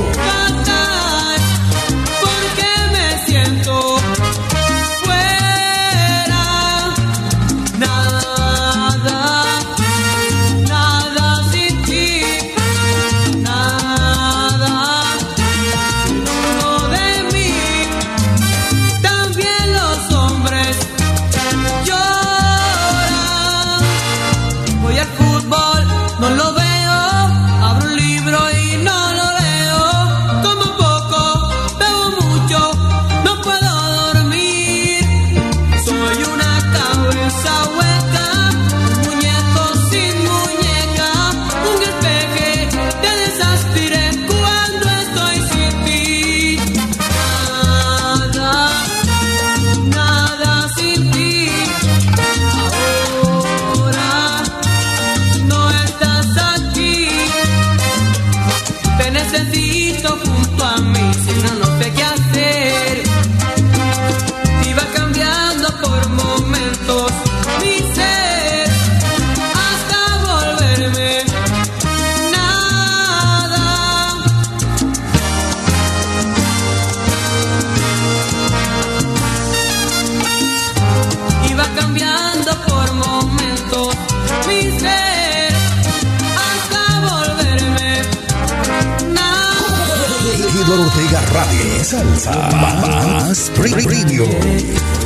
salsa. 91.89 92.33
Más 92.61 93.51
Radio. 93.57 94.27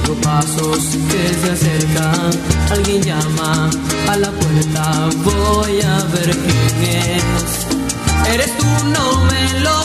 Los 0.09 0.19
pasos 0.19 0.79
que 1.11 1.29
se 1.41 1.51
acercan, 1.53 2.31
alguien 2.71 3.03
llama 3.03 3.71
a 4.09 4.17
la 4.17 4.31
puerta. 4.33 5.09
Voy 5.23 5.81
a 5.81 5.99
ver 6.13 6.31
quién 6.31 6.83
es. 7.17 8.33
Eres 8.35 8.57
tú, 8.57 8.67
no 8.97 9.25
me 9.27 9.61
lo 9.61 9.82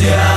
Yeah. 0.00 0.33